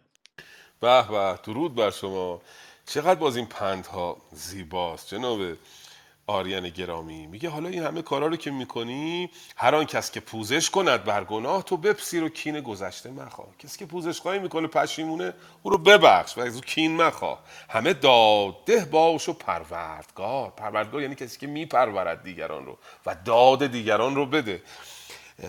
به 0.81 1.09
به 1.09 1.39
درود 1.45 1.75
بر 1.75 1.91
شما. 1.91 2.41
چقدر 2.87 3.15
باز 3.15 3.37
این 3.37 3.47
پندها 3.47 4.17
زیباست. 4.33 5.09
جناب 5.09 5.41
آریان 6.29 6.69
گرامی 6.69 7.27
میگه 7.27 7.49
حالا 7.49 7.69
این 7.69 7.83
همه 7.83 8.03
کارا 8.03 8.27
رو 8.27 8.37
که 8.37 8.51
می‌کنی 8.51 9.31
هر 9.57 9.75
آن 9.75 9.85
کس 9.85 10.11
که 10.11 10.21
پوزش 10.21 10.71
کند 10.71 11.05
بر 11.05 11.25
گناه 11.25 11.63
تو 11.63 11.77
بپسیر 11.77 12.25
و 12.25 12.29
کین 12.29 12.61
گذشته 12.61 13.11
مخواه. 13.11 13.49
کسی 13.59 13.79
که 13.79 13.87
پوزش 13.87 14.21
خواهی 14.21 14.39
می‌کنه 14.39 14.67
پشیمونه 14.67 15.35
او 15.63 15.71
رو 15.71 15.79
ببخش 15.79 16.39
و 16.39 16.41
از 16.41 16.55
او 16.55 16.61
کین 16.61 16.97
مخواه. 16.97 17.41
همه 17.71 17.93
داده 17.93 18.85
باش 18.85 19.29
و 19.29 19.33
پروردگار. 19.33 20.51
پروردگار 20.51 21.03
یعنی 21.03 21.15
کسی 21.15 21.39
که 21.39 21.47
میپرورد 21.47 22.23
دیگران 22.23 22.67
رو 22.67 22.79
و 23.07 23.17
داد 23.25 23.67
دیگران 23.67 24.15
رو 24.15 24.27
بده. 24.27 24.63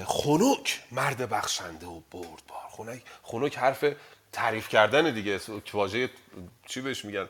خنک 0.05 0.81
مرد 0.91 1.29
بخشنده 1.29 1.85
و 1.85 1.99
بردبار. 2.11 3.01
خنک 3.23 3.57
حرف 3.57 3.85
تعریف 4.37 4.69
کردن 4.69 5.13
دیگه 5.13 5.39
واژه 5.73 6.09
چی 6.67 6.81
بهش 6.81 7.05
میگن؟ 7.05 7.29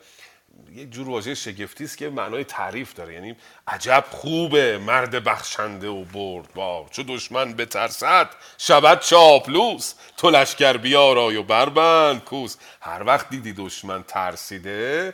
یه 0.71 0.85
جور 0.85 1.09
واژه 1.09 1.35
شگفتی 1.35 1.83
است 1.83 1.97
که 1.97 2.09
معنای 2.09 2.43
تعریف 2.43 2.93
داره. 2.93 3.13
یعنی 3.13 3.35
عجب 3.67 4.05
خوبه 4.11 4.77
مرد 4.77 5.23
بخشنده 5.23 5.87
و 5.87 6.03
بردبار 6.03 6.87
چو 6.91 7.03
دشمن 7.03 7.53
بترسد 7.53 8.29
شود 8.57 8.99
چاپلوس. 8.99 9.93
تو 10.17 10.29
لشکر 10.29 10.77
بیارای 10.77 11.35
و 11.35 11.43
بربند 11.43 12.23
کوس. 12.23 12.57
هر 12.81 13.03
وقت 13.03 13.29
دیدی 13.29 13.53
دشمن 13.53 14.03
ترسیده 14.03 15.13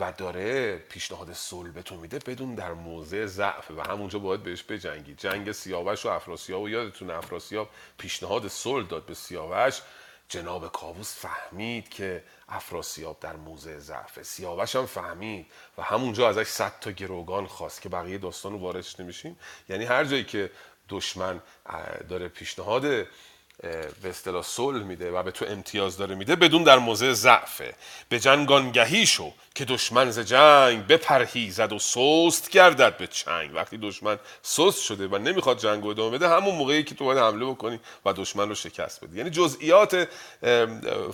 و 0.00 0.12
داره 0.12 0.76
پیشنهاد 0.76 1.32
صلح 1.32 1.70
به 1.70 1.82
تو 1.82 1.96
میده 1.96 2.18
بدون 2.18 2.54
در 2.54 2.72
موضع 2.72 3.26
ضعف. 3.26 3.70
و 3.70 3.82
همونجا 3.82 4.18
باید 4.18 4.42
بهش 4.42 4.62
بجنگی. 4.68 5.14
جنگ 5.14 5.52
سیاوش 5.52 6.06
و 6.06 6.08
افراسیاب 6.08 6.62
و 6.62 6.68
یادتون 6.68 7.10
افراسیاب 7.10 7.68
پیشنهاد 7.98 8.48
صلح 8.48 8.86
داد 8.86 9.06
به 9.06 9.14
سیاوش. 9.14 9.80
جناب 10.30 10.72
کاووس 10.72 11.14
فهمید 11.14 11.88
که 11.88 12.24
افراسیاب 12.48 13.20
در 13.20 13.36
موضع 13.36 13.78
ضعفه 13.78 14.22
سیاوش 14.22 14.76
هم 14.76 14.86
فهمید 14.86 15.46
و 15.78 15.82
همونجا 15.82 16.28
ازش 16.28 16.46
صد 16.46 16.72
تا 16.80 16.90
گروگان 16.90 17.46
خواست 17.46 17.82
که 17.82 17.88
بقیه 17.88 18.18
داستان 18.18 18.52
رو 18.52 18.58
واردش 18.58 19.00
نمیشیم. 19.00 19.38
یعنی 19.68 19.84
هر 19.84 20.04
جایی 20.04 20.24
که 20.24 20.50
دشمن 20.88 21.42
داره 22.08 22.28
پیشنهاد 22.28 23.06
به 24.02 24.08
اصطلاح 24.08 24.42
صلح 24.42 24.82
میده 24.82 25.10
و 25.10 25.22
به 25.22 25.30
تو 25.30 25.44
امتیاز 25.48 25.96
داره 25.96 26.14
میده 26.14 26.36
بدون 26.36 26.62
در 26.62 26.78
موضع 26.78 27.12
ضعفه. 27.12 27.74
به 28.08 28.18
جنگانگهی 28.18 29.06
شو 29.06 29.32
که 29.54 29.64
دشمن 29.64 30.10
ز 30.10 30.18
جنگ 30.18 30.86
بپرهیزد 30.86 31.72
و 31.72 31.78
سست 31.78 32.50
گردد 32.50 32.96
به 32.96 33.06
چنگ. 33.06 33.54
وقتی 33.54 33.78
دشمن 33.78 34.18
سست 34.42 34.82
شده 34.82 35.06
و 35.06 35.18
نمی‌خواد 35.18 35.58
جنگ 35.58 35.86
ادامه 35.86 36.18
بده 36.18 36.28
همون 36.28 36.54
موقعی 36.54 36.84
که 36.84 36.94
تو 36.94 37.04
باید 37.04 37.18
حمله 37.18 37.46
بکنی 37.46 37.80
و 38.04 38.12
دشمن 38.12 38.48
رو 38.48 38.54
شکست 38.54 39.04
بدی. 39.04 39.18
یعنی 39.18 39.30
جزئیات 39.30 40.08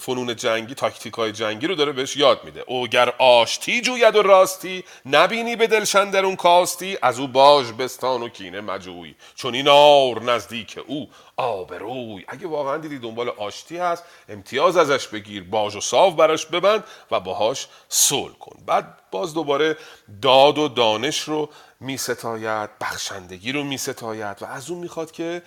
فنون 0.00 0.36
جنگی 0.36 0.74
تاکتیک 0.74 1.14
های 1.14 1.32
جنگی 1.32 1.66
رو 1.66 1.74
داره 1.74 1.92
بهش 1.92 2.16
یاد 2.16 2.44
میده. 2.44 2.64
اوگر 2.66 3.12
آشتی 3.18 3.80
جوید 3.80 4.16
و 4.16 4.22
راستی 4.22 4.84
نبینی 5.06 5.56
به 5.56 5.66
دلشن 5.66 6.10
در 6.10 6.24
اون 6.24 6.36
کاستی 6.36 6.98
از 7.02 7.18
او 7.18 7.28
باج 7.28 7.66
بستان 7.72 8.22
و 8.22 8.28
کینه 8.28 8.60
مجوی. 8.60 9.14
چون 9.34 9.54
این 9.54 9.68
آر 9.68 10.22
نزدیک 10.22 10.78
او 10.86 11.10
آبروی 11.36 12.24
اگه 12.28 12.46
واقعا 12.46 12.76
دیدی 12.76 12.98
دنبال 12.98 13.28
آشتی 13.28 13.76
هست 13.76 14.04
امتیاز 14.28 14.76
ازش 14.76 15.06
بگیر 15.06 15.44
باج 15.44 15.76
و 15.76 15.80
صاف 15.80 16.14
براش 16.14 16.46
ببند 16.46 16.84
و 17.10 17.20
باهاش 17.20 17.68
صلح 17.88 18.32
کن. 18.32 18.62
بعد 18.66 18.98
باز 19.10 19.34
دوباره 19.34 19.76
داد 20.22 20.58
و 20.58 20.68
دانش 20.68 21.20
رو 21.20 21.50
می 21.80 21.96
ستاید 21.96 22.70
بخشندگی 22.78 23.52
رو 23.52 23.64
می 23.64 23.78
ستاید 23.78 24.42
و 24.42 24.46
از 24.46 24.70
اون 24.70 24.78
می‌خواد 24.78 25.10
که 25.10 25.42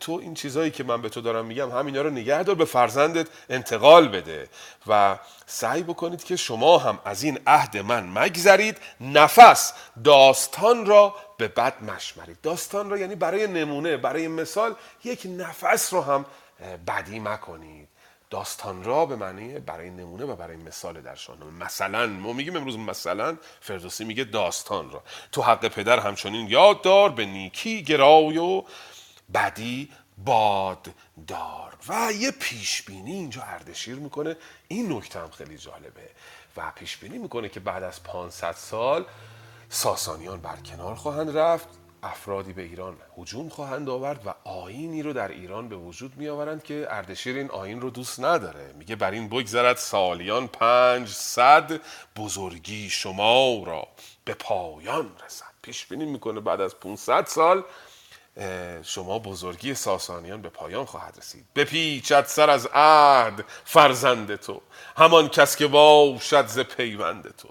تو 0.00 0.12
این 0.12 0.34
چیزهایی 0.34 0.70
که 0.70 0.84
من 0.84 1.02
به 1.02 1.08
تو 1.08 1.20
دارم 1.20 1.46
میگم 1.46 1.70
همینا 1.70 2.02
رو 2.02 2.10
نگه 2.10 2.42
دار 2.42 2.54
به 2.54 2.64
فرزندت 2.64 3.28
انتقال 3.50 4.08
بده 4.08 4.48
و 4.86 5.18
سعی 5.46 5.82
بکنید 5.82 6.24
که 6.24 6.36
شما 6.36 6.78
هم 6.78 6.98
از 7.04 7.22
این 7.22 7.38
عهد 7.46 7.76
من 7.76 8.18
مگذرید. 8.18 8.78
نفس 9.00 9.72
داستان 10.04 10.86
را 10.86 11.14
به 11.38 11.48
بد 11.48 11.82
مشمرید. 11.82 12.40
داستان 12.42 12.90
را 12.90 12.98
یعنی 12.98 13.14
برای 13.14 13.46
نمونه 13.46 13.96
برای 13.96 14.28
مثال 14.28 14.74
یک 15.04 15.26
نفس 15.38 15.92
رو 15.92 16.00
هم 16.00 16.26
بدی 16.86 17.20
مکنید. 17.20 17.88
داستان 18.30 18.84
را 18.84 19.06
به 19.06 19.16
معنی 19.16 19.58
برای 19.58 19.90
نمونه 19.90 20.24
و 20.24 20.36
برای 20.36 20.56
مثال 20.56 21.00
در 21.00 21.14
شاهنامه. 21.14 21.64
مثلا 21.64 22.06
ما 22.06 22.32
میگیم 22.32 22.56
امروز 22.56 22.78
مثلا 22.78 23.36
فردوسی 23.60 24.04
میگه 24.04 24.24
داستان 24.24 24.90
را. 24.90 25.02
تو 25.32 25.42
حق 25.42 25.68
پدر 25.68 25.98
همچنین 25.98 26.48
یاد 26.48 26.82
دار 26.82 27.08
به 27.10 27.26
نیکی 27.26 27.82
گرای 27.82 28.38
و 28.38 28.64
بدی 29.34 29.92
باد 30.24 30.86
دار. 31.26 31.76
و 31.88 32.12
یه 32.12 32.30
پیش 32.30 32.82
بینی 32.82 33.12
اینجا 33.12 33.42
اردشیر 33.42 33.94
می‌کنه. 33.94 34.36
این 34.68 34.92
نکته 34.92 35.20
هم 35.20 35.30
خیلی 35.30 35.58
جالبه. 35.58 36.10
و 36.56 36.72
پیش 36.74 36.96
بینی 36.96 37.18
می‌کنه 37.18 37.48
که 37.48 37.60
بعد 37.60 37.82
از 37.82 38.02
500 38.02 38.52
سال 38.52 39.04
ساسانیان 39.68 40.40
برکنار 40.40 40.94
خواهند 40.94 41.38
رفت 41.38 41.68
افرادی 42.02 42.52
به 42.52 42.62
ایران 42.62 42.96
هجوم 43.18 43.48
خواهند 43.48 43.88
آورد 43.88 44.26
و 44.26 44.34
آینی 44.48 45.02
رو 45.02 45.12
در 45.12 45.28
ایران 45.28 45.68
به 45.68 45.76
وجود 45.76 46.16
می 46.16 46.28
آورند 46.28 46.62
که 46.62 46.86
اردشیر 46.90 47.36
این 47.36 47.50
آین 47.50 47.80
رو 47.80 47.90
دوست 47.90 48.20
نداره. 48.20 48.72
میگه 48.78 48.96
بر 48.96 49.10
این 49.10 49.28
بگذرد 49.28 49.76
سالیان 49.76 50.46
پنج 50.48 51.08
صد 51.08 51.80
بزرگی 52.16 52.90
شما 52.90 53.62
را 53.66 53.88
به 54.24 54.34
پایان 54.34 55.10
رسد. 55.26 55.46
پیش 55.62 55.86
بینی 55.86 56.04
می‌کنه 56.04 56.40
بعد 56.40 56.60
از 56.60 56.80
500 56.80 57.26
سال 57.26 57.64
شما 58.82 59.18
بزرگی 59.18 59.74
ساسانیان 59.74 60.42
به 60.42 60.48
پایان 60.48 60.84
خواهد 60.84 61.14
رسید. 61.18 61.46
بپیچد 61.54 62.24
سر 62.26 62.50
از 62.50 62.68
عهد 62.74 63.44
فرزند 63.64 64.36
تو. 64.36 64.60
همان 64.96 65.28
کس 65.28 65.56
که 65.56 65.66
باشد 65.66 66.46
ز 66.46 66.58
پیوند 66.58 67.34
تو. 67.36 67.48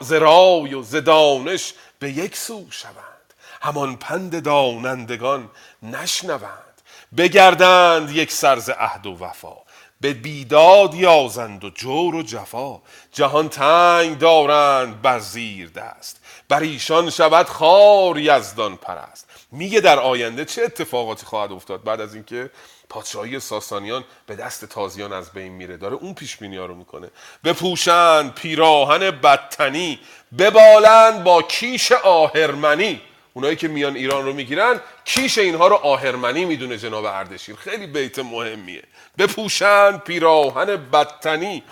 ز 0.00 0.12
رای 0.12 0.74
و 0.74 0.82
ز 0.82 0.96
دانش 0.96 1.74
به 1.98 2.10
یک 2.10 2.36
سو 2.36 2.66
شوند. 2.70 3.34
همان 3.62 3.96
پند 3.96 4.42
دانندگان 4.42 5.50
نشنوند. 5.82 6.80
بگردند 7.16 8.10
یک 8.10 8.32
سرز 8.32 8.70
عهد 8.70 9.06
و 9.06 9.18
وفا. 9.18 9.56
به 10.00 10.12
بیداد 10.12 10.94
یازند 10.94 11.64
و 11.64 11.70
جور 11.70 12.14
و 12.14 12.22
جفا. 12.22 12.80
جهان 13.12 13.48
تنگ 13.48 14.18
دارند 14.18 15.02
بر 15.02 15.18
زیر 15.18 15.68
دست. 15.68 16.20
بر 16.48 16.60
ایشان 16.60 17.10
شود 17.10 17.46
خار 17.46 18.18
یزدان 18.18 18.76
پرست. 18.76 19.28
میگه 19.54 19.80
در 19.80 19.98
آینده 19.98 20.44
چه 20.44 20.62
اتفاقاتی 20.62 21.26
خواهد 21.26 21.52
افتاد 21.52 21.84
بعد 21.84 22.00
از 22.00 22.14
اینکه 22.14 22.50
پادشاهی 22.88 23.40
ساسانیان 23.40 24.04
به 24.26 24.36
دست 24.36 24.64
تازیان 24.64 25.12
از 25.12 25.32
بین 25.32 25.52
میره؟ 25.52 25.76
داره 25.76 25.94
اون 25.94 26.14
پیش 26.14 26.36
بینی 26.36 26.56
ها 26.56 26.66
رو 26.66 26.74
می‌کنه. 26.74 27.10
بپوشند 27.44 28.34
پیراهن 28.34 29.10
بدتنی 29.10 29.98
ببالند 30.38 31.24
با 31.24 31.42
کیش 31.42 31.92
آهرمنی. 31.92 33.00
اونایی 33.34 33.56
که 33.56 33.68
میان 33.68 33.96
ایران 33.96 34.24
رو 34.24 34.32
می‌گیرن 34.32 34.80
کیش 35.04 35.38
اینها 35.38 35.68
رو 35.68 35.74
آهرمنی 35.74 36.44
می‌دونه 36.44 36.78
جناب 36.78 37.04
اردشیر. 37.04 37.56
خیلی 37.56 37.86
بیت 37.86 38.18
مهمیه. 38.18 38.82
بپوشند 39.18 40.00
پیراهن 40.00 40.76
بدتنی 40.76 41.62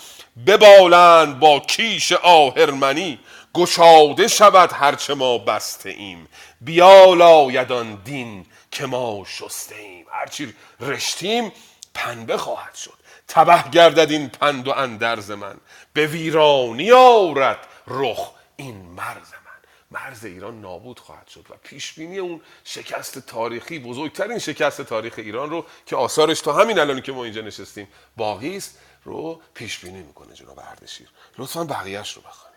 ببالند 0.47 1.39
با 1.39 1.61
کیش 1.61 2.13
آهرمنی. 2.13 3.19
گشاده 3.55 4.29
شود 4.29 4.73
هرچه 4.73 5.15
ما 5.15 5.39
بسته 5.39 5.89
ایم 5.89 6.29
بیالایدان 6.61 7.95
دین 7.95 8.47
که 8.71 8.87
ما 8.87 9.25
شسته 9.27 9.75
ایم 9.75 10.07
هرچی 10.11 10.55
رشتیم 10.81 11.53
پنبه 11.95 12.37
خواهد 12.37 12.75
شد. 12.75 12.95
تبه 13.29 13.71
گردد 13.71 14.11
این 14.11 14.29
پند 14.29 14.69
و 14.69 14.71
اندرز 14.71 15.31
من. 15.31 15.57
به 15.93 16.07
ویرانی 16.07 16.93
آورد 16.93 17.59
رخ 17.87 18.31
این 18.57 18.77
مرز 18.77 19.33
من. 19.33 19.53
مرز 19.91 20.25
ایران 20.25 20.61
نابود 20.61 20.99
خواهد 20.99 21.29
شد 21.29 21.47
و 21.51 21.55
پیش 21.63 21.93
بینی 21.93 22.19
اون 22.19 22.41
شکست 22.65 23.19
تاریخی 23.19 23.79
بزرگترین 23.79 24.39
شکست 24.39 24.83
تاریخ 24.83 25.15
ایران 25.17 25.51
رو 25.51 25.67
که 25.87 25.97
آثارش 25.97 26.41
تا 26.41 26.53
همین 26.53 26.79
الانی 26.79 27.03
که 27.03 27.13
ما 27.13 27.25
اینجا 27.25 27.41
نشستیم 27.41 27.89
باقی 28.17 28.57
است 28.57 28.79
رو 29.05 29.41
پیش 29.55 29.79
بینی 29.79 30.03
می‌کنه 30.03 30.35
جناب 30.35 30.59
اردشیر. 30.59 31.09
لطفا 31.39 31.65
بقیهش 31.65 32.13
رو 32.13 32.23
بخوانید. 32.23 32.52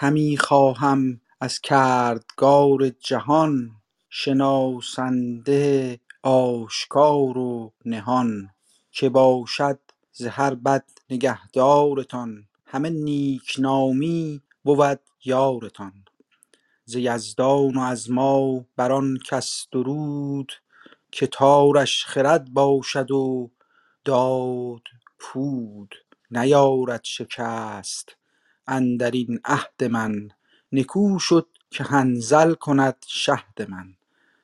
همی 0.00 0.36
خواهم 0.36 1.20
از 1.40 1.60
کردگار 1.60 2.88
جهان 2.88 3.70
شناسنده 4.10 6.00
آشکار 6.22 7.38
و 7.38 7.72
نهان 7.84 8.50
که 8.90 9.08
باشد 9.08 9.80
ز 10.12 10.26
هر 10.26 10.54
بد 10.54 10.84
نگهدارتان 11.10 12.48
همه 12.66 12.90
نیکنامی 12.90 14.42
بود 14.64 15.00
یارتان 15.24 15.92
ز 16.84 16.94
یزدان 16.94 17.76
و 17.76 17.80
از 17.80 18.10
ما 18.10 18.64
بر 18.76 18.92
آن 18.92 19.18
کس 19.26 19.66
درود 19.72 20.52
که 21.10 21.26
تارش 21.26 22.04
خرد 22.04 22.50
باشد 22.50 23.10
و 23.10 23.50
داد 24.04 24.82
پود 25.18 25.94
نیارد 26.30 27.04
شکست 27.04 28.17
اندرین 28.68 29.40
عهد 29.46 29.84
من. 29.84 30.28
نکو 30.72 31.20
شد 31.20 31.48
که 31.70 31.84
حنظل 31.84 32.54
کند 32.54 32.96
شهد 33.08 33.70
من. 33.70 33.94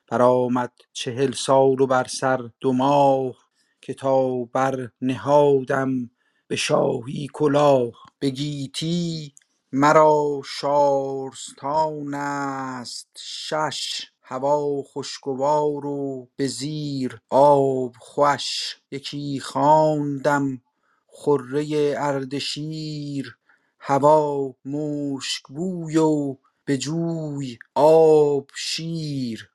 برآمد 0.09 0.73
چهل 0.93 1.33
سال 1.33 1.81
و 1.81 1.89
بر 1.89 2.05
سر 2.09 2.51
دو 2.61 2.75
ماه 2.75 3.37
که 3.83 3.95
تا 3.95 4.45
بر 4.45 4.91
نهادم 5.03 6.11
به 6.49 6.57
شاهی 6.57 7.29
کلاه. 7.35 7.93
به 8.21 8.31
گیتی 8.31 9.35
مرا 9.73 10.43
شارستان 10.47 12.15
است. 12.15 13.09
شش 13.21 14.07
هوا 14.23 14.83
خوشگوار 14.83 15.87
و 15.87 16.29
به 16.37 16.47
زیر 16.47 17.21
آب 17.31 17.95
خوش. 18.01 18.77
یکی 18.91 19.41
خواندم 19.41 20.63
خره 21.09 21.95
اردشیر. 21.99 23.39
هوا 23.87 24.55
مشک 24.65 25.43
بوی 25.49 25.97
و 25.97 26.37
به 26.65 26.79
جوی 26.79 27.59
آب 27.75 28.51
شیر. 28.57 29.51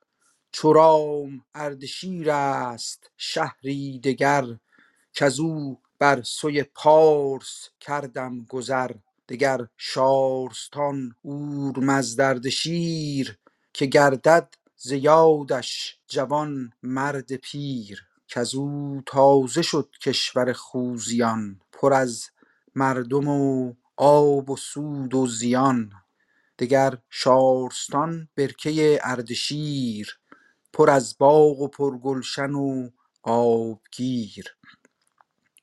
چو 0.52 0.72
رام 0.72 1.44
اردشیر 1.54 2.30
است 2.30 3.10
شهری 3.16 4.00
دگر 4.04 4.44
کزو 5.14 5.76
بر 5.98 6.22
سوی 6.22 6.62
پارس 6.62 7.68
کردم 7.80 8.44
گذر. 8.44 8.90
دگر 9.28 9.66
شارستان 9.76 11.14
اورمزد 11.22 12.20
اردشیر 12.20 13.38
که 13.72 13.86
گردد 13.86 14.54
ز 14.76 14.92
یادش 14.92 15.98
جوان 16.08 16.72
مرد 16.82 17.36
پیر. 17.36 18.06
کزو 18.28 19.02
تازه 19.06 19.62
شد 19.62 19.88
کشور 20.02 20.52
خوزیان 20.52 21.60
پر 21.72 21.92
از 21.92 22.30
مردم 22.74 23.28
و 23.28 23.72
آب 24.02 24.50
و 24.50 24.56
سود 24.56 25.14
و 25.14 25.26
زیان 25.26 25.92
دگر 26.58 26.98
شارستان 27.10 28.28
برکه 28.36 29.00
اردشیر 29.02 30.18
پر 30.72 30.90
از 30.90 31.18
باغ 31.18 31.60
و 31.60 31.68
پرگلشن 31.68 32.50
و 32.50 32.90
آبگیر. 33.22 34.44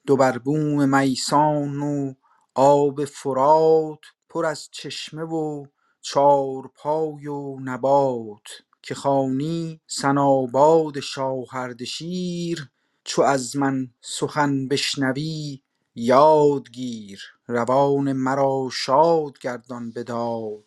دو 0.06 0.16
بر 0.16 0.38
بوم 0.38 0.98
میسان 0.98 1.80
و 1.80 2.14
آب 2.54 3.06
فرات 3.06 4.00
پر 4.30 4.46
از 4.46 4.70
چشمه 4.72 5.24
و 5.24 5.66
چارپای 6.02 7.28
و 7.28 7.60
نبات. 7.60 8.48
که 8.82 8.96
خوانی 8.96 9.80
ثناباد 9.90 11.00
شاهردشیر 11.00 12.70
چو 13.04 13.22
از 13.22 13.56
من 13.56 13.90
سخن 14.02 14.68
بشنوی 14.68 15.62
یاد 15.96 16.72
گیر 16.72 17.37
روان 17.48 18.14
مرا 18.14 18.70
شاد 18.74 19.40
گردان 19.40 19.92
بداد 19.92 20.66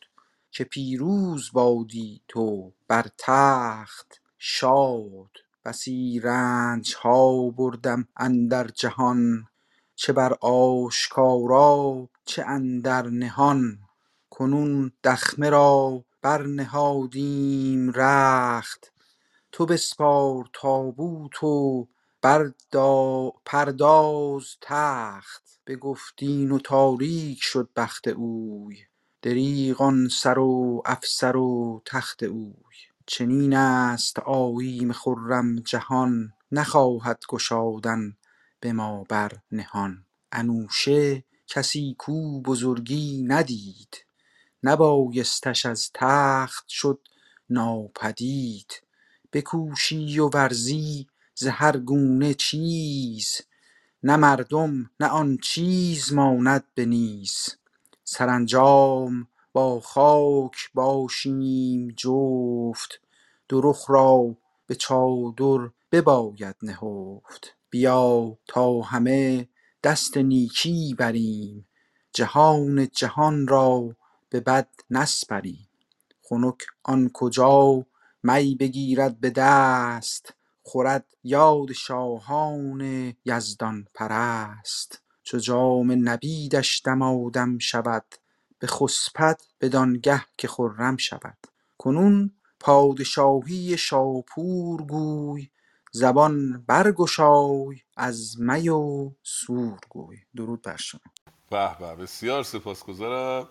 که 0.52 0.65
پیروز 0.65 1.51
بادی 1.52 2.23
تو 2.28 2.73
بر 2.89 3.07
تخت 3.19 4.20
شاد 4.39 5.31
بسی 5.65 6.20
رنجها 6.20 7.51
بردم 7.51 8.09
اندر 8.16 8.69
جهان 8.69 9.47
چه 9.97 10.12
بر 10.12 10.35
آشکارا 10.40 12.09
چه 12.24 12.44
اندر 12.44 13.02
نهان. 13.09 13.78
کنون 14.31 14.93
دخمه 15.05 15.51
را 15.51 16.05
برنهادیم 16.23 17.93
رخت. 17.93 18.93
تو 19.52 19.66
بسپار 19.66 20.51
تابوت 20.52 21.44
و 21.44 21.89
بردا 22.23 23.32
پرداز 23.47 24.57
تخت. 24.61 25.49
بگفت 25.71 26.15
این 26.19 26.51
و 26.51 26.59
تاریک 26.59 27.39
شد 27.43 27.69
بخت 27.77 28.09
اوی. 28.09 28.77
دریغ 29.23 29.83
آن 29.83 30.09
سر 30.09 30.39
و 30.39 30.83
افسر 30.87 31.37
و 31.37 31.83
تخت 31.87 32.23
اوی. 32.23 32.77
چنین 33.07 33.55
است 33.55 34.19
آیین 34.19 34.93
خرم 34.93 35.57
جهان 35.57 36.33
نخواهد 36.53 37.23
گشادن 37.29 38.17
به 38.61 38.73
ما 38.73 39.05
بر 39.09 39.33
نهان. 39.53 40.05
انوشه 40.33 41.25
کسی 41.47 41.95
کو 41.99 42.41
بزرگی 42.41 43.23
ندید. 43.23 44.05
نبایستش 44.63 45.67
از 45.67 45.91
تخت 45.95 46.69
شد 46.69 47.01
ناپدید. 47.51 48.83
بکوشی 49.33 50.19
و 50.19 50.29
ورزی 50.29 51.07
ز 51.35 51.47
هر 51.47 51.77
گونه 51.77 52.35
چیز. 52.35 53.49
نه 54.02 54.16
مردم 54.16 54.90
نه 55.01 55.06
آن 55.09 55.39
چیز 55.39 56.12
ماند 56.12 56.64
به 56.74 56.85
نیز. 56.85 57.56
سرانجام 58.05 59.28
با 59.52 59.81
خاک 59.81 60.56
باشیم 60.74 61.89
جفت 61.89 63.01
دو 63.48 63.60
رخ 63.60 63.85
را 63.90 64.36
به 64.66 64.74
چادر 64.74 65.70
بباید 65.93 66.56
نهفت. 66.62 67.56
بیا 67.70 68.39
تا 68.48 68.81
همه 68.81 69.48
دست 69.82 70.16
نیکی 70.16 70.94
بریم 70.98 71.68
جهان 72.12 72.89
جهان 72.89 73.48
را 73.48 73.97
به 74.31 74.40
بد 74.40 74.68
نسپریم. 74.90 75.68
خنک 76.22 76.59
آن 76.85 77.10
کجا؟ 77.14 77.86
می 78.22 78.55
بگیرد 78.55 79.20
به 79.20 79.31
دست. 79.31 80.35
خورد 80.62 81.07
یاد 81.24 81.73
شاهان 81.73 83.15
یزدان 83.24 83.87
پرست. 83.95 85.03
چو 85.23 85.39
جام 85.39 86.09
نبیدش 86.09 86.82
دمادم 86.85 87.59
شود 87.59 88.05
بخسپد 88.61 89.41
بدانگه 89.61 90.24
که 90.39 90.49
خرم 90.49 90.97
شود. 90.97 91.39
کنون 91.78 92.32
پادشاهی 92.61 93.77
شاپور 93.77 94.82
گوی 94.82 95.49
زبان 95.93 96.65
برگشای 96.66 97.77
از 97.97 98.41
می 98.41 98.69
و 98.69 99.11
سور 99.23 99.78
گوی. 99.89 100.16
درود 100.37 100.62
بر 100.62 100.77
شما. 100.77 101.01
به 101.51 101.77
به 101.78 101.95
بسیار 101.95 102.43
سپاسگزارم. 102.43 103.49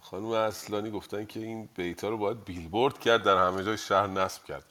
خانم 0.00 0.26
اصلانی 0.26 0.90
گفتن 0.90 1.24
که 1.26 1.40
این 1.40 1.68
بیتا 1.74 2.08
رو 2.08 2.18
باید 2.18 2.44
بیلبورد 2.44 2.98
کرد 2.98 3.22
در 3.22 3.46
همه 3.46 3.64
جای 3.64 3.78
شهر 3.78 4.06
نصب 4.06 4.44
کرد. 4.44 4.64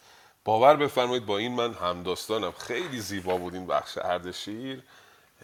باور 0.45 0.75
بفرمایید 0.75 1.25
با 1.25 1.37
این 1.37 1.55
من 1.55 1.73
همداستانم. 1.73 2.51
خیلی 2.51 2.99
زیبا 2.99 3.37
بود 3.37 3.53
این 3.53 3.67
بخش 3.67 3.97
اردشیر 3.97 4.83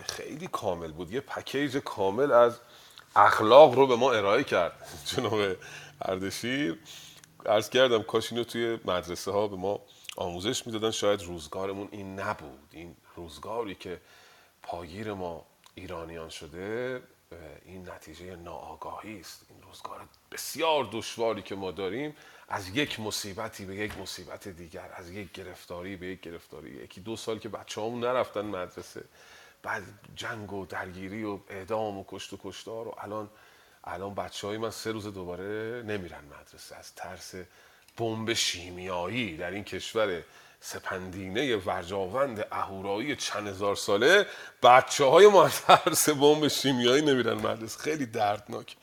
خیلی 0.01 0.47
کامل 0.47 0.91
بود. 0.91 1.11
یه 1.11 1.21
پکیج 1.21 1.77
کامل 1.77 2.31
از 2.31 2.59
اخلاق 3.15 3.73
رو 3.73 3.87
به 3.87 3.95
ما 3.95 4.11
ارائه 4.11 4.43
کرد. 4.43 4.87
جناب 5.15 5.55
اردشیر 6.01 6.79
عرض 7.45 7.69
کردم 7.69 8.03
کاش 8.03 8.31
اینو 8.31 8.43
توی 8.43 8.79
مدرسه 8.85 9.31
ها 9.31 9.47
به 9.47 9.55
ما 9.55 9.79
آموزش 10.17 10.67
می‌دادن. 10.67 10.91
شاید 10.91 11.23
روزگارمون 11.23 11.87
این 11.91 12.19
نبود. 12.19 12.69
این 12.71 12.95
روزگاری 13.15 13.75
که 13.75 14.01
پاگیر 14.63 15.13
ما 15.13 15.45
ایرانیان 15.75 16.29
شده 16.29 17.01
این 17.65 17.89
نتیجه 17.89 18.35
ناآگاهی 18.35 19.19
است. 19.19 19.45
این 19.49 19.61
روزگار 19.61 20.07
بسیار 20.31 20.89
دشواری 20.91 21.41
که 21.41 21.55
ما 21.55 21.71
داریم 21.71 22.15
از 22.49 22.69
یک 22.69 22.99
مصیبتی 22.99 23.65
به 23.65 23.75
یک 23.75 23.97
مصیبت 23.97 24.47
دیگر 24.47 24.89
از 24.93 25.09
یک 25.09 25.31
گرفتاری 25.31 25.95
به 25.95 26.07
یک 26.07 26.21
گرفتاری. 26.21 26.69
یکی 26.69 27.01
دو 27.01 27.15
سال 27.15 27.39
که 27.39 27.49
بچه 27.49 27.81
نرفتن 27.81 28.41
مدرسه 28.41 29.03
بعد 29.63 29.83
جنگ 30.15 30.53
و 30.53 30.65
درگیری 30.65 31.23
و 31.23 31.39
اعدام 31.49 31.97
و 31.97 32.05
کشت 32.07 32.33
و 32.33 32.37
کشتار 32.43 32.87
و 32.87 32.95
الان 32.97 33.29
الان 33.83 34.13
بچه 34.13 34.47
های 34.47 34.57
من 34.57 34.69
سه 34.69 34.91
روز 34.91 35.07
دوباره 35.07 35.83
نمیرن 35.83 36.23
مدرسه. 36.25 36.75
از 36.75 36.95
ترس 36.95 37.33
بمب 37.97 38.33
شیمیایی 38.33 39.37
در 39.37 39.51
این 39.51 39.63
کشور 39.63 40.23
سپندینه 40.61 41.55
ورجاوند 41.55 42.45
اهورایی 42.51 43.15
چند 43.15 43.47
هزار 43.47 43.75
ساله 43.75 44.25
بچه 44.63 45.05
های 45.05 45.27
ما 45.27 45.49
ترس 45.49 46.09
بمب 46.09 46.47
شیمیایی 46.47 47.01
نمیرن 47.01 47.33
مدرسه. 47.33 47.79
خیلی 47.79 48.05
دردناک. 48.05 48.75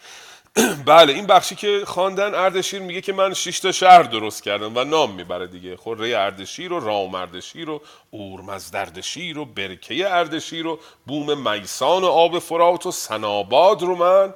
بله 0.87 1.12
این 1.12 1.27
بخشی 1.27 1.55
که 1.55 1.83
خواندن 1.87 2.35
اردشیر 2.35 2.83
میگه 2.83 3.01
که 3.01 3.12
من 3.12 3.35
شش 3.35 3.61
تا 3.61 3.73
شهر 3.73 4.03
درست 4.03 4.43
کردم 4.43 4.77
و 4.77 4.85
نام 4.85 5.15
می‌بره 5.15 5.47
دیگه. 5.47 5.77
خوره 5.77 6.19
اردشیر 6.19 6.73
و 6.73 6.81
رام 6.81 7.15
اردشیر 7.15 7.70
و 7.70 7.83
اورمزدردشیر 8.11 9.39
و 9.39 9.45
برکه 9.45 10.15
اردشیر 10.15 10.66
و 10.66 10.78
بوم 11.07 11.51
میسان 11.51 12.03
و 12.03 12.07
آب 12.07 12.39
فرات 12.39 12.87
و 12.87 12.93
سناباد 12.93 13.83
رو 13.83 13.97
من 13.97 14.35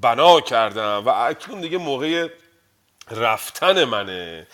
بنا 0.00 0.40
کردم 0.40 1.02
و 1.06 1.08
اکنون 1.08 1.60
دیگه 1.60 1.78
موقع 1.78 2.28
رفتن 3.10 3.84
منه. 3.84 4.46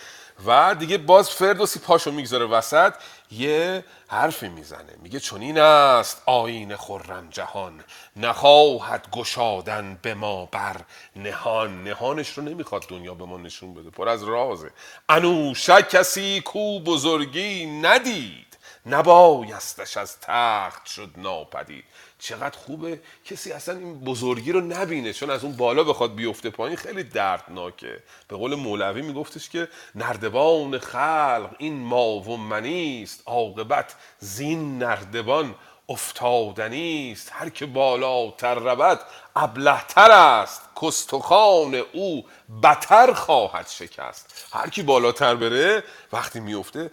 و 0.47 0.77
دیگه 0.79 0.99
باز 0.99 1.31
فردوسی 1.31 1.79
پاشو 1.81 2.11
می‌گذاره 2.11 2.45
وسط 2.45 2.95
یه 3.31 3.85
حرفی 4.09 4.49
می‌زنه. 4.49 4.97
میگه 5.03 5.21
چنین 5.21 5.59
است 5.59 6.23
آیین 6.27 6.77
خرم 6.77 7.29
جهان. 7.31 7.85
نخواهد 8.17 9.09
گشادن 9.13 9.99
به 10.03 10.15
ما 10.15 10.47
بر 10.47 10.77
نهان. 11.17 11.85
نهانش 11.85 12.39
رو 12.39 12.45
نمی‌خواد 12.45 12.89
دنیا 12.89 13.15
به 13.15 13.25
ما 13.25 13.37
نشون 13.37 13.75
بده. 13.75 13.91
پر 13.91 14.09
از 14.09 14.25
رازه. 14.25 14.71
انوشه 15.09 15.83
کسی 15.83 16.41
کو 16.41 16.81
بزرگی 16.81 17.67
ندید. 17.67 18.47
نبایستش 18.87 19.97
از 19.97 20.21
تخت 20.21 20.87
شد 20.87 21.11
ناپدید. 21.17 21.85
چقدر 22.19 22.59
خوبه 22.59 23.01
کسی 23.25 23.53
اصلا 23.53 23.79
این 23.79 24.01
بزرگی 24.01 24.53
رو 24.53 24.61
نبینه 24.61 25.13
چون 25.13 25.31
از 25.31 25.45
اون 25.45 25.57
بالا 25.57 25.85
بخواد 25.85 26.15
بیفته 26.15 26.51
پایین 26.51 26.77
خیلی 26.77 27.03
دردناکه. 27.03 28.03
به 28.29 28.37
قول 28.37 28.55
مولوی 28.55 29.03
میگفتش 29.03 29.49
که 29.49 29.69
نردبان 29.95 30.79
خلق 30.79 31.55
این 31.59 31.79
ما 31.79 32.07
و 32.07 32.37
منیست 32.37 33.23
عاقبت 33.27 33.95
زین 34.19 34.79
نردبان 34.79 35.55
افتادنی 35.89 37.13
است. 37.13 37.31
هر 37.33 37.49
که 37.49 37.67
بالاتر 37.67 38.55
رود 38.55 39.01
ابلهتر 39.37 40.11
است. 40.11 40.63
کستخان 40.83 41.75
او 41.75 42.25
بتر 42.63 43.13
خواهد 43.13 43.69
شکست. 43.69 44.49
هر 44.53 44.71
کی 44.71 44.83
بالاتر 44.83 45.35
بره 45.35 45.83
وقتی 46.13 46.41
میفته 46.41 46.91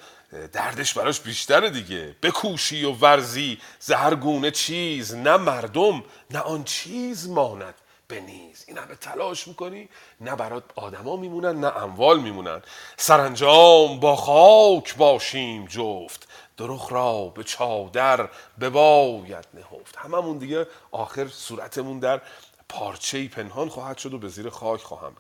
دردش 0.54 0.94
براش 0.94 1.20
بیشتره 1.20 1.70
دیگه. 1.70 2.16
بکوشی 2.24 2.86
و 2.86 2.92
ورزی 2.92 3.58
زهر 3.80 4.16
گونه 4.16 4.52
چیز. 4.52 5.16
نه 5.16 5.38
مردم 5.38 6.04
نه 6.32 6.40
آن 6.40 6.64
چیز 6.64 7.30
ماند 7.30 7.74
به 8.08 8.20
نیز. 8.20 8.66
این 8.68 8.78
همه 8.78 8.96
تلاش 8.96 9.48
می‌کنی 9.48 9.90
نه 10.22 10.36
برات 10.36 10.64
آدما 10.76 11.16
میمونن 11.16 11.60
نه 11.60 11.78
اموال 11.84 12.20
میمونن. 12.20 12.62
سرانجام 12.98 14.00
با 14.00 14.16
خاک 14.16 14.96
باشیم 14.96 15.66
جفت. 15.66 16.28
درخ 16.58 16.92
را 16.92 17.24
به 17.24 17.44
چادر 17.44 18.30
بباید 18.60 19.48
نهفت. 19.54 19.98
هممون 19.98 20.38
دیگه 20.38 20.68
آخر 20.92 21.28
صورتمون 21.28 22.00
در 22.00 22.22
پارچه 22.70 23.28
پنهان 23.28 23.70
خواهد 23.70 23.98
شد 23.98 24.14
و 24.14 24.18
به 24.18 24.28
زیر 24.28 24.50
خاک 24.50 24.82
خواهم 24.82 25.16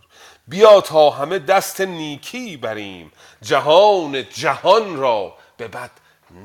بیا 0.47 0.81
تا 0.81 1.09
همه 1.09 1.39
دست 1.39 1.81
نیکی 1.81 2.57
بریم. 2.57 3.11
جهان 3.41 4.29
جهان 4.29 4.97
را 4.97 5.33
به 5.57 5.67
بد 5.67 5.91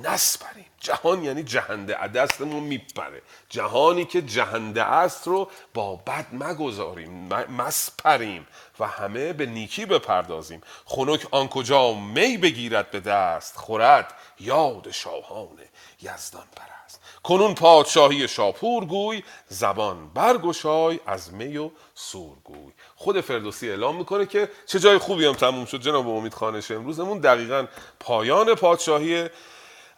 نسپریم. 0.02 0.67
جهان 0.80 1.24
یعنی 1.24 1.42
جهنده 1.42 2.06
دستمون 2.06 2.62
میپره. 2.62 3.22
جهانی 3.48 4.04
که 4.04 4.22
جهنده 4.22 4.82
است 4.82 5.26
رو 5.26 5.50
با 5.74 5.96
بد 5.96 6.26
مگذاریم 6.32 7.28
مسپریم 7.58 8.46
و 8.80 8.86
همه 8.86 9.32
به 9.32 9.46
نیکی 9.46 9.86
بپردازیم. 9.86 10.60
خنک 10.84 11.26
آن 11.30 11.48
کجا 11.48 11.92
می 11.92 12.36
بگیرد 12.36 12.90
به 12.90 13.00
دست 13.00 13.56
خورد 13.56 14.14
یاد 14.40 14.90
شاهان 14.90 15.58
یزدان 16.02 16.46
پرست. 16.56 17.00
کنون 17.22 17.54
پادشاهی 17.54 18.28
شاپور 18.28 18.84
گوی 18.84 19.22
زبان 19.48 20.08
برگشای 20.08 21.00
از 21.06 21.34
می 21.34 21.56
و 21.56 21.70
سورگوی 21.94 22.72
خود 22.96 23.20
فردوسی 23.20 23.70
اعلام 23.70 23.96
می‌کنه 23.96 24.26
که 24.26 24.48
چه 24.66 24.80
جای 24.80 24.98
خوبی 24.98 25.26
هم 25.26 25.32
تموم 25.32 25.64
شد 25.64 25.80
جناب 25.80 26.08
امید 26.08 26.34
خانش. 26.34 26.70
امروزمون 26.70 27.18
دقیقا 27.18 27.66
پایان 28.00 28.54
پادشاهی 28.54 29.28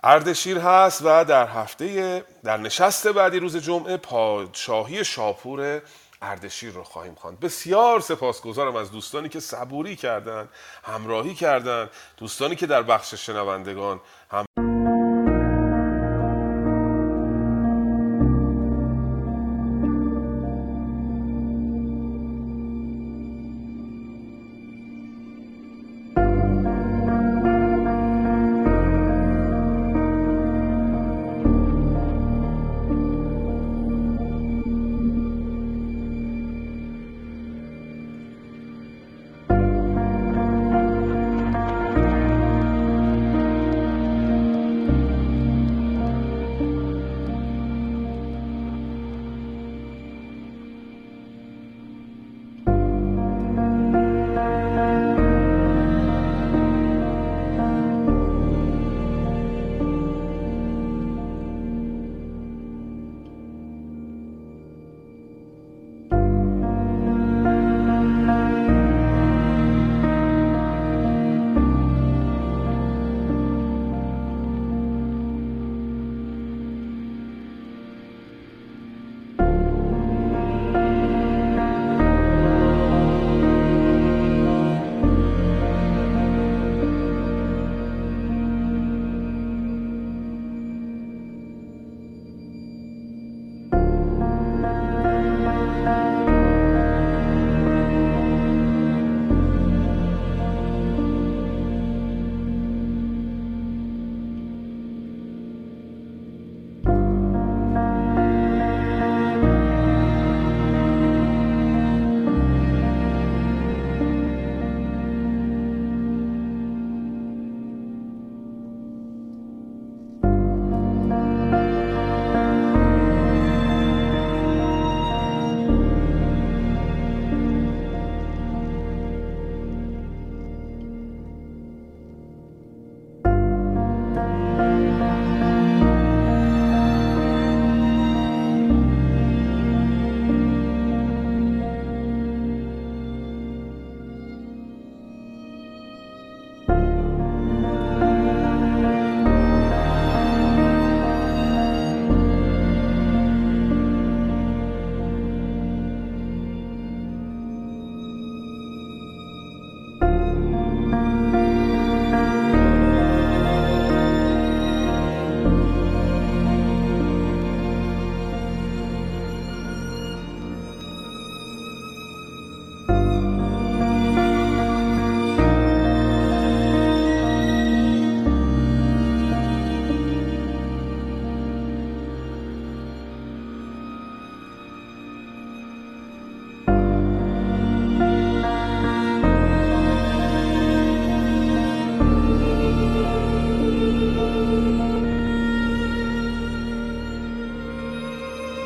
اردشیر 0.03 0.59
هست 0.59 1.03
و 1.05 1.25
در 1.25 1.47
هفته 1.47 2.25
در 2.45 2.57
نشست 2.57 3.09
بعدی 3.09 3.39
روز 3.39 3.57
جمعه 3.57 3.97
پادشاهی 3.97 5.05
شاپور 5.05 5.83
اردشیر 6.23 6.73
رو 6.73 6.85
خواهیم 6.85 7.15
خواند. 7.15 7.41
بسیار 7.41 8.01
سپاسگزارم 8.01 8.77
از 8.77 8.91
دوستانی 8.91 9.29
که 9.29 9.41
صبوری 9.41 9.97
کردند 9.97 10.49
همراهی 10.85 11.35
کردند 11.35 11.91
دوستانی 12.17 12.57
که 12.57 12.67
در 12.67 12.83
بخش 12.83 13.15
شنوندگان 13.15 14.01
هم 14.31 14.45